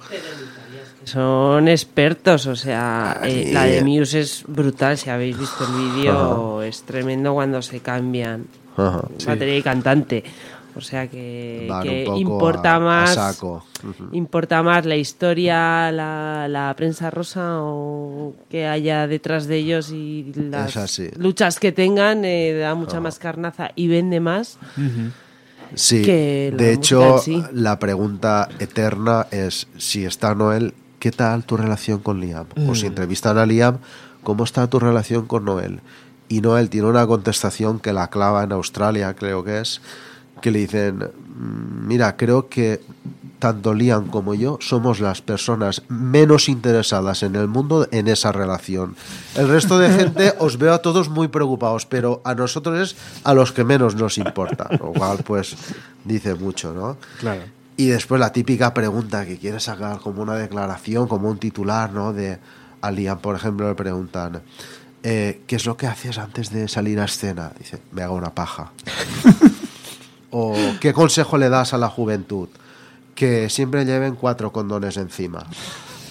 Son 1.05 1.65
expertos, 1.69 2.45
o 2.45 2.57
sea, 2.57 3.21
Ay, 3.21 3.51
eh, 3.51 3.53
la 3.53 3.63
de 3.63 3.77
eh. 3.77 3.83
Muse 3.85 4.19
es 4.19 4.43
brutal, 4.45 4.97
si 4.97 5.09
habéis 5.09 5.39
visto 5.39 5.63
el 5.65 5.93
vídeo, 5.93 6.61
es 6.61 6.83
tremendo 6.83 7.33
cuando 7.33 7.61
se 7.61 7.79
cambian 7.79 8.47
Ajá. 8.75 9.07
batería 9.25 9.59
y 9.59 9.63
cantante. 9.63 10.25
O 10.75 10.81
sea 10.81 11.07
que, 11.09 11.67
importa 12.15 12.73
a- 12.73 12.75
a 12.75 12.79
más 12.79 13.39
importa 14.13 14.63
más 14.63 14.85
la 14.85 14.95
historia, 14.95 15.91
la, 15.91 16.47
la 16.47 16.73
prensa 16.77 17.09
rosa 17.09 17.59
o 17.61 18.33
que 18.49 18.65
haya 18.67 19.05
detrás 19.07 19.47
de 19.47 19.57
ellos 19.57 19.91
y 19.91 20.31
las 20.35 21.01
luchas 21.17 21.59
que 21.59 21.71
tengan, 21.71 22.23
eh, 22.23 22.53
da 22.53 22.73
mucha 22.75 23.01
más 23.01 23.19
carnaza 23.19 23.71
y 23.75 23.87
vende 23.87 24.19
más. 24.19 24.57
Sí, 25.75 26.01
que 26.03 26.53
de 26.55 26.73
hecho, 26.73 27.17
sí. 27.19 27.43
la 27.53 27.79
pregunta 27.79 28.49
eterna 28.59 29.27
es 29.31 29.67
si 29.77 30.05
está 30.05 30.35
Noel, 30.35 30.73
¿qué 30.99 31.11
tal 31.11 31.43
tu 31.45 31.55
relación 31.57 31.99
con 31.99 32.19
Liam? 32.19 32.45
O 32.67 32.71
Mm. 32.71 32.75
si 32.75 32.85
entrevistan 32.87 33.37
a 33.37 33.45
Liam, 33.45 33.77
¿cómo 34.23 34.43
está 34.43 34.67
tu 34.67 34.79
relación 34.79 35.27
con 35.27 35.45
Noel? 35.45 35.79
Y 36.27 36.41
Noel 36.41 36.69
tiene 36.69 36.87
una 36.87 37.07
contestación 37.07 37.79
que 37.79 37.93
la 37.93 38.09
clava 38.09 38.43
en 38.43 38.51
Australia, 38.51 39.13
creo 39.15 39.43
que 39.43 39.59
es, 39.61 39.81
que 40.41 40.51
le 40.51 40.59
dicen, 40.59 40.97
"Mm, 40.97 41.87
mira, 41.87 42.17
creo 42.17 42.49
que 42.49 42.81
tanto 43.41 43.73
Liam 43.73 44.05
como 44.07 44.35
yo 44.35 44.59
somos 44.61 44.99
las 44.99 45.21
personas 45.23 45.81
menos 45.89 46.47
interesadas 46.47 47.23
en 47.23 47.35
el 47.35 47.47
mundo 47.47 47.87
en 47.91 48.07
esa 48.07 48.31
relación. 48.31 48.95
El 49.35 49.49
resto 49.49 49.79
de 49.79 49.89
gente 49.89 50.33
os 50.39 50.59
veo 50.59 50.73
a 50.75 50.77
todos 50.83 51.09
muy 51.09 51.27
preocupados, 51.27 51.87
pero 51.87 52.21
a 52.23 52.35
nosotros 52.35 52.79
es 52.79 52.95
a 53.23 53.33
los 53.33 53.51
que 53.51 53.63
menos 53.63 53.95
nos 53.95 54.19
importa. 54.19 54.69
Lo 54.79 54.93
cual, 54.93 55.23
pues, 55.25 55.55
dice 56.05 56.35
mucho, 56.35 56.71
¿no? 56.71 56.97
Claro. 57.19 57.41
Y 57.77 57.87
después 57.87 58.19
la 58.19 58.31
típica 58.31 58.75
pregunta 58.75 59.25
que 59.25 59.39
quiere 59.39 59.59
sacar 59.59 59.97
como 59.99 60.21
una 60.21 60.35
declaración, 60.35 61.07
como 61.07 61.27
un 61.27 61.39
titular, 61.39 61.91
¿no? 61.91 62.13
De 62.13 62.37
a 62.81 62.91
Liam, 62.91 63.17
por 63.17 63.35
ejemplo, 63.35 63.67
le 63.67 63.75
preguntan, 63.75 64.43
eh, 65.01 65.41
¿qué 65.47 65.55
es 65.55 65.65
lo 65.65 65.75
que 65.77 65.87
haces 65.87 66.19
antes 66.19 66.51
de 66.51 66.67
salir 66.67 66.99
a 66.99 67.05
escena? 67.05 67.51
Dice, 67.57 67.81
me 67.91 68.03
hago 68.03 68.13
una 68.13 68.35
paja. 68.35 68.71
o 70.31 70.55
¿qué 70.79 70.93
consejo 70.93 71.37
le 71.37 71.49
das 71.49 71.73
a 71.73 71.77
la 71.77 71.89
juventud? 71.89 72.49
Que 73.15 73.49
siempre 73.49 73.85
lleven 73.85 74.15
cuatro 74.15 74.51
condones 74.51 74.97
encima. 74.97 75.45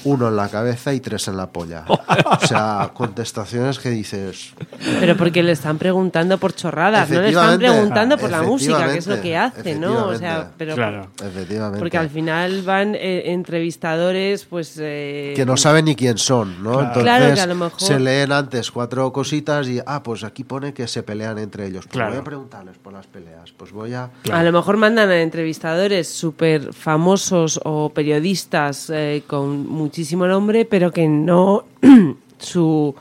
Uno 0.04 0.28
en 0.28 0.36
la 0.36 0.48
cabeza 0.48 0.92
y 0.94 1.00
tres 1.00 1.28
en 1.28 1.36
la 1.36 1.46
polla. 1.48 1.84
O 2.42 2.46
sea, 2.46 2.90
contestaciones 2.94 3.78
que 3.78 3.90
dices, 3.90 4.52
Pero 5.00 5.16
porque 5.16 5.42
le 5.42 5.52
están 5.52 5.78
preguntando 5.78 6.38
por 6.38 6.54
chorradas, 6.54 7.08
no 7.10 7.20
le 7.20 7.28
están 7.28 7.58
preguntando 7.58 8.16
por 8.18 8.30
la 8.30 8.42
música, 8.42 8.90
que 8.92 8.98
es 8.98 9.06
lo 9.06 9.20
que 9.20 9.36
hace, 9.36 9.74
¿no? 9.76 10.06
O 10.08 10.14
sea, 10.16 10.50
efectivamente. 10.50 10.54
pero 10.58 10.74
Claro. 10.74 11.06
efectivamente. 11.22 11.78
porque 11.78 11.98
al 11.98 12.08
final 12.10 12.62
van 12.62 12.94
eh, 12.94 13.32
entrevistadores, 13.32 14.44
pues 14.44 14.76
eh, 14.80 15.32
que 15.36 15.44
no 15.46 15.56
saben 15.56 15.84
ni 15.84 15.94
quién 15.94 16.18
son, 16.18 16.62
¿no? 16.62 16.80
Entonces 16.80 17.02
Claro, 17.02 17.34
que 17.34 17.40
a 17.40 17.46
lo 17.46 17.54
mejor- 17.54 17.80
se 17.80 17.98
leen 18.00 18.32
antes 18.32 18.70
cuatro 18.70 19.12
cositas 19.12 19.68
y 19.68 19.80
ah, 19.86 20.02
pues 20.02 20.24
aquí 20.24 20.44
pone 20.44 20.72
que 20.72 20.86
se 20.88 21.02
pelean 21.02 21.38
entre 21.38 21.66
ellos. 21.66 21.84
Pues 21.84 21.92
Claro. 21.92 22.10
voy 22.10 22.20
a 22.20 22.24
preguntarles 22.24 22.78
por 22.78 22.92
las 22.92 23.06
peleas. 23.06 23.52
Pues 23.56 23.72
voy 23.72 23.94
a 23.94 24.10
A 24.32 24.42
lo 24.42 24.52
mejor 24.52 24.76
mandan 24.76 25.10
a 25.10 25.20
entrevistadores 25.20 26.08
súper 26.08 26.72
famosos 26.72 27.60
o 27.64 27.90
periodistas 27.90 28.90
eh, 28.90 29.22
con 29.26 29.66
muchísimo 29.90 30.28
nombre, 30.28 30.64
pero 30.66 30.92
que 30.92 31.08
no 31.08 31.64
su 32.38 32.94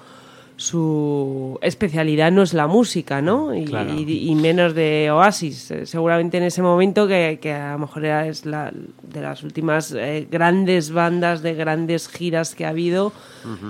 su 0.55 1.57
especialidad 1.61 2.33
no 2.33 2.41
es 2.41 2.53
la 2.53 2.67
música, 2.67 3.21
¿no? 3.21 3.55
Y, 3.55 3.63
Claro. 3.63 3.93
y- 3.93 4.29
y 4.29 4.35
menos 4.35 4.73
de 4.75 5.09
Oasis. 5.09 5.71
Eh, 5.71 5.85
Seguramente 5.85 6.35
en 6.37 6.43
ese 6.43 6.61
momento 6.61 7.07
que, 7.07 7.39
que 7.41 7.53
a 7.53 7.71
lo 7.73 7.79
mejor 7.79 8.03
era 8.03 8.27
es 8.27 8.45
la 8.45 8.73
de 9.01 9.21
las 9.21 9.41
últimas 9.43 9.93
eh, 9.97 10.27
grandes 10.29 10.91
bandas 10.91 11.41
de 11.43 11.53
grandes 11.53 12.09
giras 12.09 12.55
que 12.55 12.65
ha 12.65 12.69
habido 12.69 13.13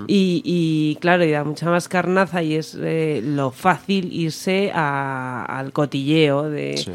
y, 0.08 0.42
y, 0.44 0.96
claro, 1.00 1.24
y 1.24 1.30
da 1.30 1.44
mucha 1.44 1.70
más 1.70 1.86
carnaza 1.88 2.42
y 2.42 2.54
es 2.56 2.76
eh, 2.80 3.20
lo 3.24 3.52
fácil 3.52 4.12
irse 4.12 4.72
a- 4.74 5.44
al 5.44 5.72
cotilleo 5.72 6.50
de 6.50 6.76
Sí. 6.78 6.90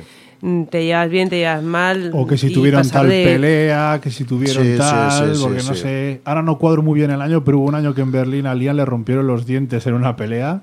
Mm, 0.45 0.63
te 0.65 0.85
llevas 0.85 1.09
bien, 1.09 1.29
te 1.29 1.37
llevas 1.37 1.63
mal. 1.63 2.11
O 2.13 2.25
que 2.27 2.37
si 2.37 2.51
tuvieron 2.53 2.87
tal 2.89 3.09
de- 3.09 3.23
pelea, 3.23 3.99
que 4.01 4.11
si 4.11 4.23
tuvieron 4.23 4.63
Sí, 4.63 4.75
tal, 4.77 5.35
sí, 5.35 5.41
porque 5.41 5.59
sí, 5.59 5.67
no 5.69 5.75
sí. 5.75 5.81
sé. 5.81 6.21
Ahora 6.25 6.41
no 6.41 6.57
cuadro 6.57 6.81
muy 6.81 6.99
bien 6.99 7.11
el 7.11 7.21
año, 7.21 7.43
pero 7.43 7.59
hubo 7.59 7.67
un 7.67 7.75
año 7.75 7.93
que 7.93 8.01
en 8.01 8.11
Berlín 8.11 8.45
a 8.47 8.55
Liam 8.55 8.75
le 8.75 8.85
rompieron 8.85 9.27
los 9.27 9.45
dientes 9.45 9.85
en 9.87 9.93
una 9.93 10.15
pelea. 10.15 10.61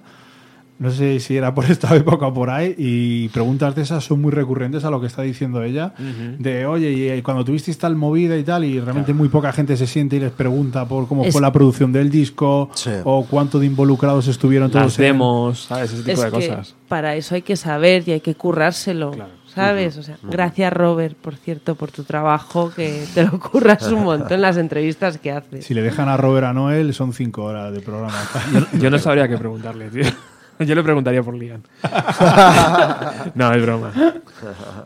No 0.78 0.90
sé 0.90 1.20
si 1.20 1.36
era 1.36 1.54
por 1.54 1.64
esta 1.70 1.94
época 1.94 2.26
o 2.26 2.34
por 2.34 2.50
ahí. 2.50 2.74
Y 2.76 3.28
preguntas 3.28 3.72
de 3.76 3.82
esas 3.82 4.02
son 4.02 4.20
muy 4.20 4.32
recurrentes 4.32 4.84
a 4.84 4.90
lo 4.90 5.00
que 5.00 5.06
está 5.06 5.22
diciendo 5.22 5.62
ella. 5.62 5.94
De, 6.38 6.66
oye, 6.66 6.90
y, 6.90 7.08
eh, 7.08 7.22
cuando 7.22 7.44
tuvisteis 7.44 7.78
tal 7.78 7.94
movida 7.94 8.36
y 8.36 8.42
tal, 8.42 8.64
y 8.64 8.80
realmente 8.80 9.12
muy 9.14 9.28
poca 9.28 9.52
gente 9.52 9.76
se 9.76 9.86
siente 9.86 10.16
y 10.16 10.20
les 10.20 10.32
pregunta 10.32 10.84
por 10.88 11.06
cómo 11.06 11.24
Es- 11.24 11.32
fue 11.32 11.40
la 11.40 11.52
producción 11.52 11.92
del 11.92 12.10
disco, 12.10 12.68
Sí. 12.74 12.90
o 13.04 13.24
cuánto 13.30 13.60
de 13.60 13.66
involucrados 13.66 14.26
estuvieron 14.26 14.72
todos 14.72 14.86
Las 14.86 14.98
en- 14.98 15.04
demos, 15.04 15.64
¿sabes? 15.66 15.92
Ese 15.92 16.02
tipo 16.02 16.10
es 16.12 16.18
de 16.32 16.38
que 16.40 16.48
cosas. 16.48 16.74
para 16.88 17.14
eso 17.14 17.36
hay 17.36 17.42
que 17.42 17.54
saber 17.54 18.02
y 18.06 18.12
hay 18.12 18.20
que 18.20 18.34
currárselo. 18.34 19.12
Claro. 19.12 19.30
¿Sabes? 19.54 19.96
O 19.98 20.02
sea, 20.02 20.16
gracias 20.22 20.72
Robert, 20.72 21.16
por 21.16 21.36
cierto, 21.36 21.74
por 21.74 21.90
tu 21.90 22.04
trabajo, 22.04 22.70
que 22.74 23.04
te 23.14 23.24
lo 23.24 23.38
curras 23.38 23.82
un 23.92 24.04
montón 24.04 24.32
en 24.32 24.42
las 24.42 24.56
entrevistas 24.56 25.18
que 25.18 25.30
haces. 25.32 25.64
Si 25.66 25.74
le 25.74 25.82
dejan 25.82 26.08
a 26.08 26.16
Robert 26.16 26.46
a 26.46 26.52
Noel, 26.52 26.94
son 26.94 27.12
cinco 27.12 27.44
horas 27.44 27.72
de 27.72 27.80
programa. 27.80 28.16
Yo 28.80 28.90
no 28.90 28.98
sabría 28.98 29.28
qué 29.28 29.36
preguntarle, 29.36 29.88
tío. 29.90 30.04
Yo 30.58 30.74
le 30.76 30.82
preguntaría 30.82 31.22
por 31.22 31.34
Liam. 31.34 31.60
no, 33.34 33.52
es 33.52 33.62
broma. 33.62 33.90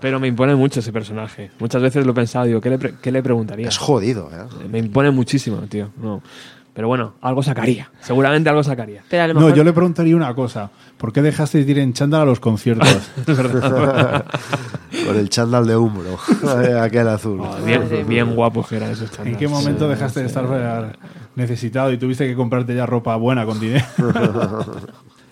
Pero 0.01 0.19
me 0.21 0.29
impone 0.29 0.55
mucho 0.55 0.81
ese 0.81 0.93
personaje. 0.93 1.51
Muchas 1.59 1.83
veces 1.83 2.05
lo 2.07 2.13
he 2.13 2.15
pensado, 2.15 2.47
digo, 2.47 2.61
¿qué 2.61 2.71
le, 2.71 2.79
pre- 2.79 2.95
qué 3.01 3.13
le 3.13 3.23
preguntaría? 3.23 3.69
es 3.69 3.77
jodido, 3.77 4.31
¿eh? 4.33 4.67
Me 4.71 4.79
impone 4.79 5.11
muchísimo, 5.11 5.59
tío. 5.69 5.91
No. 6.01 6.23
Pero 6.77 6.89
bueno, 6.89 7.15
algo 7.23 7.43
sacaría. 7.43 7.91
Seguramente 8.03 8.51
algo 8.51 8.63
sacaría. 8.63 9.03
Pero 9.09 9.23
a 9.23 9.29
lo 9.29 9.41
No, 9.41 9.49
yo 9.49 9.65
le 9.65 9.73
preguntaría 9.73 10.15
una 10.15 10.35
cosa. 10.35 10.71
¿Por 10.99 11.11
qué 11.11 11.23
dejaste 11.23 11.65
de 11.65 11.71
ir 11.71 11.79
en 11.79 11.95
chándal 11.95 12.21
a 12.21 12.25
los 12.27 12.39
conciertos? 12.39 13.11
Con 15.07 15.17
el 15.17 15.31
chándal 15.31 15.67
de 15.67 15.75
Umbro, 15.75 16.19
aquel 16.83 17.09
azul. 17.09 17.41
Oh, 17.41 17.57
bien, 17.65 18.07
bien 18.07 18.35
guapos 18.35 18.69
que 18.69 18.77
eran 18.77 18.91
esos 18.91 19.11
chándals. 19.11 19.33
¿En 19.33 19.39
qué 19.39 19.49
momento 19.49 19.89
dejaste 19.89 20.21
de 20.21 20.27
estar 20.27 20.99
necesitado 21.35 21.91
y 21.93 21.97
tuviste 21.97 22.29
que 22.29 22.35
comprarte 22.35 22.75
ya 22.75 22.85
ropa 22.85 23.17
buena 23.17 23.47
con 23.47 23.59
dinero? 23.59 23.87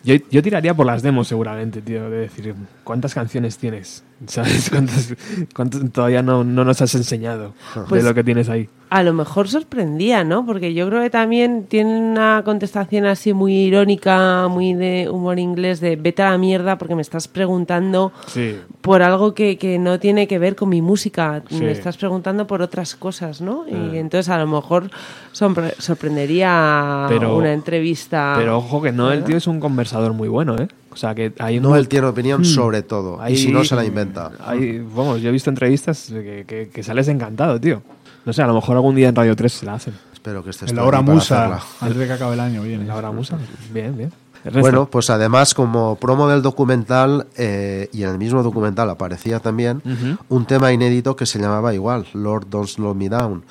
Yo, 0.04 0.16
yo 0.30 0.42
tiraría 0.42 0.74
por 0.74 0.84
las 0.84 1.00
demos 1.00 1.28
seguramente, 1.28 1.80
tío, 1.80 2.10
de 2.10 2.18
decir, 2.18 2.54
¿cuántas 2.84 3.14
canciones 3.14 3.56
tienes? 3.56 4.04
¿Sabes? 4.26 4.70
¿Cuántas, 4.72 5.14
cuántas 5.54 5.90
todavía 5.92 6.22
no, 6.22 6.44
no 6.44 6.64
nos 6.64 6.80
has 6.82 6.94
enseñado 6.94 7.54
Pues- 7.88 8.02
de 8.02 8.08
lo 8.08 8.14
que 8.14 8.24
tienes 8.24 8.48
ahí? 8.48 8.68
a 8.90 9.02
lo 9.02 9.12
mejor 9.12 9.48
sorprendía, 9.48 10.22
¿no? 10.22 10.46
Porque 10.46 10.72
yo 10.72 10.86
creo 10.88 11.02
que 11.02 11.10
también 11.10 11.64
tienen 11.64 12.00
una 12.00 12.42
contestación 12.44 13.06
así 13.06 13.32
muy 13.32 13.52
irónica, 13.52 14.46
muy 14.46 14.72
de 14.74 15.08
humor 15.10 15.40
inglés, 15.40 15.80
de 15.80 15.96
vete 15.96 16.22
a 16.22 16.30
la 16.30 16.38
mierda 16.38 16.78
porque 16.78 16.94
me 16.94 17.02
estás 17.02 17.26
preguntando 17.26 18.12
Sí. 18.28 18.56
por 18.82 19.02
algo 19.02 19.34
que, 19.34 19.58
que 19.58 19.80
no 19.80 19.98
tiene 19.98 20.28
que 20.28 20.38
ver 20.38 20.54
con 20.54 20.68
mi 20.68 20.80
música. 20.80 21.42
Sí. 21.48 21.56
Me 21.56 21.72
estás 21.72 21.96
preguntando 21.96 22.46
por 22.46 22.62
otras 22.62 22.94
cosas, 22.94 23.40
¿no? 23.40 23.64
Ah. 23.66 23.74
Y 23.94 23.96
entonces 23.96 24.28
a 24.28 24.38
lo 24.38 24.46
mejor 24.46 24.88
sorpre- 25.32 25.74
sorprendería 25.80 27.06
Pero- 27.08 27.36
una 27.36 27.52
entrevista. 27.52 28.34
Pero 28.36 28.58
ojo 28.58 28.80
que 28.80 28.92
no, 28.92 29.10
el 29.10 29.24
tío 29.24 29.36
es 29.36 29.48
un 29.48 29.58
conversador 29.58 30.12
muy 30.12 30.28
bueno, 30.28 30.56
¿eh? 30.56 30.68
O 30.94 30.96
sea, 30.96 31.14
que 31.14 31.32
hay 31.40 31.60
No, 31.60 31.70
un- 31.70 31.76
él 31.76 31.88
tiene 31.88 32.06
opinión 32.06 32.44
sobre 32.44 32.82
todo. 32.82 33.20
Ahí- 33.20 33.34
y 33.34 33.36
si 33.36 33.52
no, 33.52 33.64
se 33.64 33.74
la 33.76 33.84
inventa. 33.84 34.30
Hay, 34.46 34.78
vamos, 34.78 35.20
yo 35.20 35.28
he 35.28 35.32
visto 35.32 35.50
entrevistas 35.50 36.06
que, 36.08 36.44
que- 36.46 36.70
que 36.72 36.82
sales 36.82 37.08
encantado, 37.08 37.60
tío. 37.60 37.82
No 38.24 38.32
sé, 38.32 38.42
a 38.42 38.46
lo 38.46 38.54
mejor 38.54 38.76
algún 38.76 38.94
día 38.94 39.08
en 39.10 39.14
Radio 39.16 39.36
3 39.36 39.52
se 39.52 39.66
la 39.66 39.74
hacen. 39.74 39.92
Espero 40.12 40.42
que 40.42 40.50
estés 40.50 40.70
en 40.70 40.76
la 40.76 40.84
hora 40.84 41.02
musa, 41.02 41.60
antes 41.80 41.98
de 41.98 42.06
que 42.06 42.12
acabe 42.14 42.32
el 42.34 42.40
año. 42.40 42.62
Bien, 42.62 42.80
En 42.80 42.88
la 42.88 42.96
hora 42.96 43.10
musa. 43.10 43.36
Bien, 43.72 43.94
bien. 43.96 44.12
Bueno, 44.60 44.86
pues 44.90 45.08
además 45.10 45.52
como 45.54 45.96
promo 45.96 46.28
del 46.28 46.42
documental, 46.42 47.26
eh, 47.36 47.88
y 47.92 48.02
en 48.02 48.10
el 48.10 48.18
mismo 48.18 48.42
documental 48.42 48.88
aparecía 48.90 49.40
también 49.40 49.82
un 50.28 50.44
tema 50.46 50.70
inédito 50.72 51.16
que 51.16 51.26
se 51.26 51.38
llamaba 51.38 51.72
igual, 51.74 52.06
Lord 52.14 52.46
Don't 52.50 52.68
Slow 52.68 52.94
Me 52.94 53.08
Down, 53.08 53.42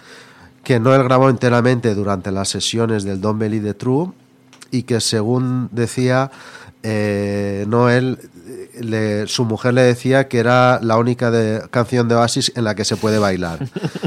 que 0.63 0.79
Noel 0.79 1.03
grabó 1.03 1.29
enteramente 1.29 1.93
durante 1.95 2.31
las 2.31 2.49
sesiones 2.49 3.03
del 3.03 3.19
Don't 3.21 3.39
Believe 3.39 3.65
the 3.69 3.73
True 3.73 4.11
y 4.71 4.83
que 4.83 4.99
según 5.01 5.67
decía 5.71 6.29
eh, 6.83 7.65
Noel, 7.67 8.19
le- 8.79 9.27
su 9.27 9.45
mujer 9.45 9.73
le 9.73 9.81
decía 9.81 10.27
que 10.27 10.39
era 10.39 10.79
la 10.81 10.97
única 10.97 11.31
de- 11.31 11.61
canción 11.71 12.07
de 12.07 12.15
Oasis 12.15 12.51
en 12.55 12.63
la 12.65 12.75
que 12.75 12.85
se 12.85 12.95
puede 12.97 13.17
bailar. 13.19 13.59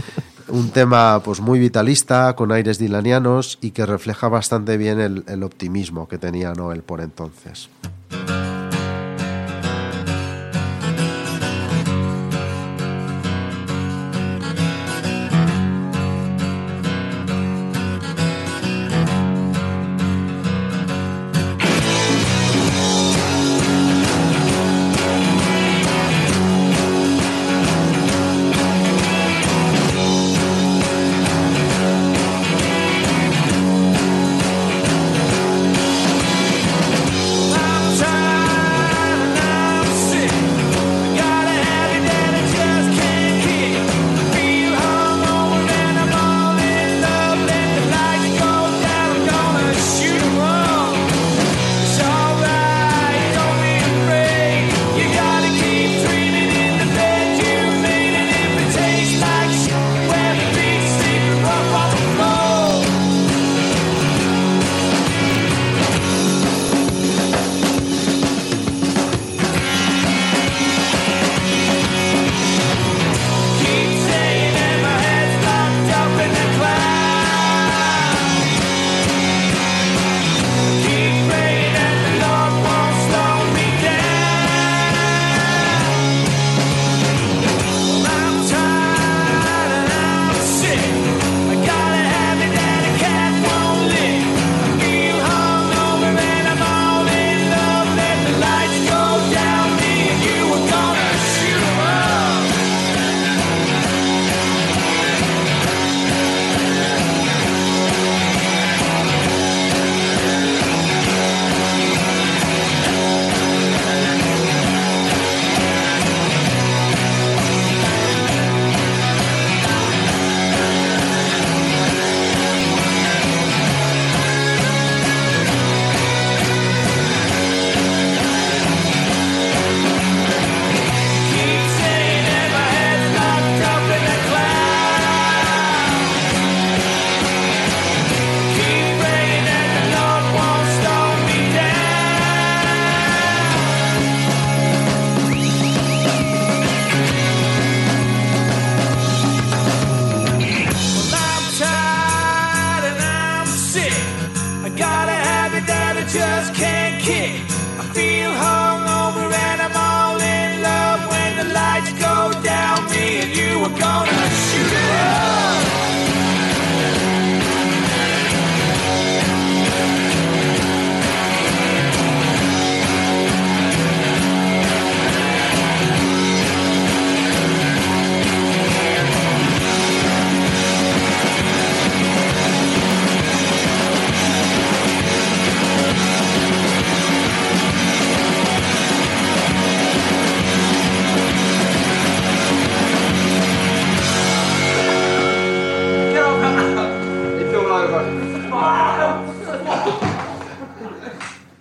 un 0.49 0.71
tema 0.71 1.21
pues 1.25 1.41
muy 1.41 1.59
vitalista, 1.59 2.35
con 2.37 2.53
aires 2.53 2.79
dilanianos 2.79 3.59
y 3.61 3.73
que 3.73 3.85
refleja 3.85 4.29
bastante 4.29 4.77
bien 4.77 5.01
el, 5.01 5.25
el 5.27 5.43
optimismo 5.43 6.07
que 6.07 6.19
tenía 6.19 6.53
Noel 6.53 6.83
por 6.83 7.01
entonces. 7.01 7.69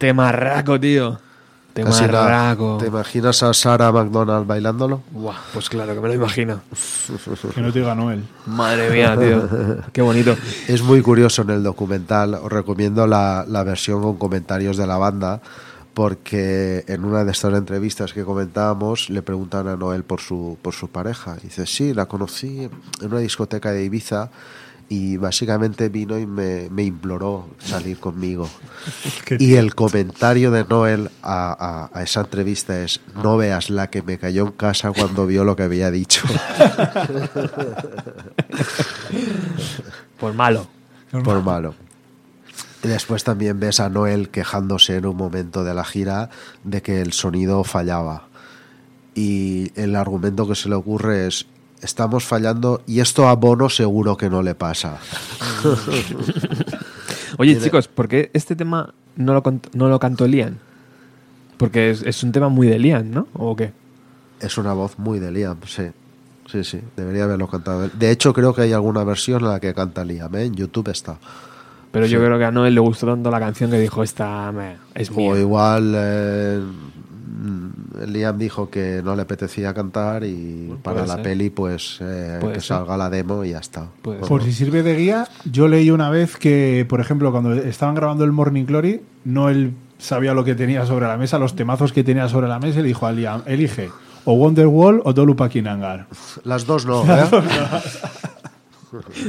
Temarraco, 0.06 0.80
tío. 0.80 1.18
Tema 1.74 1.90
Casi 1.90 2.06
nada. 2.06 2.30
raco. 2.52 2.78
¿Te 2.80 2.88
imaginas 2.88 3.42
a 3.42 3.54
Sarah 3.56 3.92
McDonald 3.92 4.46
bailándolo? 4.46 5.02
Buah, 5.10 5.36
pues 5.52 5.68
claro 5.68 5.96
que 5.96 6.00
me 6.00 6.10
lo 6.10 6.14
imagino. 6.14 6.62
Que 7.56 7.60
no 7.60 7.74
te 7.74 7.80
diga 7.80 7.96
Noel. 7.96 8.24
Madre 8.46 8.92
mía, 8.92 9.18
tío. 9.20 9.50
Qué 9.92 10.04
bonito. 10.04 10.38
Es 10.68 10.84
muy 10.84 11.02
curioso 11.02 11.42
en 11.42 11.50
el 11.50 11.64
documental. 11.64 12.36
Os 12.36 12.52
recomiendo 12.52 13.08
la, 13.08 13.46
la 13.48 13.64
versión 13.64 14.04
con 14.04 14.18
comentarios 14.18 14.78
de 14.78 14.86
la 14.86 14.98
banda. 14.98 15.42
Porque 15.96 16.84
en 16.88 17.04
una 17.04 17.24
de 17.24 17.32
estas 17.32 17.54
entrevistas 17.56 18.14
que 18.14 18.24
comentábamos 18.24 19.10
le 19.10 19.24
preguntan 19.24 19.68
a 19.68 19.76
Noel 19.76 20.04
por 20.04 20.22
su, 20.22 20.58
por 20.62 20.74
su 20.76 20.90
pareja. 20.90 21.36
Y 21.42 21.48
dice, 21.48 21.66
sí, 21.66 21.94
la 21.96 22.06
conocí 22.06 22.70
en 23.02 23.08
una 23.12 23.20
discoteca 23.20 23.72
de 23.72 23.84
Ibiza 23.84 24.30
y 24.88 25.18
básicamente 25.18 25.90
vino 25.90 26.18
y 26.20 26.26
me, 26.28 26.70
me 26.70 26.84
imploró 26.84 27.48
salir 27.60 27.98
conmigo. 28.00 28.48
Y 29.40 29.56
el 29.56 29.74
comentario 29.74 30.52
de 30.52 30.64
Noel 30.66 31.10
a, 31.24 31.90
a- 31.92 31.98
a 32.00 32.04
esa 32.04 32.22
entrevista 32.22 32.80
es, 32.84 33.02
no 33.24 33.36
veas 33.38 33.70
la 33.72 33.90
que 33.90 34.04
me 34.04 34.20
cayó 34.20 34.46
en 34.46 34.52
casa 34.52 34.92
cuando 34.92 35.26
vio 35.26 35.44
lo 35.44 35.56
que 35.56 35.64
había 35.64 35.90
dicho. 35.92 36.22
Pues 40.20 40.36
malo. 40.36 40.68
por 41.24 41.42
malo. 41.44 41.76
Y 42.84 42.88
después 42.88 43.24
también 43.24 43.60
ves 43.60 43.80
a 43.80 43.90
Noel 43.90 44.30
quejándose 44.30 44.96
en 44.96 45.06
un 45.06 45.18
momento 45.18 45.64
de 45.64 45.74
la 45.74 45.84
gira 45.84 46.30
de 46.64 46.82
que 46.82 47.02
el 47.02 47.14
sonido 47.14 47.64
fallaba. 47.64 48.28
Y 49.14 49.72
el 49.80 49.96
argumento 49.96 50.48
que 50.48 50.56
se 50.56 50.70
le 50.70 50.76
ocurre 50.76 51.28
es, 51.28 51.48
estamos 51.86 52.26
fallando 52.26 52.82
y 52.86 53.00
esto 53.00 53.28
a 53.30 53.36
Bono 53.36 53.70
seguro 53.70 54.18
que 54.18 54.30
no 54.30 54.42
le 54.44 54.56
pasa. 54.56 54.98
Oye, 57.38 57.52
Tiene- 57.54 57.64
chicos, 57.66 57.88
¿por 57.88 58.08
qué 58.08 58.30
este 58.34 58.56
tema 58.56 58.94
no 59.16 59.34
lo, 59.34 59.44
no 59.74 59.90
lo 59.90 60.00
cantó 60.00 60.28
Liam? 60.28 60.56
Porque 61.58 61.90
es, 61.92 62.02
es 62.04 62.24
un 62.24 62.32
tema 62.32 62.50
muy 62.50 62.68
de 62.68 62.80
Liam, 62.80 63.10
¿no? 63.12 63.28
¿O 63.34 63.56
qué? 63.56 63.72
Es 64.40 64.58
una 64.58 64.74
voz 64.74 64.98
muy 65.00 65.20
de 65.20 65.32
Liam, 65.32 65.58
sí. 65.66 65.84
Sí, 66.52 66.64
sí, 66.64 66.80
debería 66.96 67.24
haberlo 67.24 67.48
cantado. 67.48 67.88
De 67.90 68.12
hecho, 68.12 68.32
creo 68.34 68.54
que 68.54 68.62
hay 68.64 68.74
alguna 68.74 69.04
versión 69.04 69.42
en 69.44 69.50
la 69.50 69.60
que 69.60 69.74
canta 69.74 70.06
Liam, 70.06 70.34
¿eh? 70.36 70.46
en 70.46 70.54
YouTube 70.56 70.90
está. 70.90 71.18
Pero 71.92 72.06
yo 72.06 72.20
creo 72.20 72.38
que 72.38 72.44
a 72.46 72.52
Noel 72.52 72.76
le 72.76 72.82
gustó 72.82 73.08
tanto 73.08 73.32
la 73.32 73.40
canción 73.40 73.72
que 73.72 73.80
dijo, 73.80 74.04
esta 74.04 74.52
me- 74.52 74.76
es 74.94 75.10
mía. 75.12 75.32
O 75.32 75.38
igual 75.38 75.94
eh, 75.96 76.62
Liam 78.08 78.38
dijo 78.38 78.70
que 78.70 79.02
no 79.04 79.16
le 79.16 79.24
apetecía 79.24 79.74
cantar 79.74 80.24
y 80.24 80.74
para 80.84 81.06
la 81.06 81.16
ser. 81.16 81.24
peli 81.24 81.50
pues 81.50 82.00
eh, 82.02 82.40
que 82.42 82.54
ser. 82.56 82.64
salga 82.64 82.98
la 82.98 83.10
demo 83.10 83.44
y 83.44 83.52
ya 83.52 83.60
está. 83.60 83.88
Bueno, 84.04 84.26
Por 84.28 84.44
si 84.44 84.54
sirve 84.54 84.84
de 84.84 84.96
guía, 84.96 85.28
yo 85.52 85.68
leí 85.68 85.92
una 85.92 86.10
vez 86.10 86.38
que, 86.38 86.86
por 86.88 87.02
ejemplo, 87.02 87.32
cuando 87.32 87.54
estaban 87.54 87.96
grabando 87.96 88.24
el 88.24 88.32
Morning 88.32 88.66
Glory, 88.66 89.02
no 89.24 89.50
él 89.50 89.74
sabía 89.98 90.34
lo 90.34 90.44
que 90.44 90.56
tenía 90.56 90.86
sobre 90.86 91.08
la 91.08 91.18
mesa, 91.18 91.40
los 91.40 91.56
temazos 91.56 91.94
que 91.94 92.04
tenía 92.04 92.28
sobre 92.30 92.48
la 92.48 92.60
mesa, 92.60 92.80
y 92.80 92.84
le 92.84 92.88
dijo 92.90 93.06
a 93.08 93.12
Liam, 93.12 93.42
elige 93.46 93.90
o 94.26 94.34
Wonderwall 94.34 95.02
o 95.04 95.14
Dolupa 95.14 95.50
Kinangar. 95.50 96.08
Las 96.44 96.66
dos 96.66 96.86
no, 96.86 97.04
¿eh? 97.14 97.26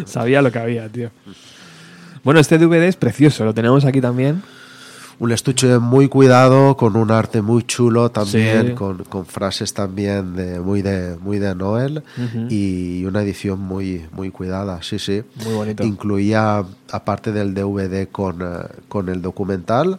Sabía 0.04 0.42
lo 0.42 0.52
que 0.52 0.58
había, 0.58 0.88
tío. 0.88 1.10
Bueno, 2.22 2.40
este 2.40 2.58
DVD 2.58 2.84
es 2.84 2.96
precioso, 2.96 3.44
lo 3.44 3.54
tenemos 3.54 3.84
aquí 3.84 4.00
también. 4.00 4.42
Un 5.18 5.32
estuche 5.32 5.78
muy 5.78 6.08
cuidado, 6.08 6.76
con 6.76 6.94
un 6.94 7.10
arte 7.10 7.40
muy 7.40 7.62
chulo 7.62 8.10
también, 8.10 8.68
Sí. 8.68 8.72
con, 8.74 8.98
con 9.04 9.24
frases 9.24 9.72
también 9.72 10.36
de 10.36 10.60
muy 10.60 10.82
de 10.82 11.16
muy 11.18 11.38
de 11.38 11.54
Noel 11.54 12.02
y 12.50 13.02
una 13.06 13.22
edición 13.22 13.58
muy 13.60 14.04
muy 14.12 14.30
cuidada, 14.30 14.82
sí, 14.82 14.98
sí. 14.98 15.22
Muy 15.44 15.54
bonito. 15.54 15.84
Incluía, 15.84 16.62
aparte 16.92 17.32
del 17.32 17.54
DVD 17.54 18.08
con, 18.12 18.42
eh, 18.42 18.66
con 18.88 19.08
el 19.08 19.22
documental, 19.22 19.98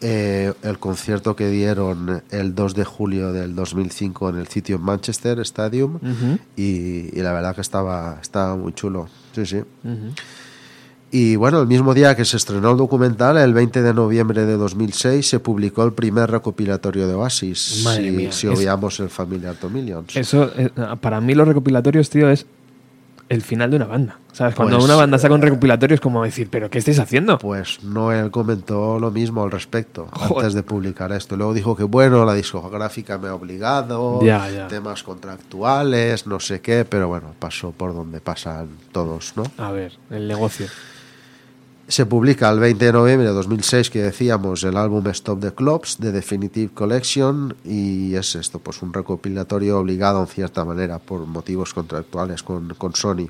eh, 0.00 0.52
el 0.62 0.78
concierto 0.78 1.34
que 1.34 1.48
dieron 1.48 2.22
el 2.30 2.54
2 2.54 2.74
de 2.74 2.84
julio 2.84 3.32
del 3.32 3.54
2005 3.56 4.28
en 4.30 4.36
el 4.36 4.46
sitio 4.48 4.78
Manchester 4.78 5.40
Stadium 5.40 5.98
y, 6.56 7.16
y 7.18 7.20
la 7.22 7.32
verdad 7.32 7.54
que 7.56 7.60
estaba, 7.62 8.18
estaba 8.22 8.56
muy 8.56 8.72
chulo, 8.74 9.08
sí, 9.34 9.44
sí. 9.44 9.56
Ujú. 9.58 10.12
Y 11.14 11.36
bueno, 11.36 11.60
el 11.60 11.66
mismo 11.66 11.92
día 11.92 12.16
que 12.16 12.24
se 12.24 12.38
estrenó 12.38 12.70
el 12.70 12.78
documental, 12.78 13.36
el 13.36 13.52
20 13.52 13.82
de 13.82 13.92
noviembre 13.92 14.46
de 14.46 14.56
2006, 14.56 15.28
se 15.28 15.40
publicó 15.40 15.84
el 15.84 15.92
primer 15.92 16.30
recopilatorio 16.30 17.06
de 17.06 17.12
Oasis, 17.12 17.82
Madre 17.84 18.04
si, 18.04 18.10
mía, 18.16 18.32
si 18.32 18.46
es- 18.48 18.58
obviamos 18.58 18.98
el 18.98 19.10
Familiar 19.10 19.54
to 19.56 19.68
Millions. 19.68 20.16
Eso, 20.16 20.50
eh, 20.56 20.70
para 21.02 21.20
mí 21.20 21.34
los 21.34 21.46
recopilatorios, 21.46 22.08
tío, 22.08 22.30
es 22.30 22.46
el 23.28 23.42
final 23.42 23.70
de 23.70 23.76
una 23.76 23.86
banda. 23.86 24.18
¿Sabes? 24.32 24.54
Cuando 24.54 24.76
Pues, 24.76 24.86
una 24.86 24.96
banda 24.96 25.18
saca 25.18 25.34
un 25.34 25.42
recopilatorio 25.42 25.94
es 25.94 26.00
como 26.00 26.24
decir, 26.24 26.48
¿pero 26.50 26.70
qué 26.70 26.78
estáis 26.78 26.98
haciendo? 26.98 27.36
Pues 27.38 27.84
Noel 27.84 28.30
comentó 28.30 28.98
lo 28.98 29.10
mismo 29.10 29.42
al 29.42 29.50
respecto 29.50 30.08
Joder. 30.12 30.38
antes 30.46 30.54
de 30.54 30.62
publicar 30.62 31.12
esto. 31.12 31.36
Luego 31.36 31.52
dijo 31.52 31.76
que, 31.76 31.84
bueno, 31.84 32.24
la 32.24 32.32
discográfica 32.32 33.18
me 33.18 33.28
ha 33.28 33.34
obligado, 33.34 34.20
Ya, 34.22 34.48
ya. 34.50 34.68
temas 34.68 35.02
contractuales, 35.02 36.26
no 36.26 36.40
sé 36.40 36.62
qué, 36.62 36.86
pero 36.88 37.08
bueno, 37.08 37.34
pasó 37.38 37.72
por 37.72 37.94
donde 37.94 38.20
pasan 38.22 38.68
todos, 38.92 39.34
¿no? 39.36 39.44
A 39.58 39.70
ver, 39.72 39.92
el 40.08 40.26
negocio. 40.26 40.66
Se 41.88 42.06
publica 42.06 42.48
el 42.48 42.58
20 42.58 42.84
de 42.86 42.92
noviembre 42.92 43.28
de 43.28 43.34
2006, 43.34 43.90
que 43.90 44.02
decíamos, 44.02 44.62
el 44.64 44.76
álbum 44.76 45.06
Stop 45.08 45.40
the 45.40 45.52
Clubs 45.52 45.98
de 45.98 46.12
Definitive 46.12 46.72
Collection 46.72 47.54
y 47.64 48.14
es 48.14 48.34
esto, 48.34 48.60
pues 48.60 48.80
un 48.82 48.94
recopilatorio 48.94 49.78
obligado 49.78 50.20
en 50.20 50.26
cierta 50.26 50.64
manera 50.64 50.98
por 50.98 51.26
motivos 51.26 51.74
contractuales 51.74 52.42
con, 52.42 52.74
con 52.78 52.94
Sony. 52.94 53.28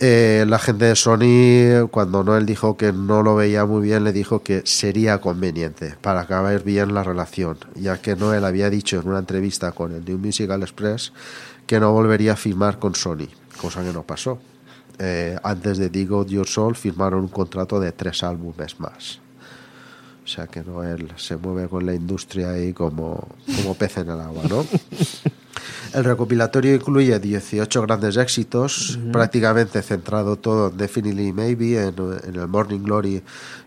Eh, 0.00 0.44
la 0.48 0.60
gente 0.60 0.84
de 0.84 0.94
Sony, 0.94 1.88
cuando 1.90 2.22
Noel 2.22 2.46
dijo 2.46 2.76
que 2.76 2.92
no 2.92 3.24
lo 3.24 3.34
veía 3.34 3.66
muy 3.66 3.82
bien, 3.82 4.04
le 4.04 4.12
dijo 4.12 4.44
que 4.44 4.62
sería 4.64 5.20
conveniente 5.20 5.96
para 6.00 6.20
acabar 6.20 6.62
bien 6.62 6.94
la 6.94 7.02
relación, 7.02 7.58
ya 7.74 8.00
que 8.00 8.14
Noel 8.14 8.44
había 8.44 8.70
dicho 8.70 9.00
en 9.00 9.08
una 9.08 9.18
entrevista 9.18 9.72
con 9.72 9.92
el 9.92 10.04
New 10.04 10.18
Musical 10.18 10.62
Express 10.62 11.12
que 11.66 11.80
no 11.80 11.92
volvería 11.92 12.34
a 12.34 12.36
firmar 12.36 12.78
con 12.78 12.94
Sony, 12.94 13.26
cosa 13.60 13.82
que 13.82 13.92
no 13.92 14.04
pasó. 14.04 14.38
Eh, 14.98 15.38
antes 15.42 15.78
de 15.78 15.88
Dig 15.90 16.10
Out 16.10 16.28
Your 16.28 16.46
Soul 16.46 16.74
firmaron 16.74 17.20
un 17.20 17.28
contrato 17.28 17.78
de 17.78 17.92
tres 17.92 18.22
álbumes 18.22 18.80
más. 18.80 19.20
O 20.24 20.30
sea 20.30 20.46
que 20.46 20.62
Noel 20.62 21.12
se 21.16 21.36
mueve 21.36 21.68
con 21.68 21.86
la 21.86 21.94
industria 21.94 22.50
ahí 22.50 22.72
como, 22.72 23.28
como 23.56 23.74
pez 23.74 23.98
en 23.98 24.10
el 24.10 24.20
agua, 24.20 24.42
¿no? 24.48 24.64
El 25.94 26.04
recopilatorio 26.04 26.74
incluye 26.74 27.18
18 27.18 27.82
grandes 27.82 28.16
éxitos, 28.16 28.98
prácticamente 29.10 29.80
centrado 29.80 30.36
todo 30.36 30.68
en 30.68 30.76
Definitely 30.76 31.32
Maybe, 31.32 31.82
en, 31.82 31.94
en 32.24 32.36
el 32.36 32.46
Morning 32.46 32.80
Glory 32.80 33.22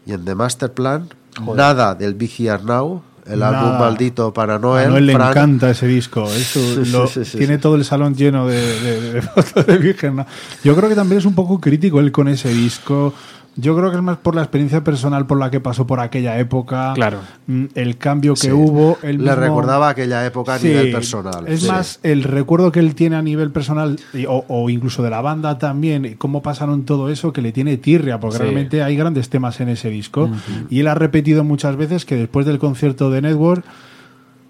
y 0.05 0.13
en 0.13 0.23
The 0.23 0.35
Master 0.35 0.71
Plan. 0.71 1.09
Nada 1.55 1.95
del 1.95 2.13
Be 2.13 2.29
Here 2.37 2.61
Now, 2.63 3.01
el 3.25 3.39
Nada. 3.39 3.59
álbum 3.61 3.79
maldito 3.79 4.33
para 4.33 4.55
A 4.55 4.59
Noel. 4.59 4.89
Noel 4.89 5.05
le 5.07 5.13
Frank. 5.13 5.31
encanta 5.31 5.69
ese 5.71 5.87
disco. 5.87 6.23
Eso 6.25 6.59
Sí, 6.85 6.91
lo- 6.91 7.07
sí, 7.07 7.25
sí, 7.25 7.37
tiene 7.37 7.57
todo 7.57 7.75
el 7.75 7.85
salón 7.85 8.15
lleno 8.15 8.47
de, 8.47 8.55
de- 8.81 9.11
de 9.13 9.21
fotos 9.21 9.65
de 9.65 9.77
Virgen. 9.77 10.15
¿no? 10.17 10.25
Yo 10.63 10.75
creo 10.75 10.89
que 10.89 10.95
también 10.95 11.19
es 11.19 11.25
un 11.25 11.35
poco 11.35 11.59
crítico 11.59 11.99
él 11.99 12.11
con 12.11 12.27
ese 12.27 12.49
disco. 12.49 13.13
Yo 13.57 13.75
creo 13.75 13.91
que 13.91 13.97
es 13.97 14.01
más 14.03 14.17
por 14.17 14.33
la 14.33 14.41
experiencia 14.43 14.81
personal 14.81 15.27
por 15.27 15.37
la 15.37 15.51
que 15.51 15.59
pasó 15.59 15.85
por 15.85 15.99
aquella 15.99 16.39
época. 16.39 16.93
Claro. 16.95 17.19
Mm, 17.47 17.65
El 17.75 17.97
cambio 17.97 18.33
que 18.33 18.39
Sí. 18.47 18.51
hubo. 18.51 18.97
él 19.03 19.23
Le 19.25 19.35
recordaba 19.35 19.89
aquella 19.89 20.25
época 20.25 20.53
a 20.55 20.59
Sí, 20.59 20.67
nivel 20.69 20.91
personal. 20.93 21.47
Es 21.47 21.61
Sí. 21.63 21.67
más 21.67 21.99
el 22.03 22.23
recuerdo 22.23 22.71
que 22.71 22.79
él 22.79 22.95
tiene 22.95 23.17
a 23.17 23.21
nivel 23.21 23.51
personal 23.51 23.99
y- 24.13 24.25
o, 24.25 24.45
o 24.47 24.69
incluso 24.69 25.03
de 25.03 25.09
la 25.09 25.21
banda 25.21 25.57
también, 25.57 26.15
cómo 26.17 26.41
pasaron 26.41 26.85
todo 26.85 27.09
eso 27.09 27.33
que 27.33 27.41
le 27.41 27.51
tiene 27.51 27.75
tirria, 27.77 28.19
porque 28.21 28.37
Sí. 28.37 28.43
realmente 28.43 28.83
hay 28.83 28.95
grandes 28.95 29.29
temas 29.29 29.59
en 29.59 29.67
ese 29.69 29.89
disco. 29.89 30.29
Y 30.69 30.79
él 30.79 30.87
ha 30.87 30.95
repetido 30.95 31.43
muchas 31.43 31.75
veces 31.75 32.05
que 32.05 32.15
después 32.15 32.45
del 32.45 32.57
concierto 32.57 33.09
de 33.11 33.21
Network 33.21 33.65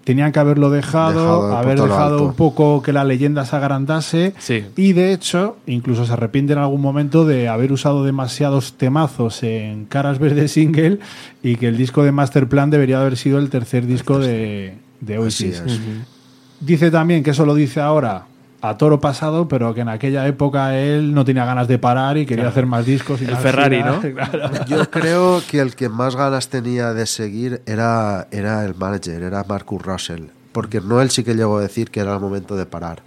tenían 0.04 0.32
que 0.32 0.40
haberlo 0.40 0.70
dejado, 0.70 1.56
haber 1.56 1.80
dejado 1.80 2.24
un 2.24 2.34
poco 2.34 2.82
que 2.82 2.92
la 2.92 3.04
leyenda 3.04 3.44
se 3.44 3.56
agrandase. 3.56 4.34
Sí. 4.38 4.64
Y 4.76 4.92
de 4.92 5.12
hecho, 5.12 5.56
incluso 5.66 6.04
se 6.04 6.12
arrepiente 6.12 6.52
en 6.52 6.58
algún 6.58 6.80
momento 6.80 7.24
de 7.24 7.48
haber 7.48 7.72
usado 7.72 8.04
demasiados 8.04 8.74
temazos 8.74 9.42
en 9.42 9.84
Caras 9.86 10.18
Verdes 10.18 10.52
Single 10.52 10.98
y 11.42 11.56
que 11.56 11.68
el 11.68 11.76
disco 11.76 12.02
de 12.04 12.12
Master 12.12 12.48
Plan 12.48 12.70
debería 12.70 13.00
haber 13.00 13.16
sido 13.16 13.38
el 13.38 13.50
tercer 13.50 13.86
disco 13.86 14.18
de, 14.18 14.74
de 15.00 15.18
Oasis. 15.18 15.62
Dice 16.60 16.90
también 16.90 17.22
que 17.22 17.30
eso 17.30 17.44
lo 17.46 17.54
dice 17.54 17.80
ahora 17.80 18.26
a 18.62 18.76
toro 18.78 19.00
pasado, 19.00 19.48
pero 19.48 19.74
que 19.74 19.80
en 19.80 19.88
aquella 19.88 20.26
época 20.28 20.78
él 20.78 21.12
no 21.14 21.24
tenía 21.24 21.44
ganas 21.44 21.66
de 21.66 21.78
parar 21.78 22.16
y 22.16 22.24
quería 22.24 22.46
hacer 22.46 22.64
más 22.64 22.86
discos. 22.86 23.20
Y 23.20 23.24
El 23.24 23.32
más 23.32 23.42
Ferrari, 23.42 23.76
giras. 23.76 24.04
¿no? 24.04 24.10
Claro. 24.14 24.64
Yo 24.66 24.88
creo 24.88 25.42
que 25.50 25.58
el 25.58 25.74
que 25.74 25.88
más 25.88 26.14
ganas 26.14 26.48
tenía 26.48 26.94
de 26.94 27.06
seguir 27.06 27.60
era, 27.66 28.28
era 28.30 28.64
el 28.64 28.76
manager, 28.76 29.20
era 29.22 29.44
Marcus 29.48 29.82
Russell. 29.82 30.26
Porque 30.52 30.80
Noel 30.80 31.10
sí 31.10 31.24
que 31.24 31.34
llegó 31.34 31.58
a 31.58 31.62
decir 31.62 31.90
que 31.90 32.00
era 32.00 32.14
el 32.14 32.20
momento 32.20 32.54
de 32.54 32.64
parar. 32.64 33.02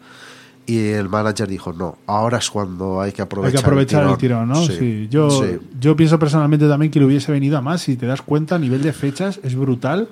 Y 0.66 0.90
el 0.90 1.08
manager 1.08 1.48
dijo, 1.48 1.72
no, 1.72 2.00
ahora 2.06 2.40
es 2.40 2.50
cuando 2.50 3.00
hay 3.00 3.14
que 3.14 3.22
Hay 3.22 3.26
aprovechar, 3.26 3.62
que 3.62 3.66
aprovechar 3.66 4.04
el 4.10 4.18
tirón, 4.18 4.50
¿no? 4.50 4.56
Sí. 4.66 5.08
Yo, 5.10 5.30
sí. 5.30 5.60
yo 5.80 5.96
pienso 5.96 6.20
personalmente 6.20 6.68
también 6.68 6.92
que 6.92 7.00
le 7.00 7.06
hubiese 7.06 7.32
venido 7.32 7.58
a 7.58 7.62
más. 7.62 7.82
Si 7.82 7.96
te 7.96 8.08
das 8.08 8.22
cuenta, 8.22 8.56
a 8.56 8.60
nivel 8.60 8.82
de 8.82 8.92
fechas 8.92 9.40
es 9.42 9.56
brutal. 9.56 10.10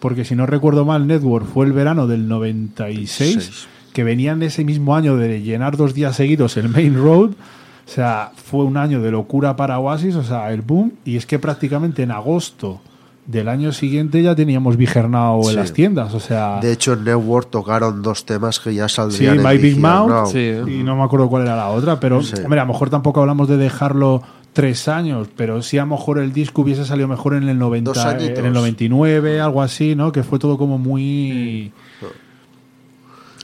Porque 0.00 0.24
si 0.24 0.34
no 0.34 0.46
recuerdo 0.46 0.84
mal, 0.84 1.06
Network 1.06 1.46
fue 1.46 1.66
el 1.66 1.72
verano 1.72 2.08
del 2.08 2.26
96, 2.26 3.10
Seis. 3.10 3.68
Que 3.92 4.04
venían 4.04 4.42
ese 4.42 4.64
mismo 4.64 4.94
año 4.96 5.16
de 5.16 5.42
llenar 5.42 5.76
dos 5.76 5.94
días 5.94 6.16
seguidos 6.16 6.56
el 6.56 6.68
Main 6.68 6.94
Road. 6.94 7.30
O 7.30 7.90
sea, 7.90 8.30
fue 8.36 8.64
un 8.64 8.76
año 8.76 9.02
de 9.02 9.10
locura 9.10 9.56
para 9.56 9.78
Oasis, 9.78 10.14
o 10.14 10.22
sea, 10.22 10.52
el 10.52 10.62
boom. 10.62 10.92
Y 11.04 11.16
es 11.16 11.26
que 11.26 11.38
prácticamente 11.38 12.02
en 12.02 12.10
agosto 12.12 12.80
del 13.26 13.48
año 13.48 13.70
siguiente 13.72 14.22
ya 14.22 14.34
teníamos 14.34 14.76
Vigernao 14.76 15.42
en 15.42 15.48
Sí. 15.50 15.54
las 15.56 15.72
tiendas. 15.72 16.14
O 16.14 16.20
sea, 16.20 16.58
De 16.60 16.72
hecho, 16.72 16.94
en 16.94 17.04
Network 17.04 17.50
tocaron 17.50 18.02
dos 18.02 18.24
temas 18.24 18.58
que 18.60 18.74
ya 18.74 18.88
sí, 18.88 18.96
saldrían 18.96 19.40
en 19.40 19.46
My 19.46 19.58
Big 19.58 19.78
Mouth. 19.78 20.28
Sí. 20.32 20.38
y 20.38 20.82
no 20.82 20.96
me 20.96 21.02
acuerdo 21.02 21.28
cuál 21.28 21.42
era 21.42 21.54
la 21.56 21.68
otra, 21.68 22.00
pero 22.00 22.22
Sí. 22.22 22.34
hombre, 22.42 22.60
a 22.60 22.64
lo 22.64 22.72
mejor 22.72 22.88
tampoco 22.90 23.20
hablamos 23.20 23.48
de 23.48 23.56
dejarlo 23.58 24.22
tres 24.52 24.86
años, 24.88 25.28
pero 25.36 25.62
sí 25.62 25.78
a 25.78 25.82
lo 25.82 25.88
mejor 25.96 26.18
el 26.18 26.32
disco 26.32 26.62
hubiese 26.62 26.84
salido 26.84 27.08
mejor 27.08 27.34
en 27.34 27.48
el 27.48 27.58
90, 27.58 27.90
Dos 27.92 28.04
añitos. 28.04 28.38
en 28.38 28.46
el 28.46 28.52
99, 28.52 29.40
algo 29.40 29.62
así, 29.62 29.94
¿no? 29.94 30.12
Que 30.12 30.22
fue 30.22 30.38
todo 30.38 30.56
como 30.58 30.78
muy... 30.78 31.72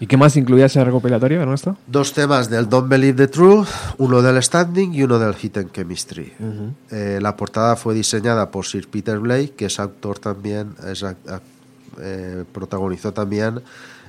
¿Y 0.01 0.07
qué 0.07 0.17
más 0.17 0.37
incluía 0.37 0.67
ese 0.67 0.83
recopilatorio, 0.85 1.41
Ernesto? 1.43 1.77
Dos 1.87 2.13
temas 2.13 2.49
del 2.49 2.69
Don't 2.69 2.89
Believe 2.89 3.15
the 3.17 3.27
Truth, 3.29 3.69
uno 3.99 4.23
del 4.23 4.41
Standing 4.43 4.95
y 4.95 5.03
uno 5.03 5.19
del 5.19 5.35
Hidden 5.35 5.71
Chemistry. 5.73 6.33
Eh, 6.91 7.19
la 7.21 7.37
portada 7.37 7.75
fue 7.75 7.95
diseñada 7.95 8.51
por 8.51 8.65
Sir 8.65 8.89
Peter 8.89 9.19
Blake, 9.19 9.55
que 9.57 9.65
es 9.67 9.81
autor 9.81 10.21
también, 10.21 10.75
es 10.87 11.03
ac- 11.03 11.17
ac- 11.27 11.41
eh, 12.01 12.45
protagonizó 12.53 13.13
también. 13.13 13.61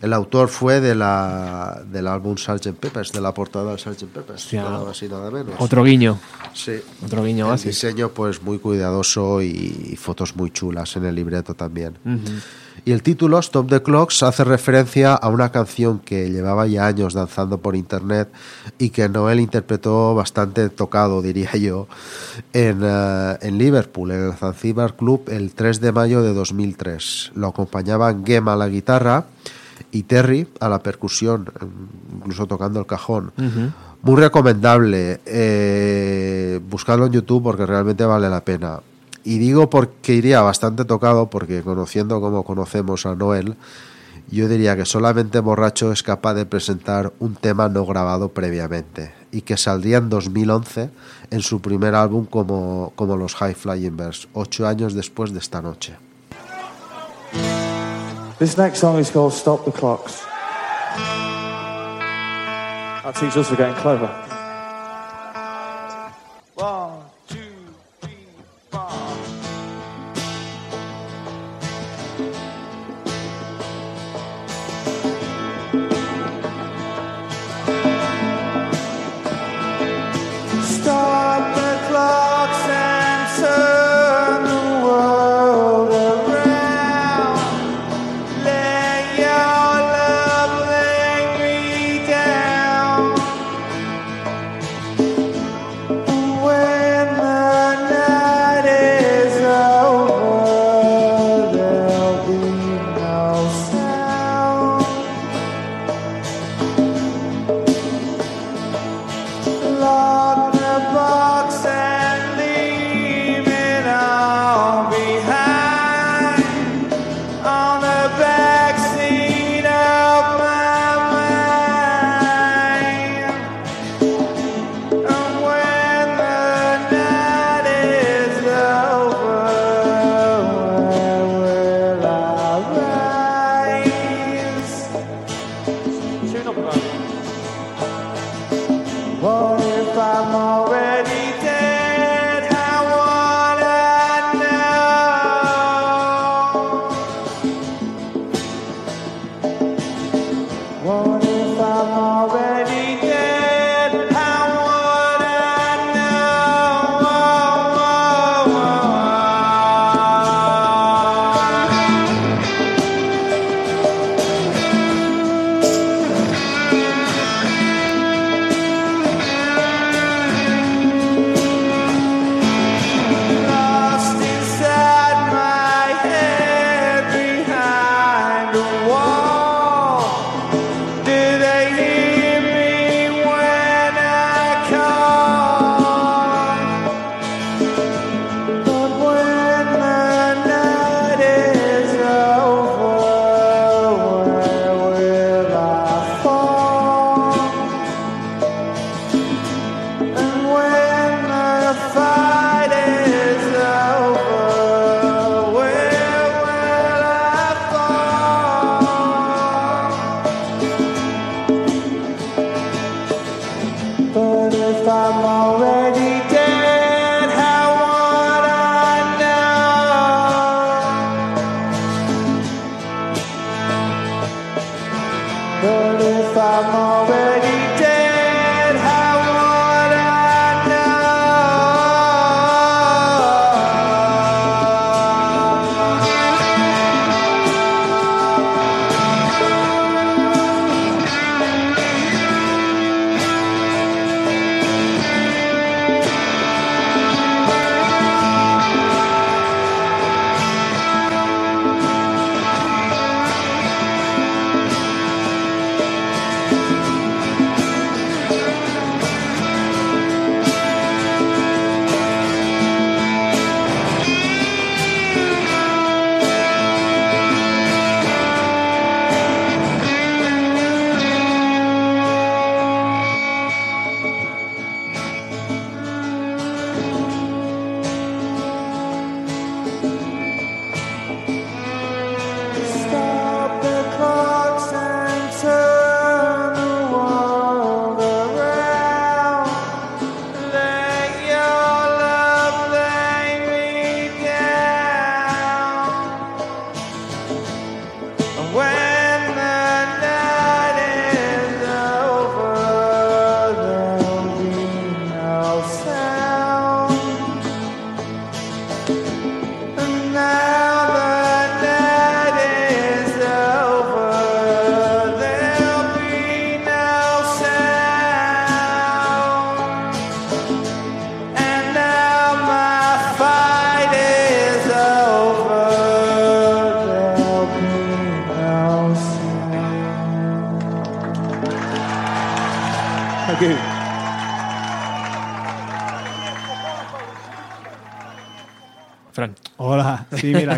El 0.02 0.14
autor 0.14 0.48
fue 0.48 0.80
de 0.80 0.94
la, 0.96 1.82
del 1.92 2.08
álbum 2.08 2.38
Sgt. 2.38 2.72
Peppers, 2.74 3.12
de 3.12 3.20
la 3.20 3.34
portada 3.34 3.72
del 3.72 3.80
Sgt. 3.80 4.06
Peppers, 4.06 4.44
Hostia. 4.44 4.62
nada 4.64 4.86
más 4.86 5.02
y 5.02 5.10
nada 5.10 5.32
menos. 5.32 5.56
Otro 5.58 5.84
guiño. 5.84 6.20
Sí. 6.54 6.74
Otro 7.04 7.24
guiño 7.24 7.48
El 7.48 7.54
así. 7.54 7.70
diseño 7.70 8.10
pues 8.10 8.42
muy 8.44 8.60
cuidadoso 8.60 9.42
y, 9.42 9.98
fotos 10.00 10.36
muy 10.36 10.52
chulas 10.52 10.96
en 10.98 11.06
el 11.06 11.16
libreto 11.16 11.56
también. 11.56 11.98
Y 12.86 12.92
el 12.92 13.04
título, 13.04 13.40
Stop 13.40 13.70
the 13.70 13.82
Clocks, 13.82 14.24
hace 14.24 14.44
referencia 14.44 15.14
a 15.14 15.30
una 15.30 15.52
canción 15.52 16.00
que 16.00 16.30
llevaba 16.30 16.68
ya 16.68 16.86
años 16.86 17.14
danzando 17.14 17.58
por 17.58 17.76
internet 17.76 18.30
y 18.78 18.90
que 18.90 19.10
Noel 19.10 19.40
interpretó 19.40 20.16
bastante 20.16 20.70
tocado, 20.70 21.22
diría 21.22 21.52
yo, 21.54 21.88
en, 22.54 22.82
eh, 22.84 23.38
en 23.42 23.58
Liverpool, 23.58 24.12
en 24.12 24.26
el 24.28 24.34
Zanzibar 24.34 24.96
Club, 24.96 25.24
el 25.28 25.54
3 25.54 25.82
de 25.82 25.92
mayo 25.92 26.22
de 26.22 26.34
2003. 26.34 27.32
Lo 27.36 27.48
acompañaban 27.48 28.26
Gema 28.26 28.54
a 28.54 28.58
la 28.58 28.70
guitarra 28.70 29.26
y 29.92 30.04
Terry 30.04 30.48
a 30.60 30.70
la 30.70 30.80
percusión, 30.80 31.52
incluso 32.16 32.46
tocando 32.48 32.80
el 32.80 32.86
cajón. 32.86 33.32
Muy 34.02 34.16
recomendable. 34.16 35.20
Eh, 35.26 36.60
buscarlo 36.70 37.08
en 37.08 37.14
YouTube 37.14 37.44
porque 37.44 37.66
realmente 37.66 38.06
vale 38.06 38.30
la 38.30 38.42
pena. 38.42 38.80
Y 39.30 39.38
digo 39.38 39.70
porque 39.70 40.14
iría 40.16 40.42
bastante 40.42 40.86
tocado 40.86 41.30
porque 41.30 41.62
conociendo 41.62 42.20
como 42.20 42.44
conocemos 42.44 43.06
a 43.06 43.14
Noel, 43.14 43.58
yo 44.32 44.48
diría 44.48 44.76
que 44.76 44.86
solamente 44.86 45.40
Borracho 45.40 45.92
es 45.92 46.02
capaz 46.02 46.34
de 46.34 46.48
presentar 46.48 47.14
un 47.20 47.36
tema 47.36 47.70
no 47.70 47.86
grabado 47.86 48.30
previamente 48.30 49.14
y 49.32 49.42
que 49.42 49.56
saldría 49.56 49.98
en 49.98 50.10
2011 50.10 50.90
en 51.30 51.42
su 51.42 51.62
primer 51.62 51.94
álbum 51.94 52.26
como, 52.26 52.92
como 52.96 53.18
los 53.18 53.36
High 53.36 53.54
Flying 53.54 53.96
Birds, 53.96 54.28
ocho 54.34 54.66
años 54.66 54.96
después 54.96 55.32
de 55.32 55.38
esta 55.38 55.62
noche. 55.62 55.96
This 58.40 58.58
next 58.58 58.78
song 58.78 59.00
is 59.00 59.12
called 59.12 59.34
Stop 59.34 59.64
the 59.64 59.72
Clocks. 59.72 60.24
That 63.04 63.14
teaches 63.14 63.38
us 63.38 63.48
for 63.48 63.56
getting 63.56 63.76
clever. 63.76 64.10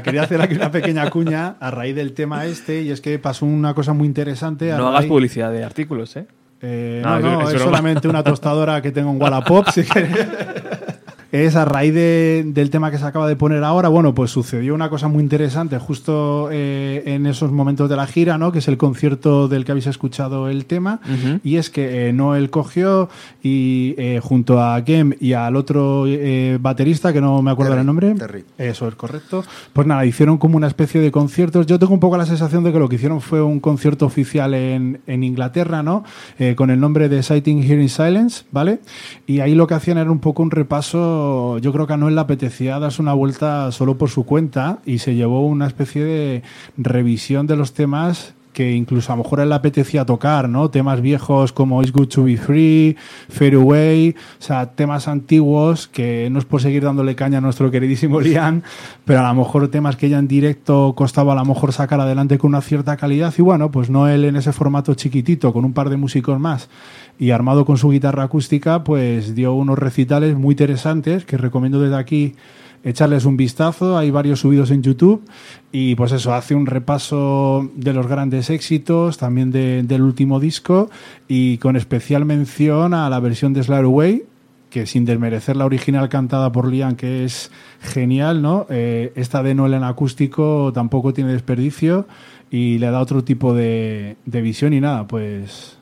Mira, 0.01 0.03
quería 0.03 0.21
hacer 0.23 0.41
aquí 0.41 0.55
una 0.55 0.71
pequeña 0.71 1.09
cuña 1.09 1.55
a 1.59 1.71
raíz 1.71 1.95
del 1.95 2.13
tema 2.13 2.45
este 2.45 2.81
y 2.81 2.91
es 2.91 3.01
que 3.01 3.17
pasó 3.19 3.45
una 3.45 3.73
cosa 3.73 3.93
muy 3.93 4.07
interesante. 4.07 4.71
No 4.73 4.89
hagas 4.89 5.05
publicidad 5.05 5.51
de 5.51 5.63
artículos, 5.63 6.15
¿eh? 6.17 6.25
Eh, 6.63 7.01
No, 7.03 7.19
no, 7.19 7.47
es- 7.49 7.53
no, 7.55 7.59
solamente 7.59 8.07
una 8.07 8.23
tostadora 8.23 8.81
que 8.81 8.91
tengo 8.91 9.09
en 9.11 9.19
Wallapop. 9.21 9.67
si 9.69 9.83
quieres. 9.85 10.11
Es 11.31 11.55
a 11.55 11.63
raíz 11.63 11.93
de- 11.93 12.43
del 12.45 12.69
tema 12.69 12.91
que 12.91 12.97
se 12.97 13.05
acaba 13.05 13.27
de 13.27 13.35
poner 13.37 13.63
ahora. 13.63 13.87
Bueno, 13.87 14.13
pues 14.13 14.31
sucedió 14.31 14.75
una 14.75 14.89
cosa 14.89 15.07
muy 15.07 15.23
interesante 15.23 15.77
justo 15.77 16.49
eh, 16.51 17.03
en 17.05 17.25
esos 17.25 17.51
momentos 17.53 17.89
de 17.89 17.95
la 17.95 18.05
gira, 18.05 18.37
¿no? 18.37 18.51
Que 18.51 18.59
es 18.59 18.67
el 18.67 18.77
concierto 18.77 19.47
del 19.47 19.63
que 19.63 19.71
habéis 19.71 19.87
escuchado 19.87 20.49
el 20.49 20.65
tema. 20.65 20.99
Y 21.43 21.55
es 21.55 21.69
que 21.69 22.09
eh, 22.09 22.13
Noel 22.13 22.49
cogió 22.49 23.07
y 23.41 23.95
eh, 23.97 24.19
junto 24.21 24.61
a 24.61 24.81
Gem 24.81 25.13
y 25.21 25.31
al 25.33 25.55
otro 25.55 26.03
eh, 26.07 26.57
baterista, 26.59 27.13
que 27.13 27.21
no 27.21 27.41
me 27.41 27.51
acuerdo 27.51 27.71
Terry, 27.71 27.79
el 27.81 27.85
nombre. 27.87 28.13
Terry. 28.15 28.43
Eso 28.57 28.87
es 28.89 28.95
correcto. 28.95 29.43
Pues 29.71 29.87
nada, 29.87 30.05
hicieron 30.05 30.37
como 30.37 30.57
una 30.57 30.67
especie 30.67 30.99
de 30.99 31.11
conciertos. 31.11 31.65
Yo 31.65 31.79
tengo 31.79 31.93
un 31.93 32.01
poco 32.01 32.17
la 32.17 32.25
sensación 32.25 32.63
de 32.65 32.73
que 32.73 32.79
lo 32.79 32.89
que 32.89 32.95
hicieron 32.95 33.21
fue 33.21 33.41
un 33.41 33.61
concierto 33.61 34.05
oficial 34.05 34.53
en, 34.53 34.99
en 35.07 35.23
Inglaterra, 35.23 35.81
¿no? 35.81 36.03
Con 36.57 36.69
el 36.71 36.79
nombre 36.81 37.07
de 37.07 37.23
Sighting 37.23 37.63
Hearing 37.63 37.87
Silence, 37.89 38.43
¿vale? 38.51 38.79
Y 39.27 39.39
ahí 39.39 39.55
lo 39.55 39.65
que 39.67 39.75
hacían 39.75 39.97
era 39.97 40.11
un 40.11 40.19
poco 40.19 40.43
un 40.43 40.51
repaso. 40.51 41.20
Yo 41.61 41.73
creo 41.73 41.87
que 41.87 41.93
a 41.93 41.97
Noel 41.97 42.15
le 42.15 42.21
apetecía 42.21 42.79
darse 42.79 43.01
una 43.01 43.13
vuelta 43.13 43.71
solo 43.71 43.97
por 43.97 44.09
su 44.09 44.25
cuenta 44.25 44.79
y 44.85 44.99
se 44.99 45.15
llevó 45.15 45.45
una 45.45 45.67
especie 45.67 46.03
de 46.03 46.43
revisión 46.77 47.47
de 47.47 47.55
los 47.55 47.73
temas 47.73 48.33
que 48.53 48.71
incluso 48.73 49.11
a 49.11 49.15
lo 49.15 49.23
mejor 49.23 49.39
a 49.39 49.43
él 49.43 49.49
le 49.49 49.55
apetecía 49.55 50.05
tocar, 50.05 50.49
¿no? 50.49 50.69
Temas 50.69 51.01
viejos 51.01 51.51
como 51.51 51.81
It's 51.81 51.91
Good 51.91 52.07
to 52.09 52.23
Be 52.23 52.37
Free, 52.37 52.95
Fair 53.29 53.55
Away, 53.55 54.15
o 54.39 54.43
sea, 54.43 54.71
temas 54.71 55.07
antiguos 55.07 55.87
que 55.87 56.29
no 56.31 56.39
es 56.39 56.45
por 56.45 56.61
seguir 56.61 56.83
dándole 56.83 57.15
caña 57.15 57.39
a 57.39 57.41
nuestro 57.41 57.71
queridísimo 57.71 58.21
Liam, 58.21 58.61
pero 59.05 59.19
a 59.21 59.27
lo 59.27 59.33
mejor 59.33 59.67
temas 59.69 59.95
que 59.95 60.09
ya 60.09 60.19
en 60.19 60.27
directo 60.27 60.93
costaba 60.95 61.33
a 61.33 61.35
lo 61.35 61.45
mejor 61.45 61.73
sacar 61.73 61.99
adelante 61.99 62.37
con 62.37 62.49
una 62.49 62.61
cierta 62.61 62.97
calidad 62.97 63.33
y 63.37 63.41
bueno, 63.41 63.71
pues 63.71 63.89
no 63.89 64.07
él 64.07 64.25
en 64.25 64.35
ese 64.35 64.51
formato 64.53 64.93
chiquitito 64.93 65.53
con 65.53 65.65
un 65.65 65.73
par 65.73 65.89
de 65.89 65.97
músicos 65.97 66.39
más 66.39 66.69
y 67.19 67.31
armado 67.31 67.65
con 67.65 67.77
su 67.77 67.89
guitarra 67.89 68.23
acústica, 68.23 68.83
pues 68.83 69.35
dio 69.35 69.53
unos 69.53 69.77
recitales 69.77 70.35
muy 70.35 70.53
interesantes 70.53 71.25
que 71.25 71.37
recomiendo 71.37 71.79
desde 71.79 71.97
aquí 71.97 72.35
echarles 72.83 73.25
un 73.25 73.37
vistazo, 73.37 73.97
hay 73.97 74.09
varios 74.11 74.39
subidos 74.39 74.71
en 74.71 74.81
YouTube 74.81 75.21
y 75.71 75.95
pues 75.95 76.11
eso, 76.11 76.33
hace 76.33 76.55
un 76.55 76.65
repaso 76.65 77.69
de 77.75 77.93
los 77.93 78.07
grandes 78.07 78.49
éxitos, 78.49 79.17
también 79.17 79.51
de- 79.51 79.83
del 79.83 80.01
último 80.01 80.39
disco 80.39 80.89
y 81.27 81.57
con 81.59 81.75
especial 81.75 82.25
mención 82.25 82.93
a 82.93 83.09
la 83.09 83.19
versión 83.19 83.53
de 83.53 83.63
Slide 83.63 83.83
Away, 83.85 84.23
que 84.71 84.85
sin 84.85 85.03
desmerecer 85.05 85.57
la 85.57 85.65
original 85.65 86.07
cantada 86.09 86.51
por 86.51 86.67
Liam, 86.71 86.95
que 86.95 87.25
es 87.25 87.51
genial, 87.81 88.41
¿no? 88.41 88.65
Eh, 88.69 89.11
esta 89.15 89.43
de 89.43 89.53
Noel 89.53 89.73
en 89.75 89.83
acústico 89.83 90.71
tampoco 90.73 91.13
tiene 91.13 91.33
desperdicio 91.33 92.07
y 92.49 92.77
le 92.79 92.89
da 92.89 92.99
otro 93.01 93.23
tipo 93.23 93.53
de, 93.53 94.15
de 94.25 94.41
visión 94.41 94.73
y 94.73 94.79
nada, 94.81 95.05
pues 95.07 95.77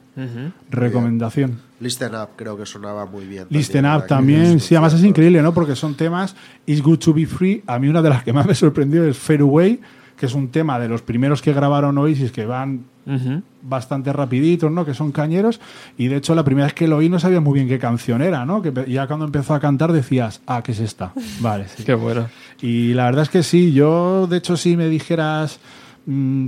recomendación. 0.72 1.60
Listen 1.80 2.16
Up 2.16 2.30
creo 2.36 2.58
que 2.58 2.66
sonaba 2.66 3.06
muy 3.06 3.26
bien. 3.26 3.48
Listen 3.50 3.84
también 3.84 4.02
Up 4.02 4.08
también, 4.08 4.60
sí, 4.60 4.76
además 4.76 4.94
es 4.94 5.04
increíble, 5.04 5.42
¿no? 5.42 5.54
Porque 5.54 5.76
son 5.76 5.96
temas, 5.96 6.36
It's 6.66 6.82
Good 6.82 7.00
to 7.00 7.14
Be 7.14 7.26
Free, 7.26 7.64
a 7.68 7.80
mí 7.80 7.88
una 7.88 8.02
de 8.02 8.10
las 8.10 8.24
que 8.24 8.34
más 8.34 8.46
me 8.46 8.56
sorprendió 8.56 9.04
es 9.06 9.18
Fair 9.18 9.42
Away, 9.42 9.80
que 10.18 10.26
es 10.26 10.34
un 10.34 10.50
tema 10.50 10.78
de 10.80 10.90
los 10.90 11.02
primeros 11.02 11.42
que 11.42 11.54
grabaron 11.54 11.98
Oasis, 11.98 12.32
que 12.32 12.46
van 12.46 12.84
bastante 13.64 14.14
rapiditos, 14.14 14.72
¿no? 14.72 14.86
Que 14.86 14.94
son 14.94 15.12
cañeros, 15.12 15.60
y 15.98 16.10
de 16.10 16.18
hecho 16.18 16.36
la 16.36 16.44
primera 16.44 16.66
vez 16.66 16.74
que 16.74 16.88
lo 16.88 16.98
oí 16.98 17.10
no 17.10 17.20
sabía 17.20 17.40
muy 17.40 17.56
bien 17.56 17.68
qué 17.68 17.80
canción 17.80 18.22
era, 18.22 18.46
¿no? 18.46 18.62
Que 18.62 18.72
ya 18.88 19.08
cuando 19.08 19.26
empezó 19.26 19.56
a 19.56 19.60
cantar 19.60 19.94
decías, 19.94 20.42
ah, 20.46 20.62
¿qué 20.62 20.74
es 20.74 20.80
esta? 20.80 21.14
Vale, 21.40 21.68
sí. 21.70 21.84
Qué 21.86 21.94
bueno. 21.96 22.28
Y 22.62 22.94
la 22.94 23.06
verdad 23.06 23.24
es 23.24 23.30
que 23.30 23.42
sí, 23.42 23.72
yo 23.72 24.28
de 24.28 24.38
hecho 24.38 24.58
si 24.58 24.78
me 24.78 24.88
dijeras, 24.90 25.60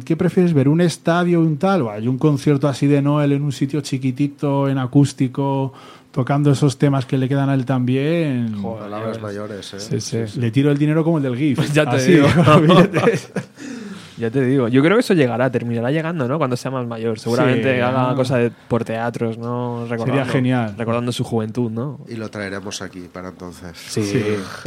¿qué 0.05 0.15
prefieres 0.17 0.53
ver? 0.53 0.67
¿Un 0.67 0.81
estadio 0.81 1.39
o 1.39 1.43
un 1.43 1.57
tal? 1.57 1.83
O 1.83 1.91
hay 1.91 2.07
un 2.07 2.17
concierto 2.17 2.67
así 2.67 2.87
de 2.87 3.01
Noel 3.01 3.33
en 3.33 3.43
un 3.43 3.51
sitio 3.51 3.81
chiquitito, 3.81 4.67
en 4.67 4.77
acústico, 4.77 5.73
tocando 6.11 6.51
esos 6.51 6.77
temas 6.77 7.05
que 7.05 7.17
le 7.17 7.27
quedan 7.27 7.49
a 7.49 7.53
él 7.53 7.65
también. 7.65 8.55
Palabras 8.61 9.21
mayores, 9.21 9.73
¿eh? 9.73 9.79
Sí, 9.79 10.01
sí. 10.01 10.39
Le 10.39 10.51
tiro 10.51 10.71
el 10.71 10.77
dinero 10.77 11.03
como 11.03 11.17
el 11.17 11.23
del 11.23 11.35
GIF. 11.35 11.57
Pues 11.57 11.73
ya 11.73 11.89
te 11.89 11.97
Así, 11.97 12.13
digo. 12.13 12.27
Ya 14.21 14.29
te 14.29 14.45
digo. 14.45 14.67
Yo 14.67 14.83
creo 14.83 14.97
que 14.97 14.99
eso 14.99 15.15
llegará, 15.15 15.49
terminará 15.51 15.89
llegando, 15.89 16.27
¿no? 16.27 16.37
Cuando 16.37 16.55
sea 16.55 16.69
más 16.69 16.85
mayor. 16.85 17.17
Seguramente 17.17 17.73
Sí, 17.73 17.81
haga 17.81 18.09
¿no? 18.09 18.15
cosa 18.15 18.37
de, 18.37 18.51
por 18.51 18.85
teatros, 18.85 19.39
¿no? 19.39 19.87
Recordando, 19.89 20.31
genial. 20.31 20.75
Recordando 20.77 21.11
su 21.11 21.23
juventud, 21.23 21.71
¿no? 21.71 22.01
Y 22.07 22.17
lo 22.17 22.29
traeremos 22.29 22.83
aquí 22.83 23.07
para 23.11 23.29
entonces. 23.29 23.75
Sí, 23.75 24.03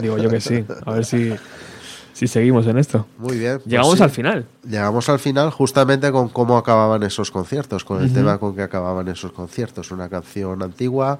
digo 0.03 0.19
yo 0.19 0.29
que 0.29 0.41
sí. 0.41 0.65
A 0.85 0.95
ver 0.95 1.05
si, 1.05 1.33
si 2.15 2.29
seguimos 2.29 2.67
en 2.67 2.79
esto. 2.79 3.07
Muy 3.19 3.37
bien. 3.39 3.57
pues 3.57 3.67
Llegamos 3.67 3.99
sí. 3.99 4.03
al 4.03 4.11
final. 4.11 4.47
Llegamos 4.67 5.09
al 5.09 5.19
final 5.19 5.51
justamente 5.51 6.11
con 6.13 6.29
cómo 6.29 6.57
acababan 6.57 7.03
esos 7.03 7.31
conciertos, 7.31 7.85
con 7.85 8.03
el 8.03 8.13
tema 8.13 8.39
con 8.39 8.55
que 8.55 8.63
acababan 8.63 9.09
esos 9.09 9.33
conciertos. 9.33 9.91
Una 9.91 10.09
canción 10.09 10.63
antigua 10.63 11.19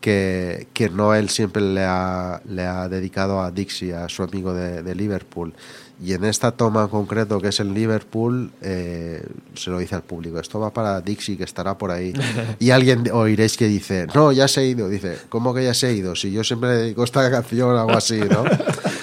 que, 0.00 0.66
que 0.74 0.90
Noel 0.90 1.30
siempre 1.30 1.62
le 1.62 1.84
ha, 1.84 2.42
le 2.46 2.66
ha 2.66 2.88
dedicado 2.88 3.40
a 3.40 3.50
Dixie, 3.52 3.94
a 3.94 4.08
su 4.08 4.24
amigo 4.24 4.52
de, 4.52 4.82
de 4.82 4.94
Liverpool. 4.94 5.54
Y 6.02 6.12
en 6.12 6.24
esta 6.24 6.50
toma 6.50 6.82
en 6.82 6.88
concreto, 6.88 7.40
que 7.40 7.48
es 7.48 7.60
en 7.60 7.72
Liverpool, 7.72 8.50
eh, 8.60 9.24
se 9.54 9.70
lo 9.70 9.78
dice 9.78 9.94
al 9.94 10.02
público, 10.02 10.40
esto 10.40 10.58
va 10.58 10.72
para 10.72 11.00
Dixie, 11.00 11.36
que 11.36 11.44
estará 11.44 11.78
por 11.78 11.90
ahí. 11.90 12.12
Y 12.58 12.70
alguien 12.70 13.08
oiréis 13.12 13.56
que 13.56 13.68
dice, 13.68 14.08
no, 14.14 14.32
ya 14.32 14.48
se 14.48 14.60
ha 14.60 14.64
ido. 14.64 14.88
Dice, 14.88 15.18
¿cómo 15.28 15.54
que 15.54 15.62
ya 15.62 15.74
se 15.74 15.86
ha 15.86 15.92
ido? 15.92 16.16
Si 16.16 16.32
yo 16.32 16.42
siempre 16.42 16.70
le 16.70 16.76
dedico 16.76 17.04
esta 17.04 17.30
canción, 17.30 17.76
algo 17.76 17.92
así, 17.92 18.18
¿no? 18.18 18.44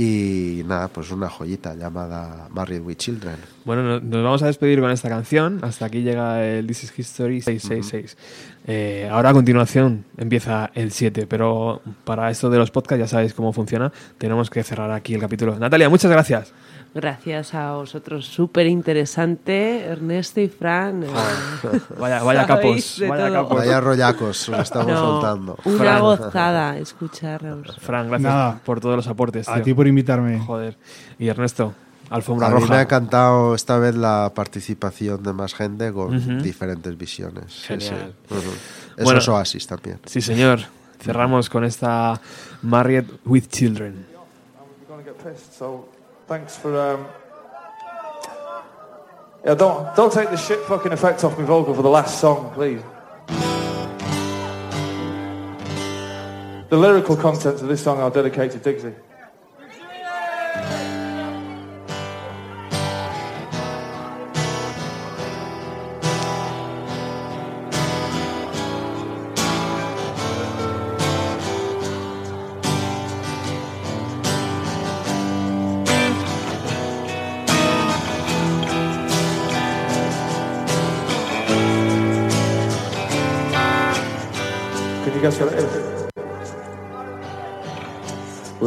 Y 0.00 0.62
nada, 0.64 0.86
pues 0.86 1.10
una 1.10 1.28
joyita 1.28 1.74
llamada 1.74 2.46
Married 2.50 2.80
with 2.82 2.96
Children. 2.98 3.34
Bueno, 3.64 3.82
no- 3.82 4.00
nos 4.00 4.22
vamos 4.22 4.42
a 4.44 4.46
despedir 4.46 4.80
con 4.80 4.92
esta 4.92 5.08
canción. 5.08 5.58
Hasta 5.62 5.86
aquí 5.86 6.02
llega 6.02 6.44
el 6.46 6.68
This 6.68 6.84
is 6.84 6.98
History 6.98 7.40
666. 7.40 8.16
Eh, 8.68 9.08
ahora 9.10 9.30
a 9.30 9.32
continuación 9.32 10.04
empieza 10.16 10.70
el 10.74 10.92
7, 10.92 11.26
pero 11.26 11.82
para 12.04 12.30
esto 12.30 12.48
de 12.48 12.58
los 12.58 12.70
podcasts 12.70 13.00
ya 13.00 13.08
sabéis 13.08 13.34
cómo 13.34 13.52
funciona. 13.52 13.92
Tenemos 14.18 14.50
que 14.50 14.62
cerrar 14.62 14.92
aquí 14.92 15.14
el 15.14 15.20
capítulo. 15.20 15.58
Natalia, 15.58 15.88
muchas 15.88 16.10
gracias. 16.12 16.52
Gracias 16.94 17.54
a 17.54 17.74
vosotros, 17.74 18.26
súper 18.26 18.66
interesante, 18.66 19.84
Ernesto 19.84 20.40
y 20.40 20.48
Fran. 20.48 21.04
Vaya, 21.98 22.46
capos. 22.46 23.00
Vaya 23.08 23.30
capos. 23.32 23.58
Vaya 23.58 23.80
rollacos, 23.80 24.48
lo 24.48 24.60
estamos 24.60 24.88
no, 24.88 24.96
soltando. 24.98 25.56
Una 25.64 25.78
Fran. 25.78 26.00
gozada 26.00 26.78
escucharos. 26.78 27.76
Fran, 27.80 28.08
gracias 28.08 28.32
Nada. 28.32 28.60
por 28.64 28.80
todos 28.80 28.96
los 28.96 29.06
aportes. 29.06 29.48
A 29.48 29.62
ti 29.62 29.74
por 29.74 29.86
invitarme. 29.86 30.40
Joder. 30.40 30.76
Y 31.18 31.28
Ernesto, 31.28 31.74
alfombra 32.10 32.46
A 32.46 32.50
mí 32.50 32.56
me 32.56 32.64
ha 32.64 32.68
roja. 32.68 32.82
encantado 32.82 33.54
esta 33.54 33.78
vez 33.78 33.94
la 33.94 34.32
participación 34.34 35.22
de 35.22 35.32
más 35.34 35.54
gente 35.54 35.92
con 35.92 36.42
diferentes 36.42 36.96
visiones. 36.96 37.44
Sí, 37.52 37.66
Genial. 37.78 38.14
sí. 38.28 38.34
Ujú. 38.34 38.40
Eso 38.96 39.04
Bueno. 39.04 39.18
es 39.20 39.28
Oasis 39.28 39.66
también. 39.66 40.00
Sí, 40.06 40.20
señor. 40.22 40.60
Cerramos 41.00 41.48
con 41.50 41.64
esta 41.64 42.20
Married 42.62 43.04
with 43.24 43.44
Children. 43.48 44.06
Thanks 46.28 46.58
for 46.58 46.78
um. 46.78 47.06
Yeah, 49.46 49.54
don't 49.54 49.96
don't 49.96 50.12
take 50.12 50.28
the 50.28 50.36
shit 50.36 50.60
fucking 50.66 50.92
effect 50.92 51.24
off 51.24 51.38
my 51.38 51.44
vocal 51.44 51.72
for 51.72 51.80
the 51.80 51.88
last 51.88 52.20
song, 52.20 52.52
please. 52.52 52.82
The 56.68 56.76
lyrical 56.76 57.16
contents 57.16 57.62
of 57.62 57.68
this 57.68 57.82
song 57.82 57.98
are 58.00 58.10
dedicated 58.10 58.62
to 58.62 58.72
Digsy. 58.72 58.94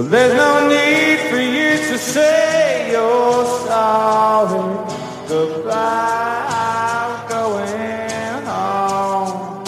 Well, 0.02 0.10
there's 0.10 0.34
no 0.34 0.68
need 0.68 1.30
for 1.30 1.38
you 1.38 1.78
to 1.78 1.96
say 1.96 2.90
you're 2.92 3.46
sorry. 3.68 4.90
Goodbye, 5.28 6.46
I'm 6.50 7.30
going 7.30 8.44
home. 8.50 9.64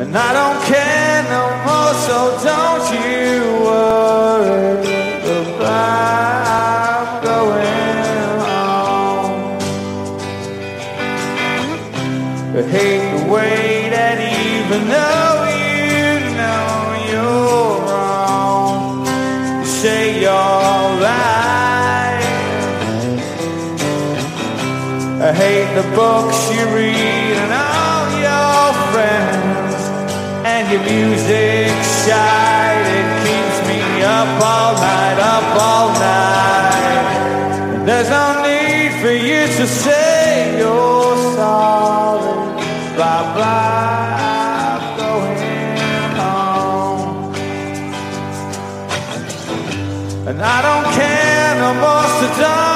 And 0.00 0.18
I 0.18 0.32
don't 0.38 0.60
care 0.64 1.22
no 1.36 1.44
more, 1.66 1.94
so 2.08 2.16
don't 2.42 2.87
the 25.74 25.82
books 25.94 26.50
you 26.50 26.64
read 26.74 27.34
and 27.42 27.52
all 27.52 28.08
your 28.26 28.72
friends 28.92 29.74
and 30.44 30.64
your 30.72 30.82
music 30.82 31.68
shine. 32.04 32.86
It 33.00 33.08
keeps 33.24 33.58
me 33.68 33.80
up 34.02 34.30
all 34.42 34.74
night, 34.74 35.18
up 35.34 35.48
all 35.68 35.88
night. 35.92 37.18
There's 37.84 38.10
no 38.10 38.42
need 38.42 38.92
for 39.02 39.12
you 39.12 39.46
to 39.58 39.66
say 39.66 40.58
you're 40.58 41.16
sorry. 41.36 42.32
Bye 42.96 43.24
bye, 43.36 44.14
I'm 44.72 44.82
going 44.98 46.12
home. 46.22 47.34
And 50.28 50.38
I 50.42 50.58
don't 50.66 50.88
care 50.94 51.54
no 51.60 51.70
more, 51.80 52.06
so. 52.36 52.67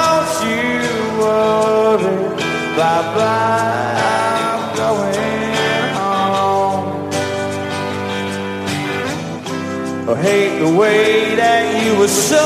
Bye 2.75 3.03
bye, 3.15 3.93
I'm 4.49 4.75
going 4.75 5.53
home. 5.93 6.85
I 10.09 10.11
hate 10.19 10.57
the 10.57 10.71
way 10.75 11.35
that 11.35 11.63
you 11.83 11.99
were 11.99 12.07
so 12.07 12.45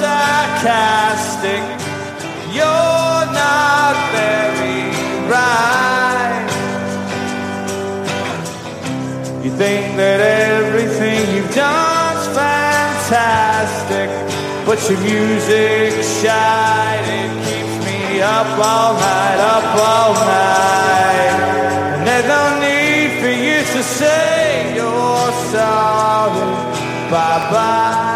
sarcastic. 0.00 1.62
You're 2.56 3.26
not 3.36 3.96
very 4.16 4.80
bright. 5.28 6.48
You 9.44 9.50
think 9.50 9.94
that 9.98 10.20
everything 10.20 11.20
you've 11.36 11.52
done's 11.54 12.26
fantastic, 12.34 14.08
but 14.64 14.78
your 14.88 15.00
music 15.00 16.02
shine 16.22 17.30
up 18.22 18.46
all 18.58 18.94
night, 18.94 19.38
up 19.56 19.68
all 19.92 20.12
night. 20.14 21.36
And 21.96 22.06
there's 22.06 22.26
no 22.26 22.60
need 22.60 23.20
for 23.20 23.32
you 23.46 23.58
to 23.74 23.82
say 23.82 24.74
you're 24.76 25.32
sorry. 25.52 26.46
Bye 27.10 27.40
bye, 27.52 28.09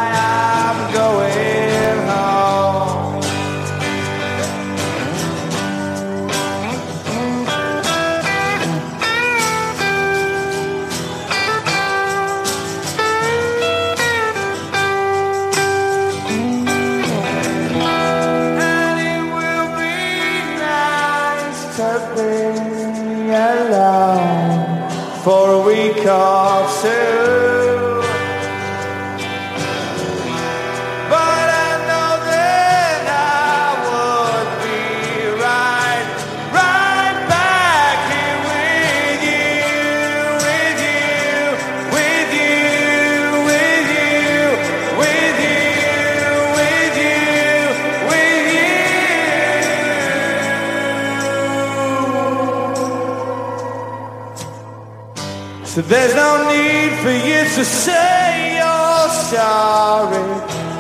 So 55.75 55.81
there's 55.83 56.15
no 56.15 56.49
need 56.53 56.93
for 57.03 57.11
you 57.11 57.43
to 57.57 57.65
say 57.65 58.59
you're 58.59 59.09
sorry. 59.27 60.23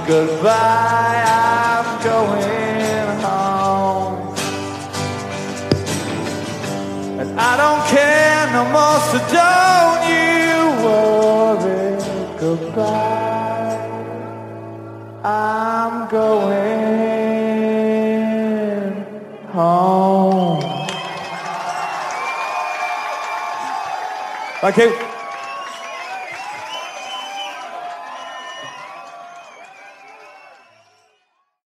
Goodbye, 0.06 1.24
I'm 1.26 1.86
going 2.04 3.20
home. 3.26 4.36
And 7.18 7.40
I 7.40 7.56
don't 7.62 7.82
care 7.90 8.46
no 8.52 8.62
more, 8.70 9.00
so 9.10 9.18
don't 9.34 10.00
you 10.14 10.54
worry. 10.86 11.98
Goodbye, 12.38 13.74
I'm 15.24 16.08
going 16.08 16.54
home. 19.52 20.03
Thank 24.64 24.78
you. 24.78 25.13